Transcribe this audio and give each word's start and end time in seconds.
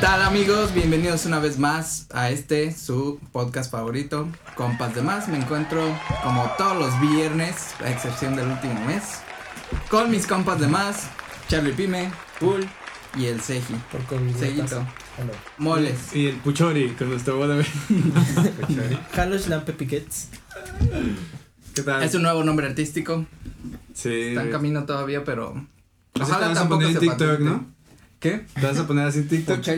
tal 0.00 0.22
amigos? 0.22 0.72
Bienvenidos 0.74 1.26
una 1.26 1.40
vez 1.40 1.58
más 1.58 2.06
a 2.12 2.30
este 2.30 2.72
su 2.72 3.18
podcast 3.32 3.70
favorito, 3.70 4.28
Compas 4.54 4.94
de 4.94 5.02
Más. 5.02 5.26
Me 5.28 5.38
encuentro 5.38 5.82
como 6.22 6.48
todos 6.56 6.76
los 6.76 7.00
viernes, 7.00 7.74
a 7.80 7.90
excepción 7.90 8.36
del 8.36 8.48
último 8.48 8.74
mes, 8.86 9.20
con 9.90 10.10
mis 10.10 10.26
compas 10.26 10.60
de 10.60 10.68
más, 10.68 11.08
Charlie 11.48 11.72
Pime, 11.72 12.12
Pool 12.38 12.64
y 13.16 13.26
el 13.26 13.40
Seji. 13.40 13.74
Por. 13.90 14.38
Seguito. 14.38 14.86
Moles. 15.56 16.14
Y 16.14 16.28
el 16.28 16.36
Puchori 16.36 16.90
con 16.90 17.10
nuestra 17.10 17.34
boda. 17.34 17.56
Carlos 19.14 19.48
Lampe 19.48 19.72
Piquets. 19.72 20.28
¿Qué 21.74 21.82
tal? 21.82 22.04
Es 22.04 22.14
un 22.14 22.22
nuevo 22.22 22.44
nombre 22.44 22.68
artístico. 22.68 23.26
Sí. 23.94 24.28
Está 24.28 24.42
en 24.42 24.50
camino 24.52 24.84
todavía, 24.84 25.24
pero 25.24 25.66
te 26.12 26.22
ojalá 26.22 26.54
tampoco 26.54 26.86
se 26.86 27.00
TikTok, 27.00 27.18
patente. 27.18 27.44
¿no? 27.44 27.77
¿Qué? 28.20 28.44
Te 28.54 28.66
vas 28.66 28.78
a 28.78 28.86
poner 28.86 29.06
así 29.06 29.20
en 29.20 29.28
TikTok. 29.28 29.60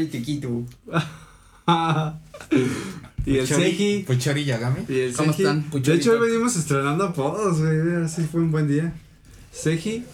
Y 3.27 3.37
el 3.37 3.47
Seji. 3.47 4.05
Puchori 4.07 4.45
Yagami. 4.45 4.81
Y 4.89 4.99
el 5.01 5.13
¿Cómo 5.13 5.33
Seji. 5.33 5.43
están? 5.43 5.63
De 5.63 5.69
Puchorito. 5.69 5.93
hecho, 6.11 6.13
hoy 6.21 6.31
venimos 6.31 6.57
estrenando 6.57 7.05
apodos, 7.05 7.61
güey. 7.61 8.03
Así 8.03 8.23
fue 8.23 8.41
un 8.41 8.51
buen 8.51 8.67
día. 8.67 8.95
Seji. 9.53 10.05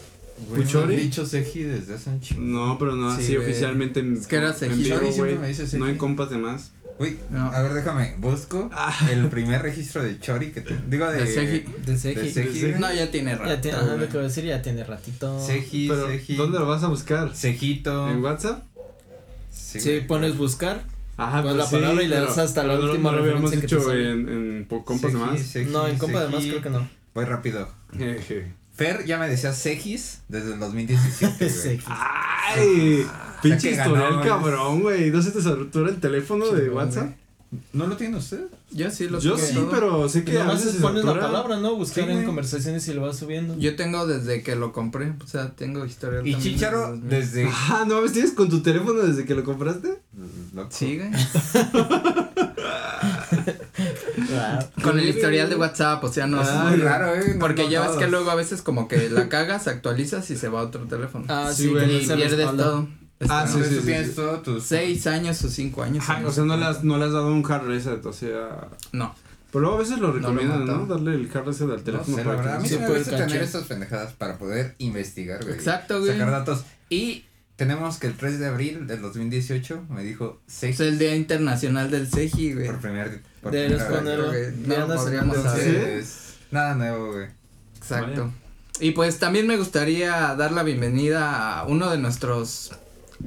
Güey, 0.48 0.62
Puchori. 0.65 0.89
me 0.89 0.95
han 0.97 1.01
dicho 1.03 1.25
Seji 1.25 1.62
desde 1.62 1.95
hace 1.95 2.11
un 2.11 2.20
chingo. 2.20 2.43
No, 2.43 2.79
pero 2.79 2.97
no 2.97 3.15
Sí, 3.15 3.23
así 3.23 3.37
güey. 3.37 3.47
oficialmente 3.48 4.01
en, 4.01 4.17
Es 4.17 4.27
que 4.27 4.37
era 4.37 4.48
en 4.51 4.55
Seji. 4.56 4.83
vivo, 4.83 4.97
Chori 4.97 5.12
siempre 5.12 5.33
güey. 5.34 5.39
me 5.43 5.48
dice 5.48 5.67
Seji. 5.67 5.79
No 5.81 5.89
en 5.89 5.97
compas 5.97 6.31
de 6.31 6.39
más. 6.39 6.73
Uy, 6.98 7.18
No. 7.30 7.50
a 7.50 7.60
ver, 7.62 7.74
déjame, 7.74 8.14
busco 8.18 8.70
Ah. 8.73 8.95
el 9.10 9.28
primer 9.28 9.60
registro 9.62 10.02
de 10.02 10.18
Chori 10.18 10.50
que 10.52 10.62
te. 10.62 10.74
Digo, 10.88 11.06
de. 11.10 11.20
De 11.20 11.27
Seji. 11.27 11.64
De 11.84 11.92
De 11.92 12.30
Seji. 12.32 12.74
No, 12.78 12.92
ya 12.92 13.10
tiene 13.10 13.34
rato. 13.34 13.50
Ya 13.50 13.61
tiene, 13.61 13.77
ajá, 13.77 13.86
güey. 13.86 13.98
lo 14.00 14.06
que 14.06 14.12
voy 14.12 14.20
a 14.25 14.28
decir, 14.28 14.44
ya 14.44 14.62
tiene 14.62 14.83
ratito. 14.84 15.38
Seji, 15.44 15.88
Pero, 15.88 16.06
Seji. 16.08 16.36
¿dónde 16.36 16.58
lo 16.58 16.66
vas 16.66 16.83
a 16.84 16.88
buscar? 16.88 17.34
Sejito. 17.36 18.08
¿En 18.11 18.22
WhatsApp? 18.25 18.62
Sí, 19.50 19.80
Si 19.80 19.88
güey. 19.91 20.06
pones 20.06 20.36
buscar, 20.36 20.84
Ajá, 21.19 21.42
Pues 21.42 21.56
la 21.56 21.64
palabra 21.70 22.03
y 22.03 22.08
le 22.08 22.16
das 22.20 22.36
hasta 22.36 22.62
la 22.62 22.77
no- 22.77 22.84
última 22.91 23.10
No 23.10 23.16
lo 23.16 23.22
habíamos 23.25 23.50
sale. 23.50 24.10
en, 24.10 24.28
en 24.28 24.66
po- 24.69 24.84
compas 24.84 25.12
de 25.14 25.19
más. 25.19 25.56
No, 25.69 25.88
en 25.88 25.97
compa 25.97 26.19
además 26.19 26.41
Seji. 26.42 26.50
creo 26.50 26.62
que 26.62 26.69
no. 26.70 26.88
Voy 27.14 27.25
rápido. 27.25 27.69
Fer 28.77 29.06
ya 29.06 29.19
me 29.19 29.28
decía 29.28 29.55
Sejis 29.55 30.20
desde 30.28 30.52
el 30.52 30.60
2017. 30.60 31.36
güey. 31.38 31.50
Seji. 31.50 31.84
Ay, 31.88 33.06
pinche 33.42 33.70
que 33.70 33.77
ganó, 33.77 33.94
historial 33.94 34.27
cabrón, 34.27 34.82
güey. 34.82 35.10
¿No 35.10 35.22
se 35.22 35.30
te 35.30 35.41
satura 35.41 35.91
el 35.91 35.98
teléfono 35.98 36.50
de 36.50 36.69
WhatsApp? 36.69 37.10
¿No 37.72 37.86
lo 37.86 37.97
tiene 37.97 38.19
usted? 38.19 38.47
Yo 38.72 38.91
sí 38.91 39.09
lo 39.09 39.20
Yo 39.20 39.39
sí, 39.39 39.55
todo. 39.55 39.70
pero 39.70 40.09
sé 40.09 40.25
que 40.25 40.36
a 40.36 40.41
nomás 40.41 40.56
veces 40.59 40.75
se 40.75 40.81
pones 40.83 41.05
la 41.05 41.19
palabra, 41.19 41.56
¿no? 41.56 41.77
Buscar 41.77 42.05
Sí, 42.05 42.11
en 42.11 42.17
güey. 42.17 42.27
conversaciones 42.27 42.86
y 42.89 42.95
lo 42.95 43.03
vas 43.03 43.17
subiendo. 43.17 43.56
Yo 43.59 43.77
tengo 43.77 44.06
desde 44.06 44.42
que 44.42 44.56
lo 44.56 44.72
compré, 44.72 45.14
o 45.22 45.27
sea, 45.27 45.50
tengo 45.53 45.84
historial 45.86 46.27
Y 46.27 46.36
Chicharo 46.36 46.97
desde... 46.97 47.48
Ah, 47.70 47.84
¿no 47.87 47.94
mames, 47.97 48.12
tienes 48.12 48.33
con 48.33 48.48
tu 48.48 48.61
teléfono 48.62 49.00
desde 49.03 49.25
que 49.25 49.34
lo 49.34 49.44
compraste? 49.44 50.00
Loco. 50.55 50.69
Sí, 50.72 50.98
güey. 50.98 51.11
Ah, 54.34 54.64
Con 54.83 54.98
el 54.98 55.09
historial 55.09 55.48
de 55.48 55.56
WhatsApp, 55.56 56.03
o 56.05 56.12
sea, 56.12 56.27
no 56.27 56.41
Ah, 56.41 56.70
es 56.70 56.70
Muy 56.70 56.81
raro, 56.81 57.14
eh. 57.14 57.33
no 57.34 57.39
Porque 57.39 57.69
ya 57.69 57.87
ves 57.87 57.97
que 57.97 58.09
luego 58.09 58.31
a 58.31 58.34
veces 58.34 58.62
como 58.62 58.89
que 58.89 59.09
la 59.11 59.28
cagas, 59.28 59.69
actualizas 59.69 60.31
y 60.31 60.37
se 60.37 60.48
va 60.48 60.61
a 60.61 60.64
otro 60.64 60.84
teléfono. 60.87 61.25
Ah, 61.28 61.50
Sí, 61.55 61.64
sí, 61.64 61.69
güey, 61.70 61.87
no 61.87 61.92
y 61.92 62.05
se 62.06 62.17
pierdes 62.17 62.47
todo. 62.56 62.89
Ah, 63.20 63.45
Está- 63.47 63.47
sí, 63.48 63.62
sí, 63.64 63.81
tienes 63.86 64.09
sí. 64.09 64.14
todo 64.14 64.41
tus. 64.41 64.64
Seis 64.64 65.06
años 65.06 65.42
o 65.45 65.48
cinco 65.48 65.83
años. 65.83 66.05
Ajá, 66.09 66.22
o 66.27 66.31
sea, 66.31 66.45
no 66.45 66.56
le 66.56 66.64
has, 66.67 66.84
no 66.84 66.98
le 66.98 67.05
has 67.06 67.12
dado 67.12 67.28
un 67.33 67.45
hard 67.50 67.67
reset, 67.67 68.05
o 68.05 68.12
sea. 68.12 68.69
No. 68.92 69.14
Pero 69.50 69.61
luego 69.62 69.77
a 69.77 69.81
veces 69.81 69.98
lo 69.98 70.12
recomiendan, 70.12 70.67
¿no? 70.67 70.86
Darle 70.86 71.14
el 71.14 71.31
hard 71.33 71.47
reset 71.47 71.62
al 71.62 71.77
No 71.78 71.83
teléfono 71.83 72.17
la 72.19 72.25
para 72.25 72.55
a 72.55 72.56
que 72.59 72.62
mí 72.64 72.69
sí 72.69 72.78
me 72.78 72.87
puede 72.87 72.98
gusta 72.98 73.12
cachar. 73.12 73.28
tener 73.28 73.42
estas 73.42 73.64
pendejadas 73.64 74.12
para 74.12 74.37
poder 74.37 74.75
investigar, 74.78 75.42
güey. 75.42 75.55
Exacto, 75.55 76.00
güey. 76.00 76.12
Sacar 76.12 76.31
datos. 76.31 76.64
Y 76.91 77.25
tenemos 77.56 77.97
que 77.99 78.09
el 78.09 78.15
3 78.19 78.38
de 78.38 78.47
abril 78.49 78.87
del 78.87 79.00
2018 79.00 79.84
me 79.88 80.03
dijo 80.04 80.43
seis 80.47 80.78
Es 80.78 80.87
el 80.87 80.98
Día 80.98 81.16
Internacional 81.16 81.91
del 81.91 82.10
Seji, 82.10 82.53
güey. 82.53 82.66
por 82.66 82.81
primer 82.81 83.22
por 83.41 83.53
güey. 83.53 83.69
güey. 83.71 84.66
Ya 84.69 84.81
No 84.81 84.88
se 84.88 84.94
podríamos 84.98 85.37
saber. 85.38 86.04
Nada 86.50 86.75
nuevo, 86.75 87.12
güey. 87.15 87.28
Exacto. 87.78 88.31
Y 88.78 88.91
pues 88.91 89.19
también 89.19 89.47
me 89.47 89.56
gustaría 89.56 90.34
dar 90.34 90.53
la 90.53 90.62
bienvenida 90.65 91.60
a 91.60 91.65
uno 91.66 91.88
de 91.91 91.97
nuestros 91.97 92.72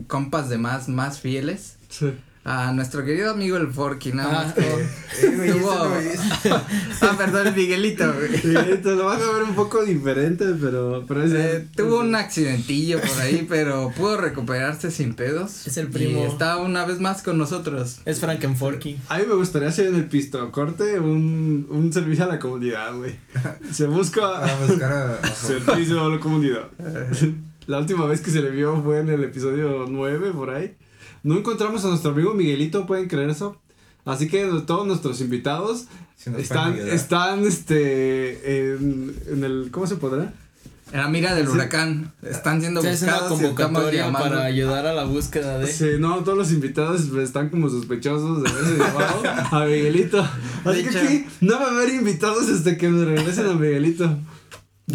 compas 0.08 0.50
de 0.50 0.58
más, 0.58 0.88
más 0.90 1.20
fieles. 1.20 1.76
Sí. 1.90 2.12
A 2.46 2.72
nuestro 2.72 3.04
querido 3.04 3.32
amigo 3.32 3.58
el 3.58 3.68
Forky, 3.68 4.14
nada 4.14 4.30
Ah, 4.32 4.44
más 4.46 4.54
que 4.54 4.62
Eh. 4.62 6.18
Ah, 7.02 7.16
perdón, 7.18 7.48
el 7.48 7.54
Miguelito, 7.56 8.12
te 8.12 8.96
lo 8.96 9.06
vas 9.06 9.22
a 9.22 9.32
ver 9.34 9.44
un 9.44 9.54
poco 9.56 9.84
diferente, 9.84 10.46
pero, 10.60 11.04
pero 11.08 11.24
es 11.24 11.34
Eh, 11.34 11.68
tuvo 11.76 12.00
un 12.00 12.16
accidentillo 12.16 13.00
por 13.02 13.20
ahí, 13.22 13.46
pero 13.50 13.92
pudo 13.96 14.18
recuperarse 14.18 14.90
sin 14.90 15.14
pedos. 15.16 15.68
Es 15.68 15.78
el 15.78 15.88
primo. 15.90 16.22
Y 16.24 16.28
está 16.28 16.58
una 16.58 16.86
vez 16.86 17.00
más 17.00 17.22
con 17.22 17.38
nosotros. 17.38 18.00
Es 18.06 18.20
Frankenforky. 18.20 18.98
A 19.10 19.18
mí 19.20 19.26
me 19.28 19.36
gustaría 19.36 19.68
hacer 19.68 19.88
en 19.88 19.96
el 19.96 20.06
pisto 20.06 20.50
corte 20.52 21.00
un, 21.00 21.68
un 21.70 21.94
servicio 21.94 22.24
a 22.24 22.28
la 22.28 22.40
comunidad, 22.40 22.96
güey. 22.96 23.16
Se 23.72 23.86
busca 23.86 24.56
buscar 24.66 24.92
a. 24.92 25.14
a- 25.22 25.28
servicio 25.36 26.06
a 26.06 26.10
la 26.10 26.20
comunidad. 26.20 26.68
La 27.70 27.78
última 27.78 28.08
vez 28.08 28.22
que 28.22 28.32
se 28.32 28.42
le 28.42 28.50
vio 28.50 28.82
fue 28.82 28.98
en 29.00 29.10
el 29.10 29.24
episodio 29.24 29.86
9, 29.88 30.32
por 30.32 30.50
ahí. 30.50 30.76
No 31.22 31.38
encontramos 31.38 31.86
a 31.86 31.90
nuestro 31.90 32.12
amigo 32.12 32.34
Miguelito, 32.34 32.88
¿pueden 32.88 33.08
creer 33.08 33.30
eso? 33.30 33.58
Así 34.06 34.28
que 34.28 34.44
todos 34.66 34.88
nuestros 34.88 35.22
invitados 35.22 35.86
si 36.16 36.32
nos 36.32 36.42
están, 36.42 36.76
están, 36.76 37.46
este, 37.46 38.72
en, 38.74 39.16
en 39.32 39.44
el, 39.44 39.68
¿cómo 39.72 39.86
se 39.86 39.98
podrá? 39.98 40.34
En 40.92 40.98
la 41.00 41.08
mira 41.10 41.36
del 41.36 41.46
Sí. 41.46 41.52
huracán. 41.54 42.12
Están 42.24 42.60
siendo 42.60 42.82
una 42.82 42.90
buscados 42.90 43.28
convocatoria 43.34 44.12
para 44.12 44.46
ayudar 44.46 44.88
a 44.88 44.94
la 44.94 45.04
búsqueda 45.04 45.60
de. 45.60 45.68
Sí, 45.72 45.86
no, 46.00 46.24
todos 46.24 46.40
los 46.40 46.52
invitados 46.52 47.02
están 47.20 47.50
como 47.50 47.70
sospechosos 47.70 48.42
de 48.42 48.50
haberse 48.50 48.72
llevado 48.78 49.22
a 49.52 49.66
Miguelito. 49.66 50.28
Así 50.66 50.82
que 50.84 50.90
hecho- 50.90 51.00
aquí 51.02 51.26
no 51.42 51.60
va 51.60 51.68
a 51.68 51.72
haber 51.76 51.90
invitados 51.94 52.50
hasta 52.50 52.76
que 52.78 52.90
me 52.90 53.06
regresen 53.06 53.46
a 53.46 53.54
Miguelito. 53.54 54.18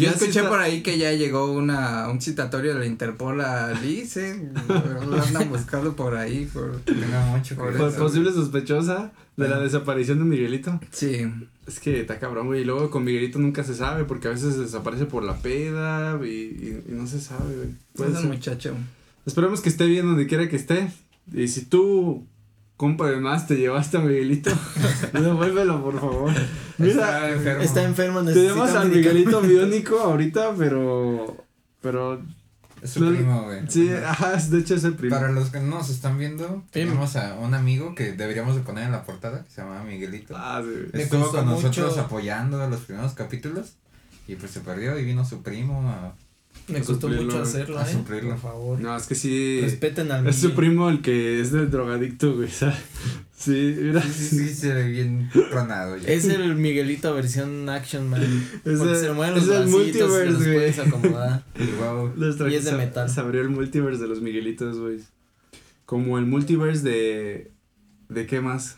Yo 0.03 0.09
escuché 0.09 0.39
está- 0.39 0.49
por 0.49 0.59
ahí 0.59 0.81
que 0.81 0.97
ya 0.97 1.11
llegó 1.13 1.51
una, 1.51 2.09
un 2.09 2.21
citatorio 2.21 2.73
de 2.73 2.79
la 2.79 2.85
Interpol 2.85 3.41
a 3.41 3.71
Liz, 3.81 4.17
¿eh? 4.17 4.49
Lo 5.07 5.21
andan 5.21 5.49
buscando 5.49 5.95
por 5.95 6.15
ahí. 6.15 6.45
Por... 6.51 6.79
Tenga 6.81 7.25
mucho 7.27 7.55
Por. 7.55 7.75
Por 7.77 7.93
posible 7.95 8.31
sospechosa 8.31 9.11
de 9.37 9.47
la 9.49 9.59
desaparición 9.59 10.19
de 10.19 10.25
Miguelito. 10.25 10.79
Sí. 10.91 11.25
Es 11.67 11.79
que 11.79 12.01
está 12.01 12.19
cabrón, 12.19 12.47
güey. 12.47 12.61
Y 12.61 12.65
luego 12.65 12.89
con 12.91 13.03
Miguelito 13.03 13.39
nunca 13.39 13.63
se 13.63 13.73
sabe 13.73 14.03
porque 14.05 14.27
a 14.27 14.31
veces 14.31 14.57
desaparece 14.57 15.05
por 15.05 15.23
la 15.23 15.37
peda 15.37 16.19
y, 16.23 16.27
y, 16.27 16.83
y 16.89 16.91
no 16.91 17.07
se 17.07 17.19
sabe, 17.19 17.55
güey. 17.55 17.69
Puede 17.95 18.11
Es 18.11 18.19
un 18.19 18.27
muchacho. 18.27 18.75
Esperemos 19.25 19.61
que 19.61 19.69
esté 19.69 19.85
bien 19.85 20.05
donde 20.05 20.27
quiera 20.27 20.47
que 20.49 20.55
esté. 20.55 20.91
Y 21.33 21.47
si 21.47 21.65
tú, 21.65 22.23
compa 22.77 23.09
de 23.09 23.17
más, 23.17 23.47
te 23.47 23.55
llevaste 23.55 23.97
a 23.97 24.01
Miguelito, 24.01 24.51
devuélvelo, 25.13 25.83
por 25.83 25.99
favor. 25.99 26.31
Mira, 26.77 27.29
Está 27.29 27.29
enfermo. 27.31 27.63
Está 27.63 27.83
enfermo, 27.83 28.19
te 28.19 28.25
necesita 28.25 28.53
llamas 28.53 28.75
al 28.75 28.89
medicamento. 28.89 29.41
Miguelito 29.41 29.41
biónico 29.69 29.99
ahorita, 29.99 30.53
pero. 30.57 31.45
Pero. 31.81 32.21
Es 32.81 32.91
su 32.91 33.03
no- 33.03 33.09
primo, 33.15 33.43
güey. 33.45 33.61
Sí, 33.67 33.89
ajá, 33.91 34.35
de 34.35 34.59
hecho 34.59 34.75
es 34.75 34.83
el 34.83 34.93
primo. 34.93 35.15
Para 35.15 35.31
los 35.31 35.49
que 35.49 35.59
no 35.59 35.77
nos 35.77 35.89
están 35.89 36.17
viendo, 36.19 36.63
tenemos 36.71 37.15
a 37.15 37.35
un 37.35 37.53
amigo 37.55 37.95
que 37.95 38.11
deberíamos 38.11 38.55
de 38.55 38.61
poner 38.61 38.83
en 38.83 38.91
la 38.91 39.03
portada, 39.03 39.43
que 39.43 39.49
se 39.49 39.61
llama 39.61 39.83
Miguelito. 39.83 40.35
Ah, 40.37 40.61
sí. 40.63 40.89
Estuvo 40.93 41.31
con 41.31 41.45
nosotros 41.45 41.91
mucho. 41.91 42.01
apoyando 42.01 42.61
a 42.61 42.67
los 42.67 42.81
primeros 42.81 43.13
capítulos 43.13 43.73
y 44.27 44.35
pues 44.35 44.51
se 44.51 44.59
perdió 44.59 44.99
y 44.99 45.05
vino 45.05 45.25
su 45.25 45.41
primo 45.41 45.81
a, 45.89 46.13
Me 46.67 46.79
costó 46.79 46.93
Suplirlo, 47.09 47.25
mucho 47.25 47.41
hacerlo, 47.41 47.77
a 47.77 47.87
¿eh? 47.87 47.93
suplirlo. 47.93 48.29
Por 48.31 48.39
favor. 48.39 48.79
No, 48.81 48.97
es 48.97 49.05
que 49.05 49.13
sí. 49.15 49.59
Respeten 49.61 50.11
al 50.11 50.25
Es 50.27 50.37
su 50.37 50.53
primo 50.55 50.89
el 50.89 51.01
que 51.01 51.39
es 51.39 51.51
del 51.51 51.69
drogadicto, 51.69 52.35
güey. 52.35 52.49
¿sabes? 52.49 52.75
Sí, 53.37 53.75
mira. 53.79 54.01
Sí, 54.01 54.09
sí, 54.13 54.47
sí, 54.47 54.53
se 54.55 54.73
ve 54.73 54.87
bien 54.89 55.29
tronado 55.51 55.97
ya. 55.97 56.07
Es 56.07 56.23
el 56.25 56.55
Miguelito 56.55 57.13
versión 57.13 57.67
Action 57.69 58.09
Man. 58.09 58.23
Es 58.63 58.77
porque 58.79 58.93
el- 58.93 58.99
se 58.99 59.11
mueven 59.11 59.37
es 59.37 59.45
los 59.45 59.57
el 59.57 59.67
multiverse, 59.67 60.25
los 60.31 60.37
güey. 60.37 60.53
puedes 60.55 60.79
acomodar. 60.79 61.43
Wow. 61.79 62.13
Y 62.49 62.55
es 62.55 62.63
de 62.65 62.71
metal. 62.71 63.09
Se 63.09 63.19
abrió 63.19 63.41
el 63.41 63.49
multiverse 63.49 64.01
de 64.01 64.07
los 64.07 64.21
Miguelitos, 64.21 64.79
güey. 64.79 64.99
Como 65.85 66.17
el 66.17 66.25
multiverse 66.25 66.81
de. 66.83 67.51
¿De 68.09 68.25
qué 68.25 68.39
más? 68.39 68.77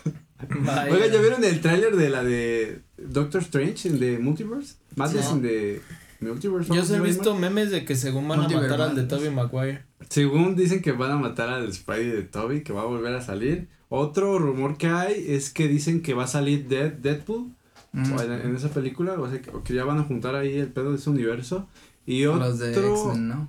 Vaya. 0.60 0.92
Oiga, 0.94 1.08
¿ya 1.08 1.20
vieron 1.20 1.42
el 1.44 1.60
tráiler 1.60 1.96
de 1.96 2.08
la 2.08 2.22
de 2.22 2.80
Doctor 2.96 3.42
Strange 3.42 3.88
en 3.88 3.98
de 3.98 4.18
Multiverse? 4.18 4.76
Más 4.94 5.12
No. 5.14 5.20
en 5.32 5.42
de 5.42 5.82
Multiverse. 6.20 6.74
Yo 6.74 6.84
sí 6.84 6.94
he 6.94 6.96
¿Sí, 6.96 7.02
visto 7.02 7.34
memes 7.34 7.70
de 7.70 7.84
que 7.84 7.94
según 7.96 8.26
van 8.28 8.40
a 8.40 8.48
matar 8.48 8.80
al 8.80 8.94
de. 8.96 9.02
Tobey 9.04 9.30
Maguire. 9.30 9.84
Según 10.08 10.56
dicen 10.56 10.82
que 10.82 10.92
van 10.92 11.10
a 11.12 11.16
matar 11.16 11.48
al 11.48 11.72
Spidey 11.72 12.08
de 12.10 12.22
Toby, 12.22 12.62
que 12.62 12.72
va 12.72 12.82
a 12.82 12.86
volver 12.86 13.14
a 13.14 13.20
salir. 13.22 13.68
Otro 13.88 14.38
rumor 14.38 14.76
que 14.78 14.88
hay 14.88 15.24
es 15.28 15.50
que 15.50 15.68
dicen 15.68 16.02
que 16.02 16.14
va 16.14 16.24
a 16.24 16.28
salir 16.28 16.66
Dead, 16.68 16.92
Deadpool 16.92 17.52
Mm. 17.92 18.18
en, 18.20 18.32
en 18.32 18.56
esa 18.56 18.68
película, 18.68 19.14
o 19.14 19.30
sea, 19.30 19.40
que, 19.40 19.48
o 19.48 19.62
que 19.62 19.72
ya 19.72 19.84
van 19.84 19.98
a 19.98 20.02
juntar 20.02 20.34
ahí 20.34 20.58
el 20.58 20.68
pedo 20.68 20.90
de 20.90 20.96
ese 20.98 21.08
universo. 21.08 21.66
Y 22.04 22.26
otro, 22.26 22.40
Los 22.46 22.58
de 22.58 22.70
X-Men, 22.72 23.28
¿no? 23.28 23.48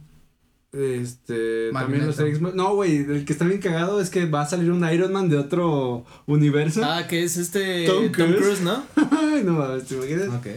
este, 0.72 1.69
Magneto. 1.74 1.80
también 1.80 2.08
los 2.08 2.19
X-Men. 2.19 2.52
No, 2.56 2.75
güey, 2.75 2.98
el 2.98 3.25
que 3.25 3.34
está 3.34 3.46
bien 3.46 3.60
cagado 3.60 4.00
es 4.00 4.10
que 4.10 4.25
va 4.25 4.42
a 4.42 4.46
salir 4.46 4.72
un 4.72 4.88
Iron 4.90 5.12
Man 5.12 5.28
de 5.28 5.38
otro 5.38 6.06
universo. 6.28 6.81
Ah, 6.84 7.08
que 7.10 7.24
es 7.24 7.36
este 7.38 7.86
Tom 7.88 8.04
Tom, 8.06 8.12
Cruise. 8.14 8.36
Cruise, 8.38 8.62
¿no? 8.62 8.84
Ay, 9.12 9.44
no 9.44 9.54
mames, 9.54 9.86
¿te 9.86 9.96
imaginas? 9.96 10.28
Ok. 10.30 10.48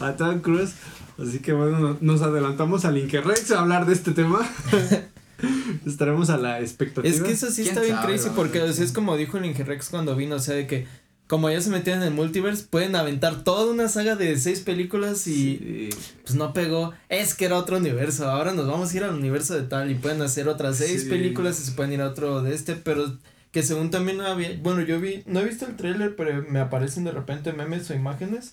A 0.00 0.16
Tom 0.16 0.40
Cruise. 0.40 0.74
Así 1.18 1.38
que 1.38 1.52
bueno, 1.52 1.78
no- 1.78 1.98
nos 2.00 2.22
adelantamos 2.22 2.84
al 2.84 2.98
Inkerrex 2.98 3.50
a 3.52 3.60
hablar 3.60 3.86
de 3.86 3.92
este 3.92 4.12
tema. 4.12 4.40
Estaremos 5.86 6.30
a 6.30 6.38
la 6.38 6.60
expectativa. 6.60 7.12
Es 7.14 7.20
que 7.22 7.32
eso 7.32 7.50
sí 7.50 7.62
¿Quién 7.62 7.68
está 7.68 7.80
bien 7.82 7.96
sabe, 7.96 8.06
crazy 8.14 8.30
porque 8.34 8.64
es 8.64 8.92
como 8.92 9.16
dijo 9.16 9.36
el 9.38 9.44
Ingerex 9.46 9.88
cuando 9.90 10.16
vino, 10.16 10.36
o 10.36 10.38
sea, 10.38 10.54
de 10.54 10.66
que 10.66 10.86
como 11.26 11.48
ya 11.50 11.60
se 11.60 11.70
metían 11.70 11.98
en 12.02 12.08
el 12.08 12.14
multiverse, 12.14 12.66
pueden 12.68 12.94
aventar 12.96 13.44
toda 13.44 13.70
una 13.72 13.88
saga 13.88 14.14
de 14.14 14.36
seis 14.38 14.60
películas 14.60 15.26
y 15.26 15.90
Sí. 15.90 15.90
pues 16.22 16.34
no 16.34 16.52
pegó. 16.52 16.92
Es 17.08 17.34
que 17.34 17.46
era 17.46 17.56
otro 17.58 17.78
universo, 17.78 18.28
ahora 18.30 18.52
nos 18.52 18.66
vamos 18.66 18.92
a 18.92 18.96
ir 18.96 19.04
al 19.04 19.14
universo 19.14 19.54
de 19.54 19.62
tal 19.62 19.90
y 19.90 19.94
pueden 19.94 20.20
hacer 20.22 20.48
otras 20.48 20.76
seis 20.78 21.02
Sí. 21.04 21.08
películas 21.08 21.60
y 21.60 21.64
se 21.64 21.72
pueden 21.72 21.92
ir 21.92 22.00
a 22.02 22.08
otro 22.08 22.42
de 22.42 22.54
este, 22.54 22.74
pero 22.76 23.18
que 23.52 23.62
según 23.62 23.90
también 23.90 24.20
había, 24.20 24.58
bueno, 24.62 24.82
yo 24.82 25.00
vi, 25.00 25.22
no 25.26 25.40
he 25.40 25.44
visto 25.44 25.64
el 25.66 25.76
tráiler, 25.76 26.14
pero 26.16 26.44
me 26.48 26.60
aparecen 26.60 27.04
de 27.04 27.12
repente 27.12 27.52
memes 27.52 27.88
o 27.90 27.94
imágenes 27.94 28.52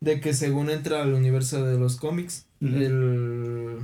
de 0.00 0.20
que 0.20 0.34
según 0.34 0.70
entra 0.70 1.02
al 1.02 1.14
universo 1.14 1.64
de 1.64 1.78
los 1.78 1.96
cómics, 1.96 2.46
el... 2.60 3.78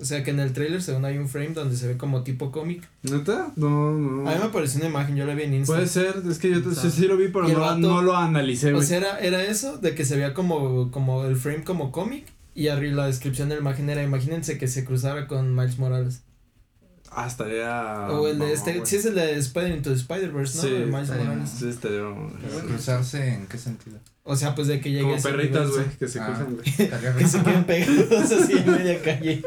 O 0.00 0.04
sea 0.04 0.22
que 0.22 0.30
en 0.30 0.38
el 0.38 0.52
tráiler 0.52 0.80
según 0.80 1.04
hay 1.04 1.18
un 1.18 1.28
frame 1.28 1.48
donde 1.54 1.74
se 1.76 1.88
ve 1.88 1.96
como 1.96 2.22
tipo 2.22 2.52
cómic. 2.52 2.88
¿Neta? 3.02 3.52
No, 3.56 3.90
no. 3.92 4.28
A 4.30 4.32
mí 4.34 4.38
me 4.38 4.44
apareció 4.46 4.78
una 4.78 4.88
imagen, 4.90 5.16
yo 5.16 5.26
la 5.26 5.34
vi 5.34 5.42
en 5.42 5.54
Insta. 5.54 5.74
Puede 5.74 5.88
ser, 5.88 6.22
es 6.30 6.38
que 6.38 6.50
yo 6.50 6.62
te- 6.62 6.72
sí, 6.90 7.06
lo 7.08 7.16
vi, 7.16 7.28
pero 7.28 7.48
no, 7.48 7.58
vato- 7.60 7.78
no 7.78 8.02
lo 8.02 8.14
analicé, 8.16 8.72
O 8.74 8.82
sea, 8.82 8.98
era, 8.98 9.18
era 9.18 9.42
eso, 9.42 9.76
de 9.78 9.96
que 9.96 10.04
se 10.04 10.14
veía 10.14 10.34
como, 10.34 10.92
como 10.92 11.24
el 11.24 11.34
frame 11.36 11.64
como 11.64 11.90
cómic 11.90 12.26
y 12.54 12.68
arriba 12.68 12.96
la 12.98 13.06
descripción 13.06 13.48
de 13.48 13.56
la 13.56 13.60
imagen 13.60 13.90
era, 13.90 14.02
imagínense 14.04 14.56
que 14.56 14.68
se 14.68 14.84
cruzara 14.84 15.26
con 15.26 15.54
Miles 15.56 15.78
Morales. 15.80 16.22
Ah, 17.10 17.26
estaría. 17.26 18.06
o 18.10 18.28
el 18.28 18.38
de 18.38 18.52
este, 18.52 18.84
sí 18.86 18.96
es 18.96 19.04
el 19.06 19.14
de 19.14 19.36
Spider 19.38 19.74
into 19.76 19.92
Spider-Verse, 19.92 20.56
¿no? 20.56 20.62
Sí, 20.62 20.70
de 20.70 20.86
Miles 20.86 21.02
estaría 21.02 21.24
Morales. 21.24 21.50
Sí, 21.50 21.68
estaría. 21.68 22.00
¿Cruzarse 22.66 23.28
en 23.34 23.46
qué 23.46 23.58
sentido? 23.58 23.98
O 24.24 24.36
sea, 24.36 24.54
pues 24.54 24.68
de 24.68 24.80
que 24.80 24.90
llegue 24.90 25.00
a 25.00 25.04
Como 25.04 25.16
ese 25.16 25.28
perritas, 25.30 25.70
güey, 25.70 25.84
que 25.98 26.06
se 26.08 26.20
Ah. 26.20 26.26
cruzan, 26.26 26.54
güey. 26.54 26.64
Que 27.18 27.26
se 27.26 27.42
queden 27.42 27.64
pegados 27.64 28.32
así 28.32 28.52
en 28.58 28.70
media 28.70 29.02
calle. 29.02 29.42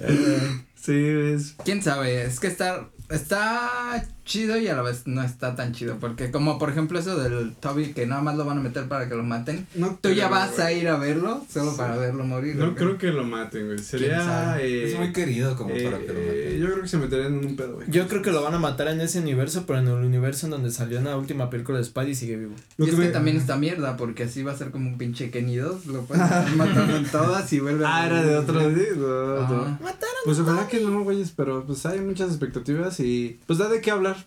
Sí, 0.74 0.94
es. 0.94 1.56
¿Quién 1.62 1.82
sabe? 1.82 2.22
Es 2.24 2.40
que 2.40 2.46
está, 2.46 2.88
está 3.10 4.02
chido 4.30 4.56
y 4.56 4.68
a 4.68 4.74
la 4.76 4.82
vez 4.82 5.02
no 5.06 5.22
está 5.22 5.56
tan 5.56 5.72
chido. 5.72 5.96
Porque 6.00 6.30
como 6.30 6.58
por 6.58 6.70
ejemplo 6.70 6.98
eso 6.98 7.18
del 7.18 7.52
Toby 7.56 7.92
que 7.92 8.06
nada 8.06 8.22
más 8.22 8.36
lo 8.36 8.44
van 8.44 8.58
a 8.58 8.60
meter 8.60 8.84
para 8.88 9.08
que 9.08 9.14
lo 9.16 9.24
maten. 9.24 9.66
No 9.74 9.98
Tú 10.00 10.10
ya 10.10 10.28
vas 10.28 10.52
güey. 10.56 10.62
a 10.66 10.72
ir 10.72 10.88
a 10.88 10.96
verlo 10.96 11.44
solo 11.52 11.72
Sí. 11.72 11.76
para 11.76 11.96
verlo 11.96 12.24
morir. 12.24 12.54
No 12.56 12.74
creo 12.76 12.96
que 12.96 13.08
lo 13.08 13.24
maten, 13.24 13.66
güey. 13.66 13.78
Sería. 13.80 14.56
Eh, 14.60 14.92
Es 14.92 14.98
muy 14.98 15.12
querido 15.12 15.56
como 15.56 15.70
para 15.70 15.98
que 15.98 16.06
lo 16.06 16.18
eh, 16.20 16.44
maten. 16.48 16.60
Yo 16.60 16.66
creo 16.70 16.82
que 16.82 16.88
se 16.88 16.96
meterían 16.98 17.38
en 17.38 17.44
un 17.46 17.56
pedo, 17.56 17.74
güey. 17.74 17.86
Yo 17.90 18.06
creo 18.08 18.22
que 18.22 18.30
lo 18.30 18.42
van 18.42 18.54
a 18.54 18.58
matar 18.60 18.88
en 18.88 19.00
ese 19.00 19.18
universo, 19.18 19.64
pero 19.66 19.80
en 19.80 19.88
el 19.88 19.94
universo 20.04 20.46
en 20.46 20.52
donde 20.52 20.70
salió 20.70 20.98
en 20.98 21.04
la 21.04 21.16
última 21.16 21.50
película 21.50 21.78
de 21.78 21.84
Spidey 21.84 22.14
sigue 22.14 22.36
vivo. 22.36 22.54
Lo 22.76 22.86
y 22.86 22.88
es 22.88 22.94
que 22.94 23.00
que 23.00 23.06
me- 23.08 23.12
también 23.12 23.36
está 23.36 23.56
mierda, 23.56 23.96
porque 23.96 24.22
así 24.24 24.42
va 24.42 24.52
a 24.52 24.56
ser 24.56 24.70
como 24.70 24.88
un 24.88 24.96
pinche 24.98 25.30
Kenny 25.30 25.56
2, 25.56 25.86
lo 25.86 26.02
pueden 26.02 26.22
estar 26.24 26.54
matando 26.56 26.96
en 26.96 27.04
todas 27.06 27.52
y 27.52 27.58
vuelve 27.60 27.84
Ah, 27.86 28.06
era 28.06 28.22
de 28.22 28.36
otro. 28.36 28.60
sí, 28.60 28.82
no, 28.96 29.34
no. 29.36 29.42
Ajá. 29.42 29.78
Pues 30.24 30.38
ojalá 30.38 30.68
que 30.68 30.80
no, 30.80 31.02
güeyes, 31.02 31.32
pero 31.34 31.64
pues 31.64 31.86
hay 31.86 31.98
muchas 32.00 32.28
expectativas 32.28 33.00
y 33.00 33.40
pues 33.46 33.58
da 33.58 33.68
de 33.68 33.80
qué 33.80 33.90
hablar. 33.90 34.19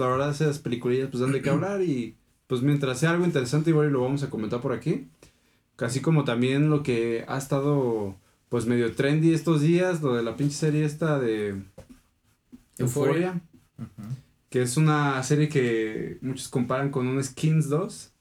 La 0.00 0.08
verdad, 0.08 0.30
esas 0.30 0.58
peliculillas 0.58 1.08
pues 1.10 1.20
dan 1.20 1.32
de 1.32 1.42
qué 1.42 1.50
hablar 1.50 1.82
y 1.82 2.16
pues 2.46 2.62
mientras 2.62 2.98
sea 2.98 3.10
algo 3.10 3.24
interesante 3.24 3.70
igual 3.70 3.90
lo 3.90 4.02
vamos 4.02 4.22
a 4.22 4.30
comentar 4.30 4.60
por 4.60 4.72
aquí. 4.72 5.08
Así 5.78 6.00
como 6.00 6.24
también 6.24 6.68
lo 6.68 6.82
que 6.82 7.24
ha 7.26 7.38
estado 7.38 8.16
pues 8.48 8.66
medio 8.66 8.92
trendy 8.94 9.32
estos 9.32 9.62
días, 9.62 10.02
lo 10.02 10.14
de 10.14 10.22
la 10.22 10.36
pinche 10.36 10.56
serie 10.56 10.84
esta 10.84 11.18
de. 11.18 11.62
Euphoria, 12.76 13.40
que 14.48 14.62
es 14.62 14.76
una 14.76 15.22
serie 15.22 15.48
que 15.48 16.18
muchos 16.22 16.48
comparan 16.48 16.90
con 16.90 17.06
un 17.06 17.22
Skins 17.22 17.68
2. 17.68 18.12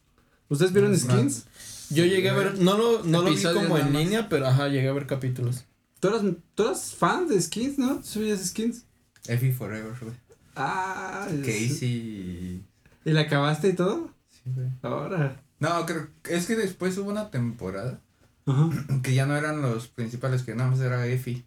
¿Ustedes 0.50 0.74
vieron 0.74 0.92
No, 0.92 0.98
Skins? 0.98 1.48
Yo 1.90 2.06
llegué 2.06 2.30
a 2.30 2.34
ver, 2.34 2.60
no 2.60 2.78
lo, 2.78 3.04
no 3.04 3.24
lo 3.24 3.31
vi 3.31 3.42
como 3.42 3.78
en 3.78 3.94
línea, 3.94 4.30
pero 4.30 4.48
ajá, 4.48 4.68
llegué 4.68 4.88
a 4.88 4.94
ver 4.94 5.08
capítulos. 5.08 5.66
¿Tú 6.00 6.10
eras, 6.10 6.22
tú 6.56 6.64
eras 6.64 6.94
fan 6.94 7.28
de 7.28 7.42
Skins, 7.42 7.78
no? 7.78 7.98
¿Tú 7.98 8.06
subías 8.06 8.46
Skins? 8.46 8.86
Effie 9.28 9.52
Forever, 9.52 9.94
güey. 10.00 10.14
Ah, 10.60 11.28
es- 11.32 11.40
Casey. 11.40 12.64
¿Y 13.06 13.12
la 13.12 13.22
acabaste 13.22 13.70
y 13.70 13.74
todo? 13.74 14.10
Sí, 14.30 14.42
güey. 14.54 14.68
Ahora. 14.82 15.42
No, 15.60 15.86
creo 15.86 16.08
es 16.30 16.46
que 16.46 16.56
después 16.56 16.98
hubo 16.98 17.10
una 17.10 17.32
temporada 17.32 18.00
Ajá. 18.46 18.70
que 19.04 19.14
ya 19.14 19.26
no 19.26 19.36
eran 19.36 19.62
los 19.62 19.88
principales, 19.88 20.44
que 20.44 20.56
nada 20.56 20.70
más 20.70 20.80
era 20.80 21.06
Effie, 21.08 21.44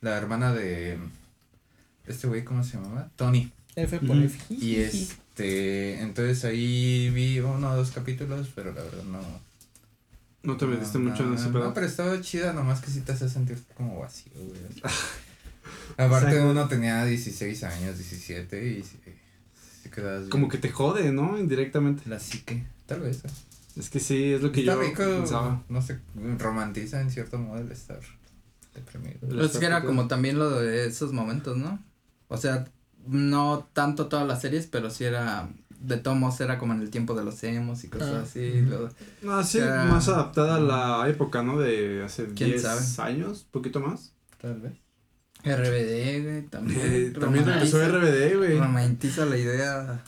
la 0.00 0.16
hermana 0.16 0.52
de 0.52 0.98
este 2.06 2.26
güey, 2.26 2.44
¿cómo 2.44 2.62
se 2.64 2.76
llamaba? 2.76 3.10
Tony. 3.16 3.50
F 3.76 3.98
por. 4.00 4.16
F. 4.16 4.38
Y 4.54 4.76
este, 4.76 6.00
entonces 6.00 6.44
ahí 6.44 7.10
vi 7.10 7.40
uno 7.40 7.70
o 7.72 7.76
dos 7.76 7.90
capítulos, 7.90 8.50
pero 8.54 8.72
la 8.72 8.82
verdad 8.82 9.02
no. 9.04 9.20
No 10.42 10.56
te 10.58 10.66
metiste 10.66 10.98
no, 10.98 11.10
mucho 11.10 11.22
en 11.22 11.30
no, 11.30 11.34
ese 11.36 11.46
No, 11.46 11.52
pedo. 11.54 11.74
pero 11.74 11.86
estaba 11.86 12.20
chida, 12.20 12.52
nomás 12.52 12.80
que 12.82 12.90
sí 12.90 13.00
te 13.00 13.12
hace 13.12 13.28
sentir 13.30 13.58
como 13.76 14.00
vacío, 14.00 14.32
güey. 14.34 14.82
Aparte 15.96 16.28
Exacto. 16.28 16.50
uno 16.50 16.68
tenía 16.68 17.04
16 17.04 17.62
años, 17.64 17.96
17 17.98 18.66
y 18.78 18.82
sí 18.82 18.98
quedas 19.90 20.28
Como 20.28 20.48
que 20.48 20.58
te 20.58 20.70
jode, 20.70 21.12
¿no? 21.12 21.38
Indirectamente. 21.38 22.02
la 22.08 22.18
psique, 22.18 22.64
tal 22.86 23.00
vez. 23.00 23.24
¿eh? 23.24 23.28
Es 23.76 23.90
que 23.90 24.00
sí, 24.00 24.32
es 24.32 24.42
lo 24.42 24.50
que 24.52 24.60
Está 24.60 24.74
yo 24.74 24.80
rico, 24.80 25.02
pensaba. 25.04 25.62
no 25.68 25.82
sé, 25.82 25.98
romantiza 26.38 27.00
en 27.00 27.10
cierto 27.10 27.38
modo 27.38 27.60
el 27.60 27.70
estar 27.72 28.00
deprimido. 28.74 29.18
Pues 29.28 29.56
que 29.58 29.66
era 29.66 29.84
como 29.84 30.08
también 30.08 30.38
lo 30.38 30.50
de 30.60 30.86
esos 30.86 31.12
momentos, 31.12 31.56
¿no? 31.56 31.78
O 32.28 32.36
sea, 32.36 32.64
no 33.06 33.68
tanto 33.72 34.06
todas 34.06 34.26
las 34.26 34.40
series, 34.40 34.66
pero 34.66 34.90
sí 34.90 35.04
era, 35.04 35.48
de 35.80 35.96
tomos 35.98 36.40
era 36.40 36.58
como 36.58 36.72
en 36.72 36.80
el 36.80 36.90
tiempo 36.90 37.14
de 37.14 37.24
los 37.24 37.42
emos 37.44 37.84
y 37.84 37.88
cosas 37.88 38.14
Ah. 38.14 38.22
así. 38.22 38.60
lo- 38.62 38.88
No, 39.22 39.44
sí, 39.44 39.58
Ah. 39.60 39.86
más 39.88 40.08
adaptada 40.08 40.56
a 40.56 40.60
la 41.02 41.08
época, 41.08 41.42
¿no? 41.42 41.58
De 41.58 42.02
hace 42.04 42.26
¿Quién 42.34 42.50
10 42.50 42.62
sabe? 42.62 42.80
años, 43.10 43.46
poquito 43.50 43.80
más. 43.80 44.12
Tal 44.40 44.60
vez. 44.60 44.72
RBD, 45.44 46.22
güey, 46.22 46.42
también. 46.48 46.80
Eh, 46.82 47.12
también 47.18 47.44
regresó 47.44 47.78
RBD, 47.86 48.36
güey. 48.36 48.58
Romantiza 48.58 49.26
la 49.26 49.36
idea. 49.36 50.02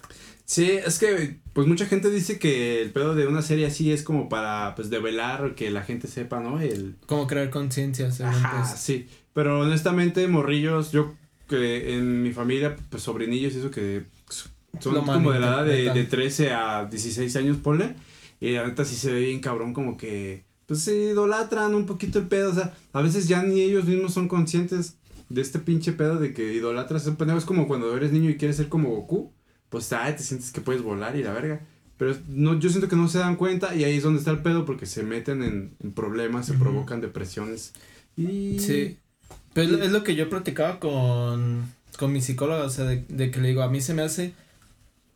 Sí, 0.46 0.70
es 0.70 0.98
que, 0.98 1.38
pues 1.52 1.66
mucha 1.66 1.86
gente 1.86 2.08
dice 2.10 2.38
que 2.38 2.80
el 2.80 2.90
pedo 2.90 3.14
de 3.14 3.26
una 3.26 3.42
serie 3.42 3.66
así 3.66 3.92
es 3.92 4.02
como 4.02 4.28
para, 4.28 4.74
pues, 4.76 4.90
develar, 4.90 5.54
que 5.54 5.70
la 5.70 5.82
gente 5.82 6.08
sepa, 6.08 6.40
¿no? 6.40 6.60
El, 6.60 6.96
Como 7.06 7.26
crear 7.26 7.50
conciencia, 7.50 8.08
Ajá, 8.08 8.64
pues. 8.64 8.80
sí. 8.80 9.08
Pero 9.34 9.60
honestamente, 9.60 10.26
morrillos, 10.28 10.92
yo 10.92 11.14
que 11.48 11.94
en 11.94 12.22
mi 12.22 12.32
familia, 12.32 12.76
pues 12.90 13.02
sobrinillos, 13.02 13.54
y 13.54 13.58
eso 13.58 13.70
que 13.70 14.04
son 14.78 14.94
Lo 14.94 15.04
como 15.04 15.32
de 15.32 15.40
la 15.40 15.46
edad 15.48 15.64
de, 15.64 15.92
de 15.92 16.04
13 16.04 16.52
a 16.52 16.86
16 16.86 17.36
años, 17.36 17.56
ponle. 17.58 17.94
Y 18.40 18.52
la 18.52 18.66
neta 18.66 18.84
sí 18.84 18.96
se 18.96 19.12
ve 19.12 19.20
bien 19.20 19.40
cabrón, 19.40 19.74
como 19.74 19.96
que, 19.96 20.44
pues 20.66 20.80
se 20.80 20.96
idolatran 20.96 21.74
un 21.74 21.86
poquito 21.86 22.18
el 22.18 22.26
pedo. 22.26 22.50
O 22.50 22.54
sea, 22.54 22.72
a 22.92 23.02
veces 23.02 23.28
ya 23.28 23.42
ni 23.42 23.60
ellos 23.60 23.84
mismos 23.84 24.14
son 24.14 24.28
conscientes 24.28 24.96
de 25.28 25.40
este 25.40 25.58
pinche 25.58 25.92
pedo 25.92 26.16
de 26.18 26.32
que 26.32 26.52
idolatras 26.54 27.06
a 27.06 27.10
un 27.10 27.16
pendejo. 27.16 27.38
Es 27.38 27.44
como 27.44 27.66
cuando 27.68 27.96
eres 27.96 28.12
niño 28.12 28.30
y 28.30 28.36
quieres 28.36 28.56
ser 28.56 28.68
como 28.68 28.90
Goku, 28.90 29.32
pues 29.70 29.92
ay, 29.92 30.14
te 30.14 30.22
sientes 30.22 30.52
que 30.52 30.60
puedes 30.60 30.82
volar 30.82 31.16
y 31.16 31.22
la 31.22 31.32
verga. 31.32 31.60
Pero 31.98 32.14
no, 32.28 32.58
yo 32.58 32.68
siento 32.68 32.88
que 32.88 32.96
no 32.96 33.08
se 33.08 33.18
dan 33.18 33.36
cuenta 33.36 33.74
y 33.74 33.84
ahí 33.84 33.96
es 33.96 34.02
donde 34.02 34.18
está 34.18 34.30
el 34.30 34.40
pedo 34.42 34.64
porque 34.66 34.84
se 34.86 35.02
meten 35.02 35.42
en, 35.42 35.74
en 35.82 35.92
problemas, 35.92 36.46
se 36.46 36.52
provocan 36.54 37.00
depresiones. 37.00 37.72
Y 38.16 38.58
Sí. 38.58 38.98
Pero 39.54 39.66
es 39.68 39.72
lo- 39.72 39.82
es 39.84 39.92
lo 39.92 40.04
que 40.04 40.14
yo 40.14 40.28
platicaba 40.28 40.78
con, 40.78 41.64
con 41.98 42.12
mi 42.12 42.20
psicóloga, 42.20 42.64
o 42.64 42.68
sea, 42.70 42.84
de, 42.84 43.04
de 43.08 43.30
que 43.30 43.40
le 43.40 43.48
digo, 43.48 43.62
a 43.62 43.70
mí 43.70 43.80
se 43.80 43.94
me 43.94 44.02
hace, 44.02 44.34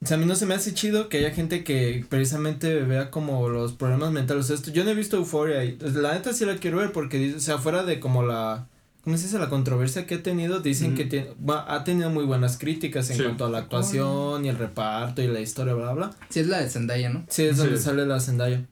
o 0.02 0.07
sea, 0.07 0.17
a 0.17 0.21
mí 0.21 0.25
no 0.25 0.35
se 0.35 0.47
me 0.47 0.55
hace 0.55 0.73
chido 0.73 1.11
que 1.11 1.19
haya 1.19 1.31
gente 1.31 1.62
que 1.62 2.07
precisamente 2.09 2.81
vea 2.81 3.11
como 3.11 3.50
los 3.50 3.75
problemas 3.75 4.12
mentales. 4.12 4.45
O 4.45 4.47
sea, 4.47 4.57
esto, 4.57 4.71
yo 4.71 4.83
no 4.85 4.90
he 4.90 4.95
visto 4.95 5.19
Euphoria 5.19 5.62
y 5.64 5.76
la 5.79 6.14
neta 6.14 6.33
sí 6.33 6.47
la 6.47 6.57
quiero 6.57 6.79
ver 6.79 6.93
porque, 6.93 7.35
o 7.37 7.40
sea, 7.40 7.59
fuera 7.59 7.83
de 7.85 8.00
como 8.00 8.23
la, 8.23 8.67
¿cómo 9.02 9.16
se 9.16 9.25
dice? 9.25 9.38
La 9.38 9.49
controversia 9.49 10.07
que 10.07 10.16
ha 10.16 10.23
tenido, 10.23 10.61
dicen 10.61 10.95
que 10.95 11.04
tiene, 11.04 11.28
va- 11.49 11.73
ha 11.75 11.85
tenido 11.85 12.11
muy 12.11 12.25
buenas 12.25 12.59
críticas 12.59 13.11
en 13.11 13.16
Sí. 13.16 13.23
cuanto 13.23 13.47
a 13.47 13.50
la 13.50 13.59
actuación 13.59 14.45
y 14.45 14.49
el 14.49 14.57
reparto 14.59 15.23
y 15.23 15.26
la 15.28 15.40
historia, 15.40 15.75
bla, 15.75 15.92
bla. 15.92 16.11
Sí, 16.28 16.40
es 16.40 16.47
la 16.49 16.59
de 16.61 16.69
Zendaya, 16.71 17.09
¿no? 17.11 17.25
Sí, 17.28 17.45
es 17.45 17.57
donde 17.57 17.76
Sí. 17.78 17.83
sale 17.85 18.07
la 18.07 18.21
Zendaya. 18.21 18.66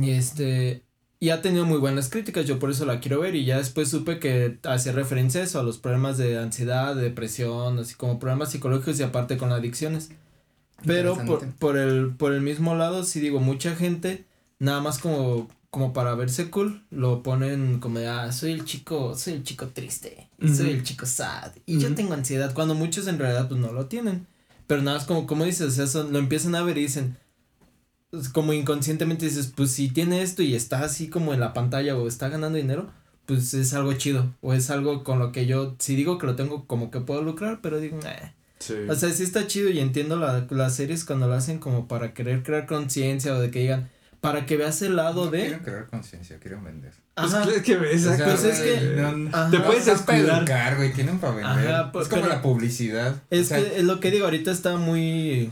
Y 0.00 0.10
este. 0.10 0.84
Y 1.20 1.30
ha 1.30 1.42
tenido 1.42 1.66
muy 1.66 1.78
buenas 1.78 2.10
críticas, 2.10 2.46
yo 2.46 2.60
por 2.60 2.70
eso 2.70 2.84
la 2.86 3.00
quiero 3.00 3.20
ver. 3.20 3.34
Y 3.34 3.44
ya 3.44 3.58
después 3.58 3.88
supe 3.88 4.20
que 4.20 4.58
hacía 4.62 4.92
referencia 4.92 5.40
a 5.40 5.44
eso, 5.44 5.58
a 5.58 5.64
los 5.64 5.78
problemas 5.78 6.16
de 6.16 6.38
ansiedad, 6.38 6.94
de 6.94 7.02
depresión, 7.02 7.78
así 7.80 7.94
como 7.96 8.20
problemas 8.20 8.52
psicológicos 8.52 9.00
y 9.00 9.02
aparte 9.02 9.36
con 9.36 9.50
adicciones. 9.50 10.10
Pero 10.86 11.16
por, 11.26 11.44
por 11.54 11.76
el, 11.76 12.14
por 12.14 12.32
el 12.32 12.40
mismo 12.40 12.76
lado, 12.76 13.02
sí 13.02 13.18
digo, 13.18 13.40
mucha 13.40 13.74
gente, 13.74 14.26
nada 14.60 14.80
más 14.80 14.98
como, 15.00 15.48
como 15.70 15.92
para 15.92 16.14
verse 16.14 16.48
cool, 16.50 16.82
lo 16.90 17.22
ponen 17.22 17.78
como 17.80 17.98
de, 17.98 18.08
ah, 18.08 18.32
soy 18.32 18.52
el 18.52 18.64
chico, 18.64 19.14
soy 19.14 19.34
el 19.34 19.42
chico 19.42 19.68
triste, 19.68 20.30
y 20.40 20.48
soy 20.48 20.66
Ujú. 20.68 20.74
el 20.76 20.82
chico 20.82 21.04
sad, 21.06 21.52
y 21.66 21.78
yo 21.78 21.88
Ujú. 21.88 21.96
tengo 21.96 22.14
ansiedad, 22.14 22.54
cuando 22.54 22.74
muchos 22.74 23.06
en 23.06 23.18
realidad 23.18 23.48
pues 23.48 23.60
no 23.60 23.72
lo 23.72 23.86
tienen. 23.86 24.26
Pero 24.66 24.82
nada 24.82 24.98
más 24.98 25.06
como, 25.06 25.26
como 25.26 25.44
dices, 25.44 25.66
o 25.68 25.70
sea, 25.70 25.86
son- 25.86 26.12
lo 26.12 26.18
empiezan 26.18 26.54
a 26.54 26.62
ver 26.62 26.78
y 26.78 26.82
dicen, 26.82 27.16
pues, 28.10 28.28
como 28.30 28.52
inconscientemente 28.54 29.26
dices, 29.26 29.52
pues 29.54 29.70
si 29.70 29.88
tiene 29.88 30.22
esto 30.22 30.42
y 30.42 30.54
está 30.54 30.80
así 30.82 31.08
como 31.08 31.34
en 31.34 31.40
la 31.40 31.52
pantalla 31.52 31.96
o 31.96 32.08
está 32.08 32.28
ganando 32.28 32.56
dinero, 32.58 32.90
pues 33.26 33.52
es 33.52 33.74
algo 33.74 33.92
chido, 33.92 34.34
o 34.40 34.54
es 34.54 34.70
algo 34.70 35.04
con 35.04 35.18
lo 35.18 35.32
que 35.32 35.44
yo, 35.46 35.76
si 35.78 35.94
digo 35.96 36.16
que 36.18 36.26
lo 36.26 36.34
tengo 36.36 36.66
como 36.66 36.90
que 36.90 37.00
puedo 37.00 37.22
lucrar, 37.22 37.60
pero 37.62 37.78
digo, 37.80 37.98
"Nah". 38.02 38.32
Sí. 38.58 38.74
O 38.88 38.94
sea, 38.94 39.10
sí 39.12 39.22
está 39.22 39.46
chido 39.46 39.70
y 39.70 39.78
entiendo 39.78 40.16
la, 40.16 40.46
las 40.50 40.74
series 40.74 41.04
cuando 41.04 41.28
lo 41.28 41.34
hacen 41.34 41.58
como 41.58 41.86
para 41.86 42.12
querer 42.14 42.42
crear 42.42 42.66
conciencia 42.66 43.34
o 43.34 43.38
de 43.40 43.50
que 43.50 43.60
digan, 43.60 43.90
para 44.20 44.46
que 44.46 44.56
veas 44.56 44.80
el 44.82 44.96
lado 44.96 45.26
No 45.26 45.30
de. 45.30 45.40
quieren 45.40 45.60
crear 45.60 45.86
conciencia, 45.86 46.38
quieren 46.38 46.64
vender. 46.64 46.92
Pues, 47.14 47.34
Ajá. 47.34 47.48
es 47.50 47.62
que. 47.62 47.76
Pues 47.76 48.04
es 48.04 48.60
que- 48.60 48.96
no- 48.96 49.28
Ajá. 49.36 49.50
Te 49.50 49.60
puedes 49.60 49.86
educar, 49.88 50.76
güey, 50.76 50.92
tienen 50.92 51.18
para 51.18 51.34
vender. 51.34 51.70
Ajá, 51.74 51.92
pues, 51.92 52.06
es 52.06 52.12
como 52.14 52.26
la 52.26 52.42
publicidad. 52.42 53.14
Es 53.30 53.46
o 53.46 53.48
sea, 53.48 53.58
que 53.58 53.78
es 53.78 53.84
lo 53.84 54.00
que 54.00 54.10
digo, 54.10 54.24
ahorita 54.24 54.50
está 54.50 54.76
muy. 54.76 55.50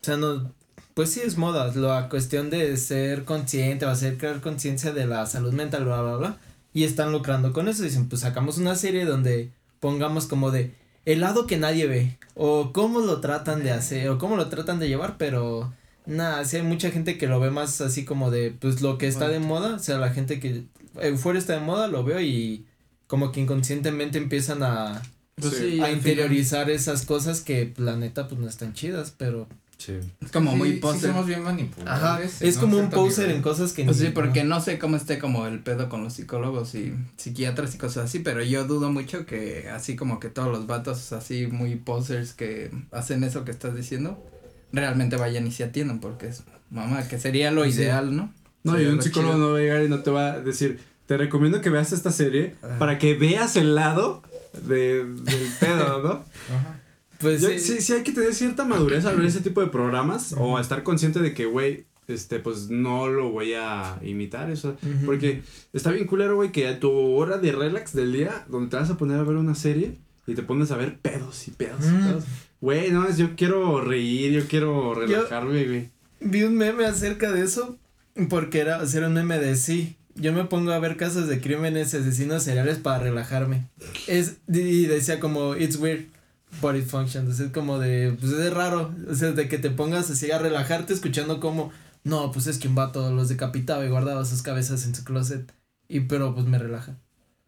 O 0.00 0.04
sea, 0.04 0.16
no. 0.16 0.52
Pues 0.94 1.10
sí 1.10 1.20
es 1.24 1.36
moda, 1.36 1.72
la 1.74 2.08
cuestión 2.08 2.50
de 2.50 2.76
ser 2.76 3.24
consciente, 3.24 3.84
va 3.84 3.92
a 3.92 3.96
ser 3.96 4.16
crear 4.16 4.40
conciencia 4.40 4.92
de 4.92 5.06
la 5.06 5.26
salud 5.26 5.52
mental, 5.52 5.84
bla, 5.84 6.00
bla, 6.02 6.16
bla. 6.16 6.36
Y 6.72 6.84
están 6.84 7.10
lucrando 7.10 7.52
con 7.52 7.66
eso. 7.68 7.82
Dicen, 7.82 8.08
pues 8.08 8.22
sacamos 8.22 8.58
una 8.58 8.76
serie 8.76 9.04
donde 9.04 9.50
pongamos 9.80 10.26
como 10.26 10.52
de 10.52 10.72
el 11.04 11.20
lado 11.20 11.46
que 11.48 11.56
nadie 11.56 11.86
ve. 11.88 12.16
O 12.36 12.72
cómo 12.72 13.00
lo 13.00 13.20
tratan 13.20 13.62
de 13.64 13.72
hacer, 13.72 14.08
o 14.08 14.18
cómo 14.18 14.36
lo 14.36 14.48
tratan 14.48 14.78
de 14.78 14.88
llevar, 14.88 15.16
pero. 15.18 15.72
Nada, 16.06 16.44
sí 16.44 16.56
hay 16.56 16.62
mucha 16.62 16.90
gente 16.90 17.16
que 17.16 17.26
lo 17.26 17.40
ve 17.40 17.50
más 17.50 17.80
así 17.80 18.04
como 18.04 18.30
de, 18.30 18.50
pues 18.50 18.82
lo 18.82 18.98
que 18.98 19.06
está 19.08 19.28
de 19.28 19.38
moda, 19.40 19.76
o 19.76 19.78
sea, 19.78 19.98
la 19.98 20.10
gente 20.10 20.38
que 20.40 20.64
Euforia 21.00 21.38
está 21.38 21.54
de 21.54 21.60
moda, 21.60 21.88
lo 21.88 22.04
veo 22.04 22.20
y 22.20 22.66
como 23.06 23.32
que 23.32 23.40
inconscientemente 23.40 24.18
empiezan 24.18 24.62
a, 24.62 25.00
Pues 25.36 25.54
Sí. 25.54 25.70
sí, 25.72 25.80
a 25.80 25.90
interiorizar 25.90 26.70
esas 26.70 27.04
cosas 27.06 27.40
que 27.40 27.66
pues, 27.74 27.84
la 27.84 27.96
neta 27.96 28.28
pues 28.28 28.40
no 28.40 28.48
están 28.48 28.72
chidas, 28.74 29.12
pero 29.16 29.48
Sí. 29.76 29.94
Es 30.20 30.30
como 30.30 30.52
sí, 30.52 30.56
muy 30.56 30.72
poser. 30.74 31.10
somos 31.10 31.26
bien 31.26 31.42
manipulables. 31.42 31.92
ajá, 31.92 32.22
en 32.22 32.48
es 32.48 32.56
como 32.58 32.78
un 32.78 32.88
poser 32.90 33.30
en 33.30 33.42
cosas 33.42 33.72
que 33.72 33.84
Pues 33.84 33.98
ni- 33.98 34.06
sí, 34.06 34.12
porque 34.14 34.44
no 34.44 34.60
sé 34.60 34.78
cómo 34.78 34.96
esté 34.96 35.18
como 35.18 35.46
el 35.48 35.58
pedo 35.60 35.88
con 35.88 36.04
los 36.04 36.12
psicólogos 36.12 36.74
y 36.76 36.94
psiquiatras 37.16 37.74
y 37.74 37.78
cosas 37.78 38.04
así, 38.04 38.20
pero 38.20 38.42
yo 38.44 38.64
dudo 38.66 38.92
mucho 38.92 39.26
que 39.26 39.68
así 39.70 39.96
como 39.96 40.20
que 40.20 40.28
todos 40.28 40.48
los 40.52 40.66
vatos 40.68 41.12
así 41.12 41.48
muy 41.48 41.74
posers 41.74 42.32
que 42.34 42.70
hacen 42.92 43.24
eso 43.24 43.44
que 43.44 43.50
estás 43.50 43.74
diciendo, 43.74 44.22
realmente 44.74 45.16
vayan 45.16 45.46
y 45.46 45.52
se 45.52 45.64
atiendan, 45.64 46.00
porque 46.00 46.28
es, 46.28 46.42
mamá, 46.70 47.06
que 47.08 47.18
sería 47.18 47.50
lo 47.50 47.64
Sí. 47.64 47.70
ideal, 47.70 48.14
¿no? 48.14 48.32
No, 48.62 48.80
y 48.80 48.86
un 48.86 48.96
lo 48.96 49.02
psicólogo 49.02 49.34
chido. 49.34 49.46
no 49.46 49.52
va 49.52 49.58
a 49.58 49.62
llegar 49.62 49.82
y 49.84 49.88
no 49.88 50.00
te 50.00 50.10
va 50.10 50.32
a 50.32 50.40
decir, 50.40 50.80
te 51.06 51.16
recomiendo 51.16 51.60
que 51.60 51.70
veas 51.70 51.92
esta 51.92 52.10
serie 52.10 52.54
Ajá. 52.62 52.78
para 52.78 52.98
que 52.98 53.14
veas 53.14 53.56
el 53.56 53.74
lado 53.74 54.22
de, 54.66 55.04
del 55.04 55.48
pedo, 55.60 56.02
¿no? 56.02 56.10
Ajá. 56.54 56.80
pues 57.18 57.42
Yo- 57.42 57.48
sí, 57.50 57.58
sí, 57.58 57.80
sí 57.80 57.92
hay 57.92 58.02
que 58.02 58.12
tener 58.12 58.34
cierta 58.34 58.64
madurez 58.64 59.04
al 59.04 59.16
ver 59.16 59.26
ese 59.26 59.40
tipo 59.40 59.60
de 59.60 59.66
programas 59.68 60.34
o 60.38 60.58
estar 60.58 60.82
consciente 60.82 61.20
de 61.20 61.34
que, 61.34 61.44
güey, 61.46 61.84
este, 62.08 62.38
pues 62.38 62.68
no 62.70 63.08
lo 63.08 63.30
voy 63.30 63.54
a 63.54 63.98
imitar, 64.02 64.50
eso. 64.50 64.76
Porque 65.06 65.42
está 65.72 65.90
bien 65.90 66.06
culero, 66.06 66.36
güey, 66.36 66.52
que 66.52 66.68
a 66.68 66.78
tu 66.78 66.90
hora 66.90 67.38
de 67.38 67.52
relax 67.52 67.94
del 67.94 68.12
día, 68.12 68.44
donde 68.48 68.68
te 68.70 68.76
vas 68.76 68.90
a 68.90 68.96
poner 68.98 69.18
a 69.18 69.22
ver 69.22 69.36
una 69.36 69.54
serie 69.54 69.96
y 70.26 70.34
te 70.34 70.42
pones 70.42 70.70
a 70.70 70.76
ver 70.76 70.98
pedos 70.98 71.48
y 71.48 71.52
pedos 71.52 71.82
y 71.84 71.88
Mm. 71.88 72.04
pedos. 72.06 72.24
Güey, 72.64 72.90
no, 72.90 73.06
es 73.06 73.18
yo 73.18 73.36
quiero 73.36 73.82
reír, 73.82 74.32
yo 74.32 74.48
quiero 74.48 74.94
relajarme, 74.94 75.64
güey. 75.66 75.90
vi 76.20 76.44
un 76.44 76.56
meme 76.56 76.86
acerca 76.86 77.30
de 77.30 77.42
eso 77.42 77.76
porque 78.30 78.60
era 78.60 78.76
hacer 78.80 79.04
un 79.04 79.12
meme 79.12 79.38
de 79.38 79.54
sí. 79.56 79.96
Yo 80.14 80.32
me 80.32 80.44
pongo 80.44 80.72
a 80.72 80.78
ver 80.78 80.96
casos 80.96 81.28
de 81.28 81.40
crímenes 81.42 81.92
asesinos 81.92 82.42
seriales 82.44 82.78
para 82.78 83.00
relajarme. 83.00 83.66
Es 84.06 84.36
y 84.48 84.86
decía 84.86 85.20
como 85.20 85.54
it's 85.56 85.76
weird 85.76 86.04
but 86.62 86.74
it 86.74 86.86
functions. 86.86 87.38
Es 87.38 87.50
como 87.52 87.78
de 87.78 88.16
pues 88.18 88.32
es 88.32 88.50
raro, 88.54 88.94
o 89.10 89.14
sea, 89.14 89.32
de 89.32 89.46
que 89.46 89.58
te 89.58 89.68
pongas 89.70 90.08
así 90.10 90.30
a 90.30 90.38
relajarte 90.38 90.94
escuchando 90.94 91.40
como 91.40 91.70
no, 92.02 92.32
pues 92.32 92.46
es 92.46 92.56
que 92.58 92.68
un 92.68 92.74
vato 92.76 93.12
los 93.12 93.28
decapitaba 93.28 93.84
y 93.84 93.88
guardaba 93.90 94.24
sus 94.24 94.40
cabezas 94.40 94.86
en 94.86 94.94
su 94.94 95.04
closet 95.04 95.52
y 95.88 96.00
pero 96.00 96.34
pues 96.34 96.46
me 96.46 96.58
relaja. 96.58 96.96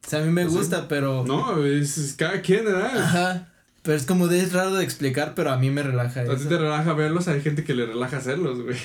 O 0.05 0.09
sea, 0.11 0.21
a 0.21 0.25
mí 0.27 0.31
me 0.31 0.43
Pues 0.43 0.53
sí. 0.53 0.59
gusta, 0.59 0.89
pero 0.89 1.25
No, 1.27 1.65
es, 1.65 1.97
es 1.97 2.13
cada 2.15 2.43
quien, 2.43 2.67
¿verdad? 2.67 2.99
Ajá. 2.99 3.53
Pero 3.87 3.97
es 3.97 4.05
como 4.05 4.27
de 4.29 4.41
es 4.41 4.53
raro 4.53 4.75
de 4.75 4.85
explicar, 4.85 5.35
pero 5.35 5.51
a 5.53 5.59
mí 5.59 5.71
me 5.71 5.83
relaja 5.83 6.21
A 6.21 6.37
ti 6.37 6.45
te 6.45 6.59
relaja 6.59 6.93
verlos, 6.93 7.29
hay 7.29 7.41
gente 7.41 7.65
que 7.65 7.75
le 7.75 7.87
relaja 7.87 8.19
hacerlos, 8.19 8.61
güey. 8.63 8.77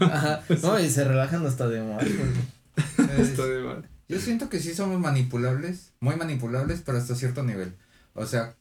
Ajá. 0.00 0.42
No, 0.62 0.80
y 0.80 0.90
se 0.90 1.04
relajan 1.04 1.46
hasta 1.46 1.68
de 1.68 1.80
mal. 1.82 2.04
güey. 2.04 3.10
Está 3.20 3.46
de 3.46 3.60
mal. 3.62 3.88
Yo 4.08 4.18
siento 4.20 4.48
que 4.48 4.58
sí 4.60 4.74
somos 4.74 4.98
manipulables, 4.98 5.92
muy 6.00 6.16
manipulables, 6.16 6.82
pero 6.84 6.98
hasta 6.98 7.14
cierto 7.14 7.42
nivel. 7.42 7.74
O 8.14 8.24
sea, 8.26 8.54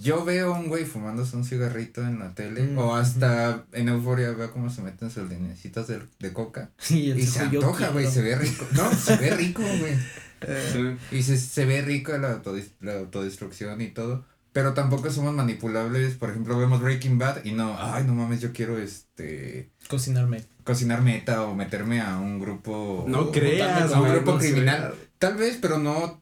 yo 0.00 0.24
veo 0.24 0.54
a 0.54 0.58
un 0.58 0.68
güey 0.68 0.84
fumándose 0.84 1.36
un 1.36 1.44
cigarrito 1.44 2.02
en 2.02 2.20
la 2.20 2.34
tele, 2.34 2.62
Mm, 2.62 2.78
o 2.78 2.94
hasta 2.96 3.64
en 3.72 3.88
euforia 3.88 4.30
veo 4.32 4.52
cómo 4.52 4.70
se 4.70 4.80
meten 4.82 5.10
sus 5.10 5.28
linecitas 5.28 5.86
de, 5.88 6.00
de 6.20 6.32
coca. 6.32 6.70
Y, 6.88 7.10
el 7.10 7.18
Y 7.18 7.26
se 7.26 7.40
antoja, 7.40 7.88
güey, 7.90 8.06
se 8.06 8.22
ve 8.22 8.36
rico. 8.36 8.64
No, 8.72 8.92
se 8.92 9.16
ve 9.16 9.30
rico, 9.36 9.62
güey. 9.62 9.94
Sí. 10.72 10.96
Y 11.16 11.22
se, 11.24 11.36
se 11.36 11.64
ve 11.64 11.82
rico 11.82 12.16
la, 12.16 12.40
autodis- 12.42 12.70
la 12.80 12.94
autodestrucción 13.00 13.80
y 13.80 13.88
todo. 13.88 14.24
Pero 14.58 14.74
tampoco 14.74 15.08
somos 15.08 15.32
manipulables. 15.34 16.16
Por 16.16 16.30
ejemplo, 16.30 16.58
vemos 16.58 16.80
Breaking 16.80 17.16
Bad 17.16 17.44
y 17.44 17.52
no, 17.52 17.76
ay, 17.78 18.02
no 18.02 18.12
mames, 18.14 18.40
yo 18.40 18.52
quiero 18.52 18.76
este 18.76 19.70
Cocinarme. 19.88 20.42
cocinar 20.64 21.00
meta 21.00 21.44
o 21.44 21.54
meterme 21.54 22.00
a 22.00 22.18
un 22.18 22.40
grupo. 22.40 23.04
No 23.06 23.20
o- 23.20 23.30
creas, 23.30 23.92
a 23.92 24.00
un 24.00 24.08
grupo 24.08 24.32
no 24.32 24.38
criminal. 24.38 24.94
Tal 25.20 25.36
vez, 25.36 25.58
pero 25.62 25.78
no, 25.78 26.20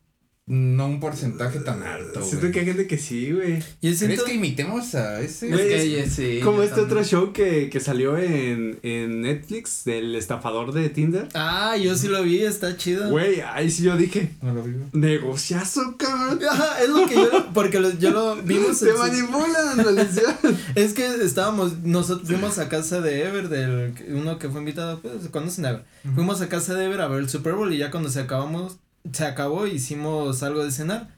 no 0.48 0.86
un 0.86 1.00
porcentaje 1.00 1.58
tan 1.58 1.82
alto. 1.82 2.22
Siento 2.22 2.52
que 2.52 2.60
hay 2.60 2.66
gente 2.66 2.86
que 2.86 2.98
sí, 2.98 3.32
güey. 3.32 3.58
Yo 3.58 3.64
¿Crees 3.80 3.98
siento 3.98 4.24
que 4.24 4.34
imitemos 4.34 4.94
a 4.94 5.20
ese? 5.20 5.50
Es 5.50 5.60
que 5.60 6.08
sí. 6.08 6.40
Como 6.42 6.62
este 6.62 6.76
también. 6.76 6.98
otro 6.98 7.04
show 7.04 7.32
que, 7.32 7.68
que 7.68 7.80
salió 7.80 8.16
en, 8.16 8.78
en 8.84 9.22
Netflix 9.22 9.82
del 9.84 10.14
estafador 10.14 10.72
de 10.72 10.88
Tinder. 10.88 11.26
Ah, 11.34 11.76
yo 11.76 11.96
sí 11.96 12.06
lo 12.06 12.22
vi, 12.22 12.42
está 12.44 12.76
chido. 12.76 13.10
Güey, 13.10 13.40
ahí 13.40 13.68
sí 13.72 13.82
yo 13.82 13.96
dije, 13.96 14.30
No 14.40 14.54
lo 14.54 14.62
vivo. 14.62 14.84
negociazo, 14.92 15.96
cabrón. 15.98 16.38
Ajá, 16.48 16.80
es 16.80 16.90
lo 16.90 17.06
que 17.08 17.14
yo, 17.16 17.46
porque 17.52 17.80
lo- 17.80 17.98
yo 17.98 18.10
lo 18.12 18.36
vimos. 18.36 18.78
Te 18.78 18.92
manipulan, 18.92 19.84
es 20.76 20.94
que 20.94 21.06
estábamos, 21.24 21.78
nosotros 21.82 22.28
fuimos 22.28 22.58
a 22.58 22.68
casa 22.68 23.00
de 23.00 23.24
Ever, 23.24 23.48
del 23.48 23.94
uno 24.14 24.38
que 24.38 24.48
fue 24.48 24.60
invitado, 24.60 25.00
pues, 25.00 25.28
conocen 25.32 25.66
a 25.66 25.70
Ever. 25.70 25.84
Fuimos 26.14 26.40
a 26.40 26.48
casa 26.48 26.74
de 26.74 26.84
Ever 26.84 27.00
a 27.00 27.08
ver 27.08 27.18
el 27.20 27.28
Super 27.28 27.54
Bowl 27.54 27.72
y 27.74 27.78
ya 27.78 27.90
cuando 27.90 28.10
se 28.10 28.20
acabamos, 28.20 28.76
se 29.12 29.24
acabó, 29.24 29.66
hicimos 29.66 30.42
algo 30.42 30.64
de 30.64 30.70
cenar. 30.70 31.16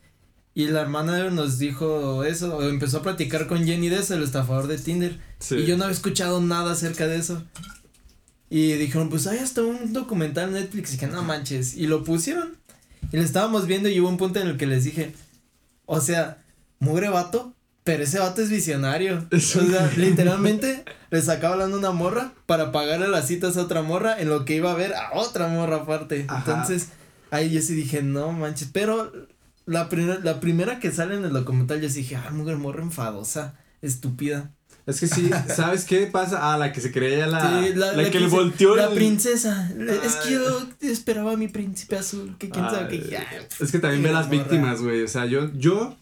Y 0.54 0.66
la 0.66 0.80
hermana 0.80 1.30
nos 1.30 1.59
dijo 1.59 2.25
eso, 2.25 2.57
o 2.57 2.62
empezó 2.64 2.99
a 2.99 3.02
platicar 3.02 3.47
con 3.47 3.64
Jenny 3.64 3.88
de 3.88 3.99
eso, 3.99 4.14
el 4.14 4.25
estafador 4.25 4.66
de 4.66 4.78
Tinder. 4.78 5.21
Sí. 5.38 5.57
Y 5.57 5.66
yo 5.66 5.76
no 5.76 5.85
había 5.85 5.95
escuchado 5.95 6.40
nada 6.40 6.73
acerca 6.73 7.07
de 7.07 7.16
eso. 7.16 7.45
Y 8.50 8.73
dijeron, 8.73 9.09
pues 9.09 9.26
hay 9.26 9.38
hasta 9.38 9.62
un 9.62 9.92
documental 9.92 10.49
en 10.49 10.54
Netflix. 10.54 10.90
Y 10.90 10.92
dije, 10.95 11.07
no 11.07 11.23
manches. 11.23 11.76
Y 11.76 11.87
lo 11.87 12.02
pusieron. 12.02 12.57
Y 13.12 13.18
lo 13.18 13.23
estábamos 13.23 13.66
viendo 13.66 13.88
y 13.88 14.00
hubo 14.00 14.09
un 14.09 14.16
punto 14.16 14.40
en 14.40 14.49
el 14.49 14.57
que 14.57 14.66
les 14.66 14.85
dije, 14.85 15.14
o 15.87 16.00
sea, 16.00 16.38
mugre 16.78 17.09
vato, 17.09 17.54
pero 17.85 18.02
ese 18.02 18.18
vato 18.18 18.42
es 18.42 18.50
visionario. 18.50 19.26
Es 19.30 19.54
o 19.54 19.64
sea, 19.64 19.90
literalmente 19.97 20.85
le 21.11 21.23
sacaba 21.23 21.54
hablando 21.54 21.78
una 21.78 21.90
morra 21.90 22.33
para 22.47 22.73
pagarle 22.73 23.09
las 23.09 23.26
citas 23.26 23.57
a 23.57 23.62
otra 23.62 23.83
morra 23.83 24.21
en 24.21 24.28
lo 24.28 24.45
que 24.45 24.57
iba 24.57 24.73
a 24.73 24.75
ver 24.75 24.95
a 24.95 25.12
otra 25.14 25.49
morra 25.49 25.76
aparte. 25.76 26.25
Ajá. 26.28 26.38
Entonces, 26.38 26.88
ahí 27.30 27.50
yo 27.50 27.61
sí 27.61 27.75
dije, 27.75 28.02
no 28.02 28.32
manches. 28.32 28.68
Pero 28.73 29.12
la, 29.66 29.88
primera 29.88 30.18
la 30.23 30.40
primera 30.40 30.80
que 30.80 30.90
sale 30.92 31.14
en 31.16 31.25
el 31.25 31.32
documental, 31.32 31.80
yo 31.80 31.88
sí 31.88 32.00
dije, 32.00 32.16
ah, 32.16 32.30
mugre 32.32 32.56
morra 32.56 32.82
enfadosa, 32.82 33.54
estúpida. 33.82 34.50
Es 34.87 35.00
que 35.00 35.06
sí, 35.06 35.28
¿sabes 35.54 35.85
qué 35.85 36.06
pasa? 36.06 36.52
Ah, 36.54 36.56
la 36.56 36.73
que 36.73 36.80
se 36.80 36.90
creía 36.90 37.26
la, 37.26 37.40
Sí, 37.62 37.75
la, 37.75 37.92
que, 38.11 38.20
le 38.20 38.30
se- 38.30 38.35
volteó 38.35 38.75
La 38.75 38.87
el- 38.87 38.94
princesa. 38.94 39.70
Es 40.04 40.16
Ay. 40.16 40.28
que 40.28 40.30
yo 40.35 40.66
esperaba 40.80 41.32
a 41.32 41.37
mi 41.37 41.49
príncipe 41.49 41.97
azul. 41.97 42.37
Que 42.38 42.49
quién 42.49 42.64
sabe 42.64 42.88
qué. 42.88 43.08
Ya. 43.11 43.26
Es 43.61 43.70
que 43.70 43.78
también 43.78 44.02
ve 44.02 44.12
las 44.12 44.26
Morra. 44.28 44.38
víctimas, 44.38 44.80
güey. 44.80 45.02
O 45.02 45.08
sea, 45.08 45.26
yo, 45.26 45.52
yo. 45.54 45.94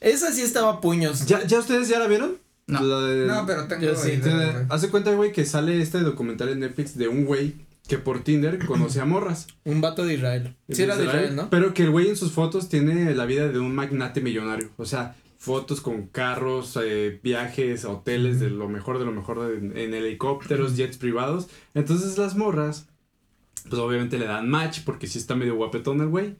Esa 0.00 0.32
sí 0.32 0.42
estaba 0.42 0.74
a 0.74 0.80
puños. 0.80 1.26
¿Ya, 1.26 1.44
¿Ya 1.44 1.58
ustedes 1.58 1.88
ya 1.88 1.98
la 1.98 2.06
vieron? 2.06 2.36
No. 2.68 2.80
La 2.82 3.00
de- 3.08 3.26
No, 3.26 3.44
pero 3.46 3.66
tengo 3.66 3.82
Yo 3.82 3.96
sí. 3.96 4.20
Hace 4.68 4.88
cuenta, 4.90 5.12
güey, 5.14 5.32
que 5.32 5.44
sale 5.44 5.82
este 5.82 5.98
documental 6.00 6.50
en 6.50 6.60
Netflix 6.60 6.96
de 6.96 7.08
un 7.08 7.24
güey 7.24 7.54
que 7.88 7.98
por 7.98 8.20
Tinder 8.22 8.64
conoce 8.64 9.00
a 9.00 9.04
morras. 9.06 9.48
Un 9.64 9.80
vato 9.80 10.04
de 10.04 10.14
Israel. 10.14 10.54
Sí, 10.68 10.82
era 10.82 10.96
de 10.96 11.06
Israel, 11.06 11.34
¿no? 11.34 11.50
Pero 11.50 11.74
que 11.74 11.82
el 11.82 11.90
güey 11.90 12.08
en 12.08 12.16
sus 12.16 12.32
fotos 12.32 12.68
tiene 12.68 13.14
la 13.14 13.24
vida 13.24 13.48
de 13.48 13.58
un 13.58 13.74
magnate 13.74 14.20
millonario. 14.20 14.70
O 14.76 14.84
sea, 14.84 15.16
fotos 15.38 15.80
con 15.80 16.06
carros, 16.08 16.78
eh, 16.82 17.18
viajes, 17.22 17.84
hoteles, 17.84 18.40
de 18.40 18.50
lo 18.50 18.68
mejor 18.68 18.98
de 18.98 19.06
lo 19.06 19.12
mejor 19.12 19.52
en 19.52 19.94
helicópteros, 19.94 20.76
jets 20.76 20.98
privados. 20.98 21.48
Entonces 21.74 22.18
las 22.18 22.36
morras, 22.36 22.88
pues 23.68 23.80
obviamente 23.80 24.18
le 24.18 24.26
dan 24.26 24.48
match 24.48 24.80
porque 24.84 25.06
sí 25.06 25.18
está 25.18 25.34
medio 25.34 25.56
guapetón 25.56 26.00
el 26.00 26.08
güey. 26.08 26.36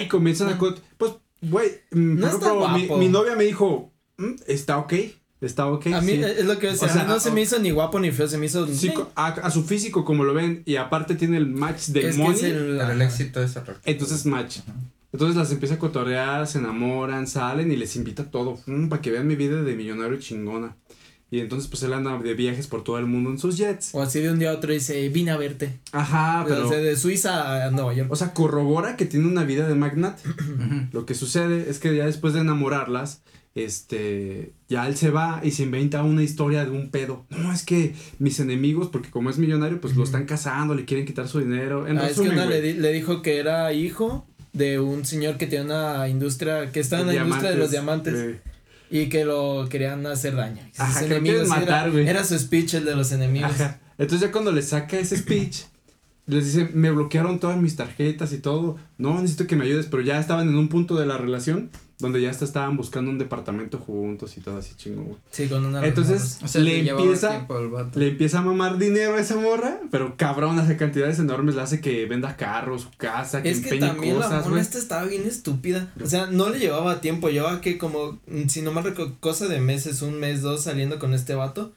Y 0.00 0.06
comienzan 0.08 0.52
a... 0.52 0.58
Pues, 0.58 1.14
güey, 1.40 1.70
mm, 1.92 2.18
No 2.18 2.68
mi, 2.76 2.88
mi 2.88 3.08
novia 3.08 3.36
me 3.36 3.44
dijo, 3.44 3.92
"Mm, 4.18 4.34
está 4.46 4.78
ok, 4.78 4.92
está 5.40 5.66
ok. 5.66 5.86
A 5.88 6.00
mí 6.00 6.12
sí". 6.12 6.22
es 6.22 6.44
lo 6.44 6.58
que. 6.58 6.68
O 6.68 6.74
sea, 6.74 6.90
a 6.92 6.94
mí 6.94 7.02
no 7.08 7.20
se 7.20 7.30
o- 7.30 7.32
me 7.32 7.42
hizo 7.42 7.58
ni 7.58 7.70
guapo 7.70 7.98
ni 8.00 8.10
feo. 8.10 8.28
Se 8.28 8.38
me 8.38 8.46
hizo. 8.46 8.66
Sí, 8.66 8.92
a, 9.14 9.26
a 9.28 9.50
su 9.50 9.64
físico 9.64 10.04
como 10.04 10.24
lo 10.24 10.34
ven 10.34 10.62
y 10.66 10.76
aparte 10.76 11.14
tiene 11.14 11.36
el 11.36 11.46
match 11.46 11.86
de 11.88 12.08
es 12.08 12.16
que 12.16 12.22
money. 12.22 12.36
es 12.38 12.42
el. 12.44 12.80
El 12.80 13.02
éxito 13.02 13.42
es. 13.42 13.58
Entonces 13.84 14.26
match. 14.26 14.58
Entonces 15.12 15.36
las 15.36 15.50
empieza 15.50 15.74
a 15.74 15.78
cotorrear, 15.78 16.46
se 16.46 16.58
enamoran, 16.58 17.26
salen 17.26 17.72
y 17.72 17.76
les 17.76 17.96
invita 17.96 18.22
a 18.22 18.30
todo. 18.30 18.58
para 18.88 19.02
que 19.02 19.10
vean 19.10 19.26
mi 19.26 19.34
vida 19.36 19.62
de 19.62 19.74
millonario 19.74 20.18
chingona. 20.18 20.76
Y 21.32 21.38
entonces 21.38 21.68
pues 21.68 21.80
él 21.84 21.92
anda 21.92 22.18
de 22.18 22.34
viajes 22.34 22.66
por 22.66 22.82
todo 22.82 22.98
el 22.98 23.06
mundo 23.06 23.30
en 23.30 23.38
sus 23.38 23.56
jets. 23.56 23.90
O 23.94 24.02
así 24.02 24.18
de 24.20 24.32
un 24.32 24.40
día 24.40 24.50
a 24.50 24.54
otro 24.54 24.72
dice, 24.72 25.08
vine 25.10 25.30
a 25.30 25.36
verte. 25.36 25.78
Ajá, 25.92 26.44
pero... 26.46 26.66
O 26.66 26.68
sea, 26.68 26.78
de 26.78 26.96
Suiza 26.96 27.66
a 27.66 27.70
Nueva 27.70 27.94
York. 27.94 28.10
O 28.10 28.16
sea, 28.16 28.34
corrobora 28.34 28.96
que 28.96 29.06
tiene 29.06 29.28
una 29.28 29.44
vida 29.44 29.68
de 29.68 29.76
magnate. 29.76 30.22
Lo 30.90 31.06
que 31.06 31.14
sucede 31.14 31.70
es 31.70 31.78
que 31.78 31.94
ya 31.94 32.06
después 32.06 32.34
de 32.34 32.40
enamorarlas, 32.40 33.22
este, 33.54 34.52
ya 34.68 34.86
él 34.86 34.96
se 34.96 35.10
va 35.10 35.40
y 35.42 35.50
se 35.50 35.64
inventa 35.64 36.02
una 36.02 36.22
historia 36.22 36.64
de 36.64 36.70
un 36.70 36.90
pedo. 36.90 37.26
No, 37.30 37.52
es 37.52 37.64
que 37.64 37.94
mis 38.18 38.40
enemigos, 38.40 38.88
porque 38.88 39.10
como 39.10 39.30
es 39.30 39.38
millonario, 39.38 39.80
pues 39.80 39.96
lo 39.96 40.04
están 40.04 40.24
cazando, 40.26 40.74
le 40.74 40.84
quieren 40.84 41.06
quitar 41.06 41.28
su 41.28 41.40
dinero. 41.40 41.86
En 41.86 41.98
Ah, 41.98 42.08
es 42.08 42.18
que 42.20 42.28
le, 42.28 42.60
di- 42.60 42.72
le 42.74 42.92
dijo 42.92 43.22
que 43.22 43.38
era 43.38 43.72
hijo 43.72 44.26
de 44.52 44.80
un 44.80 45.04
señor 45.04 45.36
que 45.36 45.46
tiene 45.46 45.66
una 45.66 46.08
industria, 46.08 46.70
que 46.72 46.80
está 46.80 47.00
en 47.00 47.06
la 47.08 47.14
industria 47.14 47.50
de 47.50 47.56
los 47.56 47.70
diamantes 47.70 48.36
y 48.90 49.08
que 49.08 49.24
lo 49.24 49.68
querían 49.70 50.04
hacer 50.06 50.34
daño. 50.34 50.62
Sus 50.72 50.80
Ajá, 50.80 51.00
que 51.00 51.06
enemigos 51.06 51.46
era- 51.48 51.60
matar, 51.60 51.90
güey. 51.92 52.08
Era 52.08 52.24
su 52.24 52.38
speech 52.38 52.74
el 52.74 52.84
de 52.84 52.96
los 52.96 53.12
enemigos. 53.12 53.52
Ajá. 53.52 53.78
Entonces 53.98 54.26
ya 54.28 54.32
cuando 54.32 54.50
le 54.52 54.62
saca 54.62 54.98
ese 54.98 55.16
speech, 55.16 55.64
les 56.30 56.46
dice, 56.46 56.70
me 56.72 56.90
bloquearon 56.90 57.38
todas 57.38 57.58
mis 57.58 57.76
tarjetas 57.76 58.32
y 58.32 58.38
todo. 58.38 58.76
No, 58.98 59.14
necesito 59.20 59.46
que 59.46 59.56
me 59.56 59.64
ayudes, 59.64 59.86
pero 59.86 60.02
ya 60.02 60.18
estaban 60.18 60.48
en 60.48 60.56
un 60.56 60.68
punto 60.68 60.94
de 60.96 61.06
la 61.06 61.18
relación 61.18 61.70
donde 62.00 62.22
ya 62.22 62.30
hasta 62.30 62.44
estaban 62.44 62.76
buscando 62.76 63.10
un 63.10 63.18
departamento 63.18 63.78
juntos 63.78 64.36
y 64.36 64.40
todo 64.40 64.56
así 64.56 64.74
chingón, 64.74 65.04
güey. 65.04 65.16
Sí, 65.30 65.48
con 65.48 65.64
una 65.66 65.84
Entonces, 65.86 66.38
O 66.42 66.48
sea, 66.48 66.62
le 66.62 66.88
empieza, 66.88 67.46
le 67.94 68.08
empieza 68.08 68.38
a 68.38 68.42
mamar 68.42 68.78
dinero 68.78 69.14
a 69.14 69.20
esa 69.20 69.36
morra, 69.36 69.80
pero 69.90 70.16
cabrón, 70.16 70.58
hace 70.58 70.76
cantidades 70.76 71.18
enormes, 71.18 71.54
le 71.54 71.62
hace 71.62 71.80
que 71.80 72.06
venda 72.06 72.36
carros, 72.36 72.82
su 72.82 72.90
casa, 72.96 73.42
que 73.42 73.50
Es 73.50 73.60
que 73.60 73.74
empeñe 73.74 73.92
también 73.92 74.18
la 74.18 74.24
cosas, 74.24 74.40
mona 74.40 74.50
güey. 74.50 74.62
esta 74.62 74.78
estaba 74.78 75.04
bien 75.04 75.26
estúpida. 75.26 75.92
O 76.02 76.06
sea, 76.06 76.26
no 76.26 76.48
le 76.48 76.58
llevaba 76.58 77.00
tiempo. 77.02 77.28
Llevaba 77.28 77.60
que 77.60 77.76
como, 77.76 78.18
si 78.48 78.62
no 78.62 78.72
me 78.72 78.80
recuerdo, 78.80 79.16
cosa 79.20 79.46
de 79.46 79.60
meses, 79.60 80.00
un 80.02 80.18
mes, 80.18 80.40
dos 80.40 80.64
saliendo 80.64 80.98
con 80.98 81.12
este 81.12 81.34
vato. 81.34 81.72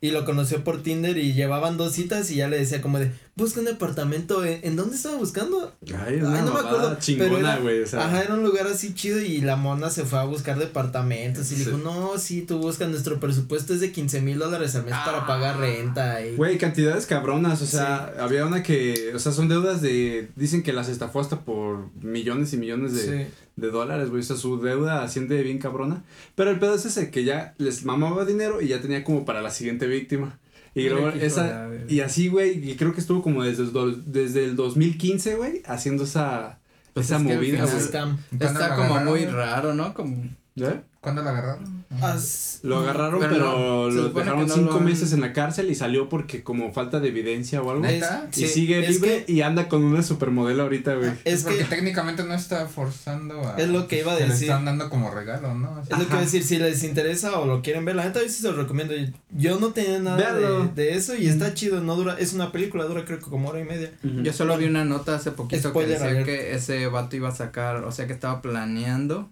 Y 0.00 0.10
lo 0.10 0.26
conoció 0.26 0.62
por 0.64 0.82
Tinder 0.82 1.16
y 1.16 1.32
llevaban 1.32 1.78
dos 1.78 1.92
citas 1.92 2.30
y 2.30 2.34
ya 2.34 2.46
le 2.46 2.58
decía 2.58 2.82
como 2.82 2.98
de, 2.98 3.10
busca 3.36 3.60
un 3.60 3.66
departamento. 3.66 4.44
¿En, 4.44 4.60
¿en 4.62 4.76
dónde 4.76 4.96
estaba 4.96 5.16
buscando? 5.16 5.72
Ay, 6.06 6.16
es 6.16 6.22
una 6.22 6.38
Ay, 6.38 6.44
no 6.44 6.52
me 6.54 6.60
acuerdo, 6.60 6.96
chingona, 7.00 7.56
güey, 7.58 7.82
o 7.82 7.86
sea. 7.86 8.06
Ajá, 8.06 8.22
era 8.22 8.34
un 8.34 8.42
lugar 8.44 8.66
así 8.66 8.94
chido 8.94 9.20
y 9.20 9.40
la 9.40 9.56
mona 9.56 9.90
se 9.90 10.04
fue 10.04 10.18
a 10.18 10.24
buscar 10.24 10.58
departamentos 10.58 11.50
y 11.52 11.56
Sí. 11.56 11.64
dijo, 11.64 11.78
no, 11.78 12.18
sí, 12.18 12.42
tú 12.42 12.58
buscas, 12.58 12.88
nuestro 12.88 13.18
presupuesto 13.20 13.74
es 13.74 13.80
de 13.80 13.90
15 13.92 14.20
mil 14.20 14.38
dólares 14.38 14.74
al 14.76 14.84
mes 14.84 14.94
para 15.04 15.26
pagar 15.26 15.58
renta. 15.58 16.24
Y... 16.24 16.36
Güey, 16.36 16.58
cantidades 16.58 17.06
cabronas, 17.06 17.60
o 17.62 17.66
sea, 17.66 18.12
había 18.20 18.46
una 18.46 18.62
que, 18.62 19.12
o 19.14 19.18
sea, 19.18 19.32
son 19.32 19.48
deudas 19.48 19.80
de, 19.82 20.28
dicen 20.36 20.62
que 20.62 20.72
las 20.72 20.88
estafó 20.88 21.20
hasta 21.20 21.40
por 21.40 21.88
millones 22.02 22.52
y 22.52 22.56
millones 22.56 22.94
de, 22.94 23.04
Sí. 23.26 23.30
de 23.56 23.70
dólares, 23.70 24.10
güey, 24.10 24.20
o 24.22 24.24
sea, 24.24 24.36
su 24.36 24.60
deuda 24.60 25.02
asciende 25.02 25.42
bien 25.42 25.58
cabrona, 25.58 26.04
pero 26.34 26.50
el 26.50 26.58
pedo 26.58 26.74
es 26.74 26.84
ese, 26.86 27.10
que 27.10 27.24
ya 27.24 27.54
les 27.58 27.84
mamaba 27.84 28.24
dinero 28.24 28.60
y 28.60 28.68
ya 28.68 28.80
tenía 28.80 29.04
como 29.04 29.24
para 29.24 29.42
la 29.42 29.50
siguiente 29.50 29.86
víctima, 29.86 30.38
y 30.74 30.88
luego 30.88 31.08
esa, 31.10 31.68
y 31.88 32.00
así, 32.00 32.28
güey, 32.28 32.70
y 32.70 32.76
creo 32.76 32.92
que 32.94 33.00
estuvo 33.00 33.22
como 33.22 33.42
desde 33.44 33.64
desde 34.06 34.44
el 34.44 34.56
2015, 34.56 35.36
güey, 35.36 35.62
haciendo 35.66 36.04
esa, 36.04 36.58
Pues 36.92 37.06
esa 37.06 37.16
es 37.16 37.22
movida, 37.22 37.38
final- 37.64 37.66
Ese 37.66 37.76
güey. 37.76 37.86
scam. 37.88 38.18
¿Cuándo 38.38 38.46
Está 38.60 38.76
como 38.76 39.00
muy 39.00 39.24
raro, 39.26 39.74
¿no? 39.74 39.94
Como 39.94 40.28
¿Eh? 40.56 40.80
¿Cuándo 41.00 41.22
la 41.22 41.30
agarraron? 41.32 41.84
As- 42.00 42.60
Lo 42.62 42.78
agarraron, 42.78 43.18
Pero 43.20 43.90
lo 43.90 44.08
dejaron 44.10 44.46
no 44.46 44.54
cinco 44.54 44.70
lo 44.70 44.76
han- 44.78 44.84
meses 44.84 45.12
en 45.12 45.20
la 45.20 45.32
cárcel 45.32 45.68
y 45.70 45.74
salió 45.74 46.08
porque 46.08 46.42
como 46.44 46.72
falta 46.72 47.00
de 47.00 47.08
evidencia 47.08 47.60
o 47.60 47.70
algo. 47.72 47.82
¿Neta? 47.82 48.28
Y 48.32 48.34
Sí, 48.36 48.46
sigue 48.46 48.78
es 48.78 48.88
libre 48.88 49.24
que- 49.26 49.32
y 49.32 49.42
anda 49.42 49.68
con 49.68 49.82
una 49.84 50.02
supermodelo 50.02 50.62
ahorita, 50.62 50.94
güey. 50.94 51.10
Es 51.24 51.42
porque 51.42 51.58
que 51.58 51.64
técnicamente 51.64 52.22
no 52.24 52.32
está 52.34 52.66
forzando 52.68 53.38
a. 53.46 53.56
Es 53.56 53.68
lo 53.68 53.86
que 53.88 53.98
iba 53.98 54.12
a 54.12 54.16
decir. 54.16 54.28
Le 54.28 54.34
están 54.44 54.64
dando 54.64 54.88
como 54.88 55.10
regalo, 55.10 55.54
¿no? 55.54 55.82
Es 55.82 55.90
lo 55.90 55.96
que 55.98 56.04
iba 56.04 56.18
a 56.18 56.20
decir, 56.22 56.42
si 56.44 56.56
les 56.58 56.84
interesa 56.84 57.38
o 57.40 57.44
lo 57.46 57.60
quieren 57.60 57.84
ver, 57.84 57.96
la 57.96 58.04
neta 58.04 58.22
yo 58.22 58.28
sí 58.28 58.40
se 58.40 58.46
los 58.48 58.56
recomiendo. 58.56 58.94
Yo 59.30 59.58
no 59.58 59.72
tenía 59.72 59.98
nada 59.98 60.34
de, 60.34 60.68
de 60.74 60.94
eso 60.94 61.14
y 61.16 61.26
está 61.26 61.52
chido, 61.52 61.80
no 61.82 61.96
dura, 61.96 62.16
es 62.18 62.32
una 62.32 62.50
película, 62.52 62.84
dura 62.84 63.04
creo 63.04 63.18
que 63.18 63.24
como 63.26 63.48
hora 63.50 63.60
y 63.60 63.64
media. 63.64 63.92
Yo 64.02 64.32
solo 64.32 64.56
vi 64.56 64.66
una 64.66 64.84
nota 64.84 65.16
hace 65.16 65.32
poquito 65.32 65.68
Spoiler 65.70 65.98
que 65.98 66.04
decía 66.08 66.24
que 66.24 66.54
ese 66.54 66.86
vato 66.86 67.16
iba 67.16 67.28
a 67.28 67.34
sacar, 67.34 67.84
o 67.84 67.90
sea 67.92 68.06
que 68.06 68.12
estaba 68.14 68.40
planeando 68.40 69.28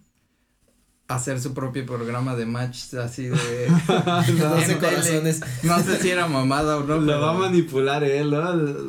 hacer 1.14 1.40
su 1.40 1.54
propio 1.54 1.84
programa 1.86 2.34
de 2.36 2.46
match 2.46 2.94
así 2.94 3.24
de 3.24 3.34
12 3.88 4.72
en 4.72 4.78
corazones. 4.78 5.40
tele. 5.40 5.52
No 5.62 5.82
sé 5.82 5.98
si 6.00 6.10
era 6.10 6.26
mamada 6.28 6.78
o 6.78 6.84
no. 6.84 6.96
Lo 6.98 7.06
pero- 7.06 7.20
va 7.20 7.30
a 7.30 7.38
manipular 7.38 8.04
él, 8.04 8.30
¿no? 8.30 8.40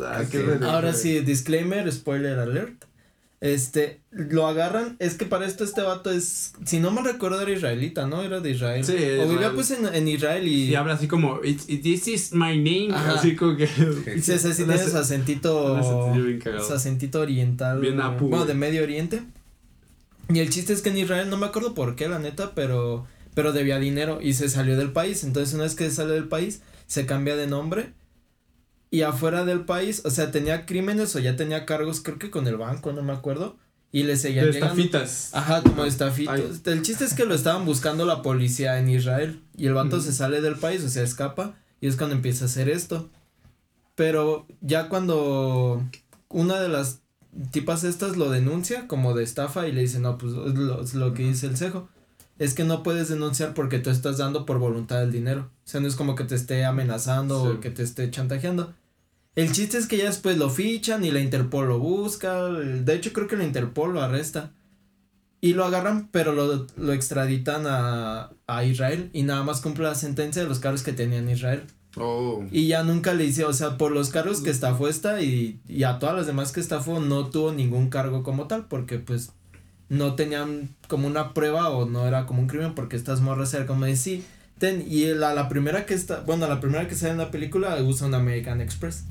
Ah, 0.05 0.23
qué. 0.29 0.59
Ahora 0.63 0.93
sí, 0.93 1.19
disclaimer, 1.21 1.91
spoiler 1.91 2.39
alert. 2.39 2.85
Este, 3.41 3.99
lo 4.09 4.47
agarran, 4.47 4.95
es 4.99 5.15
que 5.15 5.25
para 5.25 5.45
esto 5.45 5.65
este 5.65 5.81
vato 5.81 6.09
es, 6.09 6.53
si 6.63 6.79
no 6.79 6.91
me 6.91 7.01
recuerdo 7.01 7.41
era 7.41 7.51
israelita, 7.51 8.07
¿no? 8.07 8.21
Era 8.21 8.39
de 8.39 8.51
Israel. 8.51 8.85
Sí, 8.85 8.95
O 9.19 9.27
vivía 9.27 9.51
pues 9.53 9.69
en, 9.71 9.85
en 9.93 10.07
Israel 10.07 10.47
y, 10.47 10.69
Y 10.69 10.75
habla 10.75 10.93
así 10.93 11.09
como, 11.09 11.41
It's, 11.43 11.65
it- 11.67 11.81
this 11.83 12.07
is 12.07 12.31
my 12.31 12.55
name. 12.55 12.87
Ajá. 12.93 13.15
Así 13.15 13.35
como 13.35 13.57
que. 13.57 13.67
se, 13.67 14.39
sí 14.39 14.47
Un 14.47 14.55
tiene 14.55 14.77
su 14.89 14.97
acentito, 14.97 16.39
su 16.65 16.73
acentito 16.73 17.19
oriental. 17.19 17.81
Bien 17.81 17.99
apu, 17.99 18.29
Bueno, 18.29 18.45
de 18.45 18.53
Medio 18.53 18.81
Oriente. 18.81 19.23
Y 20.29 20.39
el 20.39 20.49
chiste 20.49 20.73
es 20.73 20.81
que 20.81 20.89
en 20.89 20.97
Israel, 20.97 21.29
no 21.29 21.37
me 21.37 21.45
acuerdo 21.45 21.73
por 21.73 21.95
qué, 21.95 22.07
la 22.07 22.19
neta, 22.19 22.53
pero, 22.55 23.05
pero 23.33 23.51
debía 23.51 23.79
dinero 23.79 24.19
y 24.21 24.33
se 24.33 24.49
salió 24.49 24.77
del 24.77 24.91
país. 24.91 25.23
Entonces, 25.23 25.53
una 25.53 25.63
vez 25.63 25.75
que 25.75 25.89
sale 25.89 26.13
del 26.13 26.27
país, 26.27 26.61
se 26.87 27.05
cambia 27.05 27.35
de 27.35 27.47
nombre. 27.47 27.93
Y 28.89 29.01
afuera 29.01 29.43
del 29.43 29.61
país, 29.61 30.01
o 30.05 30.11
sea, 30.11 30.31
tenía 30.31 30.65
crímenes 30.65 31.15
o 31.15 31.19
ya 31.19 31.35
tenía 31.35 31.65
cargos, 31.65 31.99
creo 32.01 32.19
que 32.19 32.29
con 32.29 32.47
el 32.47 32.57
banco, 32.57 32.93
no 32.93 33.01
me 33.01 33.11
acuerdo. 33.13 33.57
Y 33.91 34.03
le 34.03 34.17
seguían 34.17 34.45
De 34.45 34.53
llegando. 34.53 34.73
estafitas. 34.81 35.29
Ajá, 35.33 35.61
como 35.61 35.85
estafitos. 35.85 36.39
Ay. 36.65 36.73
El 36.73 36.81
chiste 36.81 37.05
es 37.05 37.13
que 37.13 37.25
lo 37.25 37.35
estaban 37.35 37.65
buscando 37.65 38.05
la 38.05 38.21
policía 38.23 38.79
en 38.79 38.89
Israel. 38.89 39.41
Y 39.55 39.67
el 39.67 39.73
vato 39.73 39.99
se 40.01 40.13
sale 40.13 40.41
del 40.41 40.55
país, 40.55 40.83
o 40.83 40.89
sea, 40.89 41.03
escapa. 41.03 41.55
Y 41.79 41.87
es 41.87 41.95
cuando 41.95 42.15
empieza 42.15 42.45
a 42.45 42.47
hacer 42.47 42.69
esto. 42.69 43.09
Pero 43.95 44.47
ya 44.61 44.89
cuando 44.89 45.83
una 46.29 46.59
de 46.59 46.69
las 46.69 47.01
tipas 47.51 47.83
estas 47.83 48.17
lo 48.17 48.29
denuncia 48.29 48.87
como 48.87 49.13
de 49.13 49.23
estafa 49.23 49.67
y 49.67 49.71
le 49.71 49.81
dice, 49.81 49.99
no, 49.99 50.17
pues 50.17 50.33
es 50.33 50.53
lo, 50.55 50.83
lo 50.93 51.13
que 51.13 51.23
dice 51.23 51.47
el 51.47 51.57
cejo. 51.57 51.89
Es 52.39 52.53
que 52.53 52.63
no 52.63 52.81
puedes 52.83 53.09
denunciar 53.09 53.53
porque 53.53 53.79
tú 53.79 53.89
estás 53.89 54.17
dando 54.17 54.45
por 54.45 54.57
voluntad 54.57 54.99
del 54.99 55.11
dinero. 55.11 55.49
O 55.65 55.67
sea, 55.67 55.79
no 55.81 55.87
es 55.87 55.95
como 55.95 56.15
que 56.15 56.23
te 56.23 56.35
esté 56.35 56.65
amenazando 56.65 57.43
Sí. 57.43 57.47
o 57.57 57.59
que 57.59 57.69
te 57.69 57.83
esté 57.83 58.09
chantajeando. 58.09 58.73
El 59.35 59.51
chiste 59.51 59.77
es 59.77 59.87
que 59.87 59.97
ya 59.97 60.05
después 60.05 60.37
lo 60.37 60.49
fichan 60.49 61.03
y 61.05 61.11
la 61.11 61.19
Interpol 61.19 61.67
lo 61.67 61.79
busca. 61.79 62.47
el- 62.47 62.85
De 62.85 62.95
hecho, 62.95 63.13
creo 63.13 63.27
que 63.27 63.35
la 63.37 63.43
Interpol 63.45 63.93
lo 63.93 64.01
arresta. 64.01 64.51
Y 65.41 65.53
lo 65.53 65.65
agarran, 65.65 66.07
pero 66.11 66.31
lo, 66.33 66.67
lo 66.77 66.93
extraditan 66.93 67.65
a, 67.67 68.29
a 68.47 68.63
Israel 68.63 69.09
y 69.13 69.23
nada 69.23 69.43
más 69.43 69.59
cumple 69.61 69.83
la 69.83 69.95
sentencia 69.95 70.41
de 70.41 70.47
los 70.47 70.59
cargos 70.59 70.83
que 70.83 70.93
tenía 70.93 71.19
en 71.19 71.29
Israel. 71.29 71.63
Oh. 71.95 72.43
Y 72.51 72.67
ya 72.67 72.83
nunca 72.83 73.13
le 73.13 73.25
hice, 73.25 73.45
o 73.45 73.53
sea, 73.53 73.77
por 73.77 73.91
los 73.91 74.09
cargos 74.09 74.41
que 74.41 74.49
estafó 74.49 74.87
esta 74.87 75.21
y, 75.21 75.59
y 75.67 75.83
a 75.83 75.99
todas 75.99 76.15
las 76.15 76.25
demás 76.25 76.51
que 76.51 76.59
estafó 76.59 76.99
no 76.99 77.27
tuvo 77.29 77.51
ningún 77.51 77.89
cargo 77.89 78.23
como 78.23 78.47
tal 78.47 78.65
porque 78.65 78.97
pues 78.97 79.31
no 79.89 80.15
tenían 80.15 80.75
como 80.87 81.07
una 81.07 81.33
prueba 81.33 81.69
o 81.69 81.85
no 81.87 82.07
era 82.07 82.25
como 82.25 82.41
un 82.41 82.47
crimen 82.47 82.73
porque 82.73 82.95
estas 82.95 83.21
morras 83.21 83.53
eran 83.53 83.67
como 83.67 83.85
de 83.85 83.95
sí, 83.95 84.23
ten, 84.57 84.83
y 84.87 85.05
la, 85.13 85.35
la 85.35 85.49
primera 85.49 85.85
que 85.85 85.93
está, 85.93 86.21
bueno, 86.21 86.47
la 86.47 86.59
primera 86.59 86.87
que 86.87 86.95
sale 86.95 87.11
en 87.11 87.19
la 87.19 87.31
película 87.31 87.75
usa 87.83 88.07
un 88.07 88.15
American 88.15 88.61
Express. 88.61 89.05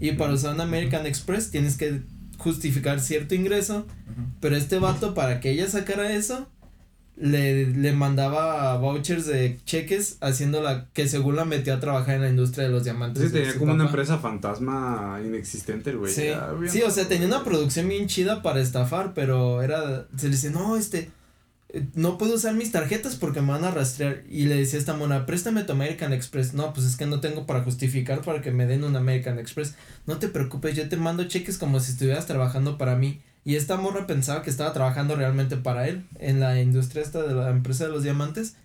Y 0.00 0.12
para 0.12 0.34
usar 0.34 0.54
un 0.54 0.60
American 0.60 1.06
Express 1.06 1.50
tienes 1.50 1.76
que 1.76 2.02
justificar 2.38 3.00
cierto 3.00 3.34
ingreso, 3.34 3.86
pero 4.40 4.56
este 4.56 4.78
vato 4.78 5.14
para 5.14 5.40
que 5.40 5.50
ella 5.50 5.68
sacara 5.68 6.12
eso 6.12 6.48
le, 7.16 7.66
le 7.66 7.92
mandaba 7.92 8.76
vouchers 8.76 9.26
de 9.26 9.58
cheques 9.64 10.18
haciéndola 10.20 10.88
que 10.92 11.08
según 11.08 11.36
la 11.36 11.44
metió 11.46 11.72
a 11.74 11.80
trabajar 11.80 12.16
en 12.16 12.22
la 12.22 12.28
industria 12.28 12.64
de 12.64 12.70
los 12.70 12.84
diamantes. 12.84 13.24
Sí, 13.24 13.32
tenía 13.32 13.56
como 13.56 13.72
una 13.72 13.84
papá. 13.84 13.90
empresa 13.90 14.18
fantasma 14.18 15.20
inexistente, 15.24 15.94
güey. 15.94 16.12
Sí, 16.12 16.28
sí, 16.68 16.82
o 16.82 16.90
sea, 16.90 17.08
tenía 17.08 17.26
una 17.26 17.42
producción 17.42 17.88
bien 17.88 18.06
chida 18.06 18.42
para 18.42 18.60
estafar, 18.60 19.14
pero 19.14 19.62
era, 19.62 20.06
se 20.16 20.26
le 20.26 20.32
dice, 20.32 20.50
no, 20.50 20.76
este, 20.76 21.10
eh, 21.70 21.86
no 21.94 22.18
puedo 22.18 22.34
usar 22.34 22.54
mis 22.54 22.70
tarjetas 22.70 23.16
porque 23.16 23.40
me 23.40 23.52
van 23.52 23.64
a 23.64 23.70
rastrear. 23.70 24.22
Y 24.28 24.44
le 24.44 24.56
decía 24.56 24.78
a 24.78 24.80
esta 24.80 24.94
mona, 24.94 25.24
préstame 25.24 25.64
tu 25.64 25.72
American 25.72 26.12
Express. 26.12 26.52
No, 26.52 26.74
pues 26.74 26.86
es 26.86 26.96
que 26.96 27.06
no 27.06 27.20
tengo 27.20 27.46
para 27.46 27.62
justificar 27.62 28.20
para 28.20 28.42
que 28.42 28.50
me 28.50 28.66
den 28.66 28.84
un 28.84 28.94
American 28.94 29.38
Express. 29.38 29.74
No 30.06 30.18
te 30.18 30.28
preocupes, 30.28 30.76
yo 30.76 30.88
te 30.88 30.96
mando 30.98 31.24
cheques 31.24 31.56
como 31.56 31.80
si 31.80 31.92
estuvieras 31.92 32.26
trabajando 32.26 32.76
para 32.76 32.96
mí. 32.96 33.22
Y 33.46 33.54
esta 33.54 33.76
morra 33.76 34.08
pensaba 34.08 34.42
que 34.42 34.50
estaba 34.50 34.72
trabajando 34.72 35.14
realmente 35.14 35.56
para 35.56 35.86
él 35.86 36.04
en 36.18 36.40
la 36.40 36.60
industria 36.60 37.00
esta 37.00 37.22
de 37.22 37.32
la 37.32 37.48
empresa 37.50 37.84
de 37.84 37.92
los 37.92 38.02
diamantes. 38.02 38.56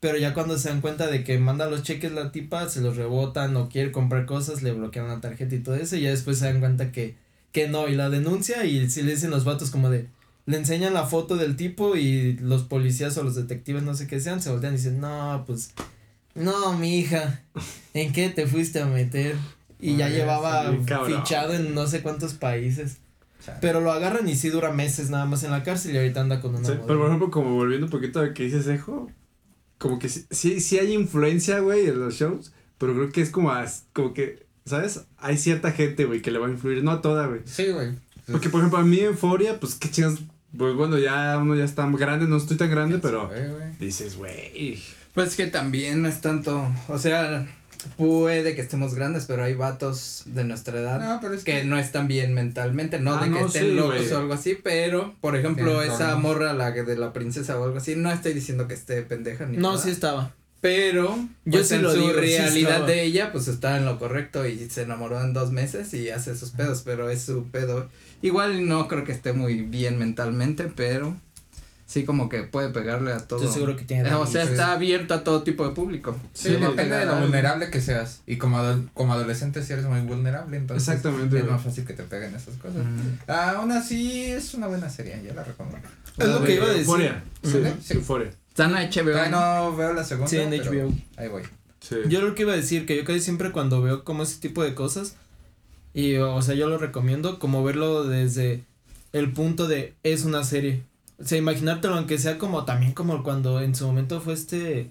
Pero 0.00 0.16
ya 0.16 0.32
cuando 0.32 0.56
se 0.56 0.70
dan 0.70 0.80
cuenta 0.80 1.08
de 1.08 1.24
que 1.24 1.38
manda 1.38 1.68
los 1.68 1.82
cheques 1.82 2.10
la 2.12 2.32
tipa, 2.32 2.66
se 2.70 2.80
los 2.80 2.96
rebotan 2.96 3.54
o 3.58 3.68
quiere 3.68 3.92
comprar 3.92 4.24
cosas, 4.24 4.62
le 4.62 4.72
bloquean 4.72 5.08
la 5.08 5.20
tarjeta 5.20 5.54
y 5.54 5.58
todo 5.58 5.74
eso. 5.74 5.96
Y 5.96 6.00
ya 6.00 6.10
después 6.10 6.38
se 6.38 6.46
dan 6.46 6.60
cuenta 6.60 6.90
que, 6.90 7.16
que 7.52 7.68
no, 7.68 7.86
y 7.86 7.94
la 7.94 8.08
denuncia 8.08 8.64
y 8.64 8.88
si 8.88 9.02
le 9.02 9.10
dicen 9.10 9.28
los 9.28 9.44
vatos 9.44 9.70
como 9.70 9.90
de, 9.90 10.06
le 10.46 10.56
enseñan 10.56 10.94
la 10.94 11.04
foto 11.04 11.36
del 11.36 11.54
tipo 11.54 11.96
y 11.96 12.38
los 12.38 12.62
policías 12.62 13.18
o 13.18 13.22
los 13.22 13.34
detectives, 13.34 13.82
no 13.82 13.92
sé 13.92 14.06
qué 14.06 14.20
sean, 14.20 14.40
se 14.40 14.50
voltean 14.50 14.72
y 14.72 14.78
dicen, 14.78 15.00
no, 15.00 15.44
pues, 15.46 15.74
no, 16.34 16.72
mi 16.78 16.98
hija, 16.98 17.42
¿en 17.92 18.14
qué 18.14 18.30
te 18.30 18.46
fuiste 18.46 18.80
a 18.80 18.86
meter? 18.86 19.36
Y 19.78 19.98
ya 19.98 20.08
llevaba 20.08 20.74
fichado 21.04 21.52
en 21.52 21.74
no 21.74 21.86
sé 21.86 22.00
cuántos 22.00 22.32
países. 22.32 22.96
Chale. 23.44 23.58
Pero 23.60 23.80
lo 23.80 23.90
agarran 23.92 24.28
y 24.28 24.36
sí 24.36 24.48
dura 24.50 24.70
meses 24.72 25.10
nada 25.10 25.24
más 25.26 25.42
en 25.44 25.50
la 25.50 25.62
cárcel 25.62 25.94
y 25.94 25.98
ahorita 25.98 26.20
anda 26.20 26.40
con 26.40 26.54
una 26.54 26.66
Sí, 26.66 26.74
pero 26.86 26.98
por 26.98 27.06
ejemplo, 27.08 27.30
como 27.30 27.54
volviendo 27.54 27.86
un 27.86 27.90
poquito 27.90 28.20
a 28.20 28.24
lo 28.26 28.34
que 28.34 28.44
dices, 28.44 28.66
Ejo, 28.68 29.10
como 29.78 29.98
que 29.98 30.08
sí, 30.08 30.24
sí, 30.30 30.60
sí 30.60 30.78
hay 30.78 30.92
influencia, 30.92 31.58
güey, 31.60 31.86
en 31.88 31.98
los 32.00 32.14
shows, 32.14 32.52
pero 32.78 32.94
creo 32.94 33.10
que 33.10 33.22
es 33.22 33.30
como, 33.30 33.50
as- 33.50 33.84
como 33.92 34.12
que, 34.14 34.44
¿sabes? 34.66 35.04
Hay 35.18 35.38
cierta 35.38 35.72
gente, 35.72 36.04
güey, 36.04 36.20
que 36.22 36.30
le 36.30 36.38
va 36.38 36.46
a 36.46 36.50
influir, 36.50 36.84
no 36.84 36.90
a 36.90 37.00
toda, 37.00 37.26
güey. 37.26 37.40
Sí, 37.46 37.68
güey. 37.70 37.92
Porque, 38.30 38.48
por 38.50 38.60
ejemplo, 38.60 38.78
a 38.78 38.82
mí 38.84 38.98
Euforia, 39.00 39.58
pues 39.58 39.74
qué 39.74 39.90
chingas, 39.90 40.18
pues 40.56 40.74
bueno, 40.74 40.98
ya 40.98 41.38
uno 41.40 41.54
ya 41.56 41.64
está 41.64 41.88
grande, 41.90 42.26
no 42.26 42.36
estoy 42.36 42.56
tan 42.56 42.70
grande, 42.70 42.98
pero 42.98 43.28
sabe, 43.28 43.48
güey. 43.48 43.76
dices, 43.80 44.16
güey. 44.16 44.78
Pues 45.14 45.34
que 45.34 45.46
también 45.46 46.02
no 46.02 46.08
es 46.08 46.20
tanto, 46.20 46.70
o 46.88 46.98
sea, 46.98 47.46
puede 47.96 48.54
que 48.54 48.60
estemos 48.60 48.94
grandes, 48.94 49.24
pero 49.26 49.42
hay 49.44 49.54
vatos 49.54 50.22
de 50.26 50.44
nuestra 50.44 50.78
edad 50.80 51.00
No, 51.00 51.18
pero 51.20 51.34
es 51.34 51.44
que 51.44 51.60
que. 51.60 51.64
no 51.64 51.78
están 51.78 52.08
bien 52.08 52.34
mentalmente, 52.34 52.98
no 52.98 53.14
Ah, 53.14 53.24
de 53.24 53.30
que 53.32 53.40
no, 53.40 53.46
estén 53.46 53.62
sí, 53.64 53.72
locos 53.72 54.12
o 54.12 54.18
algo 54.18 54.32
así, 54.34 54.58
pero, 54.62 55.14
por 55.20 55.36
ejemplo, 55.36 55.82
esa 55.82 56.16
morra, 56.16 56.52
la 56.52 56.70
de 56.70 56.96
la 56.96 57.12
princesa 57.12 57.58
o 57.58 57.64
algo 57.64 57.78
así, 57.78 57.96
no 57.96 58.10
estoy 58.12 58.32
diciendo 58.34 58.68
que 58.68 58.74
esté 58.74 59.02
pendeja 59.02 59.46
ni 59.46 59.56
No, 59.56 59.72
nada, 59.72 59.82
sí 59.82 59.90
estaba. 59.90 60.34
pero 60.60 61.16
Yo 61.46 61.52
pues 61.58 61.68
sí 61.68 61.74
en 61.76 61.82
lo 61.82 61.92
su 61.92 62.00
digo, 62.00 62.12
realidad 62.12 62.86
de 62.86 63.02
ella, 63.02 63.32
pues 63.32 63.48
está 63.48 63.76
en 63.78 63.84
lo 63.86 63.98
correcto 63.98 64.46
y 64.46 64.68
se 64.68 64.82
enamoró 64.82 65.20
en 65.22 65.32
dos 65.32 65.50
meses 65.52 65.92
y 65.94 66.10
hace 66.10 66.36
sus 66.36 66.50
pedos, 66.50 66.82
pero 66.84 67.08
es 67.10 67.22
su 67.22 67.44
pedo. 67.50 67.88
Igual 68.22 68.68
no 68.68 68.86
creo 68.88 69.04
que 69.04 69.12
esté 69.12 69.32
muy 69.32 69.62
bien 69.62 69.98
mentalmente, 69.98 70.64
pero 70.64 71.16
sí 71.90 72.04
como 72.04 72.28
que 72.28 72.44
puede 72.44 72.68
pegarle 72.68 73.12
a 73.12 73.18
todo. 73.26 73.40
Estoy 73.40 73.52
seguro 73.54 73.74
que 73.76 73.84
tiene. 73.84 74.08
Eh, 74.08 74.14
O 74.14 74.24
sea, 74.24 74.44
Sí. 74.46 74.52
está 74.52 74.70
abierto 74.72 75.12
a 75.12 75.24
todo 75.24 75.42
tipo 75.42 75.66
de 75.68 75.74
público. 75.74 76.16
Sí, 76.34 76.50
Sí, 76.50 76.54
depende 76.54 76.94
de 76.96 77.04
lo 77.06 77.18
vulnerable 77.18 77.68
que 77.68 77.80
seas. 77.80 78.20
Y 78.28 78.36
como, 78.36 78.58
ado- 78.58 78.84
como 78.94 79.12
adolescente 79.12 79.64
si 79.64 79.72
eres 79.72 79.86
muy 79.86 80.00
vulnerable, 80.02 80.56
entonces 80.56 80.86
Exactamente, 80.88 81.38
es 81.40 81.44
más 81.50 81.60
fácil 81.62 81.84
que 81.84 81.94
te 81.94 82.04
peguen 82.04 82.32
esas 82.36 82.54
cosas. 82.58 82.84
Mm. 82.84 83.28
Aún 83.30 83.72
así 83.72 84.26
es 84.26 84.54
una 84.54 84.68
buena 84.68 84.88
serie, 84.88 85.20
yo 85.26 85.34
la 85.34 85.42
recomiendo. 85.42 85.88
Es 86.16 86.28
lo 86.28 86.44
que 86.44 86.54
iba 86.54 86.66
a 86.66 86.68
decir. 86.68 86.82
Euforia. 86.84 87.24
Sí, 87.42 87.58
sí, 87.82 87.94
Euforia. 87.94 88.30
Está 88.50 88.66
en 88.66 88.72
HBO. 88.74 89.10
Todavía 89.12 89.30
¿no? 89.30 89.76
veo 89.76 89.92
la 89.92 90.04
segunda. 90.04 90.28
Sí, 90.30 90.36
en 90.36 90.50
HBO. 90.52 90.92
Ahí 91.16 91.26
voy. 91.28 91.42
Sí. 91.80 91.96
Yo 92.08 92.20
lo 92.20 92.34
que 92.36 92.42
iba 92.42 92.52
a 92.52 92.56
decir, 92.56 92.86
que 92.86 92.96
yo 92.96 93.04
casi 93.04 93.20
siempre 93.20 93.50
cuando 93.50 93.82
veo 93.82 94.04
como 94.04 94.22
ese 94.22 94.38
tipo 94.38 94.62
de 94.62 94.74
cosas, 94.76 95.16
y 95.92 96.16
o 96.16 96.40
sea, 96.42 96.54
yo 96.54 96.68
lo 96.68 96.78
recomiendo 96.78 97.38
como 97.40 97.64
verlo 97.64 98.04
desde 98.04 98.62
el 99.12 99.32
punto 99.32 99.66
de 99.66 99.94
es 100.04 100.24
una 100.24 100.44
serie. 100.44 100.84
O 101.20 101.24
sea, 101.24 101.36
imaginártelo 101.38 101.94
aunque 101.96 102.18
sea 102.18 102.38
como 102.38 102.64
también 102.64 102.92
como 102.92 103.22
cuando 103.22 103.60
en 103.60 103.74
su 103.74 103.86
momento 103.86 104.20
fue 104.20 104.32
este 104.34 104.90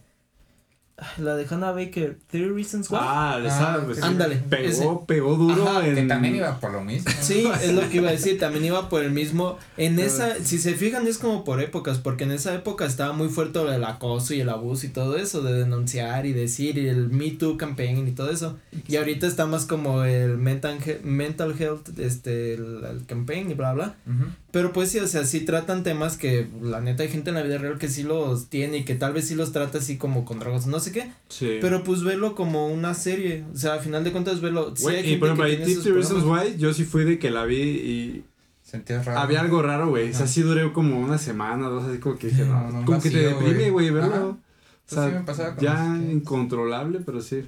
ah, 0.97 1.07
la 1.17 1.35
de 1.35 1.47
Hannah 1.49 1.71
Baker, 1.71 2.19
Three 2.29 2.49
Reasons 2.49 2.89
Why. 2.91 2.97
Ah, 3.01 3.39
de 3.41 3.49
Ah, 3.49 3.55
esa, 3.77 3.85
pues, 3.85 3.97
sí. 3.97 4.03
Ándale, 4.03 4.35
Pegó, 4.35 4.67
ese. 4.67 4.87
pegó 5.07 5.35
duro 5.37 5.67
Ajá, 5.67 5.87
en. 5.87 5.95
Que 5.95 6.01
también 6.03 6.35
iba 6.35 6.59
por 6.59 6.71
lo 6.73 6.83
mismo. 6.83 7.09
Sí, 7.21 7.47
es 7.63 7.73
lo 7.73 7.89
que 7.89 7.97
iba 7.97 8.09
a 8.09 8.11
decir, 8.11 8.37
también 8.45 8.65
iba 8.65 8.89
por 8.89 9.01
el 9.03 9.11
mismo, 9.11 9.57
en 9.77 9.97
esa, 9.97 10.35
si 10.43 10.57
se 10.59 10.73
fijan 10.75 11.07
es 11.07 11.17
como 11.17 11.43
por 11.45 11.61
épocas, 11.61 11.97
porque 11.99 12.25
en 12.25 12.31
esa 12.31 12.53
época 12.53 12.85
estaba 12.85 13.13
muy 13.13 13.29
fuerte 13.29 13.59
el 13.59 13.83
acoso 13.85 14.33
y 14.33 14.41
el 14.41 14.49
abuso 14.49 14.85
y 14.87 14.89
todo 14.89 15.15
eso, 15.17 15.41
de 15.41 15.53
denunciar 15.53 16.25
y 16.25 16.33
decir, 16.33 16.77
y 16.77 16.87
el 16.89 17.09
Me 17.09 17.31
Too 17.31 17.55
campaign 17.57 18.07
y 18.07 18.11
todo 18.11 18.29
eso, 18.29 18.57
y 18.87 18.97
ahorita 18.97 19.25
está 19.25 19.45
más 19.45 19.65
como 19.65 20.03
el 20.03 20.37
mental, 20.37 20.77
mental 21.03 21.55
health, 21.57 21.97
este, 21.97 22.55
el, 22.55 22.83
el 22.83 23.05
campaign 23.05 23.49
y 23.51 23.53
bla 23.53 23.73
bla, 23.73 23.95
Ujú. 24.05 24.25
Pero 24.51 24.73
pues 24.73 24.89
sí, 24.91 24.99
o 24.99 25.07
sea, 25.07 25.25
sí 25.25 25.41
tratan 25.41 25.83
temas 25.83 26.17
que 26.17 26.47
la 26.61 26.81
neta 26.81 27.03
hay 27.03 27.09
gente 27.09 27.29
en 27.29 27.35
la 27.35 27.43
vida 27.43 27.57
real 27.57 27.77
que 27.77 27.87
sí 27.87 28.03
los 28.03 28.49
tiene 28.49 28.77
y 28.77 28.85
que 28.85 28.95
tal 28.95 29.13
vez 29.13 29.27
sí 29.27 29.35
los 29.35 29.51
trata 29.51 29.77
así 29.77 29.97
como 29.97 30.25
con 30.25 30.39
drogas, 30.39 30.65
no 30.67 30.79
sé 30.79 30.91
qué, 30.91 31.11
Sí. 31.27 31.57
pero 31.61 31.83
pues 31.83 32.03
verlo 32.03 32.35
como 32.35 32.67
una 32.67 32.93
serie, 32.93 33.45
o 33.53 33.57
sea, 33.57 33.75
a 33.75 33.79
final 33.79 34.03
de 34.03 34.11
cuentas 34.11 34.41
verlo, 34.41 34.75
sí 34.75 34.85
y 35.03 35.17
por 35.17 35.29
ejemplo, 35.29 35.47
sus 35.65 35.83
50 35.83 35.91
Reasons. 36.13 36.23
Why, 36.25 36.57
yo 36.57 36.73
sí 36.73 36.83
fui 36.85 37.03
de 37.05 37.19
que 37.19 37.29
la 37.31 37.45
vi 37.45 37.61
y 37.61 38.25
Sentías 38.63 39.05
raro. 39.05 39.19
había 39.19 39.41
algo 39.41 39.61
raro, 39.61 39.89
güey. 39.89 40.11
O 40.11 40.13
sea, 40.13 40.27
sí 40.27 40.41
duré 40.41 40.71
como 40.73 40.99
una 40.99 41.17
semana, 41.17 41.67
dos, 41.69 41.85
así 41.85 41.97
como 41.99 42.17
que 42.17 42.27
dije, 42.27 42.45
no, 42.45 42.61
No, 42.71 42.79
no, 42.81 42.85
como 42.85 43.01
que 43.01 43.09
te 43.09 43.17
deprime, 43.19 43.69
güey, 43.71 43.89
verlo. 43.89 44.29
O 44.29 44.37
sí 44.85 44.95
sea, 44.95 45.07
me 45.07 45.21
pasaba 45.21 45.55
con 45.55 45.63
ya 45.63 45.97
incontrolable, 46.11 46.99
pero 47.05 47.21
sí. 47.21 47.47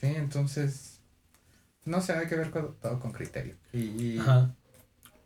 Sí, 0.00 0.06
entonces. 0.06 1.00
No 1.84 2.00
sé, 2.00 2.12
hay 2.12 2.26
que 2.28 2.36
ver 2.36 2.50
con- 2.50 2.74
todo 2.80 2.98
con 3.00 3.10
criterio. 3.12 3.54
Y. 3.72 3.78
y- 3.80 4.18
Ajá. 4.20 4.54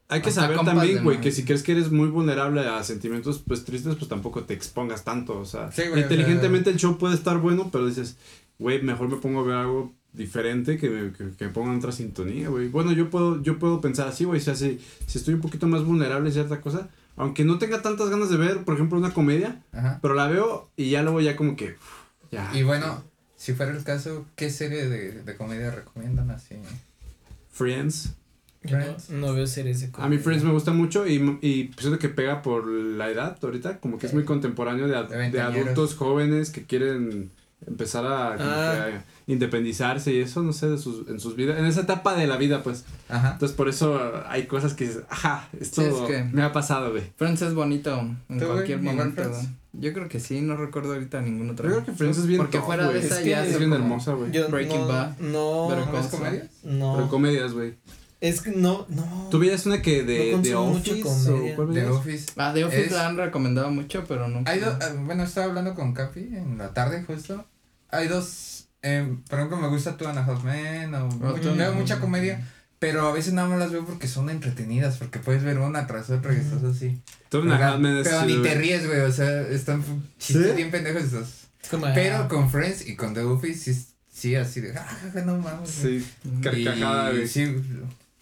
Hay 0.09 0.21
que 0.21 0.31
saber 0.31 0.59
también, 0.61 1.03
güey, 1.03 1.21
que 1.21 1.33
si 1.33 1.45
crees 1.45 1.63
que 1.63 1.73
eres 1.73 1.91
muy 1.91 2.09
vulnerable 2.09 2.61
a 2.61 2.83
sentimientos 2.85 3.43
pues 3.47 3.65
tristes, 3.65 3.97
pues 3.97 4.09
tampoco 4.09 4.45
te 4.45 4.53
expongas 4.53 5.03
tanto, 5.03 5.39
o 5.39 5.47
sea, 5.47 5.73
Sí, 5.73 5.83
o 5.83 5.97
inteligentemente 5.97 6.71
el 6.71 6.77
show 6.77 6.99
puede 6.99 7.15
estar 7.15 7.39
bueno, 7.39 7.71
pero 7.73 7.87
dices, 7.87 8.17
güey, 8.59 8.83
mejor 8.83 9.09
me 9.09 9.17
pongo 9.17 9.41
a 9.41 9.45
ver 9.45 9.57
algo 9.57 9.95
diferente 10.13 10.77
que 10.77 10.91
me, 10.91 11.13
que, 11.13 11.31
que 11.31 11.47
me 11.47 11.51
ponga 11.51 11.73
en 11.73 11.79
otra 11.79 11.91
sintonía, 11.91 12.49
güey. 12.49 12.69
Bueno, 12.69 12.93
yo 12.93 13.09
puedo 13.11 13.43
yo 13.43 13.59
puedo 13.59 13.81
pensar 13.81 14.07
así, 14.07 14.25
güey, 14.25 14.41
o 14.41 14.45
sea, 14.45 14.55
si, 14.55 14.79
si 15.07 15.19
estoy 15.19 15.35
un 15.35 15.41
poquito 15.41 15.67
más 15.67 15.85
vulnerable 15.85 16.29
a 16.29 16.33
cierta 16.33 16.61
cosa, 16.61 16.91
aunque 17.17 17.45
no 17.45 17.59
tenga 17.59 17.81
tantas 17.81 18.11
ganas 18.11 18.29
de 18.29 18.37
ver, 18.37 18.65
por 18.65 18.75
ejemplo, 18.75 18.99
una 18.99 19.13
comedia, 19.13 19.63
Ajá. 19.73 20.01
pero 20.03 20.15
la 20.15 20.29
veo 20.29 20.71
y 20.77 20.91
ya 20.91 21.03
luego 21.03 21.23
ya 21.23 21.35
como 21.35 21.57
que 21.57 21.71
uf, 21.71 22.31
ya. 22.31 22.51
Y 22.55 22.63
bueno, 22.63 23.03
si 23.37 23.55
fuera 23.55 23.73
el 23.73 23.83
caso, 23.85 24.27
¿qué 24.37 24.51
serie 24.51 24.87
de, 24.87 25.23
de 25.23 25.37
comedia 25.37 25.71
recomiendan 25.71 26.31
así? 26.31 26.57
Friends. 27.51 28.15
No, 29.11 29.35
veo 29.35 29.47
series 29.47 29.81
de 29.81 29.91
A 29.99 30.09
mí. 30.09 30.19
Friends 30.19 30.43
me 30.45 30.51
gusta 30.53 30.73
mucho 30.73 31.07
y, 31.07 31.17
y 31.43 31.71
siento 31.79 31.99
que 31.99 32.09
pega 32.09 32.43
por 32.43 32.67
la 32.67 33.11
edad 33.11 33.37
ahorita, 33.43 33.79
como 33.79 33.99
que 33.99 34.07
es 34.07 34.15
muy 34.15 34.25
contemporáneo 34.25 34.87
de, 34.89 35.31
De 35.31 35.41
adultos 35.41 35.95
jóvenes 35.95 36.51
que 36.51 36.65
quieren 36.65 37.31
empezar 37.67 38.05
a, 38.07 38.33
Ah. 38.35 38.37
que 38.87 38.95
a 38.97 39.05
independizarse 39.27 40.13
y 40.13 40.21
eso, 40.21 40.43
no 40.43 40.53
sé, 40.53 40.69
de 40.69 40.77
sus, 40.79 41.09
en 41.09 41.19
sus 41.19 41.35
vidas, 41.35 41.59
en 41.59 41.65
esa 41.65 41.81
etapa 41.83 42.15
de 42.15 42.27
la 42.27 42.37
vida, 42.37 42.63
pues. 42.63 42.85
Ajá. 43.09 43.33
Entonces 43.33 43.57
por 43.57 43.69
eso 43.69 44.23
hay 44.29 44.47
cosas 44.47 44.75
que 44.75 44.87
dices, 44.87 45.03
ajá, 45.09 45.49
esto 45.59 45.81
Sí, 45.83 45.89
es 45.89 45.95
que- 46.03 46.25
me 46.25 46.43
ha 46.43 46.53
pasado, 46.53 46.91
güey. 46.91 47.05
Friends 47.17 47.41
es 47.43 47.55
bonito 47.55 47.99
en 48.29 48.39
cualquier 48.39 48.81
¿Igual 48.81 48.97
momento. 48.97 49.23
Yo 49.77 49.93
creo 49.93 50.09
que 50.09 50.21
sí, 50.21 50.41
no 50.41 50.57
recuerdo 50.57 50.93
ahorita 50.93 51.21
ningún 51.21 51.51
otro. 51.51 51.67
Yo 51.69 51.75
creo 51.77 51.85
que 51.87 51.93
Friends 51.93 52.19
es 52.19 52.27
bien 52.27 52.39
Porque 52.39 52.59
top, 52.59 52.67
fuera 52.67 52.89
de 52.89 52.99
esa 53.01 53.21
Es 53.21 53.27
ya 53.27 53.43
bien 53.45 53.71
como- 53.71 53.75
hermosa, 53.75 54.13
güey. 54.13 54.31
Breaking 54.31 54.81
no, 54.83 54.87
Bad. 54.89 55.19
No, 55.19 55.69
¿No 55.75 56.09
comedias? 56.11 56.49
no. 56.63 56.95
Pero 56.97 57.09
comedias, 57.09 57.53
güey. 57.55 57.75
Es 58.21 58.41
que 58.41 58.51
no, 58.53 58.87
no. 58.89 59.29
¿Tú 59.31 59.39
veías 59.39 59.67
una 59.67 59.83
que 59.83 60.03
de, 60.03 60.33
No 60.33 60.39
de 60.43 60.55
Office 60.55 61.01
comedia. 61.03 61.53
o 61.53 61.57
cuál 61.57 61.69
The 61.69 61.75
veías? 61.81 61.91
Office. 61.91 62.27
Ah, 62.37 62.53
The 62.55 62.65
Office 62.65 62.87
Es- 62.87 62.93
la 62.93 63.07
han 63.09 63.17
recomendado 63.17 63.71
mucho, 63.71 64.05
pero 64.09 64.29
nunca. 64.29 64.51
Hay 64.51 64.61
dos, 64.61 64.75
ah, 64.81 64.93
bueno, 65.05 65.25
estaba 65.25 65.47
hablando 65.47 65.75
con 65.75 65.93
Capi 65.95 66.21
en 66.21 66.57
la 66.59 66.73
tarde 66.73 67.03
justo. 67.05 67.45
Hay 67.91 68.09
dos, 68.09 68.69
eh, 68.83 69.17
por 69.29 69.39
ejemplo, 69.39 69.59
me 69.59 69.69
gusta 69.69 69.97
Two 69.97 70.09
and 70.09 70.19
a 70.19 70.25
Half 70.25 70.43
Men 70.45 70.95
o 70.95 71.07
mucho- 71.09 71.55
veo 71.55 71.75
mucha 71.75 72.01
comedia, 72.01 72.47
pero 72.79 73.07
a 73.09 73.13
veces 73.13 73.33
nada 73.35 73.49
más 73.49 73.59
las 73.59 73.71
veo 73.73 73.85
porque 73.85 74.09
son 74.09 74.31
entretenidas, 74.31 74.97
porque 74.99 75.19
puedes 75.19 75.43
ver 75.43 75.59
una 75.59 75.87
tras 75.87 76.11
otra 76.11 76.33
y 76.35 76.39
estás 76.39 76.63
así. 76.65 77.01
Two 77.29 77.43
and 77.43 77.53
a 77.53 77.57
Pero- 77.59 77.69
Half 77.71 77.81
Men 77.81 77.97
es 77.99 78.09
pero 78.09 78.23
chido, 78.27 78.37
ni 78.39 78.43
te 78.43 78.55
ríes, 78.55 78.87
güey, 78.87 79.01
o 79.01 79.13
sea, 79.13 79.41
están 79.43 79.83
chistes 80.19 80.49
¿Sí? 80.51 80.53
bien 80.57 80.71
pendejos 80.71 81.05
esos. 81.05 81.29
Es 81.63 81.69
como, 81.71 81.87
Pero 81.95 82.17
ah, 82.19 82.29
con 82.29 82.51
Friends 82.51 82.87
y 82.87 82.95
con 82.97 83.15
The 83.15 83.21
Office 83.23 83.73
sí, 83.75 83.87
sí 84.13 84.35
así 84.35 84.61
de, 84.61 84.77
ah, 84.77 84.87
no 85.25 85.39
mames. 85.39 85.81
güey". 85.83 86.01
Sí, 86.01 86.07
carcajada, 86.43 87.11
güey. 87.13 87.27
sí, 87.29 87.47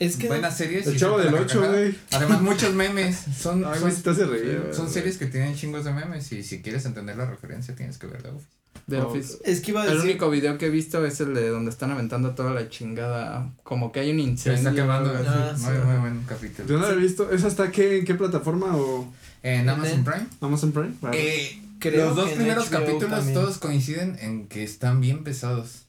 es 0.06 0.16
que 0.16 0.28
buenas 0.28 0.56
series. 0.56 0.86
El 0.86 0.98
chavo 0.98 1.18
del 1.18 1.32
la 1.32 1.40
8, 1.40 1.46
carcajada. 1.60 1.72
güey. 1.78 1.94
Además, 2.12 2.40
muchos 2.42 2.74
memes. 2.74 3.16
Son, 3.38 3.64
Ay, 3.64 3.78
son, 3.80 4.02
te 4.16 4.24
reír, 4.26 4.62
series 4.88 5.16
que 5.18 5.26
tienen 5.26 5.54
chingos 5.54 5.84
de 5.84 5.92
memes 5.92 6.30
y 6.32 6.42
si 6.42 6.60
quieres 6.62 6.84
entender 6.86 7.16
la 7.16 7.26
referencia 7.26 7.74
tienes 7.74 7.98
que 7.98 8.06
ver 8.06 8.22
The 8.22 8.28
Office. 8.30 8.46
The 8.88 8.96
Oh, 8.98 9.06
Office. 9.08 9.38
es 9.44 9.60
que 9.60 9.70
iba 9.70 9.82
a 9.82 9.86
El 9.86 9.94
decir 9.94 10.10
único 10.10 10.28
video 10.30 10.58
que 10.58 10.66
he 10.66 10.70
visto 10.70 11.04
es 11.06 11.20
el 11.20 11.34
de 11.34 11.48
donde 11.48 11.70
están 11.70 11.90
aventando 11.92 12.34
toda 12.34 12.52
la 12.52 12.68
chingada. 12.68 13.52
Como 13.62 13.92
que 13.92 14.00
hay 14.00 14.10
un 14.10 14.16
Se 14.16 14.22
incendio. 14.22 14.58
está 14.58 14.74
quemando. 14.74 15.12
Ah, 15.26 15.54
muy, 15.56 15.72
sí. 15.72 15.78
muy 15.86 15.96
buen 15.96 16.22
capítulo. 16.24 16.68
Yo 16.68 16.78
no 16.78 16.86
la 16.88 16.92
he 16.94 16.96
visto. 16.96 17.30
¿Esa 17.30 17.46
está 17.48 17.70
qué, 17.70 17.98
en 17.98 18.04
qué 18.04 18.14
plataforma 18.14 18.76
o 18.76 19.12
En 19.44 19.68
Amazon 19.68 19.98
En- 19.98 20.04
Prime. 20.04 20.26
Amazon 20.40 20.72
Prime? 20.72 20.94
Vale. 21.00 21.16
Eh, 21.44 21.62
Creo 21.78 22.06
los 22.08 22.16
dos 22.16 22.28
que 22.30 22.36
primeros 22.36 22.66
HBO 22.70 22.78
capítulos 22.80 23.10
también. 23.10 23.34
todos 23.34 23.58
coinciden 23.58 24.16
en 24.20 24.46
que 24.48 24.62
están 24.64 25.00
bien 25.00 25.24
pesados. 25.24 25.82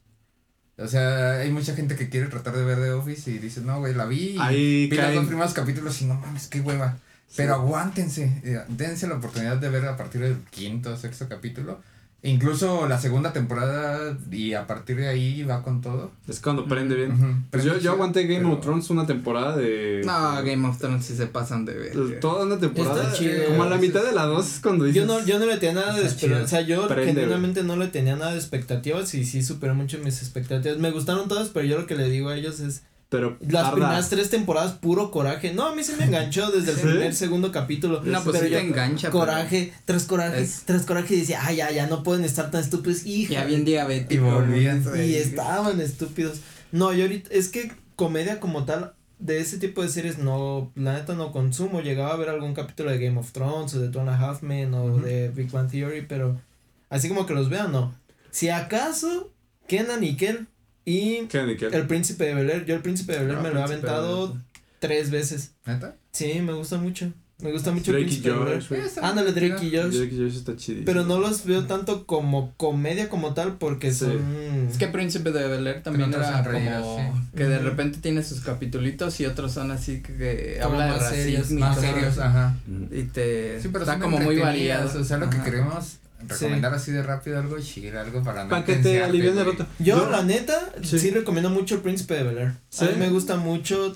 O 0.84 0.88
sea, 0.88 1.40
hay 1.40 1.52
mucha 1.52 1.76
gente 1.76 1.96
que 1.96 2.10
quiere 2.10 2.28
tratar 2.28 2.56
de 2.56 2.64
ver 2.64 2.78
The 2.78 2.92
Office 2.92 3.32
y 3.32 3.38
dice, 3.38 3.62
no, 3.62 3.80
güey, 3.80 3.94
la 3.94 4.06
vi. 4.06 4.36
y 4.36 4.38
Ahí 4.40 4.88
vi 4.88 4.98
los 4.98 5.16
dos 5.16 5.26
primeros 5.26 5.54
capítulos 5.54 6.02
y 6.02 6.06
no 6.06 6.16
mames, 6.16 6.48
qué 6.48 6.62
hueva. 6.62 6.98
Pero 7.36 7.56
aguántense, 7.56 8.42
eh, 8.44 8.62
dense 8.68 9.08
la 9.08 9.16
oportunidad 9.16 9.58
de 9.58 9.70
ver 9.70 9.86
a 9.86 9.98
partir 9.98 10.22
del 10.22 10.38
quinto 10.52 10.94
o 10.94 10.98
sexto 10.98 11.28
capítulo. 11.28 11.82
E 12.26 12.30
incluso 12.30 12.88
la 12.88 12.98
segunda 13.02 13.34
temporada 13.34 14.18
y 14.32 14.54
a 14.54 14.66
partir 14.66 14.96
de 14.96 15.10
ahí 15.10 15.44
va 15.44 15.62
con 15.62 15.82
todo. 15.82 16.10
Es 16.26 16.40
cuando 16.40 16.66
prende 16.66 16.96
bien. 16.96 17.46
Pues 17.52 17.66
yo, 17.66 17.72
Prende 17.72 17.84
yo 17.86 17.92
aguanté 17.92 18.24
Game 18.24 18.38
pero- 18.46 18.54
of 18.54 18.62
Thrones 18.62 18.90
una 18.90 19.06
temporada 19.06 19.58
de. 19.58 20.02
No, 20.06 20.42
Game 20.42 20.66
of 20.66 20.78
Thrones 20.78 21.06
sí 21.06 21.18
se 21.18 21.28
pasan 21.28 21.66
de 21.66 21.74
ver. 21.74 22.20
Toda 22.22 22.46
una 22.46 22.58
temporada. 22.58 23.04
Está 23.04 23.14
chido. 23.18 23.44
Como 23.50 23.64
a 23.64 23.70
la 23.70 23.78
mitad 23.78 24.04
de 24.06 24.14
la 24.14 24.24
dos 24.26 24.54
es 24.56 24.60
cuando 24.62 24.86
dices. 24.86 25.02
yo 25.02 25.06
no, 25.06 25.24
yo 25.26 25.38
no 25.38 25.46
le 25.46 25.58
tenía 25.58 25.82
nada 25.82 25.96
de 25.96 26.04
expectativas, 26.04 26.46
o 26.46 26.48
sea, 26.48 26.62
yo 26.62 26.88
genuinamente 26.88 27.62
no 27.64 27.76
le 27.76 27.88
tenía 27.90 28.16
nada 28.16 28.32
de 28.32 28.38
expectativas 28.38 29.14
y 29.16 29.26
sí 29.26 29.44
superé 29.44 29.74
mucho 29.74 29.98
mis 30.00 30.20
expectativas. 30.22 30.78
Me 30.78 30.92
gustaron 30.92 31.28
todas, 31.28 31.50
pero 31.50 31.66
yo 31.66 31.78
lo 31.78 31.88
que 31.88 31.96
le 31.96 32.10
digo 32.10 32.30
a 32.30 32.38
ellos 32.38 32.62
es 32.62 32.84
Pero. 33.14 33.38
las 33.42 33.52
tarda. 33.64 33.72
primeras 33.74 34.10
tres 34.10 34.30
temporadas 34.32 34.74
puro 34.74 35.12
coraje. 35.12 35.54
No, 35.54 35.68
a 35.68 35.76
mí 35.76 35.84
se 35.84 35.96
me 35.96 36.06
enganchó 36.06 36.50
desde 36.52 36.72
el 36.72 36.78
¿Sí? 36.78 36.84
primer 36.88 37.14
segundo 37.14 37.52
capítulo. 37.52 38.02
No, 38.04 38.24
pues 38.24 38.38
pero 38.38 38.48
sí 38.48 38.52
te 38.52 38.60
engancha. 38.60 39.10
pero 39.10 39.20
Coraje, 39.20 39.72
tras 39.86 40.06
coraje, 40.06 40.42
Es- 40.42 40.64
tras 40.66 40.86
coraje 40.86 41.14
y 41.16 41.20
decía, 41.20 41.40
ay, 41.46 41.58
ya, 41.58 41.72
ya, 41.72 41.86
no 41.88 42.02
pueden 42.02 42.26
estar 42.26 42.50
tan 42.50 42.62
estúpidos. 42.62 43.06
Hija. 43.06 43.34
Ya 43.34 43.46
bien 43.46 43.66
diabético. 43.66 44.26
Y 44.28 44.32
volvían. 44.32 44.84
Y 44.98 45.14
estaban 45.16 45.80
estúpidos. 45.80 46.40
No, 46.72 46.92
yo 46.94 47.04
ahorita, 47.04 47.30
es 47.32 47.50
que 47.50 47.72
comedia 47.96 48.40
como 48.40 48.66
tal, 48.66 48.94
de 49.20 49.40
ese 49.40 49.58
tipo 49.60 49.82
de 49.84 49.90
series 49.90 50.18
no, 50.18 50.72
la 50.76 50.94
neta 50.94 51.14
no 51.14 51.32
consumo. 51.32 51.82
Llegaba 51.82 52.14
a 52.14 52.18
ver 52.18 52.30
algún 52.30 52.54
capítulo 52.56 52.90
de 52.90 52.98
Game 52.98 53.20
of 53.20 53.32
Thrones 53.32 53.74
o 53.76 53.80
de 53.80 53.90
Two 53.90 54.02
and 54.02 54.10
a 54.10 54.18
Half 54.18 54.42
Men 54.42 54.74
o 54.74 54.98
de 54.98 55.30
Big 55.30 55.52
Bang 55.52 55.70
Theory, 55.70 56.06
pero 56.08 56.42
Así 56.90 57.08
como 57.10 57.26
que 57.26 57.34
los 57.34 57.50
vea, 57.50 57.68
no. 57.68 57.94
Si 58.32 58.50
acaso, 58.50 59.32
Kenan 59.68 60.04
y 60.04 60.16
Kel 60.16 60.48
y 60.86 61.28
el 61.72 61.88
príncipe 61.88 62.26
de 62.26 62.34
Bel 62.36 62.50
Air. 62.50 62.66
Yo 62.66 62.76
el 62.76 62.82
príncipe 62.82 63.14
de 63.14 63.20
Bel 63.20 63.30
Air 63.32 63.38
Ah, 63.40 63.42
me 63.44 63.50
lo 63.52 63.60
he 63.60 63.64
aventado 63.64 64.28
Bel-Air. 64.30 64.44
tres 64.80 65.12
veces. 65.12 65.52
¿Neta? 65.66 65.96
Sí, 66.12 66.42
me 66.42 66.54
gusta 66.54 66.78
mucho. 66.78 67.12
Me 67.42 67.52
gusta 67.52 67.72
mucho 67.72 67.92
el 67.92 67.98
Drake 68.06 68.16
y 68.16 68.20
príncipe 68.22 68.76
Air. 68.76 68.84
Josh, 68.86 69.00
Ándale, 69.04 69.32
Drake 69.34 69.66
y. 69.66 69.76
Josh. 69.76 69.96
Drake 69.98 70.14
y 70.16 70.18
Josh 70.18 70.36
está 70.38 70.56
chidísimo. 70.56 70.86
Pero 70.86 71.04
no 71.04 71.20
los 71.20 71.44
veo 71.46 71.66
tanto 71.66 72.06
como 72.06 72.54
comedia 72.56 73.10
como 73.10 73.34
tal 73.34 73.58
porque 73.58 73.92
Sí. 73.92 74.06
son... 74.06 74.68
Es 74.70 74.78
que 74.78 74.88
Príncipe 74.88 75.32
de 75.32 75.48
Bel 75.48 75.68
Air 75.68 75.84
también 75.84 76.14
era 76.14 76.44
como 76.44 76.98
sí. 77.00 77.04
que 77.36 77.44
de 77.46 77.60
repente 77.60 77.98
tiene 78.02 78.24
sus 78.24 78.40
capitulitos 78.42 79.20
y 79.20 79.26
otros 79.26 79.52
son 79.52 79.72
así 79.72 80.02
que, 80.02 80.14
que 80.16 80.60
habla 80.62 80.86
de 80.86 80.92
más 80.92 81.10
serios, 81.10 81.40
racismo 81.42 81.58
y 81.58 81.62
Más 81.62 81.80
serios, 81.82 82.18
ajá. 82.20 82.56
Y 82.92 83.04
te 83.04 83.62
Sí, 83.62 83.68
pero 83.70 83.84
está 83.84 83.94
son 83.94 84.02
como 84.02 84.18
muy 84.20 84.36
entretenidas, 84.36 84.80
variado. 84.84 85.02
O 85.02 85.04
sea, 85.04 85.18
lo 85.18 85.30
que 85.30 85.42
queremos 85.42 85.98
recomendar 86.28 86.74
así 86.74 86.92
de 86.92 87.04
rápido 87.04 87.40
algo 87.40 87.60
chido, 87.60 88.00
algo 88.00 88.24
para 88.24 88.44
no 88.44 88.50
Para 88.50 88.66
que 88.66 88.76
te 88.76 89.04
alivien 89.04 89.38
el 89.38 89.46
rato. 89.46 89.66
Yo, 89.80 90.10
la 90.10 90.24
neta, 90.24 90.74
Sí. 90.84 91.00
sí. 91.00 91.12
recomiendo 91.12 91.50
mucho 91.50 91.76
el 91.76 91.82
príncipe 91.82 92.16
de 92.16 92.24
Bel 92.24 92.38
Air. 92.38 92.54
¿Sí? 92.70 92.86
A 92.86 92.90
mí 92.90 92.96
me 92.98 93.10
gusta 93.10 93.38
mucho 93.38 93.96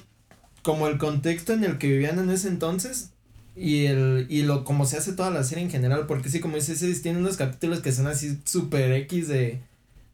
como 0.61 0.87
el 0.87 0.97
contexto 0.97 1.53
en 1.53 1.63
el 1.63 1.77
que 1.77 1.87
vivían 1.87 2.19
en 2.19 2.29
ese 2.29 2.47
entonces 2.49 3.11
y 3.55 3.85
el 3.85 4.27
y 4.29 4.43
lo 4.43 4.63
como 4.65 4.85
se 4.85 4.97
hace 4.97 5.13
toda 5.13 5.31
la 5.31 5.43
serie 5.43 5.63
en 5.63 5.71
general 5.71 6.05
porque 6.07 6.29
sí 6.29 6.39
como 6.39 6.57
dices 6.57 7.01
tiene 7.01 7.17
unos 7.19 7.37
capítulos 7.37 7.79
que 7.79 7.91
son 7.91 8.05
así 8.07 8.37
super 8.45 8.91
X 8.91 9.27
de 9.27 9.61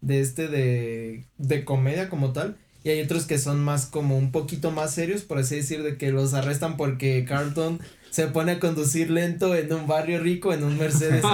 de 0.02 0.22
este 0.22 0.48
de 0.48 1.26
de 1.40 1.66
comedia 1.66 2.08
como 2.10 2.32
tal 2.34 2.56
y 2.86 2.90
hay 2.90 3.02
otros 3.02 3.26
que 3.26 3.38
son 3.40 3.62
más 3.64 3.86
como 3.88 4.18
un 4.18 4.32
poquito 4.32 4.72
más 4.72 4.94
serios 4.94 5.24
por 5.24 5.40
así 5.40 5.56
decir 5.56 5.84
de 5.84 5.98
que 5.98 6.12
los 6.12 6.34
arrestan 6.34 6.78
porque 6.78 7.26
Carlton 7.28 7.80
se 8.14 8.28
pone 8.28 8.52
a 8.52 8.60
conducir 8.60 9.10
lento 9.10 9.56
en 9.56 9.74
un 9.74 9.88
barrio 9.88 10.20
rico 10.20 10.54
en 10.54 10.64
un 10.64 10.78
Mercedes 10.78 11.26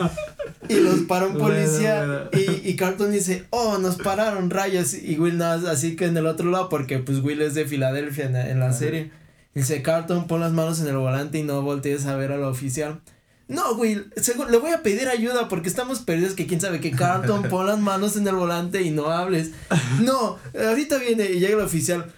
y 0.70 0.76
los 0.76 1.00
para 1.00 1.26
un 1.26 1.36
policía 1.36 2.30
y, 2.32 2.66
y 2.66 2.76
Carlton 2.76 3.12
dice, 3.12 3.44
oh, 3.50 3.76
nos 3.76 3.96
pararon 3.96 4.48
rayos. 4.48 4.94
Y 4.94 5.18
Will 5.18 5.36
más 5.36 5.66
así 5.66 5.96
que 5.96 6.06
en 6.06 6.16
el 6.16 6.26
otro 6.26 6.50
lado, 6.50 6.70
porque 6.70 6.98
pues 6.98 7.18
Will 7.18 7.42
es 7.42 7.52
de 7.52 7.66
Filadelfia 7.66 8.24
en, 8.24 8.36
en 8.36 8.58
la 8.58 8.72
serie. 8.72 9.10
Dice, 9.54 9.82
Carlton, 9.82 10.26
pon 10.26 10.40
las 10.40 10.52
manos 10.52 10.80
en 10.80 10.88
el 10.88 10.96
volante 10.96 11.36
y 11.36 11.42
no 11.42 11.60
voltees 11.60 12.06
a 12.06 12.16
ver 12.16 12.32
al 12.32 12.44
oficial. 12.44 13.02
No, 13.46 13.72
Will, 13.72 14.10
le 14.50 14.56
voy 14.56 14.70
a 14.70 14.82
pedir 14.82 15.08
ayuda 15.10 15.48
porque 15.50 15.68
estamos 15.68 15.98
perdidos 15.98 16.32
que 16.32 16.46
quién 16.46 16.58
sabe 16.58 16.80
que 16.80 16.90
Carlton, 16.90 17.50
pon 17.50 17.66
las 17.66 17.80
manos 17.80 18.16
en 18.16 18.26
el 18.26 18.34
volante 18.34 18.80
y 18.80 18.90
no 18.92 19.10
hables. 19.10 19.50
No, 20.00 20.38
ahorita 20.58 20.96
viene 20.96 21.26
y 21.26 21.38
llega 21.38 21.56
el 21.58 21.60
oficial. 21.60 22.10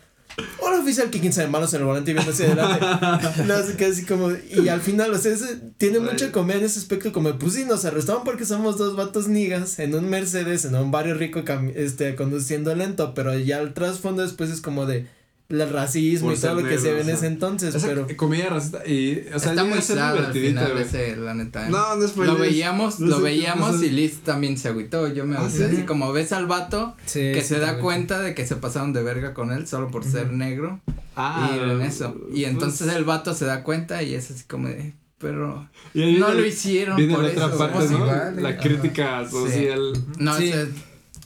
Hola 0.61 0.81
oficial, 0.81 1.11
que 1.11 1.21
quién 1.21 1.33
sabe, 1.33 1.49
manos 1.49 1.73
en 1.73 1.81
el 1.81 1.87
volante 1.87 2.11
y 2.11 2.15
viendo 2.15 2.33
hacia 2.33 2.47
adelante. 2.47 3.45
No, 3.47 3.55
así 3.55 3.85
así 3.85 4.05
como, 4.05 4.31
y 4.51 4.69
al 4.69 4.81
final, 4.81 5.13
o 5.13 5.19
sea, 5.19 5.35
tiene 5.79 5.99
mucha 5.99 6.31
comedia 6.31 6.61
en 6.61 6.67
ese 6.67 6.79
aspecto, 6.79 7.13
como, 7.13 7.39
pues 7.39 7.55
sí, 7.55 7.65
nos 7.65 7.85
arrestaron 7.85 8.25
porque 8.25 8.45
somos 8.45 8.77
dos 8.77 8.97
vatos 8.97 9.29
nigas 9.29 9.79
en 9.79 9.95
un 9.95 10.11
Mercedes, 10.11 10.65
en 10.65 10.75
un 10.75 10.91
barrio 10.91 11.15
rico, 11.15 11.43
este, 11.75 12.15
conduciendo 12.17 12.75
lento, 12.75 13.15
pero 13.15 13.39
ya 13.39 13.61
el 13.61 13.73
trasfondo 13.73 14.23
después 14.23 14.51
es 14.51 14.61
como 14.61 14.85
de 14.85 15.07
el 15.49 15.71
racismo 15.71 16.29
Por 16.29 16.37
y 16.37 16.41
todo 16.41 16.55
lo 16.61 16.69
que 16.69 16.77
se 16.79 16.93
ve 16.93 17.03
en 17.03 17.11
ese 17.11 17.27
entonces, 17.27 17.75
Esa 17.75 17.87
pero... 17.87 18.07
comedia 18.17 18.49
racista 18.49 18.85
y, 18.87 19.27
o 19.33 19.39
sea, 19.39 19.51
está 19.53 19.65
muy 19.65 19.81
sad 19.81 19.99
al 19.99 20.17
divertidito, 20.33 20.61
final 20.67 20.79
ese, 20.79 21.17
la 21.17 21.35
neta. 21.35 21.67
¿eh? 21.67 21.71
No, 21.71 21.95
no 21.97 22.05
es 22.05 22.17
lo 22.17 22.37
veíamos, 22.37 22.99
no 23.01 23.07
lo 23.07 23.17
sé- 23.19 23.23
veíamos 23.23 23.83
y 23.83 23.91
Liz 23.91 24.19
también 24.25 24.59
se 24.59 24.69
agüitó. 24.69 25.07
Yo 25.13 25.25
me 25.25 25.37
Ah, 25.37 25.41
agüité 25.41 25.69
¿sí? 25.69 25.75
así 25.77 25.83
como 25.85 26.13
ves 26.13 26.33
al 26.33 26.47
vato 26.47 26.97
Sí, 27.07 27.21
que 27.33 27.43
sí, 27.43 27.49
se 27.49 27.55
da 27.61 27.67
también. 27.67 27.85
cuenta 27.85 28.21
de 28.21 28.35
que 28.35 28.45
se 28.47 28.57
pasaron 28.57 28.93
de 28.93 29.03
verga 29.05 29.35
con 29.35 29.53
él 29.53 29.67
solo 29.69 29.89
por 29.89 30.03
ser 30.05 30.33
negro 30.33 30.81
Ah, 31.15 31.51
y 31.55 31.71
en 31.71 31.81
eso. 31.81 32.15
Y 32.29 32.41
pues, 32.43 32.45
entonces 32.53 32.89
el 32.95 33.05
vato 33.05 33.33
se 33.33 33.45
da 33.45 33.63
cuenta 33.63 34.03
y 34.03 34.15
es 34.15 34.31
así 34.31 34.45
como 34.49 34.67
de, 34.69 34.95
pero 35.19 35.69
no 35.95 36.35
lo 36.35 36.45
hicieron 36.45 36.97
Viene 36.97 37.15
por 37.15 37.23
la 37.25 37.31
otra 37.31 37.47
eso. 37.47 37.59
parte. 37.59 37.89
¿no? 37.89 37.99
Igual, 37.99 38.43
La 38.43 38.57
crítica 38.59 39.31
social. 39.31 39.93
No, 40.19 40.37
Sí. 40.37 40.49
ese- 40.51 40.69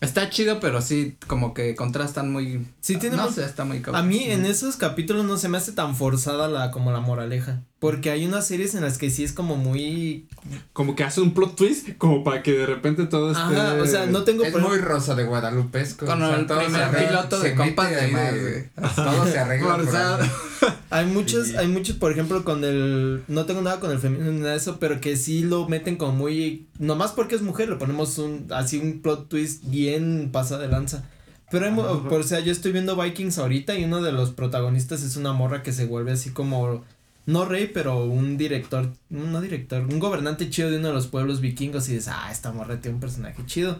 está 0.01 0.31
chido, 0.31 0.61
pero 0.61 0.81
sí, 0.81 1.17
como 1.27 1.55
que 1.55 1.75
contrastan 1.75 2.33
muy. 2.33 2.67
Sí, 2.81 2.97
tiene 2.97 3.17
no 3.17 3.31
sé, 3.31 3.45
está 3.45 3.65
muy 3.65 3.81
cabrón. 3.81 4.03
A 4.03 4.07
mí 4.07 4.25
en 4.25 4.47
esos 4.47 4.77
capítulos 4.77 5.25
no 5.25 5.37
se 5.37 5.49
me 5.49 5.59
hace 5.59 5.73
tan 5.73 5.95
forzada 5.95 6.49
la 6.49 6.71
como 6.71 6.93
la 6.93 7.01
moraleja, 7.01 7.63
porque 7.79 8.11
hay 8.11 8.27
unas 8.27 8.47
series 8.47 8.75
en 8.75 8.83
las 8.83 8.99
que 8.99 9.11
sí 9.11 9.25
es 9.25 9.33
como 9.33 9.57
muy 9.57 10.27
Como 10.73 10.97
que 10.97 11.05
hace 11.05 11.21
un 11.21 11.35
plot 11.35 11.57
twist, 11.57 11.89
como 11.99 12.25
para 12.25 12.43
que 12.43 12.53
de 12.53 12.67
repente 12.67 13.07
todo 13.07 13.33
esté. 13.33 13.43
Ajá, 13.43 13.75
o 13.75 13.87
sea, 13.87 14.07
no 14.07 14.25
tengo 14.25 14.45
Es 14.45 14.57
muy 14.57 14.79
rosa 14.79 15.15
de 15.15 15.25
Guadalupesco. 15.25 16.07
Con 16.07 16.23
o 16.23 16.27
sea, 16.27 16.37
el 16.37 16.47
primer 16.47 17.09
piloto 17.09 17.39
de 17.41 17.51
se 17.51 17.55
compas 17.55 17.91
de 17.91 18.09
más, 18.09 18.13
más, 18.13 18.41
güey. 18.41 18.69
Todo 18.97 19.27
se 19.27 19.39
arregla. 19.39 19.77
por. 19.77 20.50
Hay 20.91 21.07
muchos, 21.07 21.49
Sí. 21.49 21.57
hay 21.57 21.69
muchos, 21.69 21.97
por 21.97 22.13
ejemplo, 22.13 22.45
con 22.45 22.65
el, 22.65 23.23
no 23.29 23.47
tengo 23.47 23.63
nada 23.63 23.81
con 23.81 23.91
el 23.91 23.99
feminismo 23.99 24.33
ni 24.33 24.41
nada 24.41 24.53
de 24.53 24.57
eso, 24.59 24.79
pero 24.81 25.01
que 25.01 25.17
sí 25.17 25.43
lo 25.43 25.69
meten 25.69 25.97
como 25.97 26.13
muy, 26.13 26.67
nomás 26.79 27.13
porque 27.13 27.35
es 27.37 27.43
mujer, 27.43 27.69
le 27.69 27.77
ponemos 27.77 28.19
un, 28.19 28.47
así 28.51 28.79
un 28.79 29.01
plot 29.01 29.29
twist 29.29 29.65
bien 29.67 30.31
pasa 30.33 30.59
de 30.59 30.69
lanza. 30.69 31.05
Pero 31.51 31.67
hay, 31.67 31.73
por, 31.75 32.21
o 32.21 32.23
sea, 32.23 32.41
yo 32.41 32.53
estoy 32.53 32.73
viendo 32.73 32.95
Vikings 32.97 33.39
ahorita 33.39 33.77
y 33.77 33.85
uno 33.85 34.03
de 34.03 34.13
los 34.13 34.31
protagonistas 34.31 35.03
es 35.03 35.17
una 35.17 35.33
morra 35.33 35.63
que 35.63 35.73
se 35.73 35.85
vuelve 35.87 36.13
así 36.13 36.31
como, 36.31 36.85
no 37.27 37.45
rey, 37.45 37.71
pero 37.73 38.05
un 38.05 38.37
director, 38.37 38.89
no 39.09 39.41
director, 39.41 39.83
un 39.83 39.99
gobernante 39.99 40.49
chido 40.51 40.71
de 40.71 40.79
uno 40.79 40.89
de 40.89 40.95
los 40.95 41.07
pueblos 41.09 41.41
vikingos 41.41 41.89
y 41.89 41.95
dices, 41.95 42.09
ah, 42.15 42.29
esta 42.31 42.53
morra 42.53 42.81
tiene 42.81 42.97
un 42.97 43.01
personaje 43.01 43.43
chido. 43.47 43.79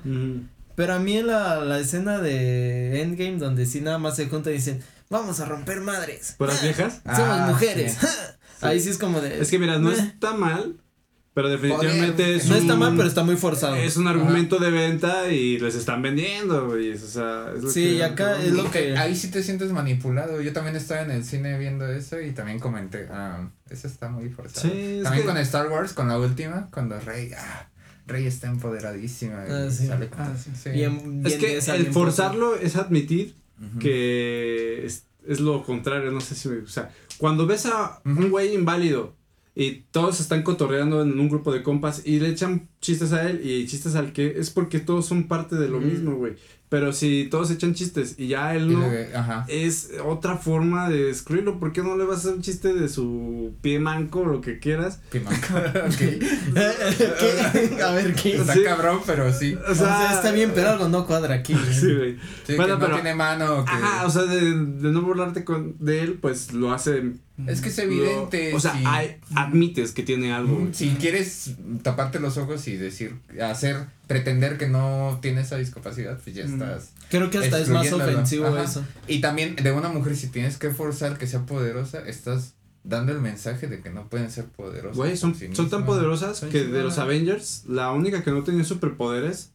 Pero 0.75 0.95
a 0.95 0.99
mí 0.99 1.17
en 1.17 1.27
la, 1.29 1.61
la 1.65 1.79
escena 1.79 2.19
de 2.19 3.03
Endgame 3.03 3.39
donde 3.39 3.67
sí 3.67 3.81
nada 3.81 3.99
más 3.99 4.17
se 4.17 4.29
juntan 4.29 4.53
y 4.53 4.57
dicen, 4.57 4.81
vamos 5.11 5.41
a 5.41 5.45
romper 5.45 5.81
madres. 5.83 6.35
¿Puras 6.39 6.59
Ah, 6.61 6.65
viejas? 6.65 7.01
Somos 7.05 7.19
Ah, 7.41 7.47
mujeres. 7.51 7.99
Ahí 8.63 8.81
sí 8.81 8.89
es 8.91 8.99
como 8.99 9.21
de. 9.21 9.41
Es 9.41 9.51
que 9.51 9.59
mira, 9.59 9.79
no 9.79 9.91
eh, 9.91 9.97
está 9.99 10.35
mal, 10.35 10.77
pero 11.35 11.49
definitivamente 11.49 12.37
es 12.37 12.47
No 12.47 12.57
un, 12.57 12.61
está 12.63 12.77
mal, 12.77 12.95
pero 12.97 13.09
está 13.09 13.23
muy 13.23 13.37
forzado. 13.37 13.77
Es 13.77 13.97
un 13.97 14.07
argumento 14.07 14.59
de 14.59 14.71
venta 14.71 15.29
y 15.29 15.59
les 15.59 15.75
están 15.75 16.03
vendiendo, 16.03 16.67
güey. 16.69 16.93
O 16.93 16.99
sea, 16.99 17.53
es 17.57 17.63
lo 17.63 17.71
Sí, 17.71 17.83
que- 17.85 17.93
y 17.95 18.03
acá 18.03 18.41
es 18.43 18.53
lo 18.53 18.71
que. 18.71 18.97
Ahí 18.99 19.17
sí 19.17 19.31
te 19.31 19.43
sientes 19.43 19.73
manipulado. 19.73 20.41
Yo 20.43 20.53
también 20.53 20.77
estaba 20.77 21.01
en 21.03 21.11
el 21.11 21.25
cine 21.25 21.59
viendo 21.59 21.89
eso 21.89 22.21
y 22.21 22.33
también 22.33 22.59
comenté, 22.59 23.07
ah, 23.11 23.49
eso 23.71 23.87
está 23.89 24.09
muy 24.11 24.29
forzado. 24.29 24.69
Sí, 24.69 24.97
es 24.99 25.03
también 25.05 25.23
que- 25.25 25.29
con 25.33 25.39
Star 25.39 25.69
Wars, 25.69 25.93
con 25.95 26.09
la 26.09 26.19
última, 26.19 26.69
cuando 26.73 27.01
Rey, 27.01 27.31
ah, 27.39 27.67
Rey 28.07 28.27
está 28.27 28.49
empoderadísima. 28.49 29.45
Ah, 29.49 29.69
sí. 29.71 29.87
sale 29.87 30.09
con- 30.09 30.21
Ah, 30.21 30.35
sí. 30.37 30.51
sí. 30.63 30.71
Bien, 30.71 31.23
Es 31.25 31.35
que 31.37 31.57
el 31.59 31.93
forzarlo 31.93 32.57
es 32.57 32.77
admitir 32.77 33.35
Que 33.79 34.87
es, 34.87 35.07
es 35.27 35.41
lo 35.41 35.63
contrario, 35.63 36.11
no 36.11 36.21
sé 36.21 36.35
si, 36.35 36.49
o 36.49 36.67
sea, 36.67 36.95
cuando 37.19 37.47
ves 37.47 37.67
a 37.67 38.01
un 38.05 38.31
güey 38.31 38.55
inválido 38.55 39.15
y 39.55 39.83
todos 39.91 40.21
están 40.21 40.43
cotorreando 40.43 41.03
en 41.03 41.19
un 41.19 41.29
grupo 41.29 41.53
de 41.53 41.63
compas 41.63 42.03
y 42.07 42.21
le 42.21 42.31
echan 42.31 42.69
chistes 42.81 43.13
a 43.13 43.29
él 43.29 43.43
y 43.45 43.67
chistes 43.67 43.97
al 43.97 44.13
que 44.13 44.39
es 44.39 44.51
porque 44.51 44.81
todos 44.81 45.07
son 45.07 45.29
parte 45.29 45.57
de 45.57 45.69
lo 45.69 45.81
mismo, 45.81 46.15
güey. 46.15 46.37
Pero 46.71 46.93
si 46.93 47.27
todos 47.29 47.51
echan 47.51 47.75
chistes 47.75 48.15
y 48.17 48.29
ya 48.29 48.55
él 48.55 48.73
no, 48.73 48.87
ajá. 49.15 49.45
es 49.49 49.91
otra 50.05 50.37
forma 50.37 50.89
de 50.89 51.11
escribirlo. 51.11 51.59
¿Por 51.59 51.73
qué 51.73 51.83
no 51.83 51.97
le 51.97 52.05
vas 52.05 52.19
a 52.19 52.21
hacer 52.21 52.35
un 52.35 52.43
chiste 52.43 52.73
de 52.73 52.89
su 52.89 53.55
pie 53.61 53.81
manco 53.81 54.21
o 54.21 54.25
lo 54.27 54.41
que 54.41 54.61
quieras? 54.61 55.01
Pimanco. 55.11 55.49
ok. 55.57 55.97
¿Qué? 55.99 57.83
A 57.85 57.91
ver, 57.93 58.15
¿qué? 58.15 58.37
Está 58.37 58.55
Sí. 58.55 58.63
cabrón, 58.63 59.01
pero 59.05 59.33
sí. 59.33 59.55
O 59.69 59.73
O 59.73 59.75
sea, 59.75 60.15
está 60.15 60.31
bien, 60.33 60.53
pero 60.55 60.71
algo 60.71 60.89
no 60.89 61.07
cuadra 61.07 61.35
aquí. 61.35 61.55
Sí, 61.73 61.93
güey. 61.95 62.17
Sí, 62.47 62.55
Bueno, 62.57 62.75
que 62.79 62.81
pero- 62.85 62.89
no 62.97 63.03
tiene 63.03 63.15
mano. 63.15 63.65
Que... 63.65 63.73
Ajá, 63.73 64.07
o 64.07 64.11
sea, 64.11 64.23
de, 64.23 64.41
de 64.41 64.93
no 64.93 65.03
burlarte 65.03 65.45
con, 65.45 65.77
de 65.81 66.03
él, 66.03 66.19
pues 66.21 66.53
lo 66.53 66.73
hace. 66.73 67.15
Es 67.49 67.61
que 67.61 67.69
es 67.69 67.77
lo- 67.79 67.85
evidente. 67.85 68.55
o 68.55 68.61
sea, 68.61 68.75
hay- 68.85 69.17
admites 69.35 69.93
que 69.93 70.03
tiene 70.03 70.33
algo. 70.33 70.69
Si 70.73 70.91
quieres 70.91 71.55
taparte 71.83 72.21
los 72.21 72.37
ojos 72.37 72.67
y 72.69 72.77
decir, 72.77 73.17
hacer, 73.43 73.87
pretender 74.07 74.59
que 74.59 74.69
no 74.69 75.19
tiene 75.23 75.41
esa 75.43 75.57
discapacidad, 75.57 76.19
pues 76.23 76.35
ya 76.37 76.45
Mm. 76.47 76.53
estás. 76.55 76.93
Creo 77.11 77.31
que 77.31 77.39
hasta 77.39 77.59
es 77.61 77.69
más 77.69 77.93
ofensivo 77.93 78.47
Ajá. 78.47 78.65
eso. 78.65 78.85
Y 79.07 79.21
también 79.21 79.57
de 79.57 79.73
una 79.73 79.89
mujer, 79.89 80.17
si 80.17 80.29
tienes 80.29 80.57
que 80.59 80.71
forzar 80.71 81.19
que 81.19 81.27
sea 81.27 81.47
poderosa, 81.47 82.01
estás 82.07 82.55
dando 82.83 83.13
el 83.13 83.21
mensaje 83.21 83.67
de 83.67 83.81
que 83.81 83.91
no 83.91 84.09
pueden 84.09 84.31
ser 84.31 84.47
poderosas. 84.47 84.97
Güey, 84.97 85.17
son, 85.17 85.35
sí 85.35 85.49
son 85.53 85.69
tan 85.69 85.85
poderosas 85.85 86.39
Son 86.39 86.49
que 86.51 86.65
de 86.65 86.83
los 86.83 86.99
Avengers, 86.99 87.65
la 87.69 87.93
única 87.93 88.23
que 88.25 88.31
no 88.31 88.43
tenía 88.43 88.65
superpoderes 88.65 89.53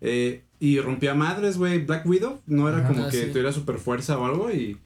eh, 0.00 0.44
y 0.60 0.78
rompía 0.80 1.12
madres, 1.14 1.58
güey. 1.58 1.84
Black 1.84 2.06
Widow 2.06 2.40
no 2.46 2.68
era 2.68 2.78
Ajá, 2.78 2.88
como 2.88 3.04
ah, 3.04 3.10
que 3.10 3.22
sí. 3.24 3.28
tuviera 3.30 3.52
super 3.52 3.78
fuerza 3.78 4.16
o 4.16 4.24
algo 4.26 4.50
y, 4.52 4.78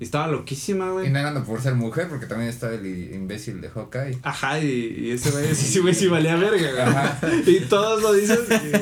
y 0.00 0.04
estaba 0.04 0.26
loquísima, 0.28 0.86
Y 0.86 0.90
güey. 0.92 1.10
no 1.10 1.18
eran 1.18 1.44
por 1.44 1.60
ser 1.60 1.74
mujer, 1.74 2.08
porque 2.08 2.26
también 2.26 2.48
está 2.50 2.72
el 2.74 2.84
imbécil 3.14 3.60
de 3.60 3.68
Hawkeye. 3.68 4.18
Ajá, 4.22 4.58
y, 4.58 4.66
y 4.98 5.10
ese 5.10 5.30
güey, 5.30 5.54
sí, 5.54 5.66
sí, 5.66 5.78
güey, 5.78 5.94
sí 5.94 6.08
valía 6.08 6.34
verga, 6.36 6.70
güey. 6.72 6.80
Ajá. 6.82 7.20
Y 7.46 7.60
todos 7.68 8.02
lo 8.02 8.12
dicen. 8.14 8.38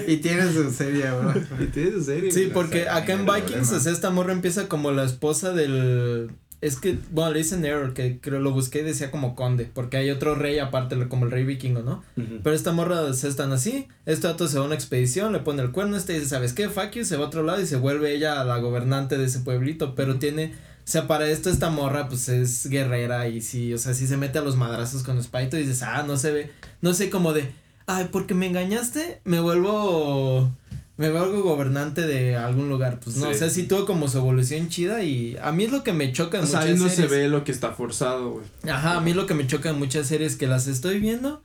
Y 0.07 0.16
tiene 0.22 0.50
su 0.52 0.70
serie, 0.70 1.11
bro. 1.11 1.35
Y, 1.61 1.64
y 1.64 1.66
tienes 1.66 1.94
en 1.94 2.04
serio. 2.04 2.31
Sí, 2.33 2.40
güey. 2.44 2.52
porque 2.54 2.88
acá 2.88 3.12
en 3.12 3.26
Vikings, 3.26 3.48
problema. 3.50 3.76
o 3.76 3.81
sea, 3.81 3.92
esta 3.92 4.11
morra 4.11 4.33
empieza 4.33 4.68
como 4.68 4.92
la 4.92 5.04
esposa 5.04 5.52
del. 5.52 6.31
Es 6.61 6.74
que, 6.74 6.98
bueno, 7.12 7.31
le 7.33 7.38
dicen 7.38 7.64
Error, 7.64 7.94
que 7.94 8.18
creo 8.20 8.40
lo 8.40 8.50
busqué 8.50 8.81
y 8.81 8.83
decía 8.83 9.12
como 9.12 9.37
conde, 9.37 9.70
porque 9.72 9.96
hay 9.96 10.11
otro 10.11 10.35
rey 10.35 10.59
aparte, 10.59 10.96
como 11.09 11.24
el 11.24 11.31
rey 11.31 11.44
vikingo, 11.44 11.83
¿no? 11.83 12.02
Pero 12.16 12.52
esta 12.57 12.72
morra 12.72 13.12
se 13.14 13.28
están 13.28 13.52
así, 13.52 13.87
este 14.07 14.26
dato 14.26 14.48
se 14.48 14.59
va 14.59 14.64
a 14.64 14.66
una 14.66 14.74
expedición, 14.74 15.33
le 15.33 15.38
pone 15.38 15.62
el 15.62 15.70
cuerno, 15.70 15.96
este 15.96 16.14
dice, 16.14 16.26
¿sabes 16.26 16.54
qué? 16.54 16.68
Fuck 16.68 16.90
you, 16.94 17.04
se 17.04 17.16
va 17.16 17.26
a 17.26 17.26
otro 17.28 17.44
lado 17.44 17.61
y 17.62 17.66
se 17.66 17.76
vuelve 17.76 18.12
ella 18.12 18.42
la 18.42 18.59
gobernante 18.59 19.16
de 19.18 19.26
ese 19.26 19.38
pueblito, 19.38 19.94
pero 19.94 20.16
tiene, 20.18 20.52
sea, 20.90 21.07
para 21.07 21.29
esto 21.29 21.51
esta 21.51 21.70
morra 21.70 22.09
pues 22.09 22.29
es 22.29 22.66
guerrera 22.68 23.29
y 23.29 23.40
sí, 23.42 23.74
o 23.74 23.79
sea, 23.79 23.94
sí 23.94 24.07
se 24.07 24.16
mete 24.16 24.38
a 24.38 24.42
los 24.42 24.57
madrazos 24.57 25.03
con 25.03 25.22
Spito 25.22 25.57
y 25.57 25.61
dices, 25.62 25.83
ah, 25.83 26.05
no 26.07 26.16
se 26.16 26.31
ve, 26.33 26.51
no 26.81 26.94
sé 26.94 27.11
como 27.11 27.33
de, 27.33 27.51
ay, 27.87 28.09
porque 28.11 28.35
me 28.35 28.46
engañaste, 28.46 29.20
me 29.24 29.40
vuelvo 29.40 30.51
me 30.96 31.11
vuelvo 31.11 31.42
gobernante 31.42 32.07
de 32.07 32.35
algún 32.37 32.68
lugar, 32.68 32.98
pues 32.98 33.16
no, 33.18 33.27
Sí. 33.27 33.33
o 33.33 33.38
sea, 33.38 33.51
sí 33.51 33.62
tuvo 33.64 33.87
como 33.87 34.09
su 34.09 34.18
evolución 34.18 34.68
chida 34.68 35.05
y 35.05 35.37
a 35.40 35.53
mí 35.53 35.64
es 35.64 35.70
lo 35.70 35.85
que 35.85 35.92
me 35.92 36.12
choca 36.12 36.38
en 36.38 36.44
O 36.44 36.46
sea, 36.48 36.61
muchas 36.61 36.74
ahí 36.74 36.79
no 36.81 36.88
se 36.88 36.94
series. 36.96 37.11
ve 37.12 37.29
lo 37.29 37.44
que 37.44 37.53
está 37.53 37.70
forzado, 37.72 38.31
güey. 38.33 38.44
Ajá, 38.68 38.96
a 38.96 39.01
mí 39.01 39.14
lo 39.14 39.24
que 39.27 39.35
me 39.35 39.46
choca 39.46 39.70
en 39.70 39.79
muchas 39.79 40.09
series 40.09 40.35
que 40.35 40.48
las 40.48 40.66
estoy 40.66 40.98
viendo, 40.98 41.40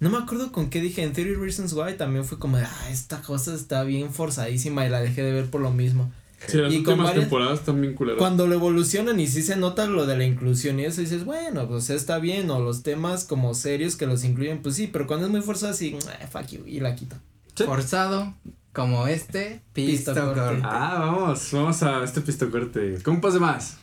no 0.00 0.08
me 0.10 0.16
acuerdo 0.16 0.50
con 0.50 0.70
qué 0.70 0.80
dije, 0.80 1.02
en 1.02 1.12
30 1.12 1.38
Reasons 1.40 1.72
Why 1.74 1.98
también 1.98 2.24
fue 2.24 2.38
como 2.38 2.56
de, 2.56 2.64
ah, 2.64 2.88
esta 2.90 3.20
cosa 3.20 3.54
está 3.54 3.82
bien 3.84 4.12
forzadísima 4.14 4.86
y 4.86 4.88
la 4.88 5.00
dejé 5.00 5.22
de 5.22 5.32
ver 5.32 5.46
por 5.50 5.60
lo 5.60 5.70
mismo. 5.72 6.10
Sí, 6.46 6.58
las 6.58 6.72
Y 6.72 6.76
últimas 6.78 6.98
varias- 7.06 7.14
temporadas 7.24 7.60
están 7.60 7.80
bien 7.80 7.94
culeras. 7.94 8.18
Cuando 8.18 8.46
lo 8.46 8.54
evolucionan 8.54 9.18
y 9.20 9.26
sí 9.26 9.42
se 9.42 9.56
nota 9.56 9.86
lo 9.86 10.06
de 10.06 10.16
la 10.18 10.24
inclusión 10.24 10.78
y 10.78 10.84
eso 10.84 11.00
dices, 11.00 11.24
bueno, 11.24 11.66
pues 11.66 11.88
está 11.90 12.18
bien, 12.18 12.50
o 12.50 12.60
los 12.60 12.82
temas 12.82 13.24
como 13.24 13.54
serios 13.54 13.96
que 13.96 14.06
los 14.06 14.22
incluyen, 14.24 14.60
pues 14.62 14.74
sí, 14.76 14.86
pero 14.86 15.06
cuando 15.06 15.26
es 15.26 15.32
muy 15.32 15.40
forzado 15.40 15.72
así, 15.72 15.96
eh, 16.20 16.26
fuck 16.30 16.46
you, 16.48 16.60
y 16.66 16.80
la 16.80 16.94
quito. 16.94 17.16
Sí. 17.54 17.64
Forzado, 17.64 18.34
como 18.72 19.06
este, 19.08 19.62
Pisto 19.72 20.12
pisto 20.12 20.24
corte. 20.26 20.40
corte. 20.40 20.62
Ah, 20.64 20.96
vamos, 21.00 21.48
vamos 21.52 21.82
a 21.82 22.04
este 22.04 22.20
pistocorte. 22.20 22.98
Compas 23.02 23.32
de 23.34 23.40
más. 23.40 23.76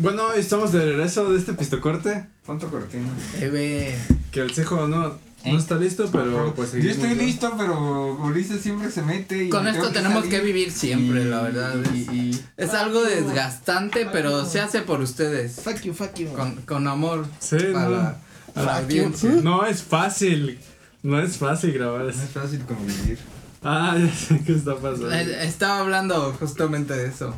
Bueno, 0.00 0.32
estamos 0.32 0.72
de 0.72 0.84
regreso 0.84 1.30
de 1.30 1.38
este 1.38 1.52
pistocorte. 1.52 2.26
Ponto 2.46 2.68
cortina. 2.70 3.08
Bebé. 3.38 3.96
Que 4.32 4.40
el 4.40 4.54
cejo 4.54 4.86
no, 4.88 5.18
no 5.44 5.58
está 5.58 5.74
listo, 5.76 6.08
pero 6.10 6.54
pues 6.54 6.72
Yo 6.72 6.78
seguimos, 6.80 6.96
estoy 6.96 7.14
¿no? 7.16 7.22
listo, 7.22 7.54
pero 7.58 8.14
Ulises 8.14 8.62
siempre 8.62 8.90
se 8.90 9.02
mete 9.02 9.44
y 9.44 9.48
Con 9.50 9.64
me 9.64 9.70
esto 9.70 9.82
tengo 9.82 9.94
tenemos 9.94 10.24
salir. 10.24 10.30
que 10.38 10.40
vivir 10.46 10.70
siempre, 10.70 11.22
Y- 11.22 11.24
la 11.24 11.42
verdad. 11.42 11.74
y- 11.94 12.02
Es, 12.02 12.12
y- 12.12 12.44
es 12.56 12.70
algo 12.70 13.02
desgastante, 13.02 14.06
pero 14.10 14.46
se 14.46 14.60
hace 14.60 14.80
por 14.80 15.00
ustedes. 15.00 15.56
Fuck 15.62 15.82
you, 15.82 15.92
fuck 15.92 16.14
you. 16.14 16.28
Con, 16.32 16.56
con 16.62 16.86
amor 16.88 17.26
Sí, 17.38 17.56
a 17.56 17.80
no. 17.80 17.90
la, 17.90 18.16
a 18.54 18.62
la 18.62 18.78
audiencia. 18.78 19.30
No 19.42 19.66
es 19.66 19.82
fácil. 19.82 20.58
No 21.02 21.20
es 21.20 21.36
fácil 21.36 21.72
grabar 21.72 22.02
No 22.02 22.08
eso. 22.10 22.22
es 22.22 22.30
fácil 22.30 22.60
convivir. 22.64 23.18
Ah, 23.62 23.96
ya 23.98 24.14
sé 24.14 24.40
qué 24.46 24.52
está 24.54 24.76
pasando. 24.76 25.12
Eh, 25.12 25.44
Estaba 25.46 25.80
hablando 25.80 26.34
justamente 26.40 26.94
de 26.94 27.08
eso. 27.08 27.34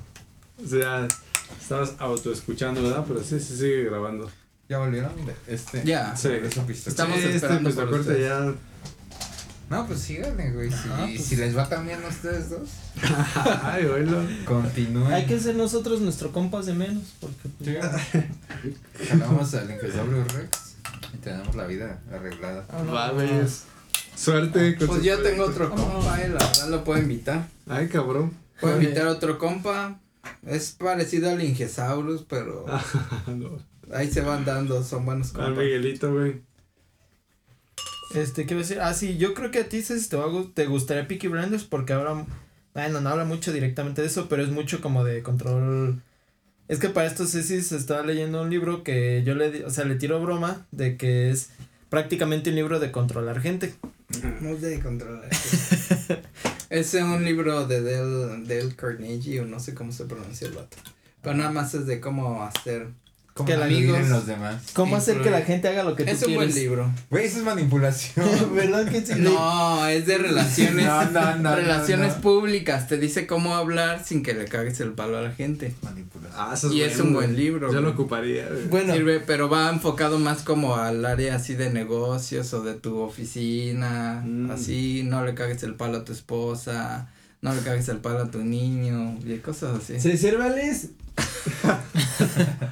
O 0.64 0.68
sea, 0.68 1.08
estabas 1.60 1.94
autoescuchando, 1.98 2.82
¿verdad? 2.82 3.04
Pero 3.06 3.22
sí, 3.22 3.38
sí 3.40 3.56
sigue 3.56 3.84
grabando. 3.84 4.30
¿Ya 4.68 4.78
volvieron? 4.78 5.12
de 5.26 5.34
Este. 5.46 5.82
Ya. 5.84 6.16
Sí. 6.16 6.28
Estamos 6.86 7.18
Sí, 7.20 7.26
esperando 7.28 7.68
este 7.68 7.82
por 7.82 7.90
pistocorte 7.90 8.10
ustedes. 8.12 8.28
ya. 8.28 8.54
No, 9.70 9.86
pues 9.86 10.00
síganle, 10.00 10.50
güey. 10.52 10.70
Si, 10.70 10.76
Ah, 10.90 11.06
pues. 11.06 11.24
si 11.24 11.36
les 11.36 11.56
va 11.56 11.66
tan 11.68 11.86
bien 11.86 12.02
a 12.04 12.08
ustedes 12.08 12.50
dos, 12.50 12.68
Ay, 13.62 13.86
oílo. 13.86 14.18
continúen. 14.44 15.10
Hay 15.12 15.24
que 15.26 15.40
ser 15.40 15.54
nosotros 15.54 16.00
nuestro 16.00 16.30
compas 16.30 16.66
de 16.66 16.74
menos, 16.74 17.04
porque 17.20 17.48
pues, 17.58 17.70
ya- 17.72 18.28
Jalamos 19.08 19.54
al 19.54 19.70
Ingesaurio 19.70 20.24
Rex 20.24 20.74
y 21.14 21.16
tenemos 21.18 21.54
la 21.54 21.64
vida 21.66 21.98
arreglada. 22.12 22.66
Vales. 22.90 23.62
Suerte 24.14 24.76
con 24.76 24.88
Pues 24.88 25.02
yo 25.04 25.18
tengo 25.22 25.44
otro 25.44 25.70
compa, 25.70 26.20
eh, 26.20 26.28
la 26.28 26.34
verdad 26.46 26.68
lo 26.68 26.84
puedo 26.84 27.00
invitar. 27.00 27.46
Ay, 27.66 27.88
cabrón. 27.88 28.32
Puedo 28.60 28.76
Oye. 28.76 28.84
invitar 28.84 29.06
a 29.06 29.10
otro 29.12 29.38
compa. 29.38 29.98
Es 30.46 30.72
parecido 30.72 31.30
al 31.30 31.42
Ingesaurus, 31.42 32.24
pero 32.28 32.66
no. 33.26 33.58
ahí 33.94 34.10
se 34.10 34.20
van 34.20 34.44
dando, 34.44 34.82
son 34.84 35.04
buenos 35.04 35.34
Al 35.34 35.46
compas. 35.46 35.64
Miguelito, 35.64 36.12
güey. 36.12 36.42
Este, 38.14 38.44
¿qué 38.46 38.54
iba 38.54 38.60
a 38.60 38.64
decir? 38.64 38.80
Ah, 38.80 38.92
sí, 38.94 39.16
yo 39.16 39.32
creo 39.34 39.50
que 39.50 39.60
a 39.60 39.68
ti 39.68 39.82
Ceci, 39.82 40.08
te, 40.08 40.16
va 40.16 40.24
a 40.26 40.44
te 40.54 40.66
gustaría 40.66 41.08
Peaky 41.08 41.28
Blinders 41.28 41.64
porque 41.64 41.94
habla, 41.94 42.26
bueno, 42.74 43.00
no 43.00 43.08
habla 43.08 43.24
mucho 43.24 43.52
directamente 43.52 44.02
de 44.02 44.08
eso, 44.08 44.28
pero 44.28 44.42
es 44.42 44.50
mucho 44.50 44.80
como 44.82 45.02
de 45.02 45.22
control. 45.22 46.02
Es 46.68 46.78
que 46.78 46.88
para 46.90 47.06
esto 47.06 47.26
Ceci 47.26 47.62
se 47.62 47.76
estaba 47.76 48.02
leyendo 48.02 48.42
un 48.42 48.50
libro 48.50 48.82
que 48.84 49.22
yo 49.24 49.34
le, 49.34 49.50
di- 49.50 49.62
o 49.62 49.70
sea, 49.70 49.84
le 49.84 49.94
tiro 49.94 50.20
broma 50.20 50.66
de 50.72 50.96
que 50.96 51.30
es 51.30 51.50
prácticamente 51.88 52.50
un 52.50 52.56
libro 52.56 52.80
de 52.80 52.92
controlar 52.92 53.40
gente. 53.40 53.74
No 54.40 54.54
de 54.56 54.78
controlar. 54.80 55.28
es 56.72 56.94
un 56.94 57.22
libro 57.22 57.66
de 57.66 57.82
Dale, 57.82 58.44
Dale 58.46 58.74
Carnegie, 58.74 59.40
o 59.40 59.44
no 59.44 59.60
sé 59.60 59.74
cómo 59.74 59.92
se 59.92 60.06
pronuncia 60.06 60.48
el 60.48 60.54
vato. 60.54 60.78
Pero 61.20 61.36
nada 61.36 61.50
más 61.50 61.74
es 61.74 61.86
de 61.86 62.00
cómo 62.00 62.42
hacer. 62.42 62.88
¿Cómo 63.34 63.46
Que 63.46 63.54
amigos- 63.54 64.08
los 64.10 64.26
demás? 64.26 64.56
¿Cómo 64.74 64.94
hacer 64.96 65.22
que 65.22 65.30
la 65.30 65.40
gente 65.40 65.66
haga 65.66 65.84
lo 65.84 65.96
que 65.96 66.04
tú 66.04 66.10
Es 66.10 66.18
un 66.20 66.26
quieres? 66.34 66.52
buen 66.52 66.54
libro. 66.54 66.90
Güey, 67.08 67.24
eso 67.24 67.38
es 67.38 67.44
manipulación. 67.44 68.26
¿Verdad 68.54 68.86
que 68.90 69.00
sí? 69.06 69.14
No, 69.16 69.86
es 69.86 70.04
de 70.06 70.18
relaciones. 70.18 70.84
No, 70.84 71.04
no, 71.10 71.36
no, 71.36 71.56
relaciones 71.56 72.08
no, 72.10 72.14
no. 72.16 72.20
públicas. 72.20 72.88
Te 72.88 72.98
dice 72.98 73.26
cómo 73.26 73.54
hablar 73.54 74.04
sin 74.04 74.22
que 74.22 74.34
le 74.34 74.44
cagues 74.44 74.78
el 74.80 74.92
palo 74.92 75.16
a 75.16 75.22
la 75.22 75.32
gente. 75.32 75.74
manipulación. 75.82 76.38
Ah, 76.38 76.52
eso 76.54 76.70
Y 76.72 76.82
es 76.82 76.92
bueno, 76.98 77.04
un 77.08 77.14
buen 77.14 77.36
libro, 77.36 77.68
Yo 77.68 77.72
güey. 77.72 77.84
lo 77.84 77.90
ocuparía, 77.92 78.48
güey. 78.48 78.66
Bueno, 78.68 78.92
Sirve, 78.92 79.20
pero 79.20 79.48
va 79.48 79.70
enfocado 79.70 80.18
más 80.18 80.42
como 80.42 80.76
al 80.76 81.02
área 81.06 81.36
así 81.36 81.54
de 81.54 81.70
negocios 81.70 82.52
o 82.52 82.62
de 82.62 82.74
tu 82.74 82.98
oficina, 83.00 84.22
Mm. 84.24 84.50
así, 84.50 85.04
no 85.04 85.24
le 85.24 85.34
cagues 85.34 85.62
el 85.62 85.74
palo 85.74 85.98
a 85.98 86.04
tu 86.04 86.12
esposa, 86.12 87.08
no 87.40 87.54
le 87.54 87.62
cagues 87.62 87.88
el 87.88 87.98
palo 87.98 88.18
a 88.24 88.30
tu 88.30 88.38
niño, 88.44 89.18
y 89.24 89.38
cosas 89.38 89.78
así. 89.82 89.98
¿Se 90.00 90.16
sirve, 90.18 90.44
Alice? 90.44 90.90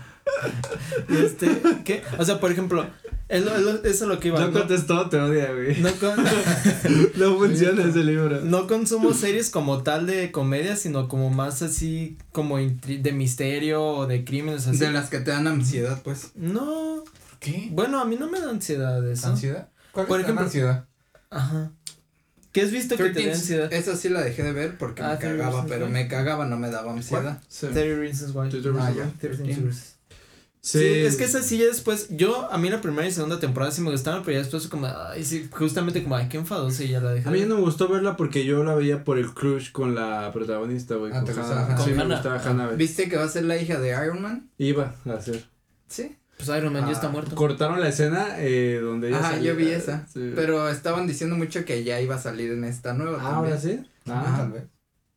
este, 1.11 1.61
¿qué? 1.85 2.03
O 2.18 2.25
sea, 2.25 2.40
por 2.40 2.51
ejemplo, 2.53 2.87
es 3.29 3.44
lo- 3.44 3.55
es 3.55 3.62
lo- 3.62 3.85
eso 3.85 3.88
es 3.88 4.01
lo 4.03 4.18
que 4.20 4.29
iba. 4.29 4.40
No 4.40 4.49
¿no? 4.49 4.53
contestó, 4.59 5.09
te 5.09 5.18
odia, 5.18 5.53
güey. 5.53 5.81
No 5.81 5.90
con- 5.92 6.16
No 7.16 7.37
funciona 7.38 7.85
ese 7.85 8.05
libro. 8.05 8.40
No 8.42 8.66
consumo 8.66 9.12
series 9.14 9.51
como 9.51 9.83
tal 9.83 10.07
de 10.07 10.31
comedia, 10.33 10.77
sino 10.77 11.09
como 11.09 11.31
más 11.31 11.62
así 11.62 12.16
como 12.33 12.59
de 12.59 13.12
misterio 13.12 13.83
o 13.85 14.07
de 14.07 14.25
crímenes 14.25 14.66
así. 14.66 14.79
De 14.79 14.90
las 14.90 15.11
que 15.11 15.20
te 15.20 15.31
dan 15.31 15.46
ansiedad, 15.46 16.01
pues. 16.03 16.33
No, 16.35 17.05
¿Qué? 17.38 17.68
bueno, 17.73 18.01
a 18.01 18.05
mí 18.05 18.16
no 18.18 18.29
me 18.29 18.40
da 18.40 18.51
ansiedad 18.51 19.07
eso. 19.09 19.29
¿Ansiedad? 19.29 19.68
¿Cuál 19.92 20.07
Por 20.07 20.20
es 20.20 20.25
ejemplo- 20.25 20.42
la 20.42 20.46
ansiedad? 20.46 20.85
Ajá. 21.31 21.70
¿Qué 22.53 22.62
has 22.62 22.73
visto 22.73 22.96
que 22.96 23.05
te 23.05 23.09
da 23.11 23.14
13 23.14 23.31
ansiedad? 23.33 23.73
Esa 23.73 23.94
sí 23.94 24.09
la 24.09 24.23
dejé 24.23 24.42
de 24.42 24.51
ver 24.53 24.77
porque 24.77 25.03
Ah, 25.03 25.11
me 25.11 25.16
30 25.18 25.44
cagaba, 25.44 25.66
pero 25.66 25.87
Why. 25.87 25.92
me 25.92 26.09
cagaba, 26.09 26.46
no 26.46 26.57
me 26.57 26.68
daba 26.68 26.90
ansiedad. 26.92 27.40
Sí. 27.46 27.68
30 27.68 28.01
Reasons 28.01 28.35
Why. 28.35 28.49
30 28.51 28.68
Ah, 28.70 28.73
Reasons 28.73 28.96
ya. 28.96 29.05
Why. 29.05 29.12
13 29.20 29.42
13. 29.44 29.81
Sí. 30.62 30.79
Sí, 30.79 30.85
es 31.07 31.16
que 31.16 31.25
esa 31.25 31.42
sí 31.42 31.57
ya 31.57 31.64
después, 31.64 32.09
yo, 32.11 32.51
a 32.53 32.59
mí 32.59 32.68
la 32.68 32.83
primera 32.83 33.09
y 33.09 33.12
segunda 33.12 33.40
temporada 33.40 33.73
sí 33.73 33.81
me 33.81 33.90
gustaron, 33.90 34.23
pero 34.25 34.33
ya 34.37 34.42
después 34.42 34.66
como, 34.68 34.87
ay, 34.87 35.25
sí, 35.25 35.49
justamente 35.51 36.03
como, 36.03 36.16
ay, 36.16 36.29
qué 36.29 36.37
enfadoso 36.37 36.83
y 36.83 36.88
ya 36.88 37.01
la 37.01 37.12
dejé. 37.12 37.29
A 37.29 37.33
mí 37.33 37.40
no 37.46 37.55
me 37.55 37.62
gustó 37.62 37.88
verla 37.88 38.16
porque 38.16 38.44
yo 38.44 38.62
la 38.62 38.75
veía 38.75 39.03
por 39.03 39.18
el 39.18 39.33
crush 39.33 39.73
con 39.73 39.94
la 39.94 40.31
protagonista, 40.35 40.96
güey. 40.96 41.12
Ah, 41.14 41.25
con 41.25 41.25
¿te 41.25 41.33
Hannah. 41.40 41.79
Sí, 41.79 41.90
me 41.92 42.05
gustaba 42.05 42.38
Hannah. 42.44 42.68
¿Viste 42.73 43.09
que 43.09 43.16
va 43.16 43.25
a 43.25 43.29
ser 43.29 43.44
la 43.44 43.57
hija 43.57 43.81
de 43.81 43.88
Iron 44.05 44.20
Man? 44.20 44.51
Iba 44.59 44.94
a 45.07 45.12
hacer. 45.14 45.42
Sí. 45.88 46.16
Pues 46.37 46.49
Iron 46.59 46.73
Man 46.75 46.85
ya 46.87 46.92
está 46.92 47.07
Ah, 47.07 47.11
muerto. 47.11 47.35
Cortaron 47.37 47.81
la 47.81 47.88
escena 47.88 48.37
eh, 48.38 48.81
donde 48.83 49.09
ella 49.09 49.18
Ajá, 49.18 49.31
salía. 49.33 49.53
yo 49.53 49.57
vi 49.57 49.68
esa. 49.70 50.07
Sí. 50.12 50.33
Pero 50.35 50.68
estaban 50.68 51.07
diciendo 51.07 51.37
mucho 51.37 51.64
que 51.64 51.85
ya 51.85 52.01
iba 52.03 52.16
a 52.16 52.18
salir 52.18 52.51
en 52.53 52.64
esta 52.64 52.92
nueva 52.92 53.18
Ah, 53.20 53.31
también. 53.31 53.37
¿ahora 53.55 53.59
sí? 53.61 53.81
Ah, 54.09 54.35
tal 54.38 54.53
vez. 54.53 54.62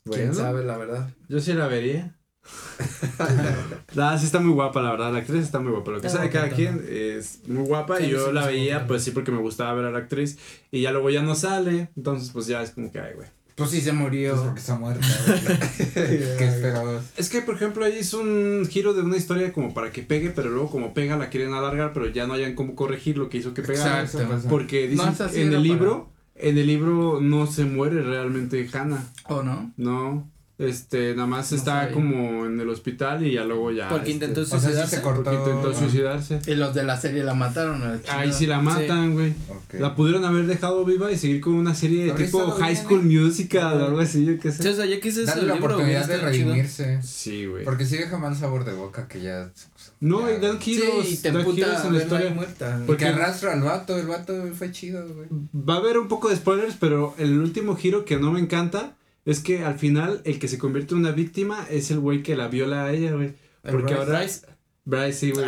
¿Quién 0.10 0.34
sabe 0.36 0.64
la 0.66 0.78
verdad? 0.78 1.10
Yo 1.30 1.40
sí 1.40 1.54
la 1.54 1.68
vería. 1.68 2.16
Ah, 3.98 4.18
sí 4.18 4.26
está 4.26 4.40
muy 4.40 4.52
guapa, 4.54 4.82
la 4.82 4.92
verdad. 4.92 5.12
La 5.14 5.20
actriz 5.20 5.44
está 5.44 5.60
muy 5.60 5.72
guapa. 5.72 5.92
Lo 5.92 6.02
que 6.02 6.08
Está 6.08 6.20
sabe 6.20 6.30
cada 6.32 6.50
quien 6.50 6.84
es 6.90 7.40
muy 7.48 7.66
guapa. 7.66 7.98
Sí, 7.98 8.06
y 8.06 8.10
yo 8.10 8.28
sí, 8.28 8.34
la 8.34 8.42
sí, 8.48 8.48
veía, 8.54 8.88
pues 8.88 9.04
sí, 9.04 9.12
porque 9.12 9.32
me 9.32 9.38
gustaba 9.40 9.74
ver 9.74 9.86
a 9.86 9.92
la 9.92 10.00
actriz. 10.00 10.38
Y 10.72 10.82
ya 10.82 10.92
luego 10.92 11.10
ya 11.10 11.22
no 11.22 11.36
sale. 11.36 11.90
Entonces, 11.96 12.30
pues 12.32 12.48
ya 12.48 12.62
es 12.64 12.72
como 12.72 12.92
que, 12.92 13.00
ay, 13.00 13.14
güey. 13.16 13.28
Pues 13.56 13.70
sí 13.70 13.82
se 13.82 13.94
murió. 13.94 14.32
Pues 14.32 14.42
porque 14.46 14.60
está 14.60 14.76
muerta. 14.76 15.06
güey. 15.28 15.40
¿Qué 15.94 16.48
esperabas? 16.48 17.04
Es 17.18 17.30
que, 17.30 17.42
por 17.44 17.54
ejemplo, 17.56 17.86
ahí 17.86 18.00
es 18.00 18.14
un 18.16 18.66
giro 18.70 18.94
de 18.96 19.02
una 19.04 19.16
historia 19.16 19.54
como 19.54 19.74
para 19.76 19.92
que 19.92 20.02
pegue, 20.02 20.32
pero 20.32 20.50
luego 20.50 20.72
como 20.72 20.94
pega 20.96 21.18
la 21.18 21.30
quieren 21.30 21.54
alargar, 21.54 21.94
pero 21.94 22.08
ya 22.08 22.26
no 22.26 22.34
hayan 22.34 22.56
cómo 22.56 22.74
corregir 22.76 23.18
lo 23.20 23.30
que 23.30 23.38
hizo 23.38 23.54
que 23.54 23.62
pegara. 23.62 24.08
Porque 24.50 24.90
No, 24.96 25.06
dicen 25.06 25.30
sí 25.30 25.42
en 25.42 25.48
el 25.50 25.54
para- 25.54 25.62
libro, 25.62 26.10
en 26.36 26.58
el 26.58 26.66
libro 26.66 27.20
no 27.22 27.46
se 27.46 27.66
muere 27.66 28.02
realmente 28.02 28.68
Hannah. 28.74 29.06
¿O 29.30 29.44
no? 29.44 29.72
No. 29.78 30.28
Este, 30.68 31.14
nada 31.16 31.28
más 31.28 31.52
No 31.52 31.58
está 31.58 31.82
sabía. 31.82 31.94
como 31.94 32.46
en 32.46 32.60
el 32.60 32.70
hospital 32.70 33.26
y 33.26 33.34
ya 33.34 33.44
luego 33.44 33.72
ya. 33.72 33.90
Porque 33.90 34.12
este, 34.12 34.26
intentó 34.26 34.42
O 34.42 34.46
sea, 34.46 34.60
sí 34.60 34.66
suicidarse. 34.66 34.96
se 34.98 35.02
cortó. 35.02 35.24
porque 35.24 35.38
intentó 35.40 35.70
ah, 35.70 35.74
suicidarse. 35.80 36.40
Y 36.48 36.56
los 36.56 36.74
de 36.74 36.84
la 36.84 37.00
serie 37.00 37.24
la 37.24 37.34
mataron. 37.34 38.02
Ahí 38.10 38.32
sí 38.34 38.46
la 38.48 38.60
matan, 38.62 39.14
güey. 39.14 39.34
La 39.74 39.96
pudieron 39.96 40.26
haber 40.26 40.46
dejado 40.46 40.84
viva 40.86 41.12
y 41.12 41.18
seguir 41.18 41.42
con 41.42 41.54
una 41.56 41.74
serie 41.76 42.06
de 42.06 42.12
tipo 42.24 42.52
High 42.52 42.74
bien, 42.74 42.84
School 42.86 43.00
¿eh? 43.02 43.20
Musical 43.20 43.82
o 43.82 43.86
algo 43.86 44.00
así, 44.00 44.26
yo 44.26 44.40
qué 44.40 44.52
Sí, 44.52 44.64
sé. 44.64 44.70
o 44.70 44.76
sea, 44.76 44.86
ya 44.86 45.00
Darle 45.26 45.48
la 45.48 45.54
libro, 45.56 45.68
oportunidad 45.74 46.08
de 46.08 46.18
redimirse. 46.18 47.00
Sí, 47.04 47.46
güey. 47.46 47.64
Porque 47.64 47.86
sí 47.86 47.98
deja 47.98 48.18
mal 48.18 48.36
sabor 48.36 48.66
de 48.66 48.74
boca 48.74 49.08
que 49.08 49.22
ya. 49.22 49.52
No, 50.00 50.28
ya- 50.30 50.36
y 50.38 50.40
dan 50.42 50.60
giros, 50.60 51.06
Sí, 51.06 51.14
y 51.14 51.18
te 51.18 51.32
dan 51.32 51.40
emputa 51.42 51.56
giros 51.66 51.86
en 51.86 51.94
la 51.94 52.04
historia. 52.04 52.30
muerta. 52.32 52.82
Porque- 52.86 53.06
Que 53.06 53.10
arrastra 53.12 53.54
al 53.54 53.62
vato, 53.62 53.98
el 53.98 54.08
vato 54.08 54.34
fue 54.58 54.72
chido, 54.72 55.06
güey. 55.14 55.28
Va 55.68 55.76
a 55.76 55.78
haber 55.78 55.98
un 55.98 56.08
poco 56.08 56.30
de 56.30 56.36
spoilers, 56.36 56.76
pero 56.80 57.16
el 57.18 57.38
último 57.40 57.76
giro 57.76 58.04
que 58.06 58.18
no 58.18 58.32
me 58.32 58.40
encanta 58.40 58.96
es 59.26 59.40
que 59.40 59.64
al 59.64 59.80
final 59.80 60.22
el 60.26 60.40
que 60.40 60.48
se 60.48 60.58
convierte 60.58 60.94
en 60.94 61.02
una 61.02 61.12
víctima 61.12 61.66
es 61.70 61.92
el 61.92 62.00
güey 62.00 62.24
que 62.24 62.36
la 62.36 62.48
viola 62.48 62.86
a 62.86 62.92
ella, 62.94 63.12
güey. 63.14 63.34
Porque 63.62 63.94
Bryce. 63.94 63.96
ahora 64.00 64.20
Bryce, 64.20 64.42
Bryce, 64.86 65.14
sí, 65.14 65.32
güey. 65.32 65.46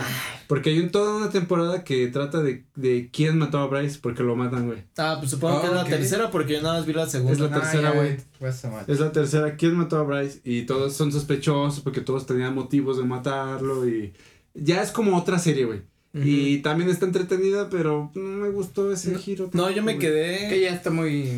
Porque 0.48 0.70
hay 0.70 0.80
un, 0.80 0.92
toda 0.92 1.18
una 1.18 1.30
temporada 1.30 1.84
que 1.84 2.08
trata 2.08 2.42
de, 2.42 2.64
de 2.76 3.10
quién 3.12 3.38
mató 3.38 3.58
a 3.60 3.68
Bryce 3.68 4.00
porque 4.02 4.24
lo 4.24 4.36
matan, 4.38 4.68
güey. 4.68 4.84
Ah, 4.98 5.18
pues 5.20 5.32
supongo 5.32 5.60
que 5.62 5.68
es 5.68 5.74
la 5.74 5.84
tercera 5.84 6.32
porque 6.32 6.54
yo 6.54 6.62
nada 6.62 6.76
más 6.78 6.86
vi 6.86 6.94
la 6.94 7.08
segunda. 7.10 7.34
Es 7.34 7.40
la 7.40 7.48
Ah, 7.48 7.60
tercera, 7.62 7.92
güey. 7.92 8.18
pues. 8.40 8.64
Es 8.88 9.00
la 9.00 9.12
tercera, 9.12 9.56
¿quién 9.58 9.76
mató 9.76 9.98
a 9.98 10.04
Bryce? 10.04 10.40
Y 10.46 10.62
todos 10.64 10.94
son 10.96 11.12
sospechosos 11.12 11.82
porque 11.82 12.00
todos 12.02 12.26
tenían 12.26 12.56
motivos 12.56 12.98
de 12.98 13.04
matarlo 13.04 13.86
y 13.90 14.14
ya 14.54 14.82
es 14.82 14.92
como 14.92 15.18
otra 15.18 15.38
serie, 15.40 15.66
güey. 15.66 15.82
Y 16.14 16.60
también 16.60 16.90
está 16.90 17.06
entretenida, 17.06 17.70
pero 17.70 18.10
no 18.16 18.22
me 18.22 18.50
gustó 18.50 18.90
ese 18.94 19.12
No, 19.12 19.20
giro. 19.20 19.50
No, 19.52 19.70
yo 19.70 19.84
me 19.84 19.98
quedé. 20.00 20.48
Que 20.48 20.62
ya 20.62 20.74
está 20.74 20.90
muy. 20.90 21.30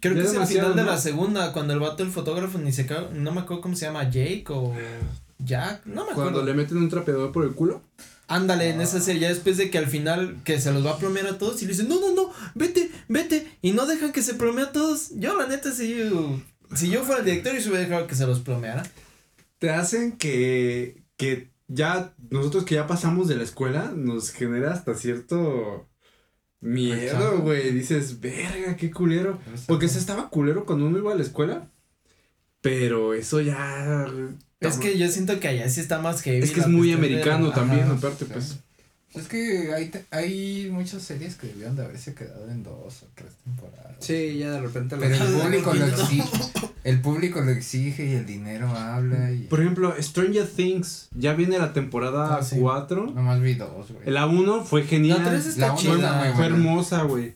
Creo 0.00 0.14
Ya 0.14 0.20
que 0.20 0.24
es 0.26 0.26
el 0.28 0.32
demasiado, 0.34 0.70
final 0.72 0.84
de 0.86 0.90
la 0.92 0.98
segunda, 0.98 1.52
cuando 1.52 1.72
el 1.72 1.80
vato, 1.80 2.02
el 2.02 2.10
fotógrafo, 2.10 2.58
ni 2.58 2.72
se 2.72 2.86
ca- 2.86 3.08
no 3.12 3.32
me 3.32 3.40
acuerdo 3.40 3.62
cómo 3.62 3.74
se 3.76 3.86
llama, 3.86 4.04
Jake 4.04 4.44
o 4.50 4.74
Jack, 5.38 5.86
no 5.86 6.04
me 6.04 6.10
acuerdo. 6.12 6.32
Cuando 6.32 6.42
le 6.44 6.54
meten 6.54 6.76
un 6.78 6.88
trapeador 6.88 7.32
por 7.32 7.44
el 7.44 7.52
culo. 7.52 7.82
Ándale, 8.28 8.70
en 8.70 8.80
Ah. 8.80 8.84
esa 8.84 9.00
serie, 9.00 9.22
ya 9.22 9.28
después 9.28 9.56
de 9.56 9.70
que 9.70 9.78
al 9.78 9.86
final 9.86 10.36
que 10.44 10.60
se 10.60 10.72
los 10.72 10.84
va 10.84 10.92
a 10.92 10.98
plomear 10.98 11.26
a 11.28 11.38
todos 11.38 11.62
y 11.62 11.66
le 11.66 11.72
dicen, 11.72 11.88
no, 11.88 12.00
no, 12.00 12.12
no, 12.14 12.30
vete, 12.54 12.90
vete, 13.08 13.46
y 13.62 13.70
no 13.72 13.86
dejan 13.86 14.12
que 14.12 14.22
se 14.22 14.34
plomee 14.34 14.64
a 14.64 14.72
todos. 14.72 15.10
Yo, 15.14 15.36
la 15.36 15.46
neta, 15.46 15.70
si 15.72 15.96
yo, 15.96 16.40
si 16.74 16.90
yo 16.90 17.04
fuera 17.04 17.20
el 17.20 17.26
director, 17.26 17.54
yo 17.54 17.60
se 17.60 17.68
hubiera 17.68 17.84
dejado 17.86 18.06
que 18.08 18.14
se 18.16 18.26
los 18.26 18.40
plomeara. 18.40 18.82
Te 19.58 19.70
hacen 19.70 20.12
que, 20.18 21.02
que 21.16 21.50
ya, 21.68 22.12
nosotros 22.30 22.64
que 22.64 22.74
ya 22.74 22.86
pasamos 22.88 23.28
de 23.28 23.36
la 23.36 23.44
escuela, 23.44 23.92
nos 23.94 24.30
genera 24.30 24.72
hasta 24.72 24.94
cierto 24.94 25.86
miedo, 26.60 27.40
güey. 27.40 27.72
Dices, 27.72 28.20
verga, 28.20 28.76
qué 28.76 28.90
culero. 28.90 29.38
Porque 29.66 29.88
se 29.88 29.98
estaba 29.98 30.30
culero 30.30 30.66
cuando 30.66 30.86
uno 30.86 30.98
iba 30.98 31.12
a 31.12 31.16
la 31.16 31.22
escuela. 31.22 31.70
Pero 32.60 33.14
eso 33.14 33.40
ya. 33.40 34.06
Es 34.60 34.78
que 34.78 34.98
yo 34.98 35.08
siento 35.08 35.38
que 35.38 35.48
allá 35.48 35.68
sí 35.68 35.80
está 35.80 36.00
más 36.00 36.22
heavy. 36.22 36.42
Es 36.42 36.50
que 36.50 36.60
es 36.60 36.68
muy 36.68 36.92
americano 36.92 37.52
también, 37.52 37.88
aparte, 37.90 38.24
pues. 38.24 38.58
Es 39.16 39.28
que 39.28 39.72
hay, 39.74 39.88
te- 39.88 40.04
hay 40.10 40.68
muchas 40.70 41.02
series 41.02 41.36
que 41.36 41.46
debían 41.46 41.74
de 41.76 41.84
haberse 41.84 42.14
quedado 42.14 42.48
en 42.50 42.62
dos 42.62 43.02
o 43.02 43.06
tres 43.14 43.32
temporadas. 43.44 43.96
Sí, 44.00 44.36
ya 44.38 44.50
de 44.50 44.60
repente 44.60 44.96
lo. 44.96 45.02
Pero 45.02 45.14
el 45.14 45.32
público 45.42 45.74
lo 45.74 45.86
exige. 45.86 46.28
El 46.84 47.00
público 47.00 47.40
lo 47.40 47.50
exige 47.50 48.06
y 48.06 48.12
el 48.12 48.26
dinero 48.26 48.68
habla 48.68 49.32
y. 49.32 49.44
Por 49.44 49.60
ejemplo, 49.60 49.94
Stranger 50.00 50.46
Things. 50.46 51.08
Ya 51.16 51.32
viene 51.34 51.58
la 51.58 51.72
temporada 51.72 52.36
Ah, 52.36 52.42
sí. 52.42 52.56
4. 52.60 53.12
Nomás 53.14 53.40
vi 53.40 53.54
dos, 53.54 53.90
güey. 53.90 54.08
La 54.10 54.26
1 54.26 54.64
fue 54.64 54.84
genial. 54.84 55.18
La 55.24 55.30
tres 55.30 55.46
está 55.46 55.66
La 55.68 55.72
uno 55.72 55.80
chida. 55.80 56.12
muy 56.18 56.28
Fue 56.28 56.36
buena. 56.36 56.56
hermosa, 56.56 57.02
güey. 57.02 57.34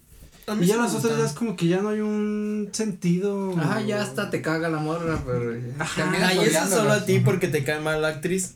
Y 0.61 0.67
ya 0.67 0.77
las 0.79 0.95
otras 0.95 1.17
ya 1.17 1.25
es 1.27 1.33
como 1.33 1.55
que 1.55 1.69
ya 1.69 1.81
no 1.81 1.91
hay 1.91 2.01
un 2.01 2.71
sentido. 2.73 3.55
Ah, 3.57 3.81
ya 3.81 4.03
hasta 4.03 4.31
te 4.31 4.43
caga 4.43 4.69
la 4.69 4.79
morra, 4.79 5.17
pero. 5.25 5.53
Terminas 5.95 6.23
Ay, 6.31 6.41
eso 6.41 6.67
solo 6.67 6.93
a 6.93 7.05
ti 7.05 7.21
porque 7.21 7.47
te 7.49 7.63
cae 7.63 7.79
mal 7.81 8.03
la 8.03 8.09
actriz. 8.09 8.55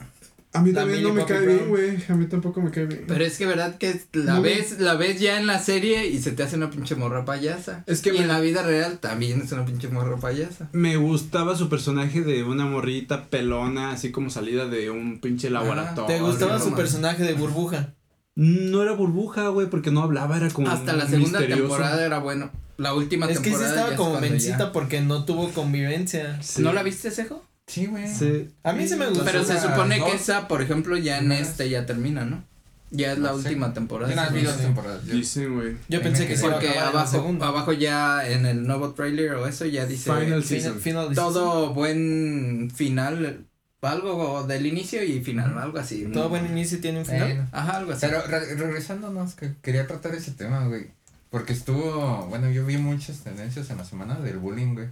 A 0.55 0.63
mí 0.63 0.73
también 0.73 1.03
no 1.03 1.13
me 1.13 1.23
Bobby 1.23 1.33
cae 1.33 1.41
Brown. 1.43 1.57
bien, 1.59 1.69
güey. 1.69 2.05
A 2.09 2.15
mí 2.15 2.27
tampoco 2.27 2.63
me 2.63 2.71
cae 2.71 2.87
bien. 2.87 3.05
Pero 3.09 3.25
es 3.25 3.37
que 3.39 3.45
verdad 3.47 3.77
que 3.77 4.01
la 4.13 4.35
No, 4.35 4.43
ves, 4.43 4.79
la 4.79 4.95
ves 4.95 5.21
ya 5.21 5.39
en 5.39 5.47
la 5.49 5.59
serie 5.59 6.07
y 6.09 6.21
se 6.23 6.31
te 6.31 6.43
hace 6.45 6.57
una 6.57 6.71
pinche 6.71 6.95
morra 6.95 7.25
payasa. 7.25 7.83
Es 7.87 8.01
que 8.01 8.11
y 8.11 8.13
me- 8.13 8.19
en 8.21 8.29
la 8.29 8.41
vida 8.41 8.63
real 8.63 8.99
también 9.01 9.43
es 9.43 9.51
una 9.53 9.67
pinche 9.67 9.89
morra 9.89 10.17
payasa. 10.17 10.69
Me 10.73 10.97
gustaba 10.97 11.57
su 11.57 11.69
personaje 11.69 12.23
de 12.23 12.45
una 12.45 12.67
morrita 12.67 13.25
pelona, 13.25 13.91
así 13.91 14.13
como 14.13 14.31
salida 14.31 14.67
de 14.69 14.91
un 14.91 15.21
pinche 15.21 15.51
laboratorio. 15.51 16.07
¿Te 16.07 16.21
gustaba 16.23 16.61
su 16.61 16.73
personaje 16.75 17.25
de 17.25 17.35
burbuja? 17.35 17.95
No 18.37 18.83
era 18.83 18.93
burbuja, 18.93 19.49
güey, 19.49 19.69
porque 19.69 19.91
no 19.91 20.03
hablaba, 20.03 20.37
era 20.37 20.51
como 20.51 20.69
Hasta 20.71 20.93
la 20.93 21.07
segunda 21.09 21.39
misterioso. 21.41 21.63
temporada 21.63 22.05
era 22.07 22.19
bueno. 22.19 22.51
La 22.77 22.93
última 22.95 23.27
Es 23.27 23.39
que 23.39 23.45
sí 23.45 23.51
temporada. 23.51 23.71
estaba 23.75 23.91
es 23.93 23.97
como 23.97 24.21
mencita 24.21 24.59
ya- 24.59 24.73
porque 24.73 25.01
no 25.01 25.25
tuvo 25.25 25.51
convivencia. 25.51 26.41
Sí. 26.43 26.63
¿No 26.63 26.73
la 26.73 26.83
viste, 26.83 27.11
Sejo? 27.13 27.45
Sí, 27.67 27.87
güey. 27.87 28.07
Sí. 28.13 28.51
A 28.63 28.73
mí 28.73 28.87
sí 28.87 28.95
me 28.97 29.07
gustó. 29.09 29.25
Pero 29.25 29.45
se 29.45 29.59
supone 29.61 29.99
dos 29.99 30.11
que 30.11 30.17
esa, 30.17 30.49
por 30.49 30.61
ejemplo, 30.63 30.97
ya 30.97 31.19
en 31.19 31.33
este 31.33 31.69
ya 31.71 31.87
termina, 31.87 32.25
¿no? 32.25 32.45
Ya 32.91 33.13
es 33.13 33.19
la 33.19 33.31
No 33.33 33.39
sé. 33.39 33.49
última 33.49 33.73
temporada. 33.75 34.11
Yo 34.11 34.17
más 34.17 34.33
vi 34.33 34.43
no 34.43 34.51
dos 34.51 34.61
temporadas. 34.61 35.05
Yo- 35.05 35.15
Dicen, 35.15 35.55
güey. 35.55 35.77
Yo 35.89 36.01
pensé 36.03 36.29
que 36.29 36.37
se 36.37 36.43
Porque 36.49 36.79
abajo, 36.79 37.35
abajo 37.41 37.73
ya 37.73 38.29
en 38.29 38.47
el 38.47 38.67
nuevo 38.67 38.93
trailer 38.93 39.33
o 39.35 39.47
eso 39.49 39.65
ya 39.65 39.87
dice 39.87 40.05
Final 40.13 40.25
Final, 40.25 40.45
season. 40.45 40.79
final 40.81 41.15
todo 41.15 41.73
buen 41.75 42.71
final, 42.73 43.47
algo 43.81 44.45
del 44.47 44.67
inicio 44.67 45.03
y 45.03 45.21
final, 45.25 45.59
algo 45.59 45.79
así. 45.79 46.05
¿no? 46.07 46.13
Todo 46.13 46.29
buen 46.29 46.47
inicio 46.47 46.81
tiene 46.81 47.01
un 47.01 47.07
final. 47.07 47.49
Ajá, 47.51 47.79
algo 47.79 47.93
así. 47.93 48.07
Pero 48.07 48.23
re- 48.27 48.55
regresándonos, 48.55 49.35
que 49.35 49.55
quería 49.63 49.87
tratar 49.87 50.15
ese 50.15 50.31
tema, 50.33 50.67
güey. 50.69 50.89
Porque 51.31 51.53
estuvo, 51.53 52.27
bueno, 52.29 52.49
yo 52.51 52.65
vi 52.65 52.77
muchas 52.77 53.19
tendencias 53.21 53.69
en 53.71 53.79
la 53.79 53.85
semana 53.85 54.15
del 54.21 54.37
bullying, 54.39 54.75
güey. 54.75 54.89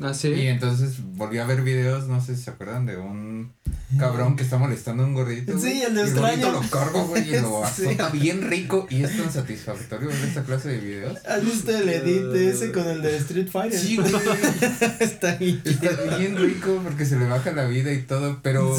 Ah, 0.00 0.12
sí. 0.12 0.28
Y 0.28 0.46
entonces 0.48 0.96
volví 1.14 1.38
a 1.38 1.44
ver 1.46 1.62
videos, 1.62 2.08
no 2.08 2.20
sé 2.20 2.34
si 2.34 2.42
se 2.42 2.50
acuerdan, 2.50 2.84
de 2.84 2.96
un 2.96 3.52
cabrón 3.96 4.34
que 4.34 4.42
está 4.42 4.58
molestando 4.58 5.04
a 5.04 5.06
un 5.06 5.14
gordito. 5.14 5.56
Sí, 5.56 5.82
el 5.82 5.94
de 5.94 6.02
Australia. 6.02 6.50
lo 6.50 6.60
cargo, 6.62 7.04
güey, 7.06 7.28
y 7.32 7.40
lo 7.40 7.62
Sí. 7.74 7.86
azota 7.86 8.08
bien 8.08 8.50
rico. 8.50 8.88
Y 8.90 9.04
es 9.04 9.16
tan 9.16 9.30
satisfactorio 9.32 10.08
ver 10.08 10.18
esta 10.24 10.42
clase 10.42 10.70
de 10.70 10.78
videos. 10.78 11.18
¿Has 11.26 11.44
visto 11.44 11.76
el 11.76 11.88
edit 11.88 12.22
de 12.24 12.50
ese 12.50 12.72
con 12.72 12.88
el 12.88 13.02
de 13.02 13.16
Street 13.18 13.48
Fighter? 13.48 13.78
Sí, 13.78 13.96
güey. 13.96 14.12
Está 15.00 15.36
bien. 15.36 15.62
Está 15.64 16.16
bien 16.16 16.36
rico 16.38 16.80
porque 16.82 17.06
se 17.06 17.16
le 17.16 17.26
baja 17.26 17.52
la 17.52 17.66
vida 17.66 17.92
y 17.92 18.02
todo, 18.02 18.40
pero 18.42 18.76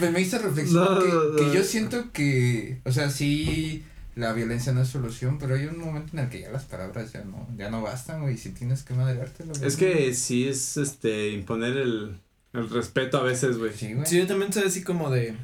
me, 0.00 0.10
me 0.10 0.20
hizo 0.20 0.38
reflexionar 0.38 0.90
No, 0.90 0.98
que, 1.04 1.08
no, 1.12 1.36
que 1.36 1.42
no. 1.44 1.54
yo 1.54 1.62
siento 1.62 2.10
que, 2.12 2.80
o 2.84 2.90
sea, 2.90 3.08
sí, 3.08 3.84
la 4.14 4.32
violencia 4.32 4.72
no 4.72 4.82
es 4.82 4.88
solución, 4.88 5.38
pero 5.38 5.54
hay 5.54 5.64
un 5.66 5.78
momento 5.78 6.10
en 6.12 6.20
el 6.24 6.28
que 6.28 6.40
ya 6.40 6.50
las 6.50 6.64
palabras 6.64 7.12
ya 7.12 7.24
no, 7.24 7.48
ya 7.56 7.70
no 7.70 7.80
bastan, 7.82 8.22
güey, 8.22 8.36
si 8.36 8.50
tienes 8.50 8.82
que 8.82 8.94
madreártelo. 8.94 9.52
güey. 9.54 9.66
Es 9.66 9.76
que 9.76 10.12
sí 10.14 10.46
es 10.48 10.76
este 10.76 11.30
imponer 11.30 11.76
el, 11.76 12.16
el 12.52 12.68
respeto 12.70 13.18
a 13.18 13.22
veces, 13.22 13.56
güey. 13.58 13.72
Sí, 13.72 13.94
güey. 13.94 14.06
Sí, 14.06 14.18
yo 14.18 14.26
también 14.26 14.52
soy 14.52 14.64
así 14.64 14.82
como 14.82 15.10
de. 15.10 15.34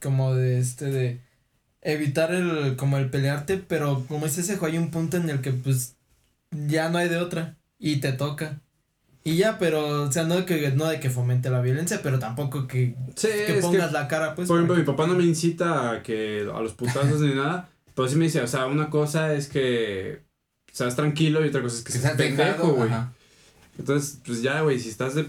Como 0.00 0.34
de 0.34 0.58
este 0.58 0.86
de. 0.86 1.20
Evitar 1.80 2.32
el. 2.32 2.76
Como 2.76 2.98
el 2.98 3.10
pelearte, 3.10 3.56
pero 3.56 4.04
como 4.08 4.26
es 4.26 4.38
ese 4.38 4.56
juego, 4.56 4.72
hay 4.72 4.78
un 4.78 4.90
punto 4.90 5.16
en 5.16 5.28
el 5.28 5.40
que 5.40 5.50
pues. 5.52 5.96
Ya 6.50 6.88
no 6.90 6.98
hay 6.98 7.08
de 7.08 7.16
otra. 7.16 7.56
Y 7.78 7.96
te 7.96 8.12
toca. 8.12 8.60
Y 9.24 9.36
ya, 9.36 9.58
pero. 9.58 10.04
O 10.04 10.12
sea, 10.12 10.22
no 10.24 10.36
de 10.36 10.44
que, 10.44 10.70
no 10.70 10.86
de 10.86 11.00
que 11.00 11.10
fomente 11.10 11.50
la 11.50 11.60
violencia, 11.60 12.00
pero 12.02 12.20
tampoco 12.20 12.68
que. 12.68 12.94
Sí, 13.16 13.28
Que 13.28 13.58
es 13.58 13.64
pongas 13.64 13.88
que, 13.88 13.92
la 13.92 14.06
cara, 14.06 14.34
pues. 14.36 14.46
por 14.46 14.58
ejemplo, 14.58 14.74
para 14.74 14.80
mi 14.84 14.86
papá 14.86 15.06
no 15.08 15.14
me 15.16 15.24
incita 15.24 15.90
a 15.90 16.02
que 16.04 16.42
a 16.52 16.60
los 16.60 16.74
putazos 16.74 17.20
ni 17.20 17.34
nada, 17.34 17.68
pero 17.94 18.08
sí 18.08 18.16
me 18.16 18.24
dice, 18.24 18.40
o 18.40 18.46
sea, 18.46 18.66
una 18.66 18.90
cosa 18.90 19.34
es 19.34 19.48
que 19.48 20.22
seas 20.72 20.96
tranquilo 20.96 21.44
y 21.44 21.48
otra 21.48 21.62
cosa 21.62 21.76
es 21.76 21.84
que 21.84 21.92
Que 21.92 21.98
seas 21.98 22.16
pendejo, 22.16 22.68
güey. 22.74 22.90
Entonces, 23.78 24.18
pues 24.24 24.42
ya, 24.42 24.60
güey, 24.62 24.78
si 24.78 24.88
estás 24.88 25.14
de, 25.14 25.26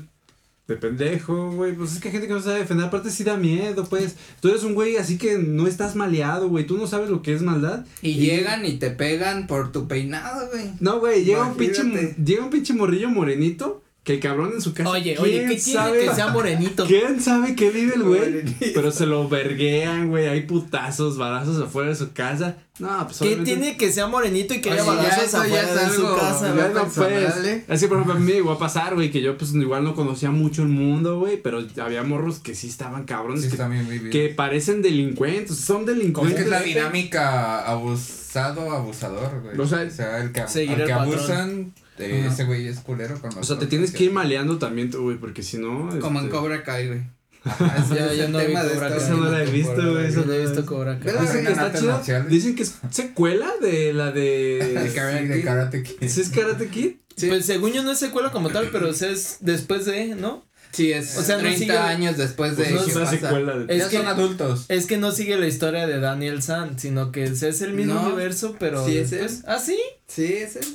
de 0.68 0.76
pendejo, 0.76 1.52
güey, 1.52 1.74
pues 1.74 1.94
es 1.94 2.00
que 2.00 2.10
hay 2.10 2.12
gente 2.14 2.28
que 2.28 2.34
no 2.34 2.42
sabe 2.42 2.60
defender, 2.60 2.86
aparte 2.86 3.10
sí 3.10 3.24
da 3.24 3.38
miedo, 3.38 3.86
pues. 3.86 4.16
Tú 4.42 4.50
eres 4.50 4.64
un 4.64 4.74
güey 4.74 4.98
así 4.98 5.18
que 5.18 5.38
no 5.38 5.68
estás 5.68 5.96
maleado, 5.96 6.50
güey, 6.50 6.66
tú 6.66 6.78
no 6.78 6.88
sabes 6.88 7.10
lo 7.10 7.22
que 7.22 7.34
es 7.34 7.42
maldad. 7.42 7.86
Y 8.02 8.16
llegan 8.16 8.66
y 8.66 8.74
te 8.74 8.90
pegan 8.92 9.48
por 9.48 9.72
tu 9.72 9.88
peinado, 9.88 10.50
güey. 10.50 10.72
No, 10.80 11.00
güey, 11.00 11.24
llega 11.24 11.48
un 11.48 11.56
pinche 11.56 11.84
llega 12.24 12.44
un 12.44 12.50
pinche 12.50 12.74
morrillo 12.74 13.10
morenito 13.10 13.84
que 14.04 14.16
el 14.16 14.20
cabrón 14.20 14.52
en 14.54 14.62
su 14.62 14.74
casa. 14.74 14.90
Oye, 14.90 15.18
oye, 15.18 15.32
¿quién 15.46 15.50
¿qué 15.50 15.56
tiene 15.56 15.80
sabe- 15.80 16.00
que 16.00 16.14
sea 16.16 16.28
morenito? 16.28 16.86
¿Quién 16.86 17.22
sabe 17.22 17.56
qué 17.56 17.70
vive 17.70 17.94
el 17.96 18.04
güey? 18.04 18.44
Pero 18.74 18.92
se 18.92 19.06
lo 19.06 19.30
verguean, 19.30 20.10
güey. 20.10 20.28
Hay 20.28 20.42
putazos, 20.42 21.18
balazos 21.18 21.62
afuera 21.62 21.90
de 21.90 21.96
su 21.96 22.12
casa. 22.12 22.58
No, 22.80 23.06
pues 23.06 23.20
¿Qué 23.20 23.36
tiene 23.38 23.78
que 23.78 23.94
sea 23.94 24.08
morenito 24.08 24.54
y 24.56 24.60
que 24.60 24.72
haya 24.72 24.84
ya 24.84 24.92
balazos 24.92 25.34
afuera 25.36 25.62
es 25.84 25.90
de 25.90 25.96
su 25.96 26.16
casa? 26.18 26.48
ya 26.48 26.54
güey? 26.70 26.74
Personal, 26.84 27.32
pues. 27.34 27.46
¿eh? 27.46 27.66
Así, 27.70 27.88
por 27.88 27.98
ejemplo, 27.98 28.16
a 28.16 28.20
mí 28.20 28.26
me 28.26 28.32
llegó 28.34 28.52
a 28.52 28.60
pasar, 28.60 28.96
güey, 28.96 29.10
que 29.12 29.22
yo, 29.22 29.38
pues, 29.38 29.54
igual 29.54 29.84
no 29.86 29.96
conocía 29.96 30.32
mucho 30.32 30.64
el 30.64 30.70
mundo, 30.70 31.20
güey. 31.20 31.38
Pero 31.42 31.64
había 31.82 32.04
morros 32.04 32.40
que 32.40 32.56
sí 32.56 32.68
estaban 32.68 33.06
cabrones. 33.06 33.44
Sí, 33.44 33.48
que, 33.48 33.54
está 33.54 33.68
bien 33.70 33.88
vivido. 33.88 34.12
que 34.12 34.30
parecen 34.30 34.82
delincuentes. 34.82 35.56
Son 35.60 35.82
Es 35.82 35.88
delincuentes. 35.88 36.36
que 36.36 36.42
es 36.44 36.50
la 36.50 36.62
dinámica 36.62 37.60
abusado, 37.66 38.72
abusador, 38.72 39.42
güey. 39.44 39.58
O 39.60 39.68
sea, 39.68 39.84
el 39.84 40.32
que, 40.34 40.48
seguir 40.48 40.74
al 40.74 40.82
el 40.82 40.88
que 40.88 40.94
patrón. 40.94 41.14
abusan, 41.14 41.74
eh, 42.00 42.22
Ajá. 42.26 42.34
ese 42.34 42.44
güey 42.46 42.68
es 42.68 42.80
culero 42.80 43.20
con 43.20 43.38
O 43.38 43.44
sea, 43.44 43.58
te 43.60 43.68
tienes 43.68 43.92
que 43.92 44.06
ir 44.06 44.12
maleando 44.12 44.58
también, 44.58 44.90
tú, 44.92 45.04
güey, 45.04 45.18
porque 45.18 45.44
si 45.44 45.58
no. 45.58 45.90
Como 46.00 46.20
en 46.20 46.26
este, 46.26 46.38
Cobra 46.38 46.64
Kai, 46.64 46.88
güey. 46.88 47.02
Ajá, 47.46 47.76
Ese 47.78 47.96
Ya- 47.96 48.12
es 48.12 48.18
ya 48.18 48.26
el 48.26 48.32
no 48.32 48.40
vi 48.40 48.54
Cobra 48.54 48.90
Kai. 48.90 48.98
Esa 48.98 49.10
no 49.16 49.30
la 49.30 49.44
he 49.44 49.52
visto, 49.52 49.92
güey, 49.92 50.06
esa 50.08 50.22
Yo 50.22 50.26
no 50.26 50.34
he 50.34 50.40
visto 50.42 50.66
Cobra 50.66 51.00
Kai. 51.00 51.14
Dicen 51.22 51.46
que 51.46 51.52
está 51.52 51.74
chida. 52.04 52.20
Dicen 52.22 52.56
que 52.56 52.64
es 52.64 52.76
secuela 52.90 53.52
de 53.62 53.94
la 53.94 54.12
de. 54.12 54.80
De 54.84 54.94
Karate 54.94 55.28
de 55.28 55.36
Kid. 55.40 55.46
Karate 55.46 55.84
Kid. 55.84 56.08
¿Sí 56.10 56.22
es 56.22 56.30
Karate 56.30 56.68
Kid? 56.70 56.92
Sí. 57.16 57.28
Pues 57.28 57.46
según 57.46 57.74
yo 57.74 57.84
no 57.84 57.92
es 57.92 58.00
secuela 58.00 58.32
como 58.32 58.50
tal, 58.50 58.70
pero 58.72 58.90
o 58.90 58.94
sea, 58.94 59.10
es 59.12 59.38
después 59.42 59.86
de, 59.86 60.16
¿no? 60.16 60.46
Sí, 60.72 60.92
es 60.92 61.16
O 61.18 61.22
sea, 61.22 61.36
no 61.36 61.42
30 61.44 61.60
sigue- 61.60 61.78
años 61.78 62.18
después 62.18 62.58
de 62.58 62.64
Pues 62.64 62.72
no 62.74 62.86
que 62.86 63.04
es 63.04 63.10
secuela 63.10 63.56
de. 63.58 63.76
Es 63.76 63.84
ya 63.84 63.90
que- 63.90 63.98
son 63.98 64.08
adultos. 64.08 64.66
Es 64.70 64.88
que 64.88 64.98
no 64.98 65.12
sigue 65.12 65.38
la 65.38 65.46
historia 65.46 65.86
de 65.86 66.00
Daniel 66.00 66.42
San, 66.42 66.80
sino 66.80 67.12
que 67.12 67.26
es 67.26 67.44
es 67.44 67.62
el 67.62 67.74
mismo 67.74 67.94
No, 67.94 68.08
universo, 68.08 68.56
pero 68.58 68.84
sí 68.84 68.98
es 68.98 69.12
él. 69.12 69.30
¿Ah, 69.46 69.60
sí? 69.60 69.78
Sí, 70.08 70.34
es 70.34 70.56
él. 70.56 70.66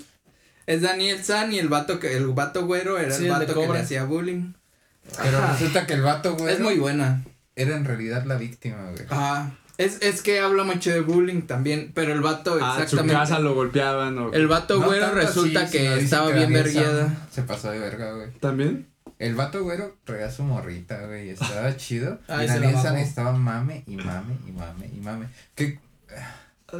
Es 0.68 0.82
Daniel 0.82 1.24
San 1.24 1.52
y 1.52 1.58
el 1.58 1.68
vato 1.68 1.98
que 1.98 2.14
el 2.16 2.26
vato 2.28 2.66
güero 2.66 2.98
era 2.98 3.14
Sí, 3.14 3.24
el 3.24 3.30
vato 3.30 3.54
que 3.60 3.66
le 3.72 3.78
hacía 3.80 4.04
bullying. 4.04 4.52
Pero 5.22 5.38
Ajá. 5.38 5.52
resulta 5.54 5.86
que 5.86 5.94
el 5.94 6.02
vato, 6.02 6.36
güey, 6.36 6.52
Es 6.54 6.60
muy 6.60 6.76
buena. 6.78 7.24
era 7.56 7.74
en 7.74 7.86
realidad 7.86 8.24
la 8.26 8.36
víctima, 8.36 8.90
güey. 8.90 9.06
Ajá. 9.08 9.50
Es, 9.78 9.96
es 10.02 10.20
que 10.22 10.40
habla 10.40 10.64
mucho 10.64 10.90
de 10.90 11.00
bullying 11.00 11.42
también, 11.42 11.92
pero 11.94 12.12
el 12.12 12.20
vato 12.20 12.58
Ah, 12.60 12.72
en 12.72 12.76
su 12.76 12.82
exactamente. 12.82 13.14
casa 13.14 13.38
lo 13.38 13.54
golpeaban 13.54 14.18
o. 14.18 14.32
el 14.32 14.46
vato 14.48 14.78
No 14.80 14.86
güero 14.86 15.10
resulta 15.12 15.62
así, 15.62 15.78
que 15.78 15.98
estaba 16.00 16.28
que 16.28 16.34
bien 16.34 16.52
Daniel 16.52 16.64
San 16.64 16.82
verguiada. 16.82 17.16
Se 17.30 17.42
pasó 17.44 17.70
de 17.70 17.78
verga, 17.78 18.12
güey. 18.12 18.30
¿También? 18.40 18.88
El 19.18 19.34
vato 19.36 19.62
güero 19.62 19.96
traía 20.04 20.30
su 20.30 20.42
morrita, 20.42 21.06
güey, 21.06 21.30
estaba 21.30 21.74
chido. 21.76 22.18
Ay, 22.28 22.46
y 22.46 22.60
Lienza 22.60 22.90
bajó. 22.92 22.96
estaba 22.96 23.32
mame 23.32 23.84
y 23.86 23.96
mame 23.96 24.36
y 24.46 24.52
mame 24.52 24.90
y 24.94 25.00
mame. 25.00 25.26
Que 25.54 25.78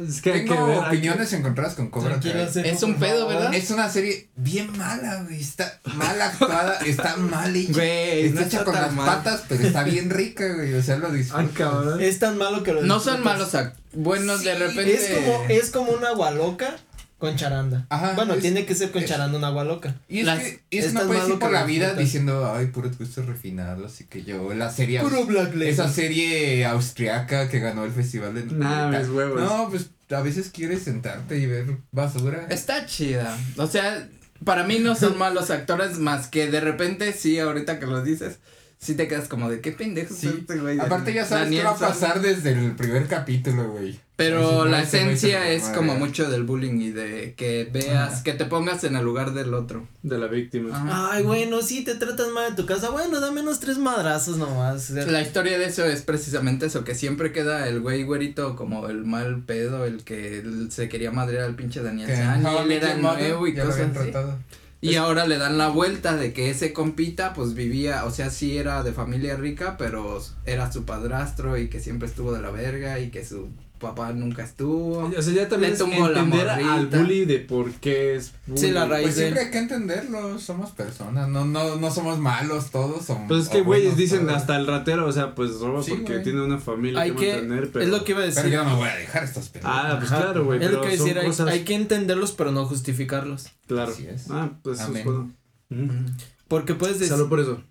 Es 0.07 0.21
que 0.21 0.31
hay 0.31 0.45
que 0.45 0.53
ver. 0.53 0.77
opiniones 0.77 1.33
encontradas 1.33 1.73
con 1.73 1.89
Cobra 1.89 2.19
Kai. 2.19 2.47
Es 2.63 2.83
un 2.83 2.95
pedo. 2.99 3.27
¿verdad? 3.27 3.51
Es 3.55 3.71
una 3.71 3.89
serie 3.89 4.29
bien 4.35 4.77
mala, 4.77 5.23
güey. 5.23 5.41
Está 5.41 5.79
mal 5.95 6.21
actuada, 6.21 6.77
está 6.85 7.15
mal 7.17 7.55
hecha. 7.55 7.73
Güey, 7.73 8.25
está 8.27 8.41
no 8.41 8.45
hecha 8.47 8.57
está 8.59 8.65
con 8.65 8.75
las 8.75 8.93
mal. 8.93 9.05
patas, 9.07 9.43
pero 9.49 9.63
está 9.65 9.83
bien 9.83 10.11
rica, 10.11 10.47
güey. 10.53 10.75
O 10.75 10.83
sea, 10.83 10.97
lo 10.97 11.07
Ay, 11.07 11.13
disfruto. 11.17 11.53
cabrón. 11.55 12.01
Es 12.01 12.19
tan 12.19 12.37
malo 12.37 12.61
que 12.61 12.73
lo 12.73 12.83
No 12.83 12.99
son 12.99 13.23
disfrutas. 13.23 13.53
malos 13.53 13.73
buenos 13.93 14.43
de 14.43 14.55
repente. 14.55 14.93
Es 14.93 15.17
como, 15.25 15.45
es 15.49 15.69
como 15.71 15.91
una 15.93 16.09
agua 16.09 16.29
loca 16.31 16.75
con 17.19 17.35
charanda. 17.35 17.85
Ajá, 17.89 18.13
bueno, 18.15 18.33
es- 18.33 18.41
tiene 18.41 18.65
que 18.65 18.73
ser 18.73 18.89
con 18.91 19.03
es- 19.03 19.09
charanda 19.09 19.37
una 19.37 19.47
agua 19.49 19.63
loca. 19.65 19.95
Y 20.07 20.21
es 20.21 20.25
Las- 20.25 20.39
que 20.39 20.63
y 20.71 20.77
es 20.79 20.93
no 20.93 21.05
puedes 21.05 21.29
ir 21.29 21.37
por 21.37 21.51
la 21.51 21.63
vida 21.65 21.93
diciendo, 21.93 22.51
ay, 22.51 22.67
puros 22.67 22.97
gustos 22.97 23.27
refinados 23.27 24.01
y 24.01 24.05
que 24.05 24.23
yo, 24.23 24.51
la 24.55 24.71
serie, 24.71 25.01
Puro 25.01 25.25
Black 25.25 25.53
esa 25.61 25.87
serie 25.87 26.65
austriaca 26.65 27.47
que 27.49 27.59
ganó 27.59 27.83
el 27.85 27.91
festival 27.91 28.33
de 28.33 28.45
Nah, 28.45 28.87
mis 28.89 29.09
huevos. 29.09 29.39
No, 29.41 29.69
pues 29.69 29.91
a 30.09 30.21
veces 30.21 30.49
quieres 30.49 30.81
sentarte 30.81 31.37
y 31.37 31.45
ver 31.45 31.77
basura. 31.91 32.47
Está 32.49 32.85
chida. 32.87 33.37
O 33.57 33.67
sea, 33.67 34.07
para 34.45 34.63
mí 34.63 34.79
no 34.79 34.95
son 34.95 35.17
malos 35.19 35.51
actores 35.51 35.99
más 35.99 36.27
que 36.27 36.49
de 36.49 36.61
repente 36.61 37.13
sí, 37.13 37.37
ahorita 37.37 37.77
que 37.79 37.85
lo 37.85 38.01
dices, 38.01 38.39
sí 38.79 38.95
te 38.95 39.07
quedas 39.07 39.27
como 39.27 39.49
de 39.49 39.59
qué 39.61 39.71
pendejo 39.73 40.13
Sí. 40.13 40.27
este 40.39 40.57
güey. 40.57 40.79
Aparte 40.79 41.13
ya 41.13 41.25
sabes 41.25 41.45
Daniel 41.45 41.61
qué 41.61 41.67
va 41.67 41.73
a 41.73 41.77
San- 41.77 41.89
pasar 41.89 42.21
desde 42.21 42.53
el 42.53 42.71
primer 42.75 43.07
capítulo, 43.07 43.69
güey. 43.71 43.99
Pero 44.15 44.65
la 44.65 44.81
esencia 44.81 45.39
lo 45.39 45.45
es 45.45 45.63
a 45.67 45.73
como 45.73 45.95
mucho 45.95 46.29
del 46.29 46.43
bullying 46.43 46.79
y 46.81 46.89
de 46.91 47.35
que 47.37 47.69
veas, 47.71 48.13
Ajá. 48.15 48.23
que 48.23 48.33
te 48.33 48.43
pongas 48.43 48.83
en 48.83 48.97
el 48.97 49.05
lugar 49.05 49.33
del 49.33 49.53
otro. 49.53 49.87
De 50.03 50.17
la 50.17 50.27
víctima. 50.27 50.75
Ajá. 50.75 51.09
Ay, 51.13 51.23
bueno, 51.23 51.61
sí, 51.61 51.85
te 51.85 51.95
tratan 51.95 52.33
mal 52.33 52.49
en 52.49 52.55
tu 52.57 52.65
casa. 52.65 52.89
Bueno, 52.89 53.21
dame 53.21 53.39
unos 53.41 53.61
tres 53.61 53.77
madrazos 53.77 54.35
nomás. 54.37 54.89
La 54.89 55.21
historia 55.21 55.57
de 55.57 55.65
eso 55.65 55.85
es 55.85 56.01
precisamente 56.01 56.65
eso, 56.65 56.83
que 56.83 56.95
siempre 56.95 57.31
queda 57.31 57.67
el 57.69 57.79
güey 57.79 58.03
güerito 58.03 58.57
como 58.57 58.87
el 58.89 59.05
mal 59.05 59.41
pedo, 59.43 59.85
el 59.85 60.03
que 60.03 60.43
se 60.69 60.89
quería 60.89 61.11
madrear 61.11 61.45
al 61.45 61.55
pinche 61.55 61.81
Daniel 61.81 62.09
San, 62.13 62.43
y 62.43 62.45
él 62.57 62.71
era 62.73 62.95
nuevo 62.95 63.47
y 63.47 63.53
ya 63.55 63.63
lo 63.63 63.69
cosas 63.69 63.85
habían 63.85 63.97
así. 64.01 64.11
tratado. 64.11 64.37
Y 64.81 64.95
ahora 64.95 65.27
le 65.27 65.37
dan 65.37 65.57
la 65.57 65.67
vuelta 65.67 66.15
de 66.15 66.31
que 66.31 66.49
ese 66.49 66.71
compita 66.71 67.33
pues 67.33 67.53
vivía, 67.53 68.05
o 68.05 68.11
sea, 68.11 68.29
sí 68.29 68.57
era 68.57 68.81
de 68.83 68.93
familia 68.93 69.35
rica, 69.35 69.75
pero 69.77 70.23
era 70.45 70.71
su 70.71 70.85
padrastro 70.85 71.57
y 71.57 71.69
que 71.69 71.81
siempre 71.81 72.07
estuvo 72.07 72.31
de 72.31 72.41
la 72.41 72.49
verga 72.49 72.99
y 72.99 73.09
que 73.09 73.25
su 73.25 73.49
papá 73.79 74.13
nunca 74.13 74.43
estuvo. 74.43 74.99
O 74.99 75.21
sea, 75.21 75.33
ya 75.33 75.47
también 75.49 75.71
Le 75.71 75.75
es 75.77 75.81
entender 75.81 76.49
al 76.49 76.87
bully 76.87 77.25
de 77.25 77.39
por 77.39 77.71
qué 77.73 78.15
es 78.15 78.33
bully. 78.45 78.59
Sí, 78.59 78.71
la 78.71 78.85
raíz 78.85 79.03
Pues 79.05 79.15
de- 79.15 79.21
siempre 79.23 79.43
hay 79.45 79.51
que 79.51 79.57
entenderlo, 79.57 80.37
somos 80.39 80.71
personas, 80.71 81.27
no, 81.29 81.45
no, 81.45 81.77
no 81.77 81.91
somos 81.91 82.19
malos 82.19 82.69
todos, 82.71 83.05
somos. 83.05 83.27
Pues 83.27 83.43
es 83.43 83.49
que 83.49 83.61
güeyes 83.61 83.97
dicen 83.97 84.25
todos. 84.27 84.33
hasta 84.41 84.57
el 84.57 84.67
ratero, 84.67 85.07
o 85.07 85.11
sea, 85.11 85.33
pues 85.33 85.59
roba 85.59 85.81
Sí, 85.81 85.91
porque 85.91 86.19
tiene 86.19 86.41
una 86.41 86.57
familia 86.59 87.01
hay 87.01 87.11
que, 87.11 87.17
que. 87.17 87.31
mantener, 87.37 87.71
pero. 87.71 87.85
Es 87.85 87.91
lo 87.91 88.03
que 88.03 88.11
iba 88.11 88.21
a 88.21 88.25
Pero 88.25 88.35
decir. 88.35 88.51
yo 88.51 88.63
no 88.63 88.69
me 88.71 88.75
voy 88.75 88.89
a 88.89 88.95
dejar 88.95 89.23
estos 89.23 89.49
pendejos. 89.49 89.77
Ah, 89.81 89.95
pues 89.99 90.11
Ajá. 90.11 90.21
claro, 90.21 90.45
güey. 90.45 90.59
Es 90.63 90.65
lo 90.71 90.81
pero 90.81 90.81
que 90.91 90.97
decir, 90.97 91.17
hay, 91.17 91.25
cosas- 91.27 91.47
hay 91.47 91.63
que 91.63 91.75
entenderlos, 91.75 92.31
pero 92.33 92.51
no 92.51 92.65
justificarlos. 92.65 93.47
Claro. 93.67 93.91
Así 93.91 94.05
es. 94.07 94.25
Ah, 94.29 94.49
pues 94.61 94.79
eso 94.79 94.83
es 94.85 94.89
Amén. 94.89 95.03
bueno. 95.05 95.31
Ujú. 95.71 96.11
Porque 96.47 96.73
puedes 96.75 96.99
decir. 96.99 97.13
Salud 97.15 97.29
por 97.29 97.39
eso. 97.39 97.61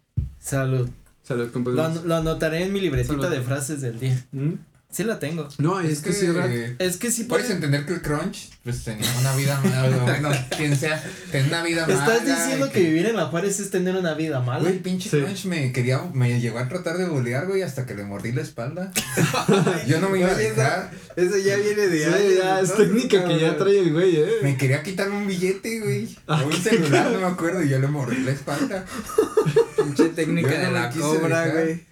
Salud. 0.40 0.88
Salud, 1.22 1.44
Lo, 1.46 1.52
compañeros. 1.52 2.04
lo 2.04 2.16
anotaré 2.16 2.64
en 2.64 2.72
mi 2.72 2.80
libretita 2.80 3.14
Salud. 3.20 3.28
de 3.28 3.42
frases 3.42 3.80
del 3.82 4.00
día. 4.00 4.24
¿Mm? 4.32 4.52
Sí 4.90 5.04
la 5.04 5.18
tengo. 5.18 5.46
No, 5.58 5.80
es, 5.80 6.00
que, 6.00 6.14
sí, 6.14 6.24
es 6.24 6.34
real. 6.34 6.76
Es 6.78 6.96
que 6.96 7.10
sí 7.10 7.24
Puedes 7.24 7.44
puede- 7.44 7.56
entender 7.56 7.84
que 7.84 7.92
el 7.92 8.00
crunch, 8.00 8.48
pues 8.64 8.84
tenía 8.84 9.06
una 9.20 9.36
vida 9.36 9.60
mala, 9.62 9.98
bueno, 9.98 10.30
quien 10.56 10.74
sea, 10.78 11.04
tenía 11.30 11.46
una 11.48 11.62
vida 11.62 11.86
mala. 11.86 11.94
¿Estás 12.16 12.24
diciendo 12.26 12.70
que 12.72 12.80
vivir 12.80 13.04
en 13.04 13.16
La 13.16 13.26
Juárez 13.26 13.60
es 13.60 13.68
tener 13.70 13.94
una 13.96 14.14
vida 14.14 14.40
mala? 14.40 14.60
Güey, 14.60 14.78
pinche 14.78 15.10
Sí. 15.10 15.18
crunch 15.20 15.44
me 15.44 15.72
quería, 15.72 16.00
me 16.14 16.40
llegó 16.40 16.58
a 16.58 16.68
tratar 16.68 16.96
de 16.96 17.06
bolear, 17.06 17.46
güey, 17.46 17.60
hasta 17.60 17.84
que 17.84 17.94
le 17.94 18.04
mordí 18.04 18.32
la 18.32 18.40
espalda. 18.40 18.90
Yo 19.86 20.00
no 20.00 20.08
me 20.08 20.20
iba 20.20 20.30
a 20.30 20.34
dejar. 20.34 20.90
Eso 21.16 21.36
ya 21.36 21.56
viene 21.56 21.86
de 21.86 22.04
Sí, 22.06 22.38
ya, 22.38 22.60
es 22.60 22.74
técnica 22.74 23.24
que 23.26 23.38
ya 23.38 23.58
trae 23.58 23.78
el 23.80 23.92
güey, 23.92 24.16
eh. 24.16 24.28
Me 24.42 24.56
quería 24.56 24.82
quitarme 24.82 25.18
un 25.18 25.26
billete, 25.26 25.80
güey. 25.80 26.16
Ah, 26.26 26.40
O 26.42 26.46
un 26.46 26.50
qué 26.50 26.56
celular, 26.70 27.10
no 27.12 27.20
me 27.20 27.26
acuerdo, 27.26 27.62
y 27.62 27.68
yo 27.68 27.78
le 27.78 27.88
mordí 27.88 28.16
la 28.22 28.30
espalda. 28.30 28.86
Pinche 29.76 30.08
técnica 30.08 30.48
de 30.58 30.70
la 30.72 30.90
cobra, 30.90 31.42
dejar. 31.44 31.62
güey. 31.62 31.88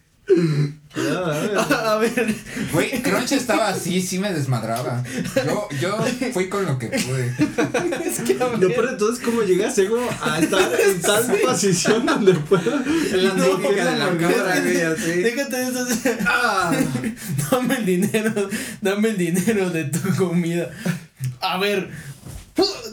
A 0.97 1.97
ver. 1.99 2.35
Güey, 2.73 3.03
Crunch 3.03 3.33
estaba 3.33 3.69
así, 3.69 4.01
sí 4.01 4.19
me 4.19 4.33
desmadraba. 4.33 5.03
Yo, 5.45 5.69
yo 5.81 6.05
fui 6.33 6.49
con 6.49 6.65
lo 6.65 6.79
que 6.79 6.89
pude. 6.89 7.35
Es 8.05 8.21
que 8.21 8.43
a 8.43 8.47
ver. 8.49 8.59
No, 8.59 8.69
pero 8.75 8.91
entonces, 8.91 9.25
¿cómo 9.25 9.43
llegaste 9.43 9.87
como 9.89 10.09
a 10.23 10.39
estar 10.39 10.73
en 10.81 11.01
tal 11.03 11.27
posición 11.45 12.07
donde 12.07 12.35
pueda? 12.35 12.83
Es 13.05 13.13
la 13.13 13.35
No, 13.35 13.45
de 13.59 13.97
la 13.97 14.11
que- 14.19 14.63
güey, 14.63 14.81
así. 14.83 15.11
Déjate 15.23 15.57
de 15.57 15.65
eso. 15.69 15.87
Ah. 16.27 16.73
Dame 17.51 17.77
el 17.77 17.87
dinero. 17.87 18.49
Dame 18.81 19.09
el 19.11 19.19
dinero 19.19 19.71
de 19.71 19.85
tu 19.85 20.15
comida. 20.17 20.71
A 21.41 21.59
ver. 21.59 21.91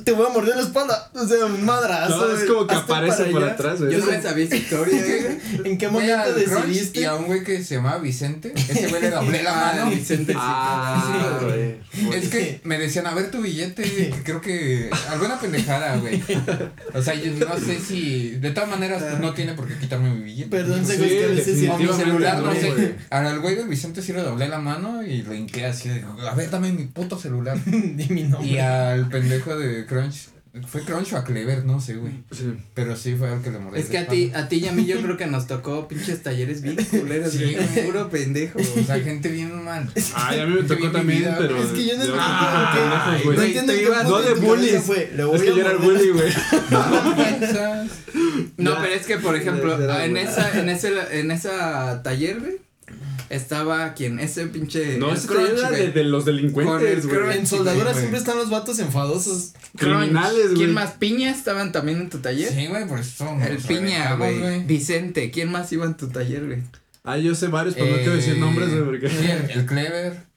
Te 0.04 0.12
voy 0.12 0.26
a 0.26 0.30
morder 0.30 0.56
la 0.56 0.62
espalda. 0.62 1.10
O 1.14 1.26
sea, 1.28 1.46
madrazo. 1.48 2.18
No, 2.18 2.32
es 2.34 2.36
güey. 2.40 2.48
como 2.48 2.68
que 2.68 2.76
aparece 2.76 3.18
para 3.26 3.32
por 3.32 3.44
allá. 3.44 3.54
atrás, 3.54 3.80
güey. 3.82 3.92
Yo 3.94 4.00
no 4.06 4.22
sabía 4.22 4.46
esa 4.46 4.56
historia, 4.56 5.02
güey. 5.06 5.68
¿En 5.72 5.78
qué 5.78 5.88
momento 5.90 6.34
decidiste? 6.34 7.02
Y 7.02 7.04
a 7.06 7.16
un 7.16 7.26
güey 7.26 7.44
que 7.44 7.64
se 7.64 7.76
llamaba 7.76 7.98
Vicente, 8.00 8.54
ese 8.56 8.88
güey 8.88 9.02
le 9.02 9.10
doblé 9.10 9.44
la 9.44 9.54
Ah, 9.54 9.74
mano. 9.78 9.92
Vicente, 9.92 10.34
sí. 10.34 10.40
Ah, 10.42 11.40
Sí, 11.42 11.46
güey. 12.06 12.20
Es 12.20 12.30
que 12.30 12.60
me 12.64 12.78
decían, 12.80 13.06
a 13.08 13.14
ver 13.14 13.30
tu 13.32 13.42
billete, 13.42 13.84
que 13.84 14.12
creo 14.24 14.42
que 14.42 14.90
alguna 15.10 15.40
pendejada, 15.40 15.96
güey. 15.98 16.22
O 16.94 17.02
sea, 17.02 17.14
yo 17.14 17.32
no 17.34 17.58
sé 17.58 17.80
si, 17.80 18.32
de 18.32 18.52
todas 18.52 18.70
maneras, 18.70 19.02
pues, 19.04 19.20
no 19.20 19.34
tiene 19.34 19.54
por 19.54 19.68
qué 19.68 19.78
quitarme 19.78 20.10
mi 20.10 20.24
billete. 20.24 20.50
Perdón, 20.50 20.86
Sí, 20.86 20.98
se 20.98 21.56
sí 21.56 21.68
O 21.68 21.78
mi 21.78 21.88
celular, 21.88 22.38
no 22.40 22.54
no, 22.54 22.60
sé. 22.60 22.72
güey. 22.72 22.96
Al 23.10 23.40
güey 23.40 23.56
del 23.56 23.68
Vicente 23.68 24.02
sí 24.02 24.12
le 24.14 24.22
doblé 24.22 24.48
la 24.50 24.60
mano 24.60 25.04
y 25.04 25.22
lo 25.22 25.34
hinqué 25.34 25.66
así 25.66 25.90
de, 25.90 26.04
a 26.30 26.34
ver, 26.34 26.50
dame 26.50 26.72
mi 26.72 26.86
puto 26.86 27.18
celular. 27.20 27.58
Di 27.66 28.08
mi 28.10 28.24
nombre. 28.24 28.50
Y 28.50 28.58
al 28.58 29.08
pendejo 29.10 29.56
de 29.58 29.86
Crunch, 29.94 30.30
fue 30.68 30.82
Crunch 30.82 31.12
o 31.14 31.18
a 31.18 31.24
Clever, 31.24 31.66
no 31.66 31.82
sé, 31.82 31.96
güey. 31.96 32.14
Sí. 32.32 32.54
Pero 32.76 32.96
sí 32.96 33.16
fue 33.16 33.28
al 33.28 33.42
que 33.42 33.50
le 33.50 33.58
mordí. 33.58 33.80
Es 33.80 33.88
que 33.88 33.98
a 33.98 34.06
ti, 34.08 34.32
a 34.36 34.48
ti 34.48 34.58
y 34.58 34.68
a 34.68 34.72
mí 34.72 34.86
yo 34.86 35.02
creo 35.02 35.18
que 35.18 35.26
nos 35.26 35.48
tocó 35.48 35.88
pinches 35.88 36.22
talleres 36.22 36.62
bien 36.62 36.76
culeros, 36.76 37.34
Sí, 37.34 37.56
güey. 37.56 37.86
Puro 37.86 38.08
pendejo. 38.10 38.60
O 38.60 38.84
sea, 38.84 39.00
gente 39.00 39.30
bien 39.30 39.64
mal. 39.64 39.92
Ay, 40.14 40.42
a 40.42 40.46
mí 40.46 40.62
me 40.62 40.64
tocó 40.64 40.92
también, 40.92 41.22
vivida, 41.22 41.38
pero. 41.40 41.58
Es 41.58 41.72
que 41.72 41.86
yo 41.88 41.98
no 41.98 42.04
de 42.04 42.12
entiendo. 42.12 43.34
No 43.34 43.42
entiendo 43.42 43.74
no 44.04 44.22
de 44.22 44.34
bullies. 44.36 44.74
Es 44.74 44.88
voy 45.26 45.40
que 45.42 45.50
a 45.50 45.56
yo 45.56 45.62
era 45.62 45.72
el 45.72 45.78
bully, 45.80 46.10
güey. 46.10 46.32
No 48.58 48.76
pero 48.80 48.94
es 48.94 49.06
que, 49.06 49.18
por 49.18 49.36
ejemplo, 49.36 50.00
en 50.02 50.18
esa, 50.18 50.60
en 50.60 50.70
ese, 50.70 50.94
en 51.20 51.32
esa 51.32 52.04
taller, 52.04 52.40
güey, 52.40 52.58
estaba 53.34 53.94
quien, 53.94 54.20
ese 54.20 54.48
pinche. 54.48 54.98
No, 54.98 55.14
ese 55.14 55.28
Crunch, 55.28 55.50
era 55.50 55.72
de, 55.72 55.78
güey. 55.78 55.92
de 55.92 56.04
los 56.04 56.26
delincuentes, 56.26 57.06
güey. 57.06 57.38
En 57.38 57.48
soldadura 57.48 57.94
siempre 57.94 58.20
están 58.20 58.38
los 58.38 58.50
vatos 58.50 58.80
enfadosos. 58.80 59.54
Crunch. 59.78 59.98
Criminales, 59.98 60.46
güey. 60.46 60.56
¿Quién 60.56 60.74
más? 60.74 60.92
¿Piña 60.92 61.32
estaban 61.32 61.72
también 61.72 62.00
en 62.02 62.10
tu 62.10 62.20
taller? 62.20 62.54
Sí, 62.54 62.68
güey, 62.68 62.88
por 62.88 63.00
eso 63.00 63.38
El 63.48 63.58
Piña, 63.58 64.16
güey. 64.16 64.64
Vicente, 64.66 65.32
¿quién 65.32 65.52
más 65.52 65.72
iba 65.72 65.86
en 65.86 65.98
tu 65.98 66.10
taller, 66.10 66.46
güey? 66.46 66.60
Ah, 67.04 67.18
yo 67.18 67.36
sé 67.36 67.48
varios, 67.48 67.76
pero 67.76 67.88
no 67.88 67.96
quiero 67.98 68.16
decir 68.16 68.38
nombres, 68.38 68.70
güey, 68.70 68.86
porque. 68.86 69.10
sí, 69.10 69.26
el, 69.30 69.50
el 69.60 69.66
Clever. 69.66 70.33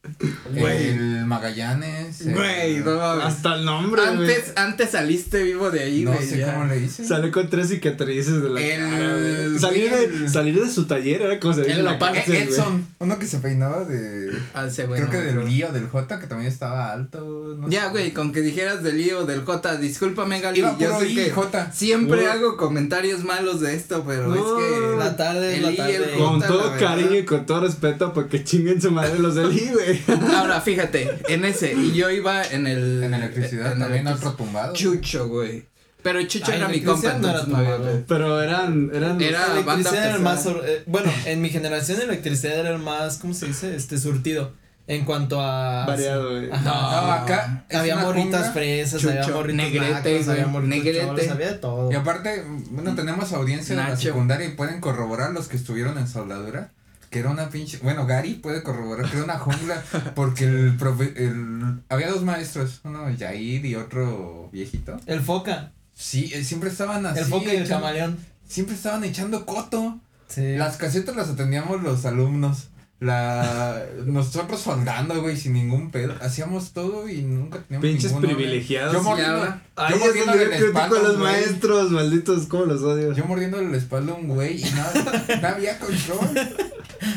Güey. 0.55 0.89
El 0.91 1.27
Magallanes. 1.27 2.21
el- 2.23 2.35
Güey, 2.35 2.79
no. 2.81 3.01
Hasta 3.03 3.55
el 3.57 3.65
nombre. 3.65 4.03
Antes, 4.03 4.53
antes 4.57 4.91
saliste 4.91 5.43
vivo 5.43 5.71
de 5.71 5.81
ahí, 5.85 6.03
No 6.05 6.13
güey. 6.13 6.27
sé 6.27 6.39
ya. 6.39 6.55
cómo 6.55 6.67
le 6.67 6.79
hice. 6.81 7.05
Salió 7.05 7.31
con 7.33 7.49
tres 7.51 7.69
cicatrices 7.69 8.43
de 8.43 8.49
la 8.51 8.61
El- 8.61 8.81
cara. 8.81 9.59
Salir 9.61 9.91
de, 9.91 10.29
salir 10.29 10.61
de 10.65 10.71
su 10.71 10.87
taller 10.87 11.23
era 11.23 11.41
como 11.41 11.55
salir 11.55 11.71
El 11.71 11.77
de 11.79 11.83
la 11.83 11.95
güey. 11.99 12.37
Edson, 12.37 12.87
uno 12.99 13.19
que 13.19 13.27
se 13.27 13.39
peinaba 13.39 13.85
de. 13.85 14.31
Ah, 14.55 14.67
creo 14.75 14.89
no 14.89 15.11
que 15.11 15.17
del. 15.19 15.47
Lío, 15.47 15.73
del 15.73 15.87
J, 15.89 16.19
que 16.21 16.27
también 16.27 16.51
estaba 16.51 16.93
alto. 16.93 17.57
no 17.59 17.69
Ya, 17.69 17.85
sé. 17.85 17.91
güey, 17.91 18.13
con 18.13 18.33
que 18.33 18.41
dijeras 18.41 18.83
del 18.83 18.97
lío 18.99 19.25
del 19.27 19.45
J, 19.45 19.77
discúlpame, 19.77 20.41
Gali, 20.41 20.59
Iba 20.61 20.77
yo 20.79 20.99
sé 21.01 21.09
I, 21.09 21.15
que 21.15 21.31
J. 21.31 21.73
siempre 21.73 22.25
No. 22.25 22.31
hago 22.33 22.57
comentarios 22.57 23.25
malos 23.25 23.61
de 23.61 23.75
esto, 23.75 24.05
pero 24.07 24.29
No. 24.29 24.35
es 24.35 24.65
que 24.65 24.97
La 24.97 25.17
tarde 25.17 25.57
el 25.57 25.63
la 25.63 25.73
I 25.73 25.77
tarde. 25.77 25.97
el 25.97 26.05
J, 26.15 26.17
Con 26.19 26.41
todo 26.43 26.73
cariño 26.79 27.15
y 27.17 27.25
con 27.25 27.47
todo 27.47 27.61
respeto, 27.61 28.13
porque 28.13 28.43
chinguen 28.45 28.81
su 28.81 28.91
madre 28.91 29.19
los 29.19 29.35
del 29.35 29.53
I, 29.57 29.71
güey. 29.73 29.96
Ahora, 30.37 30.61
fíjate, 30.61 31.19
en 31.29 31.45
ese, 31.45 31.73
y 31.75 31.93
yo 31.95 32.11
iba 32.11 32.43
en 32.45 32.67
el... 32.67 33.03
En 33.05 33.15
electricidad 33.15 33.73
en 33.73 33.79
también 33.81 34.07
otro 34.07 34.33
tumbado. 34.35 34.73
Chucho, 34.75 35.29
güey. 35.29 35.65
Pero 36.03 36.23
Chucho 36.27 36.53
Ay, 36.53 36.59
era 36.59 36.69
mi 36.69 36.81
compa, 36.83 37.15
no 37.15 37.29
era 37.31 37.43
no. 37.45 38.05
Pero 38.07 38.41
eran, 38.41 38.91
eran. 38.95 39.21
Era- 39.21 39.41
La 39.49 39.55
banda 39.63 39.73
electricidad 39.73 40.07
era 40.11 40.19
más. 40.19 40.43
sur- 40.43 40.63
eh, 40.65 40.85
bueno, 40.87 41.11
en 41.25 41.41
mi 41.43 41.49
generación, 41.51 42.01
electricidad 42.01 42.61
era 42.61 42.71
el 42.71 42.79
más. 42.79 43.19
¿Cómo 43.19 43.35
se 43.35 43.47
dice? 43.47 43.75
Este 43.75 43.99
surtido. 43.99 44.53
En 44.87 45.05
cuanto 45.05 45.41
a. 45.41 45.85
Variado, 45.85 46.31
güey. 46.31 46.49
Ajá. 46.49 46.63
No, 46.63 47.13
acá 47.13 47.65
Había 47.75 47.97
morritas 47.97 48.53
fresas, 48.53 49.01
Chucho, 49.01 49.11
había 49.19 49.35
morritos 49.35 49.65
negrete, 49.73 50.13
nacos, 50.13 50.29
había 50.29 50.47
morritos 50.47 50.77
negrete. 50.85 51.07
cholos, 51.07 51.29
había 51.29 51.49
de 51.49 51.59
todo. 51.59 51.91
Y 51.91 51.95
aparte, 51.97 52.45
bueno, 52.71 52.95
tenemos 52.95 53.33
audiencia 53.33 53.75
de 53.75 53.83
la 53.83 53.89
Nacho. 53.89 54.03
secundaria 54.03 54.47
y 54.47 54.53
pueden 54.53 54.81
corroborar 54.81 55.33
los 55.33 55.49
que 55.49 55.57
estuvieron 55.57 55.99
en 55.99 56.07
soldadura. 56.07 56.71
Que 57.17 57.21
era 57.21 57.31
una 57.31 57.49
pinche. 57.49 57.79
Bueno, 57.83 58.07
Gary 58.07 58.35
puede 58.35 58.63
corroborar 58.63 59.09
que 59.09 59.17
era 59.17 59.25
una 59.25 59.39
jungla. 59.39 59.83
Porque 60.15 60.45
el 60.45 60.77
profe. 60.77 61.15
El, 61.17 61.81
había 61.89 62.11
dos 62.11 62.23
maestros. 62.25 62.81
Uno 62.85 63.09
Yair 63.09 63.65
y 63.65 63.75
otro 63.75 64.51
viejito. 64.53 65.01
El 65.07 65.23
foca. 65.23 65.73
Sí, 65.95 66.31
eh, 66.35 66.45
siempre 66.45 66.69
estaban 66.69 67.07
así. 67.07 67.21
el 67.21 67.25
foca 67.25 67.47
y 67.55 67.57
el 67.57 67.63
echando- 67.63 67.87
camaleón. 67.87 68.19
siempre 68.47 68.75
estaban 68.75 69.03
echando 69.05 69.47
coto. 69.47 69.99
Sí. 70.29 70.57
Las 70.57 70.77
casetas 70.77 71.17
las 71.17 71.31
atendíamos 71.31 71.83
los 71.83 72.05
alumnos. 72.05 72.69
La 72.99 73.83
nosotros 74.07 74.59
soldando, 74.61 75.21
güey, 75.21 75.37
sin 75.37 75.53
ningún 75.53 75.91
pedo. 75.91 76.15
Hacíamos 76.23 76.73
todo 76.73 77.07
y 77.09 77.21
nunca 77.23 77.59
teníamos 77.63 77.83
Pinches 77.87 78.13
ningún 78.13 78.25
orden. 78.25 78.37
privilegiados. 78.37 78.95
Yo 78.95 79.03
mordiendo. 79.03 79.55
Ay, 79.77 79.91
yo 79.91 79.97
es 79.97 80.01
mordiendo 80.07 80.33
donde 80.33 80.47
critico 80.47 80.67
espalda 80.69 80.97
a 80.99 81.03
los 81.03 81.13
un 81.13 81.21
güey. 81.21 81.33
maestros, 81.33 81.91
malditos, 81.91 82.47
cómo 82.47 82.65
los 82.65 82.83
odio. 82.83 83.13
Yo 83.13 83.25
mordiéndole 83.27 83.69
la 83.71 83.77
espalda 83.77 84.13
a 84.13 84.15
un 84.15 84.29
güey 84.29 84.63
y 84.63 84.65
no, 84.71 84.85
no 85.43 85.49
había 85.49 85.79
control. 85.79 86.57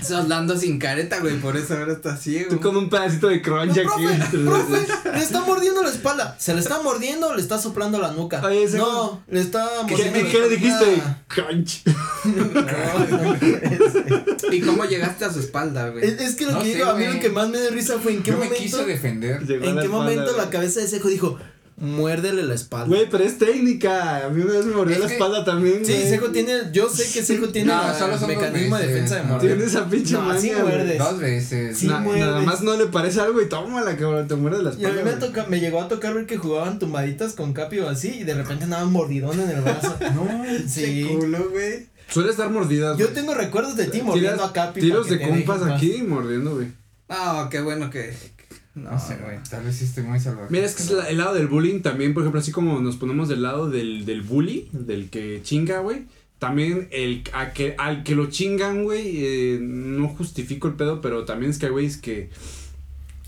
Soldando 0.06 0.58
sin 0.58 0.78
careta, 0.78 1.20
güey, 1.20 1.38
por 1.40 1.56
eso 1.56 1.76
ahora 1.78 1.94
está 1.94 2.18
ciego. 2.18 2.50
Tú 2.50 2.60
con 2.60 2.76
un 2.76 2.90
pedacito 2.90 3.30
de 3.30 3.42
crunch 3.42 3.78
No, 3.78 3.94
aquí. 3.94 4.06
profe, 4.06 4.38
profe, 4.40 5.12
le 5.18 5.24
está 5.24 5.42
mordiendo 5.42 5.82
la 5.82 5.90
espalda. 5.90 6.36
¿Se 6.38 6.54
le 6.54 6.60
está 6.60 6.82
mordiendo 6.82 7.30
o 7.30 7.36
le 7.36 7.42
está 7.42 7.58
soplando 7.58 7.98
la 8.00 8.12
nuca? 8.12 8.42
Oye, 8.46 8.64
ese- 8.66 8.78
no, 8.78 9.24
le 9.30 9.40
está 9.40 9.66
¿Qué, 9.88 9.94
mordiendo. 9.96 10.20
qué- 10.20 10.28
qué 10.32 10.40
le 10.42 10.50
dijiste? 10.50 11.02
Ah. 11.06 11.18
Crunch. 11.30 11.84
¿Y 14.58 14.62
cómo 14.62 14.86
llegaste 14.86 15.26
a 15.26 15.32
su 15.34 15.40
espalda, 15.40 15.90
güey? 15.90 16.04
Es, 16.06 16.20
es 16.20 16.36
que 16.36 16.46
lo 16.46 16.54
No 16.54 16.60
que 16.62 16.72
sé, 16.72 16.76
digo, 16.78 16.90
a 16.90 16.96
mí 16.96 17.06
lo 17.06 17.20
que 17.20 17.30
más 17.30 17.50
me 17.50 17.60
dio 17.60 17.70
risa 17.72 18.00
fue 18.00 18.14
en 18.14 18.24
qué 18.24 18.32
Yo 18.32 18.38
me 18.38 18.46
momento. 18.46 18.64
quise 18.64 18.86
defender. 18.86 19.46
Llegó 19.46 19.66
¿En 19.66 19.76
la 19.76 19.82
qué 19.82 19.88
espalda, 19.88 20.12
momento 20.12 20.38
la 20.38 20.50
cabeza 20.50 20.80
de 20.82 20.88
Seco 20.88 21.08
dijo, 21.08 21.38
muérdele 21.78 22.44
la 22.44 22.56
espalda? 22.56 22.88
Güey, 22.88 23.08
pero 23.10 23.24
es 23.24 23.38
técnica. 23.38 24.26
A 24.26 24.30
mí 24.30 24.42
una 24.42 24.54
vez 24.54 24.66
me 24.66 24.76
mordió 24.76 24.96
Es 24.96 25.02
la 25.02 25.08
que- 25.08 25.14
espalda 25.14 25.46
también, 25.46 25.86
Sí, 25.86 25.94
güey. 25.94 26.10
Seco 26.10 26.28
tiene, 26.30 26.54
yo 26.74 26.90
sé 26.90 27.10
que 27.14 27.24
Seco 27.26 27.48
tiene 27.50 27.72
No, 27.74 27.98
solo 27.98 28.18
son 28.18 28.28
mecanismo 28.28 28.78
de 28.78 28.88
defensa 28.88 29.16
de 29.16 29.24
morder. 29.24 29.56
Tiene 29.56 29.64
esa 29.66 29.90
pinche 29.90 30.14
No, 30.14 30.22
manía, 30.24 30.42
sí 30.42 30.50
güey. 30.50 30.62
muerde. 30.64 30.98
Dos 30.98 31.20
veces. 31.20 31.78
Sí, 31.78 31.88
Na- 31.88 32.00
muerdes. 32.00 32.26
nada 32.26 32.42
más 32.42 32.62
no 32.62 32.76
le 32.76 32.88
parece 32.88 33.22
algo 33.22 33.42
y 33.42 33.48
tómala, 33.48 33.96
cabrón, 33.96 34.28
te 34.28 34.36
muerde 34.36 34.62
la 34.62 34.72
Y 34.72 34.74
a 34.74 34.90
espalda. 34.90 35.04
mí 35.04 35.10
me, 35.10 35.16
toca, 35.26 35.46
me 35.48 35.60
llegó 35.62 35.82
a 35.82 35.88
tocar 35.88 36.14
ver 36.14 36.26
que 36.26 36.36
jugaban 36.38 36.80
tumbaditas 36.80 37.32
con 37.34 37.54
Capi 37.54 37.80
o 37.80 37.88
así 37.90 38.10
y 38.10 38.24
de 38.26 38.34
repente 38.34 38.66
andaban 38.66 38.92
mordidón 38.92 39.40
en 39.40 39.50
el 39.50 39.62
brazo. 39.62 39.96
No, 40.16 40.28
sí. 40.68 41.08
culo, 41.18 41.50
güey. 41.52 41.88
Sueles 42.12 42.38
dar 42.38 42.50
mordidas. 42.50 42.98
Yo 42.98 43.06
güey. 43.08 43.16
tengo 43.16 43.34
recuerdos 43.34 43.76
de 43.76 43.86
ti 43.88 44.02
mordiendo 44.02 44.38
Tiras- 44.44 44.50
a 44.50 44.54
Capi. 44.54 44.82
Tiros 44.82 45.10
de 45.10 45.20
compas 45.22 45.62
aquí 45.64 46.02
mordiendo, 46.08 46.56
güey. 46.56 46.68
No, 47.10 47.50
qué 47.50 47.62
bueno 47.62 47.90
que. 47.90 48.14
No, 48.76 48.92
No 48.92 49.00
sé, 49.00 49.18
güey. 49.18 49.38
Tal 49.50 49.64
vez 49.64 49.76
sí 49.78 49.86
estoy 49.86 50.04
muy 50.04 50.20
salvaje. 50.20 50.48
Mira, 50.52 50.66
es 50.66 50.76
que 50.76 50.84
es 50.84 50.92
la- 50.92 51.10
el 51.10 51.18
lado 51.18 51.34
del 51.34 51.48
bullying 51.48 51.82
también, 51.82 52.14
por 52.14 52.24
ejemplo, 52.24 52.40
así 52.40 52.52
como 52.52 52.80
nos 52.80 52.96
ponemos 52.98 53.28
del 53.30 53.42
lado 53.42 53.70
del, 53.70 54.06
del 54.06 54.22
bully, 54.22 54.70
del 54.72 55.10
que 55.10 55.42
chinga, 55.44 55.80
güey. 55.80 56.06
También 56.38 56.88
el 56.92 57.24
a 57.34 57.52
que, 57.52 57.76
al 57.78 58.04
que 58.04 58.16
lo 58.16 58.28
chingan, 58.28 58.84
güey, 58.86 59.18
eh, 59.26 59.60
no 59.62 60.08
justifico 60.08 60.68
el 60.70 60.76
pedo, 60.76 61.02
pero 61.02 61.26
también 61.26 61.52
es 61.52 61.58
que 61.58 61.66
hay 61.66 61.72
güeyes 61.74 61.98
que 61.98 62.30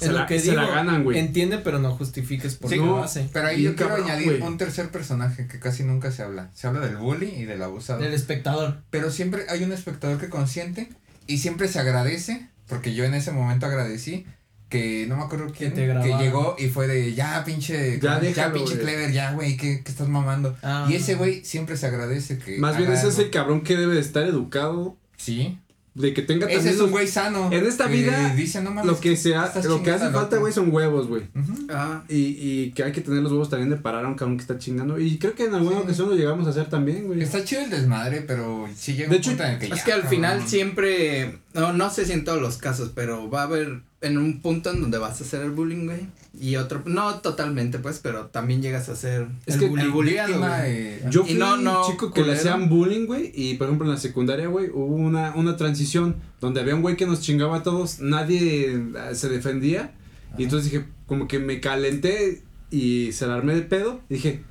Es 0.01 0.07
se, 0.07 0.13
lo 0.13 0.19
la, 0.19 0.25
que 0.25 0.39
se 0.39 0.51
digo, 0.51 0.61
la 0.61 0.67
ganan, 0.67 1.03
güey. 1.03 1.19
Entiende, 1.19 1.59
pero 1.59 1.79
no 1.79 1.91
justifiques 1.95 2.55
por 2.55 2.69
Sí, 2.69 2.75
qué 2.77 2.81
no, 2.81 2.97
lo 2.97 3.03
hace. 3.03 3.29
Pero 3.31 3.47
ahí 3.47 3.61
yo 3.61 3.75
quiero 3.75 3.89
cabrón, 3.91 4.09
añadir 4.09 4.39
güey. 4.39 4.41
un 4.41 4.57
tercer 4.57 4.89
personaje 4.89 5.47
que 5.47 5.59
casi 5.59 5.83
nunca 5.83 6.11
se 6.11 6.23
habla. 6.23 6.49
Se 6.53 6.67
habla 6.67 6.81
del 6.81 6.97
bully 6.97 7.27
y 7.27 7.45
del 7.45 7.61
abusado. 7.61 8.03
El 8.03 8.13
espectador. 8.13 8.81
Pero 8.89 9.11
siempre 9.11 9.45
hay 9.49 9.63
un 9.63 9.71
espectador 9.71 10.19
que 10.19 10.29
consiente 10.29 10.89
y 11.27 11.37
siempre 11.37 11.67
se 11.67 11.79
agradece, 11.79 12.47
porque 12.67 12.93
yo 12.93 13.05
en 13.05 13.13
ese 13.13 13.31
momento 13.31 13.67
agradecí 13.67 14.25
que 14.69 15.05
no 15.07 15.17
me 15.17 15.23
acuerdo 15.23 15.51
quién, 15.55 15.73
que, 15.73 15.85
llegó 16.17 16.55
y 16.57 16.69
fue 16.69 16.87
de 16.87 17.13
ya 17.13 17.43
pinche, 17.43 17.99
Ya 17.99 18.21
ya, 18.21 18.53
pinche 18.53 18.75
güey. 18.75 18.85
clever, 18.85 19.11
ya 19.11 19.33
güey, 19.33 19.57
¿qué, 19.57 19.83
qué 19.83 19.91
estás 19.91 20.07
mamando? 20.07 20.57
Ah. 20.63 20.87
Y 20.89 20.95
ese 20.95 21.15
güey 21.15 21.43
siempre 21.43 21.75
se 21.75 21.87
agradece 21.87 22.37
que. 22.37 22.57
Más 22.57 22.77
bien 22.77 22.91
ese 22.91 23.09
es 23.09 23.19
el 23.19 23.29
cabrón 23.29 23.61
que 23.61 23.75
debe 23.75 23.95
de 23.95 24.01
estar 24.01 24.23
educado, 24.23 24.97
Sí. 25.17 25.59
De 25.93 26.13
que 26.13 26.21
tenga 26.21 26.45
Ese 26.45 26.55
también 26.55 26.75
es 26.75 26.81
un 26.81 26.91
güey 26.91 27.07
sano. 27.07 27.49
En 27.51 27.65
esta 27.65 27.87
vida, 27.87 28.33
dice, 28.33 28.61
no 28.61 28.71
mames, 28.71 28.85
lo 28.85 28.99
que 28.99 29.17
se 29.17 29.35
ha- 29.35 29.51
lo 29.63 29.83
que 29.83 29.91
hace 29.91 30.05
al 30.05 30.11
falta, 30.13 30.27
otro". 30.27 30.39
güey, 30.39 30.53
son 30.53 30.73
huevos, 30.73 31.07
güey. 31.07 31.23
Ujú. 31.35 31.67
Ah, 31.69 32.03
Y, 32.07 32.37
y 32.39 32.71
que 32.71 32.83
hay 32.83 32.91
que 32.93 33.01
tener 33.01 33.21
los 33.21 33.31
huevos 33.31 33.49
también 33.49 33.69
de 33.69 33.75
parar 33.75 34.05
a 34.05 34.07
un 34.07 34.15
cabrón 34.15 34.37
que 34.37 34.41
está 34.43 34.57
chingando. 34.57 34.97
Y 34.99 35.17
creo 35.17 35.35
que 35.35 35.45
en 35.45 35.53
alguna 35.53 35.77
Sí. 35.77 35.81
ocasión 35.83 36.09
lo 36.09 36.15
llegamos 36.15 36.47
a 36.47 36.51
hacer 36.51 36.69
también, 36.69 37.07
güey. 37.07 37.21
Está 37.21 37.43
chido 37.43 37.61
el 37.63 37.69
desmadre, 37.69 38.21
pero 38.21 38.67
sí 38.75 38.93
llega 38.93 39.09
De 39.09 39.15
un 39.15 39.19
hecho, 39.21 39.29
punto 39.31 39.43
en 39.43 39.51
el 39.51 39.59
que 39.59 39.65
es 39.65 39.71
ya, 39.75 39.83
que 39.83 39.91
al 39.93 40.03
final 40.03 40.31
cabrón. 40.31 40.47
siempre. 40.49 41.39
No, 41.53 41.73
no 41.73 41.89
sé 41.89 42.05
si 42.05 42.13
en 42.13 42.23
todos 42.23 42.41
los 42.41 42.57
casos, 42.57 42.91
pero 42.95 43.29
va 43.29 43.41
a 43.41 43.43
haber 43.43 43.81
en 44.01 44.17
un 44.17 44.41
punto 44.41 44.71
en 44.71 44.81
donde 44.81 44.97
vas 44.97 45.21
a 45.21 45.23
hacer 45.23 45.41
el 45.41 45.51
bullying, 45.51 45.85
güey. 45.85 46.07
Y 46.39 46.55
otro. 46.55 46.81
No 46.85 47.19
totalmente, 47.19 47.77
pues, 47.79 47.99
pero 47.99 48.27
también 48.27 48.61
llegas 48.61 48.89
a 48.89 48.93
hacer. 48.93 49.27
Es 49.45 49.55
el, 49.55 49.59
que 49.59 49.81
el 49.81 49.91
bulleado, 49.91 50.27
Víctima, 50.27 50.57
güey. 50.59 50.99
Yo 51.09 51.21
Y 51.21 51.25
fui 51.25 51.33
no, 51.35 51.53
un 51.53 51.63
no, 51.63 51.87
chico 51.87 52.11
que 52.11 52.23
le 52.23 52.33
hacían 52.33 52.67
bullying, 52.67 53.05
güey, 53.05 53.31
y 53.35 53.55
por 53.55 53.67
ejemplo 53.67 53.85
en 53.85 53.93
la 53.93 53.99
secundaria, 53.99 54.47
güey, 54.47 54.69
hubo 54.69 54.95
una, 54.95 55.35
una 55.35 55.55
transición 55.55 56.15
donde 56.39 56.61
había 56.61 56.75
un 56.75 56.81
güey 56.81 56.97
que 56.97 57.05
nos 57.05 57.21
chingaba 57.21 57.57
a 57.57 57.63
todos, 57.63 57.99
nadie 57.99 58.73
eh, 58.73 59.15
se 59.15 59.29
defendía, 59.29 59.93
y 60.37 60.43
entonces 60.43 60.71
dije, 60.71 60.85
como 61.05 61.27
que 61.27 61.39
me 61.39 61.59
calenté 61.59 62.41
y 62.71 63.11
se 63.11 63.27
la 63.27 63.35
armé 63.35 63.53
de 63.53 63.61
pedo, 63.61 64.01
y 64.09 64.15
dije, 64.15 64.43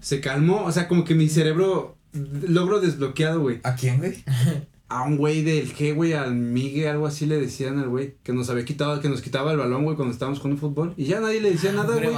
se 0.00 0.20
calmó, 0.20 0.64
o 0.64 0.72
sea, 0.72 0.88
como 0.88 1.04
que 1.04 1.14
mi 1.14 1.28
cerebro 1.28 1.96
logro 2.12 2.80
desbloqueado, 2.80 3.40
güey, 3.40 3.60
¿A 3.62 3.74
quién, 3.74 3.98
güey? 3.98 4.24
a 4.90 5.02
un 5.02 5.16
güey 5.18 5.42
del 5.42 5.72
G, 5.74 5.94
güey, 5.94 6.14
al 6.14 6.34
Migue, 6.34 6.88
algo 6.88 7.06
así 7.06 7.26
le 7.26 7.38
decían 7.38 7.78
al 7.78 7.88
güey, 7.88 8.14
que 8.22 8.32
nos 8.32 8.48
había 8.48 8.64
quitado, 8.64 9.00
que 9.00 9.08
nos 9.10 9.20
quitaba 9.20 9.52
el 9.52 9.58
balón, 9.58 9.84
güey, 9.84 9.96
cuando 9.96 10.12
estábamos 10.12 10.38
jugando 10.40 10.60
fútbol, 10.60 10.94
y 10.96 11.04
ya 11.04 11.20
nadie 11.20 11.40
le 11.42 11.50
decía 11.50 11.72
nada, 11.72 11.94
güey. 11.94 12.08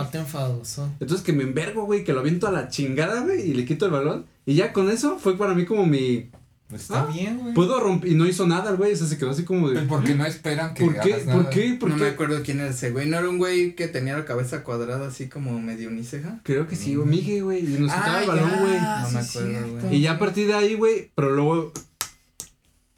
Entonces 1.01 1.25
que 1.25 1.33
me 1.33 1.43
envergo, 1.43 1.85
güey, 1.85 2.05
que 2.05 2.13
lo 2.13 2.21
aviento 2.21 2.47
a 2.47 2.53
la 2.53 2.69
chingada, 2.69 3.23
güey, 3.23 3.51
y 3.51 3.55
le 3.55 3.65
quito 3.65 3.87
el 3.87 3.93
balón. 3.93 4.27
Y 4.47 4.55
ya 4.55 4.73
con 4.73 4.91
eso 4.91 5.19
fue 5.19 5.37
para 5.37 5.55
mí 5.55 5.65
como 5.65 5.87
mi. 5.87 6.31
Está 6.73 7.03
Ah, 7.03 7.07
bien, 7.13 7.37
güey. 7.39 7.53
Puedo 7.53 7.81
romper. 7.81 8.13
Y 8.13 8.15
no 8.15 8.27
hizo 8.29 8.47
nada 8.47 8.71
el 8.71 8.77
güey, 8.77 8.93
o 8.93 8.97
sea, 8.97 9.09
se 9.09 9.19
quedó 9.19 9.31
así 9.31 9.43
como 9.43 9.69
de. 9.69 9.75
Pues 9.75 9.89
porque 9.89 10.15
no 10.15 10.25
esperan 10.25 10.73
que 10.73 10.85
¿Por 10.85 11.01
qué? 11.01 11.15
hagas 11.15 11.35
¿Por 11.35 11.51
qué? 11.51 11.77
¿Por 11.81 11.89
no 11.91 11.97
qué? 11.97 12.03
me 12.03 12.09
acuerdo 12.11 12.41
quién 12.45 12.61
era 12.61 12.71
ese 12.71 12.93
güey. 12.93 13.09
¿No 13.09 13.19
era 13.19 13.29
un 13.29 13.39
güey 13.39 13.75
que 13.75 13.89
tenía 13.89 14.17
la 14.17 14.25
cabeza 14.25 14.63
cuadrada 14.63 15.09
así 15.09 15.29
como 15.29 15.59
medio 15.61 15.89
uniceja? 15.89 16.39
Creo 16.45 16.69
que 16.69 16.77
sí, 16.77 16.95
güey, 16.95 17.09
Migue, 17.09 17.41
güey. 17.43 17.59
Y 17.65 17.79
nos 17.81 17.93
quitaba 17.93 18.19
Ah, 18.19 18.23
el 18.23 18.29
balón, 18.29 18.51
ya, 18.51 18.61
güey. 18.61 18.73
No 18.73 19.11
me 19.11 19.19
acuerdo, 19.19 19.23
cierto. 19.51 19.81
güey. 19.81 19.97
Y 19.97 20.01
ya 20.01 20.13
a 20.13 20.19
partir 20.21 20.47
de 20.47 20.55
ahí, 20.55 20.75
güey, 20.77 21.11
pero 21.17 21.31
luego 21.35 21.73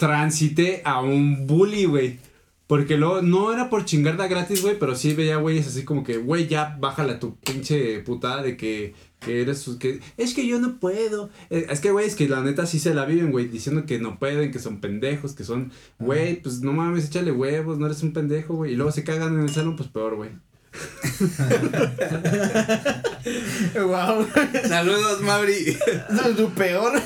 transité 0.03 0.83
a 0.85 1.01
un 1.01 1.47
bully, 1.47 1.85
güey. 1.85 2.19
Porque 2.67 2.97
luego 2.97 3.23
no 3.23 3.53
era 3.53 3.71
por 3.71 3.85
chingarla 3.85 4.27
gratis, 4.27 4.63
güey, 4.63 4.77
pero 4.77 4.97
sí 4.97 5.15
veía 5.15 5.37
güeyes 5.37 5.69
así 5.69 5.85
como 5.85 6.03
que, 6.03 6.17
güey, 6.17 6.49
ya 6.49 6.77
bájala 6.81 7.21
tu 7.21 7.37
pinche 7.37 8.01
putada 8.01 8.43
de 8.43 8.57
que, 8.57 8.95
que 9.21 9.43
eres, 9.43 9.69
que 9.79 10.01
es 10.17 10.35
que 10.35 10.47
yo 10.47 10.59
no 10.59 10.81
puedo. 10.81 11.31
Eh, 11.51 11.67
es 11.71 11.79
que, 11.79 11.93
güey, 11.93 12.07
es 12.07 12.17
que 12.17 12.29
la 12.29 12.43
neta 12.43 12.67
sí 12.67 12.81
se 12.81 12.95
la 12.95 13.05
viven, 13.05 13.31
güey, 13.31 13.47
diciendo 13.47 13.87
que 13.87 14.01
no 14.01 14.19
pueden, 14.19 14.51
que 14.51 14.59
son 14.59 14.81
pendejos, 14.81 15.35
que 15.35 15.45
son, 15.45 15.71
güey, 16.01 16.43
pues 16.43 16.63
no 16.63 16.73
mames, 16.73 17.07
échale 17.07 17.31
huevos, 17.31 17.79
no 17.79 17.87
eres 17.87 18.03
un 18.03 18.13
pendejo, 18.13 18.55
güey. 18.55 18.73
Y 18.73 18.77
luego 18.77 18.91
se 18.91 19.05
cagan 19.05 19.35
en 19.35 19.43
el 19.43 19.51
salón, 19.51 19.77
pues 19.77 19.89
peor, 19.89 20.17
güey. 20.17 20.31
wow. 23.75 24.27
Saludos, 24.67 25.21
Mauri. 25.21 25.77
tu 26.37 26.51
peor. 26.51 27.01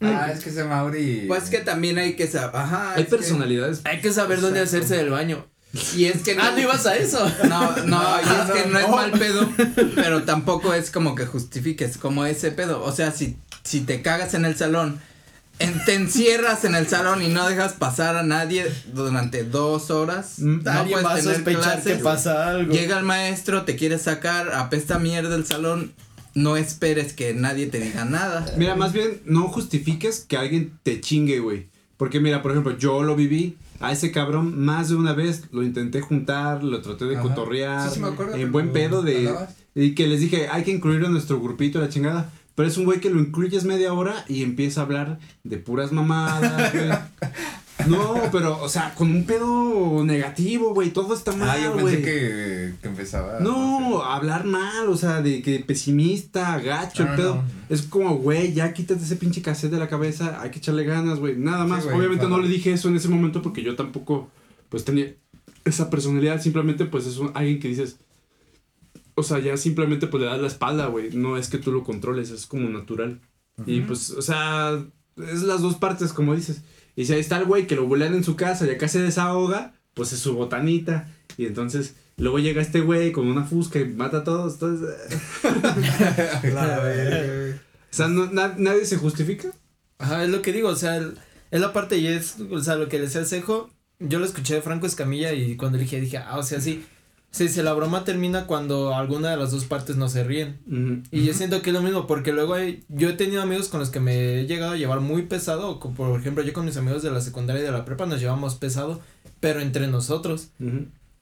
Ah, 0.00 0.30
es 0.32 0.42
que 0.42 0.50
ese 0.50 0.64
Mauri. 0.64 1.24
Pues 1.28 1.50
que 1.50 1.58
también 1.58 1.98
hay 1.98 2.14
que 2.16 2.26
saber. 2.26 2.56
Ajá. 2.56 2.92
Hay 2.94 3.02
es 3.02 3.08
que- 3.08 3.16
personalidades. 3.16 3.80
Hay 3.84 4.00
que 4.00 4.12
saber 4.12 4.40
dónde 4.40 4.60
Exacto. 4.60 4.84
hacerse 4.84 4.96
del 5.02 5.10
baño. 5.10 5.46
Y 5.96 6.06
es 6.06 6.22
que 6.22 6.36
Ah, 6.40 6.50
no 6.52 6.58
ibas 6.60 6.84
a 6.86 6.96
eso. 6.96 7.18
No, 7.48 7.76
no, 7.86 8.02
y 8.20 8.24
es 8.24 8.50
que 8.62 8.68
no 8.70 8.78
es 8.78 8.88
no. 8.88 8.96
mal 8.96 9.10
pedo, 9.12 9.48
pero 9.94 10.24
tampoco 10.24 10.74
es 10.74 10.90
como 10.90 11.14
que 11.14 11.26
justifiques 11.26 11.96
como 11.98 12.24
ese 12.24 12.50
pedo. 12.50 12.82
O 12.82 12.92
sea, 12.92 13.12
si, 13.12 13.36
si 13.62 13.80
te 13.82 14.02
cagas 14.02 14.34
en 14.34 14.44
el 14.46 14.56
salón, 14.56 15.00
en- 15.60 15.84
te 15.84 15.94
encierras 15.94 16.64
en 16.64 16.74
el 16.74 16.88
salón 16.88 17.22
y 17.22 17.28
no 17.28 17.46
dejas 17.48 17.74
pasar 17.74 18.16
a 18.16 18.22
nadie 18.22 18.66
durante 18.94 19.44
dos 19.44 19.90
horas, 19.90 20.38
Mm, 20.38 20.62
no 20.64 20.84
puedes 20.88 21.04
va 21.06 21.12
a 21.12 21.16
tener 21.16 21.34
sospechar 21.36 21.82
que 21.82 21.96
pasa 21.96 22.48
algo. 22.48 22.72
Llega 22.72 22.98
el 22.98 23.04
maestro, 23.04 23.62
te 23.64 23.76
quiere 23.76 23.98
sacar, 23.98 24.52
apesta 24.54 24.98
mierda 24.98 25.36
el 25.36 25.46
salón, 25.46 25.92
no 26.34 26.56
esperes 26.56 27.12
que 27.12 27.34
nadie 27.34 27.66
te 27.66 27.80
diga 27.80 28.04
nada. 28.04 28.52
Mira, 28.56 28.76
más 28.76 28.92
bien, 28.92 29.20
no 29.24 29.48
justifiques 29.48 30.24
que 30.28 30.36
alguien 30.36 30.72
te 30.82 31.00
chingue, 31.00 31.40
güey. 31.40 31.66
Porque 31.96 32.20
mira, 32.20 32.42
por 32.42 32.52
ejemplo, 32.52 32.76
yo 32.76 33.02
lo 33.02 33.16
viví. 33.16 33.56
A 33.80 33.92
ese 33.92 34.12
cabrón 34.12 34.58
más 34.62 34.90
de 34.90 34.96
una 34.96 35.14
vez 35.14 35.44
lo 35.52 35.62
intenté 35.62 36.02
juntar, 36.02 36.62
lo 36.62 36.82
traté 36.82 37.06
de 37.06 37.14
Ajá. 37.16 37.22
cotorrear. 37.22 37.88
Sí, 37.88 37.94
sí 37.94 38.00
me 38.00 38.08
acuerdo 38.08 38.34
En 38.34 38.52
buen 38.52 38.72
pedo 38.72 39.00
de. 39.02 39.34
Y 39.74 39.94
que 39.94 40.06
les 40.06 40.20
dije, 40.20 40.48
hay 40.48 40.64
que 40.64 40.70
incluirlo 40.70 41.06
en 41.06 41.12
nuestro 41.12 41.40
grupito, 41.40 41.80
la 41.80 41.88
chingada. 41.88 42.30
Pero 42.54 42.68
es 42.68 42.76
un 42.76 42.84
güey 42.84 43.00
que 43.00 43.08
lo 43.08 43.18
incluyes 43.20 43.64
media 43.64 43.94
hora 43.94 44.24
y 44.28 44.42
empieza 44.42 44.80
a 44.80 44.84
hablar 44.84 45.18
de 45.44 45.56
puras 45.56 45.92
mamadas, 45.92 46.74
güey. 46.74 46.90
No, 47.88 48.14
pero, 48.32 48.60
o 48.62 48.68
sea, 48.68 48.94
con 48.94 49.10
un 49.10 49.24
pedo 49.24 50.04
negativo, 50.04 50.74
güey. 50.74 50.90
Todo 50.90 51.14
está 51.14 51.32
mal, 51.32 51.48
Ah, 51.50 51.58
yo 51.62 51.76
pensé 51.76 51.96
güey. 51.96 52.02
que, 52.04 52.74
que 52.82 52.88
empezaba. 52.88 53.40
No, 53.40 54.02
hablar 54.02 54.44
mal, 54.44 54.88
o 54.88 54.96
sea, 54.96 55.22
de 55.22 55.42
que 55.42 55.58
pesimista, 55.60 56.58
gacho, 56.60 57.04
No, 57.04 57.10
el 57.10 57.16
pedo. 57.16 57.34
no. 57.36 57.44
Es 57.68 57.82
como, 57.82 58.16
güey, 58.16 58.52
ya 58.52 58.72
quítate 58.72 59.02
ese 59.04 59.16
pinche 59.16 59.42
cassette 59.42 59.72
de 59.72 59.78
la 59.78 59.88
cabeza, 59.88 60.40
hay 60.40 60.50
que 60.50 60.58
echarle 60.58 60.84
ganas, 60.84 61.18
güey. 61.18 61.36
Nada 61.36 61.66
más. 61.66 61.84
Obviamente 61.86 62.26
claro. 62.26 62.36
no 62.36 62.42
le 62.42 62.48
dije 62.48 62.72
eso 62.72 62.88
en 62.88 62.96
ese 62.96 63.08
momento 63.08 63.42
porque 63.42 63.62
yo 63.62 63.76
tampoco, 63.76 64.28
pues 64.68 64.84
tenía 64.84 65.14
esa 65.64 65.90
personalidad. 65.90 66.40
Simplemente, 66.42 66.84
pues 66.86 67.06
es 67.06 67.18
un- 67.18 67.32
alguien 67.34 67.60
que 67.60 67.68
dices, 67.68 67.96
o 69.14 69.22
sea, 69.22 69.38
ya 69.38 69.56
simplemente 69.56 70.06
pues 70.06 70.22
le 70.22 70.28
das 70.28 70.40
la 70.40 70.46
espalda, 70.46 70.86
güey. 70.86 71.10
No 71.14 71.36
es 71.36 71.48
que 71.48 71.58
tú 71.58 71.72
lo 71.72 71.84
controles, 71.84 72.30
es 72.30 72.46
como 72.46 72.68
natural. 72.68 73.20
Y 73.66 73.80
pues, 73.82 74.10
o 74.10 74.22
sea, 74.22 74.82
es 75.18 75.42
las 75.42 75.60
dos 75.60 75.74
partes, 75.76 76.12
como 76.14 76.34
dices. 76.34 76.62
Y 77.00 77.06
si 77.06 77.14
ahí 77.14 77.20
está 77.20 77.38
el 77.38 77.46
güey 77.46 77.66
que 77.66 77.76
lo 77.76 77.86
bulean 77.86 78.12
en 78.12 78.24
su 78.24 78.36
casa 78.36 78.66
y 78.66 78.70
acá 78.70 78.86
se 78.86 79.00
desahoga, 79.00 79.72
pues 79.94 80.12
es 80.12 80.18
su 80.18 80.34
botanita. 80.34 81.08
Y 81.38 81.46
entonces, 81.46 81.94
luego 82.18 82.38
llega 82.38 82.60
este 82.60 82.82
güey 82.82 83.10
con 83.10 83.26
una 83.26 83.44
fusca 83.44 83.78
y 83.78 83.86
mata 83.86 84.18
a 84.18 84.24
todos. 84.24 84.54
Entonces, 84.54 84.90
sea, 87.90 88.08
no, 88.08 88.30
na- 88.30 88.54
nadie 88.58 88.84
se 88.84 88.98
justifica. 88.98 89.50
Ajá, 89.98 90.24
es 90.24 90.30
lo 90.30 90.42
que 90.42 90.52
digo, 90.52 90.68
o 90.68 90.76
sea, 90.76 90.96
el- 90.96 91.16
es 91.50 91.60
la 91.60 91.72
parte 91.72 91.96
y 91.96 92.06
es, 92.06 92.36
o 92.50 92.60
sea, 92.60 92.76
lo 92.76 92.88
que 92.88 92.98
le 92.98 93.04
decía 93.04 93.20
el 93.22 93.26
cejo, 93.26 93.70
yo 93.98 94.18
lo 94.18 94.26
escuché 94.26 94.54
de 94.54 94.62
Franco 94.62 94.86
Escamilla 94.86 95.32
y 95.32 95.56
cuando 95.56 95.78
le 95.78 95.84
dije, 95.84 96.00
dije, 96.02 96.18
ah, 96.18 96.36
o 96.38 96.42
sea, 96.42 96.60
sí, 96.60 96.84
sí, 97.30 97.48
sí, 97.48 97.62
la 97.62 97.72
broma 97.72 98.04
termina 98.04 98.46
cuando 98.46 98.94
alguna 98.94 99.30
de 99.30 99.36
las 99.36 99.50
dos 99.50 99.64
partes 99.64 99.96
no 99.96 100.08
se 100.08 100.24
ríen. 100.24 100.60
Y 101.10 101.24
yo 101.24 101.34
siento 101.34 101.62
que 101.62 101.70
es 101.70 101.74
lo 101.74 101.82
mismo, 101.82 102.06
porque 102.06 102.32
luego 102.32 102.54
hay, 102.54 102.84
yo 102.88 103.10
he 103.10 103.14
tenido 103.14 103.42
amigos 103.42 103.68
con 103.68 103.80
los 103.80 103.90
que 103.90 104.00
me 104.00 104.40
he 104.40 104.46
llegado 104.46 104.72
a 104.72 104.76
llevar 104.76 105.00
muy 105.00 105.22
pesado, 105.22 105.80
como 105.80 105.94
por 105.94 106.20
ejemplo 106.20 106.42
yo 106.42 106.52
con 106.52 106.64
mis 106.64 106.76
amigos 106.76 107.02
de 107.02 107.10
la 107.10 107.20
secundaria 107.20 107.62
y 107.62 107.66
de 107.66 107.72
la 107.72 107.84
prepa 107.84 108.06
nos 108.06 108.20
llevamos 108.20 108.54
pesado, 108.54 109.00
pero 109.40 109.60
entre 109.60 109.86
nosotros. 109.86 110.50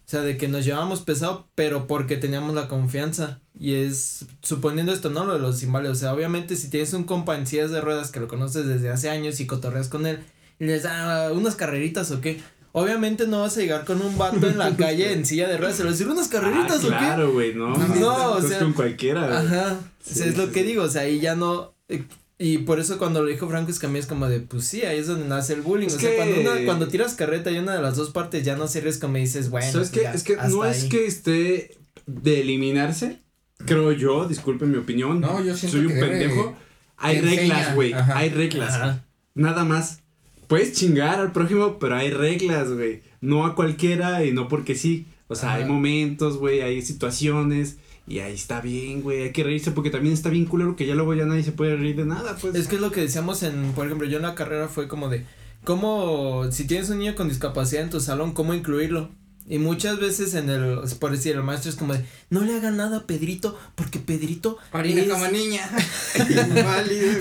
O 0.08 0.10
sea, 0.10 0.22
de 0.22 0.38
que 0.38 0.48
nos 0.48 0.64
llevábamos 0.64 1.02
pesado, 1.02 1.48
pero 1.54 1.86
porque 1.86 2.16
teníamos 2.16 2.54
la 2.54 2.66
confianza. 2.66 3.40
Y 3.60 3.74
es, 3.74 4.24
suponiendo 4.40 4.90
esto, 4.90 5.10
¿no? 5.10 5.26
Lo 5.26 5.34
de 5.34 5.38
los 5.38 5.58
cimbales. 5.58 5.90
O 5.90 5.94
sea, 5.96 6.14
obviamente 6.14 6.56
si 6.56 6.70
tienes 6.70 6.94
un 6.94 7.04
compa 7.04 7.36
en 7.36 7.46
sillas 7.46 7.70
de 7.70 7.82
ruedas 7.82 8.10
que 8.10 8.18
lo 8.18 8.26
conoces 8.26 8.66
desde 8.66 8.88
hace 8.88 9.10
años 9.10 9.38
y 9.38 9.46
cotorreas 9.46 9.88
con 9.88 10.06
él, 10.06 10.20
y 10.58 10.64
le 10.64 10.80
das 10.80 11.30
unas 11.32 11.56
carreritas 11.56 12.10
o 12.10 12.22
qué. 12.22 12.40
Obviamente 12.78 13.26
no 13.26 13.40
vas 13.42 13.56
a 13.56 13.60
llegar 13.60 13.84
con 13.84 14.00
un 14.02 14.16
vato 14.18 14.46
en 14.48 14.58
la 14.58 14.76
calle 14.76 15.12
en 15.12 15.24
silla 15.26 15.48
de 15.48 15.56
ruedas 15.56 15.78
vas 15.78 15.86
a 15.86 15.90
decir 15.90 16.08
unas 16.08 16.28
carreritas 16.28 16.72
Ah, 16.72 16.76
o 16.78 16.80
qué. 16.82 16.88
claro, 16.88 17.32
güey, 17.32 17.54
no. 17.54 17.76
No, 17.76 18.32
o 18.32 18.42
sea, 18.42 18.58
con 18.60 18.72
cualquiera. 18.72 19.26
güey. 19.26 19.38
Ajá, 19.38 19.78
o 19.80 20.04
Sí, 20.04 20.14
sea, 20.14 20.26
es 20.26 20.36
lo 20.36 20.46
sí, 20.46 20.52
que 20.52 20.62
digo, 20.62 20.82
o 20.84 20.88
sea, 20.88 21.02
ahí 21.02 21.20
ya 21.20 21.34
no, 21.34 21.74
eh, 21.88 22.04
y 22.38 22.58
por 22.58 22.78
eso 22.80 22.98
cuando 22.98 23.22
lo 23.22 23.28
dijo 23.28 23.48
Franco 23.48 23.70
Escamilla 23.70 24.00
es 24.00 24.06
como 24.06 24.28
de, 24.28 24.40
pues 24.40 24.64
sí, 24.64 24.82
ahí 24.82 24.98
es 24.98 25.06
donde 25.08 25.26
nace 25.28 25.52
el 25.54 25.60
bullying, 25.62 25.88
Es 25.88 25.96
o 25.96 25.98
sea, 26.00 26.10
que- 26.10 26.16
cuando, 26.16 26.40
una- 26.40 26.64
cuando 26.64 26.88
tiras 26.88 27.14
carreta 27.14 27.50
y 27.50 27.58
una 27.58 27.74
de 27.74 27.82
las 27.82 27.96
dos 27.96 28.10
partes 28.10 28.44
ya 28.44 28.56
no 28.56 28.68
se 28.68 28.80
ríes 28.80 28.98
como 28.98 29.16
dices, 29.16 29.50
bueno, 29.50 29.70
¿Sabes 29.72 29.88
pues 29.90 29.98
qué? 30.00 30.04
ya, 30.04 30.12
Es 30.12 30.22
que 30.22 30.36
no 30.36 30.64
es 30.64 30.84
ahí". 30.84 30.88
que 30.88 31.06
esté 31.06 31.76
de 32.06 32.40
eliminarse, 32.40 33.18
creo 33.66 33.92
yo, 33.92 34.26
disculpen 34.28 34.70
mi 34.70 34.78
opinión. 34.78 35.20
No, 35.20 35.42
yo 35.44 35.54
siento 35.56 35.76
Soy 35.78 35.86
un 35.86 35.94
que 35.94 36.00
pendejo. 36.00 36.56
Hay 36.96 37.20
reglas, 37.20 37.74
güey. 37.74 37.92
Hay 37.92 38.28
reglas. 38.30 38.74
Ajá. 38.74 39.04
Nada 39.34 39.64
más. 39.64 40.00
Puedes 40.48 40.72
chingar 40.72 41.20
al 41.20 41.32
prójimo, 41.32 41.78
pero 41.78 41.96
hay 41.96 42.10
reglas, 42.10 42.72
güey. 42.72 43.02
No 43.20 43.44
a 43.46 43.54
cualquiera 43.54 44.24
y 44.24 44.32
no 44.32 44.48
porque 44.48 44.74
sí. 44.74 45.06
O 45.28 45.34
sea, 45.34 45.54
hay 45.54 45.66
momentos, 45.66 46.38
güey, 46.38 46.62
hay 46.62 46.82
situaciones. 46.82 47.76
Y 48.06 48.20
ahí 48.20 48.32
está 48.32 48.62
bien, 48.62 49.02
güey. 49.02 49.22
Hay 49.24 49.32
que 49.32 49.44
reírse 49.44 49.70
porque 49.72 49.90
también 49.90 50.14
está 50.14 50.30
bien 50.30 50.46
culero 50.46 50.74
que 50.74 50.86
ya 50.86 50.94
luego 50.94 51.14
ya 51.14 51.26
nadie 51.26 51.42
se 51.42 51.52
puede 51.52 51.76
reír 51.76 51.96
de 51.96 52.06
nada, 52.06 52.36
pues. 52.40 52.54
Es 52.54 52.66
que 52.66 52.76
es 52.76 52.80
lo 52.80 52.90
que 52.90 53.02
decíamos 53.02 53.42
en, 53.42 53.72
por 53.72 53.84
ejemplo, 53.84 54.08
yo 54.08 54.16
en 54.16 54.22
la 54.22 54.34
carrera 54.34 54.68
fue 54.68 54.88
como 54.88 55.10
de, 55.10 55.26
cómo, 55.64 56.50
si 56.50 56.66
tienes 56.66 56.88
un 56.88 56.98
niño 56.98 57.14
con 57.14 57.28
discapacidad 57.28 57.82
en 57.82 57.90
tu 57.90 58.00
salón, 58.00 58.32
cómo 58.32 58.54
incluirlo. 58.54 59.10
Y 59.48 59.58
muchas 59.58 59.98
veces 59.98 60.34
en 60.34 60.50
el, 60.50 60.78
por 61.00 61.10
decir, 61.12 61.34
el 61.34 61.42
maestro 61.42 61.70
es 61.70 61.76
como 61.76 61.94
de, 61.94 62.04
no 62.28 62.42
le 62.42 62.54
hagan 62.54 62.76
nada 62.76 62.98
a 62.98 63.06
Pedrito, 63.06 63.58
porque 63.74 63.98
Pedrito 63.98 64.58
Orina 64.72 65.00
es- 65.02 65.08
como 65.08 65.26
niña. 65.28 65.68
Inválido. 66.18 67.08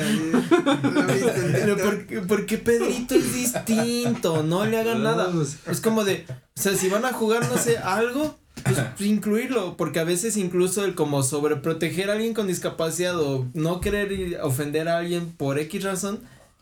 Ay, 0.00 0.30
¿no 0.32 1.02
viste 1.02 1.46
el 1.46 1.52
Pero 1.52 1.76
porque, 1.76 2.20
porque 2.20 2.58
Pedrito 2.58 3.14
es 3.14 3.34
distinto, 3.34 4.42
no 4.42 4.64
le 4.64 4.78
hagan 4.78 5.02
nada. 5.02 5.30
Pues, 5.32 5.58
Es 5.66 5.80
como 5.80 6.04
de, 6.04 6.24
o 6.56 6.60
sea, 6.60 6.74
si 6.76 6.88
van 6.88 7.04
a 7.04 7.12
jugar, 7.12 7.48
no 7.48 7.58
sé, 7.58 7.78
algo, 7.78 8.38
pues 8.64 8.78
incluirlo, 9.00 9.76
porque 9.76 9.98
a 10.00 10.04
veces 10.04 10.36
incluso 10.36 10.84
el 10.84 10.94
como 10.94 11.22
sobreproteger 11.22 12.10
a 12.10 12.14
alguien 12.14 12.34
con 12.34 12.46
discapacidad 12.46 13.18
o 13.20 13.46
no 13.54 13.80
querer 13.80 14.38
ofender 14.42 14.88
a 14.88 14.98
alguien 14.98 15.30
por 15.32 15.58
X 15.58 15.82
razón, 15.82 16.20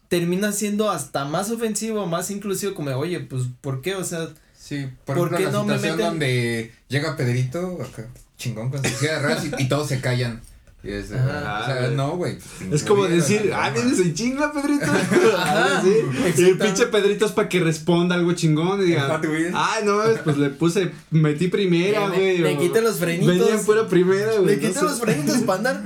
termina 0.08 0.52
siendo 0.52 0.90
hasta 0.90 1.24
más 1.24 1.50
ofensivo, 1.50 2.06
más 2.06 2.30
inclusivo, 2.30 2.74
como, 2.74 2.90
oye, 2.92 3.20
pues, 3.20 3.44
¿por 3.60 3.80
qué? 3.82 3.94
O 3.94 4.04
sea, 4.04 4.28
Sí, 4.72 4.88
por, 5.04 5.16
¿Por 5.16 5.26
ejemplo, 5.28 5.38
qué 5.38 5.44
la 5.44 5.50
no 5.50 5.64
me 5.64 5.74
situación 5.74 5.96
meten? 5.96 6.10
donde 6.12 6.72
llega 6.88 7.16
Pedrito, 7.16 7.78
acá, 7.82 8.06
chingón 8.38 8.70
con 8.70 8.82
su 8.84 8.90
silla 8.96 9.14
de 9.14 9.18
ruedas 9.22 9.44
y, 9.58 9.62
y 9.62 9.68
todos 9.68 9.88
se 9.88 10.00
callan. 10.00 10.40
Y 10.84 10.90
es, 10.90 11.12
Ajá. 11.12 11.60
o 11.62 11.64
sea, 11.66 11.88
no, 11.90 12.16
güey. 12.16 12.38
Es 12.72 12.82
como 12.82 13.06
decir, 13.06 13.52
ah, 13.54 13.70
vienes 13.70 14.00
en 14.00 14.14
chinga, 14.14 14.52
Pedrito. 14.52 14.86
Ajá, 15.38 15.80
Sí. 15.82 16.42
Y 16.42 16.44
el 16.48 16.58
pinche 16.58 16.86
Pedrito 16.86 17.26
es 17.26 17.30
para 17.32 17.48
que 17.48 17.60
responda 17.60 18.16
algo 18.16 18.32
chingón 18.32 18.82
y 18.82 18.86
diga, 18.86 19.20
ay, 19.54 19.84
no 19.84 20.00
pues 20.24 20.38
le 20.38 20.50
puse, 20.50 20.90
metí 21.12 21.46
primera, 21.46 22.08
güey. 22.08 22.38
le 22.38 22.56
o 22.56 22.58
quité 22.58 22.80
los 22.80 22.96
frenitos. 22.96 23.28
Venía 23.38 23.54
en 23.54 23.64
pura 23.64 23.86
primera, 23.86 24.32
güey. 24.38 24.46
Le 24.46 24.56
no 24.56 24.60
quité 24.60 24.74
sé. 24.80 24.84
los 24.84 24.98
frenitos 25.00 25.36
para 25.42 25.58
andar. 25.58 25.82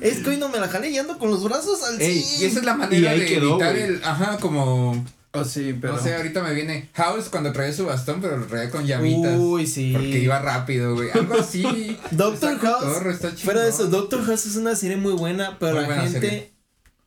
Es 0.00 0.18
que 0.18 0.30
hoy 0.30 0.36
no 0.36 0.48
me 0.48 0.58
la 0.58 0.66
jalé 0.68 0.90
y 0.90 0.98
ando 0.98 1.16
con 1.18 1.30
los 1.30 1.44
brazos 1.44 1.82
al 1.84 2.00
Ey, 2.00 2.24
y 2.40 2.44
esa 2.44 2.58
es 2.60 2.64
la 2.64 2.74
manera 2.74 3.12
de 3.12 3.24
quedó, 3.26 3.50
evitar 3.50 3.72
güey. 3.72 3.82
el, 3.84 4.00
ajá, 4.04 4.38
como, 4.38 5.04
Oh, 5.32 5.44
sí, 5.44 5.76
pero. 5.78 5.94
no 5.94 6.02
sé, 6.02 6.14
ahorita 6.14 6.42
me 6.42 6.54
viene 6.54 6.88
House 6.94 7.28
cuando 7.28 7.52
traía 7.52 7.72
su 7.72 7.84
bastón, 7.84 8.20
pero 8.20 8.38
lo 8.38 8.46
traía 8.46 8.70
con 8.70 8.86
llamitas. 8.86 9.36
Uy, 9.38 9.66
sí. 9.66 9.92
Porque 9.92 10.20
iba 10.20 10.38
rápido, 10.40 10.94
güey. 10.94 11.10
Algo 11.10 11.34
así. 11.34 11.62
Doctor 12.10 12.54
Está 12.54 12.66
House. 12.68 12.84
cotorro, 12.84 13.10
está 13.10 13.30
Fuera 13.32 13.62
de 13.62 13.68
eso. 13.68 13.86
Doctor 13.88 14.24
House 14.24 14.46
es 14.46 14.56
una 14.56 14.74
serie 14.74 14.96
muy 14.96 15.12
buena, 15.12 15.58
pero 15.60 15.72
Muy 15.72 15.80
la 15.82 15.86
buena 15.86 16.02
gente 16.04 16.20
serie. 16.20 16.52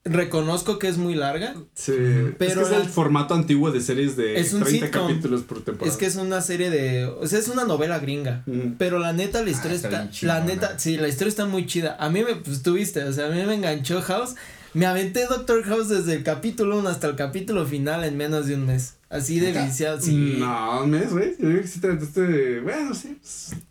reconozco 0.03 0.79
que 0.79 0.87
es 0.87 0.97
muy 0.97 1.15
larga. 1.15 1.55
Sí, 1.73 1.93
Pero 2.37 2.61
es, 2.61 2.67
que 2.67 2.73
la- 2.73 2.79
es 2.79 2.85
el 2.85 2.89
formato 2.91 3.33
antiguo 3.33 3.71
de 3.71 3.81
series 3.81 4.15
de 4.17 4.39
Es 4.39 4.53
un 4.53 4.63
30 4.63 4.85
sitcom. 4.87 5.07
capítulos 5.07 5.41
por 5.41 5.63
temporada. 5.63 5.91
Es 5.91 5.97
que 5.97 6.05
es 6.05 6.15
una 6.15 6.41
serie 6.41 6.69
de, 6.69 7.05
o 7.05 7.25
sea, 7.27 7.39
es 7.39 7.47
una 7.47 7.65
novela 7.65 7.99
gringa. 7.99 8.43
Pero 8.77 8.99
la 8.99 9.13
neta, 9.13 9.43
la 9.43 9.49
historia 9.49 9.75
está 9.75 10.03
está, 10.03 10.25
la 10.27 10.43
neta, 10.43 10.77
sí, 10.79 10.97
la 10.97 11.07
historia 11.07 11.29
está 11.29 11.45
muy 11.45 11.65
chida. 11.65 11.97
A 11.99 12.09
mí 12.09 12.23
me, 12.23 12.35
pues 12.35 12.61
tuviste, 12.63 13.03
o 13.03 13.13
sea, 13.13 13.27
a 13.27 13.29
mí 13.29 13.41
me 13.45 13.55
enganchó 13.55 14.01
House. 14.01 14.35
Me 14.73 14.85
aventé 14.85 15.25
Doctor 15.27 15.63
House 15.63 15.89
desde 15.89 16.13
el 16.15 16.23
capítulo 16.23 16.79
1 16.79 16.87
hasta 16.89 17.07
el 17.07 17.15
capítulo 17.15 17.65
final 17.65 18.03
en 18.05 18.15
menos 18.17 18.47
de 18.47 18.55
un 18.55 18.65
mes. 18.65 18.95
Así 19.09 19.39
de 19.41 19.51
viciado, 19.51 19.99
sí. 19.99 20.37
No, 20.39 20.83
un 20.83 20.91
mes, 20.91 21.11
güey. 21.11 21.31
Yo 21.31 21.49
creo 21.49 21.61
que 21.61 21.67
sí 21.67 21.81
te 21.81 21.87
aventaste, 21.87 22.59
bueno, 22.61 22.93
sí. 22.95 23.17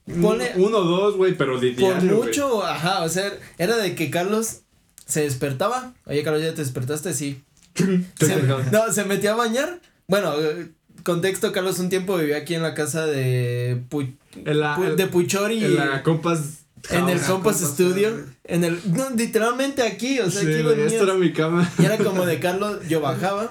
Ponle- 0.07 0.53
Uno 0.57 0.78
o 0.78 0.84
dos, 0.84 1.16
güey, 1.16 1.34
pero 1.34 1.59
de 1.59 1.70
Por 1.72 2.03
mucho, 2.03 2.62
ajá, 2.64 3.03
o 3.05 3.09
sea, 3.09 3.32
era 3.57 3.76
de 3.78 3.94
que 3.94 4.11
Carlos 4.11 4.61
se 5.07 5.22
despertaba. 5.22 5.94
Oye, 6.05 6.22
Carlos, 6.22 6.42
¿ya 6.42 6.51
te 6.55 6.61
despertaste? 6.62 7.14
Sí. 7.14 7.42
Se- 7.74 8.42
no, 8.70 8.92
se 8.92 9.05
metía 9.05 9.32
a 9.32 9.36
bañar. 9.36 9.80
Bueno, 10.07 10.34
eh, 10.38 10.68
contexto, 11.05 11.53
Carlos 11.53 11.78
un 11.78 11.88
tiempo 11.88 12.18
vivía 12.18 12.36
aquí 12.36 12.55
en 12.55 12.62
la 12.62 12.74
casa 12.74 13.07
de, 13.07 13.80
Pu- 13.88 14.12
la, 14.44 14.76
Pu- 14.76 14.94
de 14.96 15.07
Puchori. 15.07 15.64
en 15.64 15.76
la 15.76 16.03
compas. 16.03 16.59
En 16.89 17.09
el. 17.09 17.20
Compass 17.20 17.61
Studio. 17.61 18.24
En 18.45 18.64
el, 18.64 18.81
no, 18.93 19.11
literalmente 19.11 19.83
aquí, 19.83 20.20
o 20.20 20.31
sea, 20.31 20.43
Sí, 20.43 20.49
aquí 20.49 20.81
esta 20.81 21.03
era 21.03 21.14
mi 21.14 21.33
cama. 21.33 21.70
Y 21.78 21.85
era 21.85 21.99
como 21.99 22.24
de 22.24 22.41
Carlos, 22.41 22.81
yo 22.89 23.01
bajaba, 23.01 23.51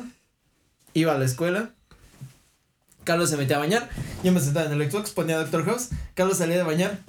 iba 0.93 1.13
a 1.13 1.17
la 1.17 1.25
escuela. 1.25 1.71
Carlos 3.03 3.29
se 3.29 3.37
metía 3.37 3.55
a 3.55 3.59
bañar, 3.59 3.89
yo 4.23 4.31
me 4.31 4.39
sentaba 4.39 4.71
en 4.71 4.79
el 4.79 4.91
Xbox, 4.91 5.11
ponía 5.11 5.37
Doctor 5.37 5.65
House, 5.65 5.89
Carlos 6.13 6.37
salía 6.37 6.57
de 6.57 6.63
bañar. 6.63 6.99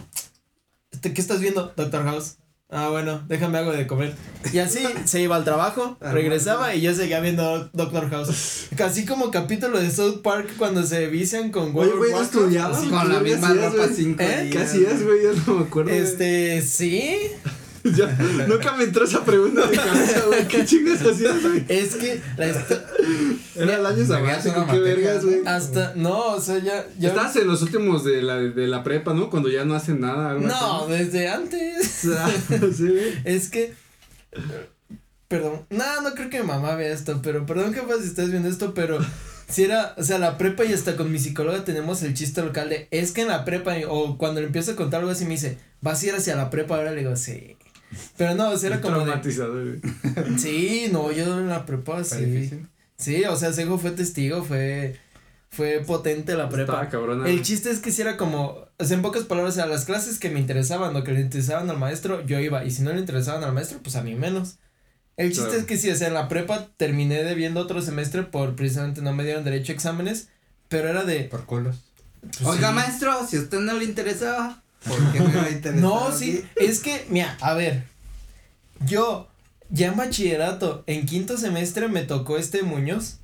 Este, 0.93 1.12
¿Qué 1.12 1.21
estás 1.21 1.41
viendo? 1.41 1.73
Doctor 1.77 2.05
House. 2.05 2.37
Ah, 2.73 2.89
bueno, 2.89 3.23
déjame 3.29 3.59
algo 3.59 3.73
de 3.73 3.87
comer. 3.87 4.14
Y 4.53 4.59
así 4.59 4.79
se 5.05 5.21
iba 5.21 5.35
al 5.37 5.45
trabajo, 5.45 5.97
regresaba 6.01 6.75
y 6.75 6.81
yo 6.83 6.95
seguía 6.95 7.18
viendo 7.21 7.68
Doctor 7.73 8.09
House. 8.11 8.66
Casi 8.77 9.05
como 9.05 9.31
capítulo 9.33 9.81
de 9.81 9.91
South 9.91 10.23
Park 10.23 10.51
cuando 10.57 10.85
se 10.85 11.09
vician 11.09 11.51
con 11.51 11.73
Oye, 11.77 11.91
güey, 11.91 12.12
¿no 12.12 12.23
estudiabas? 12.23 12.79
Con 12.79 13.09
la 13.09 13.18
¿Qué 13.18 13.25
misma 13.25 13.49
hacías, 13.49 13.73
ropa 13.73 13.85
güey? 13.85 13.97
cinco 13.97 14.23
¿Eh? 14.23 14.43
días. 14.45 14.53
¿Qué 14.53 14.59
hacías, 14.59 15.03
güey? 15.03 15.18
Ya 15.25 15.43
no 15.47 15.55
me 15.55 15.64
acuerdo. 15.64 15.91
Este, 15.91 16.62
sí. 16.62 17.16
Ya, 17.83 18.07
nunca 18.47 18.73
me 18.77 18.85
entró 18.85 19.07
esa 19.07 19.25
pregunta 19.25 19.66
de 19.66 19.75
cabeza, 19.75 20.25
güey. 20.27 20.47
¿Qué 20.49 20.66
chingas 20.66 21.01
hacías, 21.01 21.43
güey? 21.43 21.64
Es 21.66 21.97
que 21.97 22.21
la 22.37 22.49
Era 23.62 23.76
el 23.76 23.86
año 23.86 24.06
sabático, 24.06 24.66
qué 24.70 24.78
vergas, 24.78 25.24
güey. 25.24 25.40
hasta, 25.46 25.94
no, 25.94 26.34
o 26.34 26.40
sea, 26.40 26.58
ya, 26.58 26.86
ya 26.98 27.08
Estabas 27.08 27.36
en 27.36 27.46
los 27.46 27.62
últimos 27.62 28.04
de 28.04 28.22
la, 28.22 28.36
de 28.36 28.66
la 28.66 28.82
prepa, 28.82 29.14
¿no? 29.14 29.30
Cuando 29.30 29.48
ya 29.48 29.64
no 29.64 29.74
hacen 29.74 30.00
nada. 30.00 30.30
algo 30.30 30.46
No, 30.46 30.84
así. 30.84 30.92
desde 30.92 31.28
antes. 31.28 31.86
sí, 32.76 32.88
güey. 32.88 33.20
Es 33.24 33.50
que. 33.50 33.74
Perdón. 35.28 35.66
No, 35.70 36.02
no 36.02 36.14
creo 36.14 36.30
que 36.30 36.40
mi 36.40 36.46
mamá 36.46 36.74
vea 36.74 36.92
esto, 36.92 37.20
pero 37.22 37.46
perdón 37.46 37.72
que 37.72 37.80
si 38.00 38.08
estás 38.08 38.30
viendo 38.30 38.48
esto, 38.48 38.74
pero. 38.74 38.98
Si 39.50 39.64
era, 39.64 39.96
o 39.98 40.04
sea, 40.04 40.20
la 40.20 40.38
prepa 40.38 40.64
y 40.64 40.72
hasta 40.72 40.94
con 40.94 41.11
mi 41.11 41.18
psicóloga 41.18 41.64
tenemos 41.64 42.04
el 42.04 42.14
chiste 42.14 42.40
local 42.40 42.68
de, 42.68 42.86
es 42.92 43.11
que 43.11 43.22
en 43.22 43.26
la 43.26 43.44
prepa, 43.44 43.74
o 43.88 44.16
cuando 44.16 44.40
le 44.40 44.46
empiezo 44.46 44.70
a 44.70 44.76
contar 44.76 45.00
algo 45.00 45.11
así 45.11 45.24
me 45.24 45.32
dice, 45.32 45.58
vas 45.80 46.00
a 46.00 46.06
ir 46.06 46.14
hacia 46.14 46.36
la 46.36 46.50
prepa, 46.50 46.76
ahora 46.76 46.92
le 46.92 46.98
digo, 46.98 47.16
sí. 47.16 47.56
Pero 48.16 48.36
no, 48.36 48.50
o 48.50 48.56
sea, 48.56 48.68
era 48.68 48.80
como 48.80 48.98
de, 48.98 49.04
traumatizado, 49.06 49.52
güey. 49.54 49.80
sí, 50.38 50.88
no, 50.92 51.11
yo 51.11 51.40
en 51.40 51.48
la 51.48 51.66
prepa, 51.66 52.04
sí. 52.04 52.24
difícil. 52.24 52.68
Sí, 53.01 53.24
o 53.24 53.36
sea, 53.36 53.53
Sego 53.53 53.78
fue 53.78 53.92
testigo, 53.92 54.44
fue, 54.44 54.96
fue 55.51 55.80
potente 55.86 56.34
la 56.34 56.48
prepa. 56.48 56.88
Cabrona. 56.88 57.28
El 57.28 57.42
chiste 57.42 57.70
es 57.70 57.78
que 57.80 57.90
si 57.90 58.03
era 58.03 58.16
como, 58.16 58.66
o 58.78 58.84
sea, 58.84 58.96
en 58.96 59.03
pocas 59.03 59.24
palabras, 59.24 59.55
o 59.55 59.57
sea, 59.57 59.66
las 59.66 59.84
clases 59.84 60.18
que 60.18 60.30
me 60.30 60.38
interesaban 60.40 60.94
o 60.94 61.03
que 61.05 61.12
le 61.12 61.20
interesaban 61.20 61.70
al 61.70 61.78
maestro, 61.78 62.24
yo 62.26 62.38
iba, 62.38 62.64
y 62.64 62.70
si 62.70 62.82
no 62.82 62.92
le 62.92 63.01
interesaban 63.01 63.42
al 63.42 63.53
maestro, 63.53 63.78
pues 63.82 63.96
a 63.96 64.03
mí 64.03 64.14
menos. 64.14 64.57
El 65.16 65.30
chiste 65.30 65.44
Claro. 65.48 65.61
es 65.61 65.66
que 65.66 65.76
sí, 65.76 65.90
o 65.90 65.96
sea, 65.96 66.09
en 66.09 66.14
la 66.14 66.28
prepa 66.28 66.68
terminé 66.76 67.22
debiendo 67.24 67.61
otro 67.61 67.82
semestre 67.82 68.22
por 68.22 68.55
precisamente 68.57 69.03
no 69.03 69.12
me 69.12 69.24
dieron 69.24 69.44
derecho 69.44 69.72
a 69.72 69.74
exámenes, 69.74 70.28
pero 70.68 70.88
era 70.88 71.05
de... 71.05 71.24
Por 71.24 71.44
culos. 71.44 71.76
pues, 72.20 72.42
Oiga, 72.46 72.68
sí. 72.68 72.74
maestro, 72.74 73.26
si 73.28 73.36
a 73.36 73.40
usted 73.40 73.61
no 73.61 73.74
le 73.74 73.84
interesaba, 73.84 74.62
¿por 74.86 75.12
qué 75.12 75.20
me 75.20 75.34
va 75.34 75.44
a 75.44 75.51
interesar? 75.51 75.82
No, 75.82 76.09
a 76.09 76.12
sí, 76.12 76.44
es 76.57 76.80
que, 76.80 77.05
mira, 77.11 77.36
a 77.40 77.53
ver, 77.55 77.84
yo 78.86 79.30
ya 79.71 79.89
en 79.89 79.97
bachillerato, 79.97 80.85
en 80.87 81.07
quinto 81.07 81.37
semestre 81.37 81.89
me 81.89 82.03
tocó 82.03 82.37
este 82.37 82.62
Muñoz, 82.62 83.21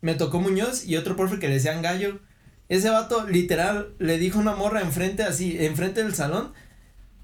me 0.00 0.14
tocó 0.14 0.40
Muñoz 0.40 0.84
y 0.86 0.96
otro 0.96 1.16
profe 1.16 1.38
que 1.38 1.48
le 1.48 1.54
decían 1.54 1.82
gallo. 1.82 2.20
Ese 2.68 2.88
vato, 2.90 3.26
literal, 3.28 3.94
le 3.98 4.18
dijo 4.18 4.38
una 4.38 4.54
morra 4.56 4.80
enfrente, 4.80 5.22
así, 5.22 5.56
enfrente 5.64 6.02
del 6.02 6.14
salón, 6.14 6.52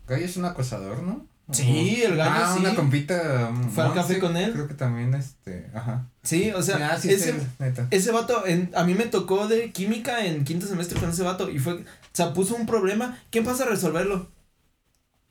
Gallo 0.06 0.24
es 0.24 0.36
un 0.36 0.44
acosador, 0.44 1.02
¿no? 1.04 1.26
Sí, 1.52 2.02
el 2.04 2.16
gallo 2.16 2.30
Ah, 2.44 2.52
sí. 2.54 2.60
una 2.64 2.74
compita. 2.74 3.52
¿Fue 3.74 3.84
al 3.84 3.94
café 3.94 4.18
con 4.18 4.36
él? 4.36 4.52
Creo 4.52 4.66
que 4.68 4.74
también, 4.74 5.14
este, 5.14 5.68
ajá. 5.74 6.08
Sí, 6.22 6.50
o 6.50 6.62
sea, 6.62 6.90
Ah, 6.92 6.98
sí, 6.98 7.10
ese, 7.10 7.34
neta. 7.58 7.86
ese 7.90 8.10
vato, 8.12 8.44
en, 8.46 8.70
a 8.74 8.84
mí 8.84 8.94
me 8.94 9.06
tocó 9.06 9.46
de 9.48 9.70
química 9.70 10.26
en 10.26 10.44
quinto 10.44 10.66
semestre 10.66 10.98
con 11.00 11.10
ese 11.10 11.22
vato 11.22 11.48
y 11.50 11.58
fue, 11.58 11.74
o 11.74 11.84
sea, 12.12 12.32
puso 12.34 12.54
un 12.56 12.66
problema, 12.66 13.18
¿quién 13.30 13.44
pasa 13.44 13.62
a 13.64 13.66
resolverlo? 13.68 14.30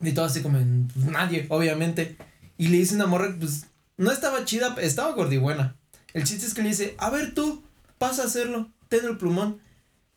Y 0.01 0.13
todo 0.13 0.25
así 0.25 0.41
como, 0.41 0.57
pues, 0.57 1.05
nadie, 1.05 1.45
obviamente. 1.49 2.17
Y 2.59 2.67
le 2.67 2.77
dice 2.77 2.95
una 2.95 3.07
morra, 3.07 3.33
pues, 3.39 3.67
no 3.95 4.11
estaba 4.11 4.43
chida, 4.43 4.75
estaba 4.81 5.13
gordibuena. 5.13 5.77
El 6.13 6.25
chiste 6.25 6.45
es 6.45 6.53
que 6.53 6.61
le 6.61 6.67
dice, 6.67 6.93
a 6.97 7.09
ver 7.09 7.33
tú, 7.33 7.63
pasa 7.97 8.23
a 8.23 8.25
hacerlo, 8.25 8.69
ten 8.89 9.05
el 9.05 9.17
plumón. 9.17 9.61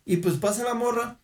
Y 0.04 0.16
pues 0.16 0.38
pasa 0.38 0.64
la 0.64 0.74
morra. 0.74 1.20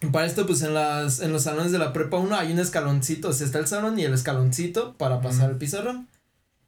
Y 0.00 0.06
para 0.06 0.26
esto, 0.26 0.46
pues 0.46 0.62
en 0.62 0.72
las, 0.72 1.18
en 1.18 1.32
los 1.32 1.42
salones 1.42 1.72
de 1.72 1.78
la 1.78 1.92
prepa 1.92 2.18
1 2.18 2.36
hay 2.36 2.52
un 2.52 2.60
escaloncito, 2.60 3.30
o 3.30 3.32
sea, 3.32 3.44
está 3.44 3.58
el 3.58 3.66
salón 3.66 3.98
y 3.98 4.04
el 4.04 4.14
escaloncito 4.14 4.94
para 4.98 5.20
pasar 5.20 5.50
el 5.50 5.56
pizarrón. 5.56 6.06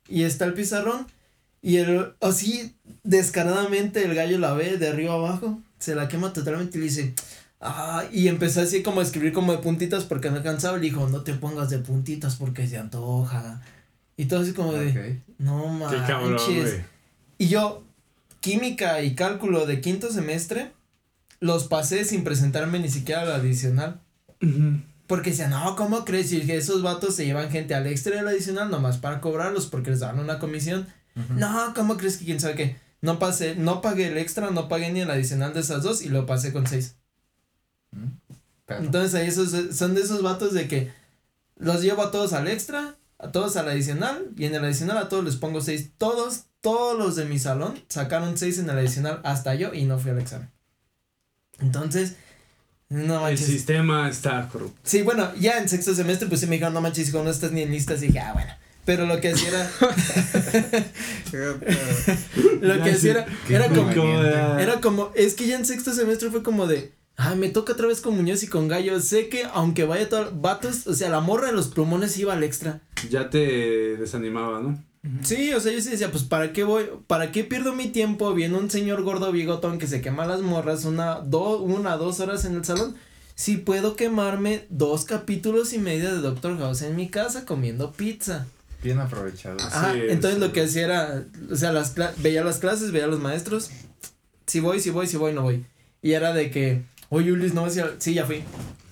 Y 0.08 0.24
está 0.24 0.44
el 0.44 0.54
pizarrón. 0.54 1.06
Y 1.62 1.76
el, 1.76 2.14
así, 2.20 2.74
descaradamente, 3.04 4.04
el 4.04 4.16
gallo 4.16 4.38
la 4.38 4.54
ve 4.54 4.76
de 4.76 4.88
arriba 4.88 5.14
abajo, 5.14 5.62
se 5.78 5.94
la 5.94 6.08
quema 6.08 6.32
totalmente 6.32 6.78
y 6.78 6.80
le 6.80 6.86
dice, 6.88 7.14
ah, 7.60 8.04
y 8.12 8.28
empezó 8.28 8.60
así 8.60 8.82
como 8.82 9.00
a 9.00 9.02
escribir 9.02 9.32
como 9.32 9.52
de 9.52 9.58
puntitas 9.58 10.04
porque 10.04 10.30
no 10.30 10.36
alcanzaba. 10.36 10.78
Y 10.78 10.80
le 10.80 10.86
dijo, 10.86 11.08
no 11.08 11.22
te 11.22 11.34
pongas 11.34 11.70
de 11.70 11.78
puntitas 11.78 12.36
porque 12.36 12.66
se 12.66 12.78
antoja. 12.78 13.62
Y 14.16 14.26
todo 14.26 14.40
así 14.40 14.52
como 14.52 14.72
de, 14.72 15.20
no 15.38 15.86
Qué 15.90 15.96
cabrón, 16.06 16.34
manches. 16.36 16.62
güey. 16.62 16.84
Y 17.38 17.48
yo, 17.48 17.84
química 18.40 19.02
y 19.02 19.14
cálculo 19.14 19.66
de 19.66 19.80
quinto 19.80 20.10
semestre, 20.10 20.72
los 21.40 21.64
pasé 21.64 22.04
sin 22.04 22.24
presentarme 22.24 22.78
ni 22.78 22.88
siquiera 22.88 23.22
al 23.22 23.32
adicional. 23.32 24.00
Ujú. 24.42 24.80
Porque 25.06 25.30
decían, 25.30 25.50
no, 25.50 25.76
¿cómo 25.76 26.04
crees? 26.04 26.32
Y 26.32 26.40
que 26.40 26.56
esos 26.56 26.82
vatos 26.82 27.14
se 27.14 27.26
llevan 27.26 27.50
gente 27.50 27.74
al 27.74 27.86
extra 27.86 28.16
del 28.16 28.26
adicional 28.26 28.70
nomás 28.70 28.98
para 28.98 29.20
cobrarlos 29.20 29.66
porque 29.66 29.90
les 29.90 30.00
dan 30.00 30.18
una 30.18 30.38
comisión. 30.38 30.86
No, 31.30 31.72
¿cómo 31.74 31.96
crees 31.96 32.18
que 32.18 32.24
quién 32.26 32.40
sabe 32.40 32.54
qué? 32.56 32.76
No 33.00 33.18
pasé, 33.18 33.54
no 33.54 33.80
pagué 33.80 34.08
el 34.08 34.18
extra, 34.18 34.50
no 34.50 34.68
pagué 34.68 34.90
ni 34.90 35.00
el 35.00 35.10
adicional 35.10 35.54
de 35.54 35.60
esas 35.60 35.82
dos 35.82 36.02
y 36.02 36.08
lo 36.08 36.26
pasé 36.26 36.52
con 36.52 36.66
seis. 36.66 36.95
Pero- 38.66 38.80
Entonces 38.80 39.14
ahí 39.14 39.28
esos, 39.28 39.54
son 39.76 39.94
de 39.94 40.02
esos 40.02 40.22
vatos 40.22 40.52
de 40.52 40.66
que 40.68 40.90
los 41.56 41.82
llevo 41.82 42.02
a 42.02 42.10
todos 42.10 42.32
al 42.32 42.48
extra, 42.48 42.96
a 43.18 43.30
todos 43.32 43.56
al 43.56 43.68
adicional 43.68 44.26
y 44.36 44.44
en 44.44 44.54
el 44.54 44.64
adicional 44.64 44.98
a 44.98 45.08
todos 45.08 45.24
les 45.24 45.36
pongo 45.36 45.60
seis. 45.60 45.90
Todos, 45.98 46.44
todos 46.60 46.98
los 46.98 47.16
de 47.16 47.24
mi 47.24 47.38
salón 47.38 47.78
sacaron 47.88 48.36
seis 48.36 48.58
en 48.58 48.68
el 48.68 48.78
adicional 48.78 49.20
hasta 49.24 49.54
yo 49.54 49.72
y 49.72 49.84
no 49.84 49.98
fui 49.98 50.10
al 50.10 50.18
examen. 50.18 50.50
Entonces, 51.60 52.16
no 52.88 53.14
El 53.16 53.20
manches. 53.22 53.46
sistema 53.46 54.08
está 54.08 54.48
corrupto. 54.48 54.78
Sí, 54.84 55.02
bueno, 55.02 55.32
ya 55.36 55.58
en 55.58 55.68
sexto 55.68 55.94
semestre 55.94 56.28
pues 56.28 56.40
sí 56.40 56.46
me 56.46 56.52
dijeron, 56.56 56.74
no 56.74 56.80
manches, 56.80 57.08
hijo, 57.08 57.22
no 57.22 57.30
estás 57.30 57.52
ni 57.52 57.62
en 57.62 57.70
listas 57.70 58.02
y 58.02 58.08
dije, 58.08 58.18
ah, 58.20 58.32
bueno. 58.34 58.52
Pero 58.84 59.06
lo 59.06 59.20
que 59.20 59.30
hacía 59.32 59.48
era, 59.48 59.70
lo 62.60 62.82
que 62.84 62.90
hacía 62.90 63.10
era, 63.12 63.26
era 63.48 63.68
como, 63.68 64.22
era 64.22 64.80
como, 64.80 65.10
es 65.14 65.34
que 65.34 65.46
ya 65.46 65.56
en 65.56 65.64
sexto 65.64 65.92
semestre 65.92 66.30
fue 66.30 66.42
como 66.42 66.66
de, 66.66 66.92
ah, 67.16 67.34
me 67.34 67.48
toca 67.48 67.72
otra 67.72 67.86
vez 67.86 68.00
con 68.00 68.16
Muñoz 68.16 68.42
y 68.42 68.48
con 68.48 68.68
Gallo. 68.68 69.00
Sé 69.00 69.28
que 69.28 69.44
aunque 69.52 69.84
vaya 69.84 70.08
todo, 70.08 70.30
vatos, 70.34 70.86
o 70.86 70.94
sea, 70.94 71.08
la 71.10 71.20
morra 71.20 71.48
de 71.48 71.52
los 71.52 71.68
plumones 71.68 72.16
iba 72.18 72.32
al 72.32 72.44
extra. 72.44 72.80
Ya 73.10 73.30
te 73.30 73.96
desanimaba, 73.96 74.60
¿no? 74.60 74.82
Sí, 75.22 75.52
o 75.52 75.60
sea, 75.60 75.72
yo 75.72 75.80
sí 75.80 75.90
decía, 75.90 76.10
pues, 76.10 76.24
¿para 76.24 76.52
qué 76.52 76.64
voy? 76.64 76.86
¿Para 77.06 77.30
qué 77.30 77.44
pierdo 77.44 77.72
mi 77.72 77.88
tiempo 77.88 78.32
viendo 78.34 78.58
un 78.58 78.70
señor 78.70 79.02
gordo 79.02 79.30
bigotón 79.30 79.78
que 79.78 79.86
se 79.86 80.00
quema 80.00 80.26
las 80.26 80.40
morras 80.40 80.84
una, 80.84 81.20
do, 81.20 81.62
una, 81.62 81.96
dos 81.96 82.20
horas 82.20 82.44
en 82.44 82.56
el 82.56 82.64
salón? 82.64 82.96
Si 83.34 83.56
puedo 83.56 83.96
quemarme 83.96 84.64
dos 84.70 85.04
capítulos 85.04 85.72
y 85.74 85.78
medio 85.78 86.12
de 86.14 86.20
Doctor 86.20 86.58
House 86.58 86.82
en 86.82 86.96
mi 86.96 87.08
casa 87.08 87.44
comiendo 87.44 87.92
pizza. 87.92 88.46
Bien 88.82 88.98
aprovechado. 88.98 89.58
Así 89.60 90.00
es. 90.00 90.12
entonces 90.12 90.40
lo 90.40 90.52
que 90.52 90.62
hacía 90.62 90.84
era, 90.84 91.24
o 91.50 91.56
sea, 91.56 91.72
las 91.72 91.94
veía 92.16 92.42
las 92.42 92.58
clases, 92.58 92.92
veía 92.92 93.04
a 93.04 93.08
los 93.08 93.20
maestros, 93.20 93.70
si 94.46 94.60
voy, 94.60 94.80
si 94.80 94.90
voy, 94.90 95.06
si 95.06 95.16
voy, 95.16 95.32
no 95.32 95.42
voy. 95.42 95.64
Y 96.02 96.12
era 96.12 96.32
de 96.32 96.50
que, 96.50 96.82
oye, 97.10 97.32
Ulis, 97.32 97.54
no, 97.54 97.68
sí, 97.70 97.80
sí, 97.98 98.14
ya 98.14 98.24
fui. 98.26 98.42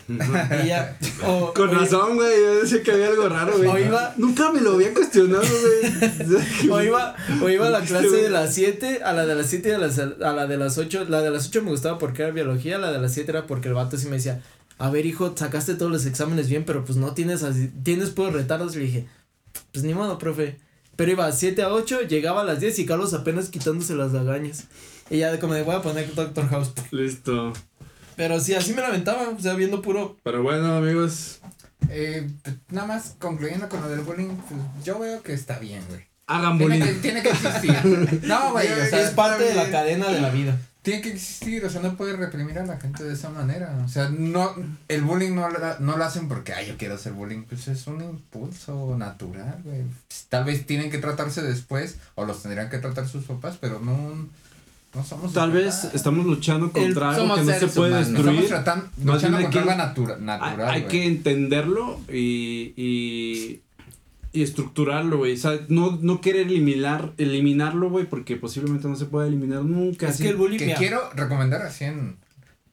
Y 0.06 0.66
ya, 0.68 0.98
o- 1.26 1.54
Con 1.54 1.70
oye, 1.70 1.78
razón, 1.78 2.16
güey. 2.16 2.28
Yo 2.38 2.54
decía 2.62 2.82
que 2.82 2.92
había 2.92 3.06
algo 3.08 3.26
raro, 3.28 3.56
güey. 3.56 3.68
O 3.70 3.78
iba- 3.78 4.12
Nunca 4.18 4.52
me 4.52 4.60
lo 4.60 4.72
había 4.74 4.92
cuestionado, 4.92 5.42
güey. 5.42 6.70
O 6.70 6.82
iba, 6.82 7.16
o 7.42 7.48
iba 7.48 7.66
a 7.68 7.70
la 7.70 7.78
Este 7.82 7.88
clase 7.90 8.08
de 8.16 8.28
las 8.30 8.54
7, 8.54 9.00
a 9.02 9.12
la 9.14 9.24
de 9.24 9.34
las 9.34 9.46
7 9.46 9.68
y 9.70 9.72
a, 9.72 9.78
las- 9.78 9.98
a 9.98 10.32
la 10.32 10.46
de 10.46 10.56
las 10.58 10.76
8. 10.76 11.06
La 11.08 11.22
de 11.22 11.30
las 11.30 11.46
8 11.48 11.62
me 11.62 11.70
gustaba 11.70 11.98
porque 11.98 12.22
era 12.22 12.32
biología, 12.32 12.76
la 12.78 12.92
de 12.92 12.98
las 12.98 13.14
7 13.14 13.30
era 13.30 13.46
porque 13.46 13.68
el 13.68 13.74
vato 13.74 13.96
sí 13.96 14.06
me 14.08 14.16
decía, 14.16 14.42
a 14.76 14.90
ver 14.90 15.06
hijo, 15.06 15.32
sacaste 15.36 15.74
todos 15.74 15.90
los 15.90 16.04
exámenes 16.04 16.48
bien, 16.50 16.64
pero 16.64 16.84
pues 16.84 16.98
no 16.98 17.14
tienes 17.14 17.42
así, 17.42 17.70
tienes 17.82 18.10
puros 18.10 18.34
retardos. 18.34 18.76
Y 18.76 18.80
le 18.80 18.84
dije, 18.84 19.06
pues 19.72 19.84
ni 19.86 19.94
modo, 19.94 20.18
profe. 20.18 20.58
Pero 20.96 21.12
iba 21.12 21.32
7 21.32 21.62
a 21.62 21.72
8, 21.72 22.02
llegaba 22.02 22.42
a 22.42 22.44
las 22.44 22.60
10 22.60 22.78
y 22.78 22.84
Carlos 22.86 23.14
apenas 23.14 23.48
quitándose 23.48 23.94
las 23.94 24.12
lagañas. 24.12 24.64
Y 25.10 25.18
ya 25.18 25.38
como 25.40 25.54
de 25.54 25.62
voy 25.62 25.74
a 25.76 25.82
poner 25.82 26.14
Doctor 26.14 26.48
House. 26.50 26.72
Listo. 26.90 27.52
Pero 28.16 28.40
sí, 28.40 28.54
así 28.54 28.72
me 28.72 28.80
la 28.82 28.88
aventaba, 28.88 29.28
o 29.28 29.40
sea, 29.40 29.54
viendo 29.54 29.82
puro. 29.82 30.16
Pero 30.22 30.42
bueno, 30.42 30.76
amigos. 30.76 31.40
Eh, 31.90 32.28
pues, 32.42 32.56
nada 32.70 32.86
más 32.86 33.14
concluyendo 33.18 33.68
con 33.68 33.80
lo 33.80 33.88
del 33.88 34.00
bullying, 34.00 34.28
pues 34.48 34.60
yo 34.84 34.98
veo 34.98 35.22
que 35.22 35.34
está 35.34 35.58
bien, 35.58 35.82
güey. 35.88 36.00
Hagan 36.26 36.56
Tiene 36.58 36.78
bullying. 36.78 36.94
que, 36.94 37.00
tiene 37.00 37.22
que 37.22 37.28
existir. 37.30 38.20
No, 38.24 38.52
güey, 38.52 38.66
o 38.72 38.86
sea, 38.86 39.00
es 39.02 39.10
parte 39.10 39.44
de 39.44 39.54
la 39.54 39.70
cadena 39.70 40.08
de 40.10 40.20
la 40.20 40.30
vida. 40.30 40.58
Tiene 40.80 41.00
que 41.00 41.12
existir, 41.12 41.64
o 41.64 41.70
sea, 41.70 41.80
no 41.80 41.96
puedes 41.96 42.18
reprimir 42.18 42.58
a 42.58 42.66
la 42.66 42.78
gente 42.78 43.04
de 43.04 43.14
esa 43.14 43.30
manera. 43.30 43.74
O 43.84 43.88
sea, 43.88 44.10
no, 44.10 44.54
el 44.88 45.02
bullying 45.02 45.34
no, 45.34 45.48
lo- 45.48 45.78
no 45.80 45.96
lo 45.96 46.04
hacen 46.04 46.28
porque, 46.28 46.52
ay, 46.52 46.66
yo 46.68 46.76
quiero 46.76 46.94
hacer 46.94 47.12
bullying. 47.12 47.42
Pues 47.44 47.68
es 47.68 47.86
un 47.86 48.02
impulso 48.02 48.94
natural, 48.96 49.60
güey. 49.64 49.82
Tal 50.28 50.44
vez 50.44 50.66
tienen 50.66 50.90
que 50.90 50.98
tratarse 50.98 51.40
después, 51.42 51.96
o 52.16 52.24
los 52.26 52.42
tendrían 52.42 52.68
que 52.70 52.78
tratar 52.78 53.08
sus 53.08 53.24
papás, 53.24 53.56
pero 53.60 53.80
no, 53.80 54.28
no 54.94 55.04
somos. 55.04 55.32
Tal 55.32 55.50
vez 55.52 55.84
estamos 55.92 56.24
luchando 56.26 56.70
contra 56.72 57.10
algo 57.14 57.34
que 57.34 57.42
no 57.42 57.52
se 57.52 57.66
puede 57.68 57.90
humanos. 57.90 58.08
Estamos 58.08 58.24
destruir. 58.26 58.48
tratando, 58.48 58.86
Más 59.02 59.14
luchando 59.16 59.40
contra 59.42 59.50
que- 59.50 59.70
algo 59.70 59.74
natura, 59.84 60.16
natural. 60.18 60.70
hay 60.70 60.82
que 60.84 61.06
entenderlo 61.06 62.00
y, 62.12 62.72
y, 62.76 63.62
y 64.32 64.42
estructurarlo, 64.42 65.18
güey. 65.18 65.34
O 65.34 65.36
sea, 65.36 65.58
no, 65.68 65.98
no 66.00 66.20
querer 66.20 66.46
eliminar, 66.46 67.12
eliminarlo, 67.18 67.90
güey, 67.90 68.04
porque 68.06 68.36
posiblemente 68.36 68.86
no 68.88 68.96
se 68.96 69.06
puede 69.06 69.28
eliminar 69.28 69.62
nunca. 69.64 70.06
Es 70.08 70.14
así. 70.14 70.22
que 70.24 70.28
el 70.30 70.36
bullying. 70.36 70.58
Que 70.58 70.74
quiero 70.74 71.10
recomendar 71.14 71.62
así 71.62 71.84
en 71.84 72.16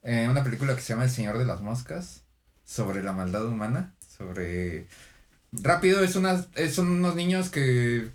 eh, 0.03 0.27
una 0.29 0.43
película 0.43 0.75
que 0.75 0.81
se 0.81 0.89
llama 0.93 1.05
El 1.05 1.11
Señor 1.11 1.37
de 1.37 1.45
las 1.45 1.61
Moscas, 1.61 2.21
sobre 2.65 3.03
la 3.03 3.13
maldad 3.13 3.45
humana, 3.45 3.93
sobre... 4.17 4.87
Rápido, 5.53 6.01
es 6.03 6.15
unas, 6.15 6.47
son 6.73 6.87
unos 6.87 7.15
niños 7.15 7.49
que 7.49 8.07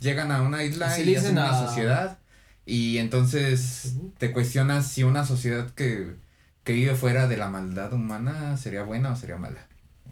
llegan 0.00 0.32
a 0.32 0.42
una 0.42 0.64
isla 0.64 0.86
y 0.86 0.90
hacen 0.90 1.06
dicen 1.06 1.32
una 1.32 1.50
a- 1.50 1.66
sociedad 1.68 2.18
y 2.70 2.98
entonces 2.98 3.94
te 4.18 4.32
cuestionas 4.32 4.86
si 4.86 5.02
una 5.02 5.24
sociedad 5.26 5.70
que, 5.70 6.14
que 6.64 6.72
vive 6.72 6.94
fuera 6.94 7.26
de 7.28 7.36
la 7.36 7.48
maldad 7.48 7.92
humana 7.92 8.56
sería 8.56 8.82
buena 8.84 9.12
o 9.12 9.16
sería 9.16 9.36
mala. 9.36 9.66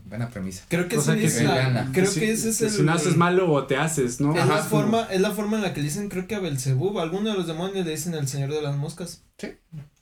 Buena 0.06 0.30
premisa. 0.30 0.64
Creo 0.68 0.88
que, 0.88 0.96
O 0.96 1.02
sea, 1.02 1.14
sí 1.14 1.20
que 1.20 1.26
es 1.26 1.42
la- 1.42 1.90
creo 1.92 2.10
si, 2.10 2.20
que 2.20 2.32
ese 2.32 2.48
es 2.48 2.62
el. 2.62 2.70
si 2.70 2.82
naces 2.82 3.16
malo 3.16 3.52
o 3.52 3.66
te 3.66 3.76
haces, 3.76 4.20
¿no? 4.22 4.34
Es 4.34 4.40
Ajá, 4.40 4.48
la 4.56 4.58
como- 4.60 4.70
forma, 4.70 5.02
es 5.12 5.20
la 5.20 5.32
forma 5.32 5.56
en 5.58 5.62
la 5.62 5.74
que 5.74 5.80
le 5.80 5.84
dicen, 5.88 6.08
creo 6.08 6.26
que 6.26 6.34
a 6.34 6.40
Belzebub, 6.40 6.98
alguno 6.98 7.30
de 7.30 7.36
los 7.36 7.46
demonios 7.46 7.84
le 7.84 7.90
dicen 7.90 8.14
el 8.14 8.26
señor 8.26 8.50
de 8.50 8.62
las 8.62 8.74
moscas. 8.76 9.22
Sí. 9.36 9.48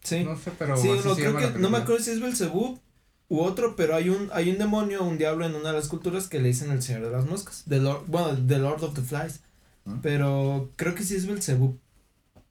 Sí. 0.04 0.22
No 0.24 0.36
sé, 0.36 0.52
pero 0.56 0.76
sí, 0.76 0.88
no, 1.04 1.14
creo 1.16 1.36
que, 1.36 1.58
no 1.58 1.70
me 1.70 1.78
acuerdo 1.78 2.00
si 2.04 2.10
es 2.12 2.20
Belzebub 2.20 2.78
u 3.28 3.40
otro, 3.40 3.74
pero 3.74 3.96
hay 3.96 4.08
un, 4.08 4.30
hay 4.32 4.50
un 4.50 4.58
demonio, 4.58 5.02
un 5.02 5.18
diablo 5.18 5.44
en 5.44 5.56
una 5.56 5.70
de 5.70 5.74
las 5.78 5.88
culturas 5.88 6.28
que 6.28 6.38
le 6.38 6.48
dicen 6.48 6.70
el 6.70 6.82
señor 6.84 7.02
de 7.02 7.10
las 7.10 7.26
moscas. 7.26 7.64
The 7.68 7.80
Lord, 7.80 8.04
bueno, 8.06 8.28
The 8.46 8.58
Lord 8.58 8.84
of 8.84 8.94
the 8.94 9.02
Flies. 9.02 9.40
¿Mm? 9.86 9.98
Pero 10.02 10.70
creo 10.76 10.94
que 10.94 11.02
sí 11.02 11.16
es 11.16 11.26
Belzebub. 11.26 11.76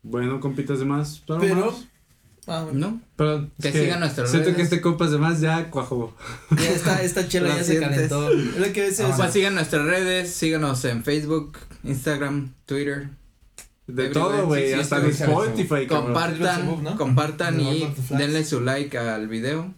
Bueno, 0.08 0.40
compitas 0.40 0.80
de 0.80 0.86
más. 0.86 1.24
¿algo 1.28 1.40
Pero. 1.42 1.66
más? 1.68 1.76
Ah, 2.48 2.64
bueno. 2.64 2.80
¿No? 2.92 3.02
Pero 3.16 3.50
Que 3.60 3.70
es 3.70 3.74
sigan 3.74 4.00
nuestras 4.02 4.30
Siento 4.30 4.46
redes. 4.50 4.58
que 4.58 4.62
este 4.62 4.82
compas 4.82 5.10
de 5.12 5.18
más 5.18 5.42
ya 5.42 5.72
cuajó. 5.72 6.16
Ya 6.56 6.70
esta, 6.70 7.02
esta 7.02 7.28
chela 7.28 7.50
ya 7.50 7.64
se 7.64 7.80
sientes. 7.80 7.90
calentó. 7.90 8.30
Es 8.32 8.58
lo 8.60 8.72
que 8.72 8.82
a 8.82 8.86
veces. 8.86 9.06
Ah, 9.10 9.14
Pues 9.18 9.34
sigan 9.34 9.56
nuestras 9.56 9.84
redes, 9.86 10.32
síganos 10.32 10.86
en 10.86 11.04
Facebook, 11.04 11.58
Instagram, 11.84 12.54
Twitter. 12.68 13.10
De 13.88 14.10
todo, 14.10 14.46
güey. 14.46 14.68
Sí, 14.68 14.74
hasta 14.74 14.98
en 15.00 15.08
Spotify. 15.08 15.88
Compartan, 15.88 16.56
Facebook, 16.62 16.84
¿no? 16.84 16.98
compartan 16.98 17.60
y 17.62 17.88
denle 18.12 18.44
su 18.46 18.62
like 18.62 18.96
al 18.98 19.28
video. 19.28 19.74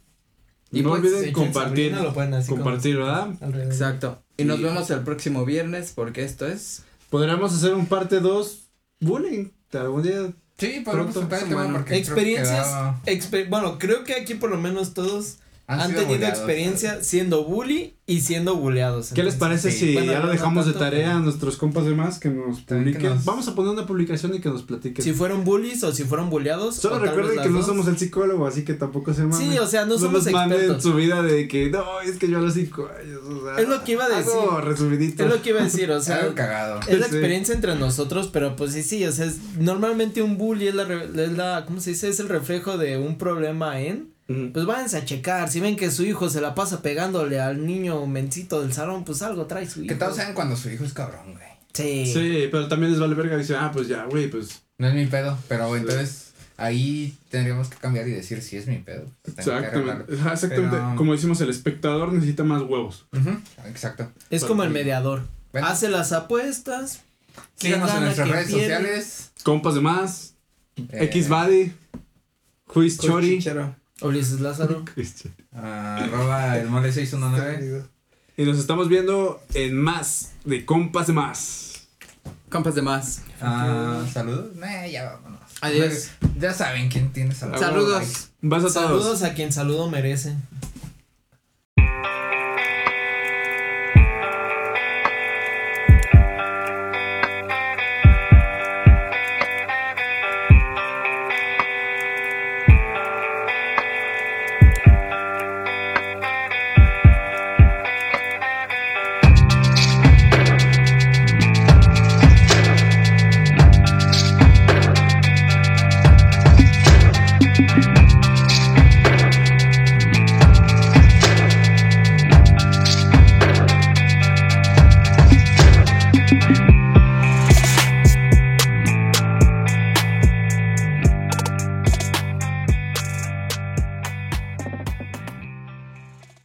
Y 0.70 0.82
no 0.82 0.90
pues, 0.90 1.02
olviden 1.04 1.32
compartir. 1.32 1.92
Sabrina 1.92 2.02
lo 2.04 2.14
ponen 2.14 2.34
así 2.34 2.50
como 2.50 2.64
Compartir, 2.64 2.98
¿verdad? 2.98 3.30
alrededor. 3.40 3.72
Exacto. 3.72 4.24
Y 4.36 4.44
nos 4.44 4.60
Y- 4.60 4.64
vemos 4.64 4.90
el 4.92 5.00
próximo 5.02 5.46
viernes 5.46 5.94
porque 5.96 6.24
esto 6.26 6.46
es 6.46 6.84
Podríamos 7.10 7.54
hacer 7.54 7.74
un 7.74 7.86
parte 7.86 8.20
2 8.20 8.68
bullying. 9.00 9.46
Algún 9.74 10.04
día. 10.04 10.32
Sí, 10.58 10.82
podemos 10.84 11.12
Pronto, 11.14 11.20
tocar 11.22 11.44
el 11.44 11.50
tema 11.50 11.64
porque 11.66 11.84
creo 11.84 11.86
que 11.86 11.98
Experiencias, 11.98 12.66
quedaba- 12.68 13.02
exper- 13.06 13.50
bueno, 13.50 13.78
creo 13.78 14.04
que 14.04 14.16
aquí 14.16 14.34
por 14.36 14.50
lo 14.50 14.58
menos 14.58 14.94
todos 14.96 15.38
han, 15.68 15.90
tenido 15.92 16.08
buleados. 16.08 16.38
experiencia 16.40 17.04
siendo 17.04 17.44
bully 17.44 17.96
y 18.06 18.22
siendo 18.22 18.56
buleados. 18.56 19.12
¿Qué 19.14 19.22
les 19.22 19.36
parece 19.36 19.70
sí. 19.70 19.80
si 19.88 19.94
Bueno, 19.96 20.14
ya 20.14 20.20
lo 20.20 20.28
no 20.28 20.32
dejamos 20.32 20.66
de 20.66 20.72
tarea 20.72 21.18
a 21.18 21.20
nuestros 21.20 21.58
compas 21.58 21.84
de 21.84 21.94
más 21.94 22.20
que 22.20 22.30
nos 22.30 22.60
que 22.62 22.76
publiquen? 22.76 23.04
nos- 23.16 23.26
Vamos 23.26 23.48
a 23.50 23.54
poner 23.56 23.74
una 23.74 23.86
publicación 23.86 24.34
y 24.34 24.40
que 24.40 24.48
nos 24.48 24.64
platiquen. 24.64 25.04
Si 25.04 25.12
fueron 25.12 25.44
bullies 25.44 25.84
o 25.84 25.92
si 25.94 26.06
fueron 26.06 26.30
buleados. 26.30 26.76
Solo 26.78 27.00
recuerden 27.00 27.42
que 27.44 27.50
no 27.50 27.58
dos. 27.58 27.66
somos 27.66 27.86
el 27.90 27.98
psicólogo, 27.98 28.48
así 28.48 28.64
que 28.64 28.76
tampoco 28.76 29.14
se 29.14 29.24
mamen. 29.24 29.52
Sí, 29.52 29.58
o 29.60 29.68
sea, 29.68 29.86
no 29.86 29.98
somos 29.98 30.24
nos 30.26 30.32
manden 30.34 30.58
expertos. 30.60 30.84
su 30.84 30.94
vida 30.94 31.22
de 31.22 31.50
que, 31.50 31.70
no, 31.70 32.00
es 32.00 32.16
que 32.18 32.30
yo 32.30 32.38
a 32.38 32.42
los 32.42 32.54
cinco 32.54 32.88
años, 32.98 33.20
o 33.26 33.44
sea. 33.44 33.58
Es 33.62 33.68
lo 33.68 33.84
que 33.84 33.92
iba 33.92 34.06
a 34.06 34.10
decir. 34.10 34.34
Resumidito. 34.64 35.24
Es 35.26 35.30
lo 35.30 35.42
que 35.42 35.50
iba 35.50 35.60
a 35.60 35.64
decir, 35.66 35.92
o 35.92 36.00
sea. 36.02 36.18
Algo 36.20 36.34
cagado. 36.34 36.80
Es 36.88 36.98
la 37.00 37.08
Sí. 37.08 37.16
experiencia 37.16 37.54
entre 37.54 37.76
nosotros, 37.76 38.30
pero 38.32 38.56
pues 38.56 38.72
sí, 38.72 38.84
sí, 38.84 39.04
o 39.06 39.12
sea, 39.12 39.26
es, 39.26 39.38
normalmente 39.60 40.22
un 40.22 40.38
bully 40.38 40.68
es 40.70 40.76
la, 40.76 40.84
es 40.84 41.32
la, 41.34 41.66
¿cómo 41.68 41.82
se 41.82 41.90
dice? 41.90 42.08
Es 42.08 42.22
el 42.22 42.30
reflejo 42.30 42.78
de 42.78 42.98
un 42.98 43.18
problema 43.18 43.82
en, 43.82 44.14
Pues 44.28 44.66
váyanse 44.66 44.98
a 44.98 45.06
checar, 45.06 45.50
si 45.50 45.60
ven 45.62 45.76
que 45.78 45.90
su 45.90 46.04
hijo 46.04 46.30
se 46.30 46.42
la 46.42 46.54
pasa 46.54 46.82
pegándole 46.82 47.40
al 47.40 47.66
niño 47.66 48.06
mencito 48.08 48.62
del 48.62 48.74
salón, 48.74 49.06
pues 49.06 49.22
algo 49.22 49.46
trae 49.46 49.70
su 49.70 49.80
hijo. 49.84 49.88
Que 49.90 49.96
todos 49.96 50.18
saben 50.18 50.34
cuando 50.34 50.56
su 50.58 50.70
hijo 50.70 50.84
es 50.84 50.92
cabrón, 50.94 51.34
güey. 51.34 51.48
Sí. 51.74 52.12
Sí, 52.12 52.48
pero 52.52 52.68
también 52.68 52.92
les 52.92 53.00
vale 53.00 53.16
verga. 53.16 53.38
Dice, 53.38 53.56
ah, 53.56 53.72
pues 53.74 53.88
ya, 53.88 54.04
güey, 54.06 54.30
pues. 54.30 54.64
No 54.80 54.88
es 54.90 54.94
mi 54.96 55.06
pedo, 55.06 55.38
pero 55.48 55.74
entonces 55.76 56.34
ahí 56.58 57.16
tendríamos 57.30 57.70
que 57.70 57.78
cambiar 57.78 58.08
y 58.08 58.12
decir 58.12 58.42
si 58.42 58.58
es 58.58 58.68
mi 58.68 58.78
pedo. 58.80 59.06
Que 59.24 59.32
Exactamente. 59.32 60.06
Pero- 60.50 60.94
Como 60.98 61.14
decimos, 61.14 61.40
el 61.42 61.50
espectador 61.50 62.12
necesita 62.12 62.44
más 62.44 62.64
huevos. 62.64 63.06
Exacto. 63.66 64.12
Es 64.30 64.44
como 64.44 64.64
el 64.64 64.72
mediador. 64.72 65.22
Bueno. 65.54 65.68
Hace 65.68 65.88
las 65.90 66.12
apuestas. 66.12 67.02
Síganos 67.56 67.94
en 67.94 68.02
nuestras 68.02 68.28
redes 68.30 68.48
pierde. 68.48 68.62
sociales. 68.64 69.32
Compas 69.44 69.76
de 69.76 69.82
más. 69.82 70.34
eh, 70.92 71.10
Xbody. 71.14 71.74
Juiz 72.66 73.00
Chori. 73.00 73.42
Ulises 74.02 74.40
Lázaro. 74.40 74.86
Arroba 75.54 76.58
el 76.58 76.70
mole 76.70 76.92
619. 76.92 77.84
Y 78.38 78.44
nos 78.46 78.60
estamos 78.60 78.88
viendo 78.90 79.42
en 79.54 79.76
más 79.76 80.34
de 80.46 80.66
Compas 80.66 81.08
de 81.08 81.14
más. 81.14 81.88
Compas 82.50 82.76
de 82.76 82.82
más. 82.82 83.24
Ah, 83.42 84.06
saludos. 84.14 84.56
Nah, 84.56 84.86
ya 84.86 85.12
vámonos. 85.12 85.42
Adiós. 85.62 86.10
Ya 86.40 86.54
saben 86.54 86.90
quién 86.90 87.12
tiene 87.12 87.34
saludos. 87.34 87.60
Saludos. 87.60 88.30
Vas 88.42 88.60
a 88.60 88.68
todos. 88.68 88.74
Saludos 88.74 89.24
a 89.24 89.34
quien 89.34 89.52
saludo 89.52 89.90
merece. 89.90 90.36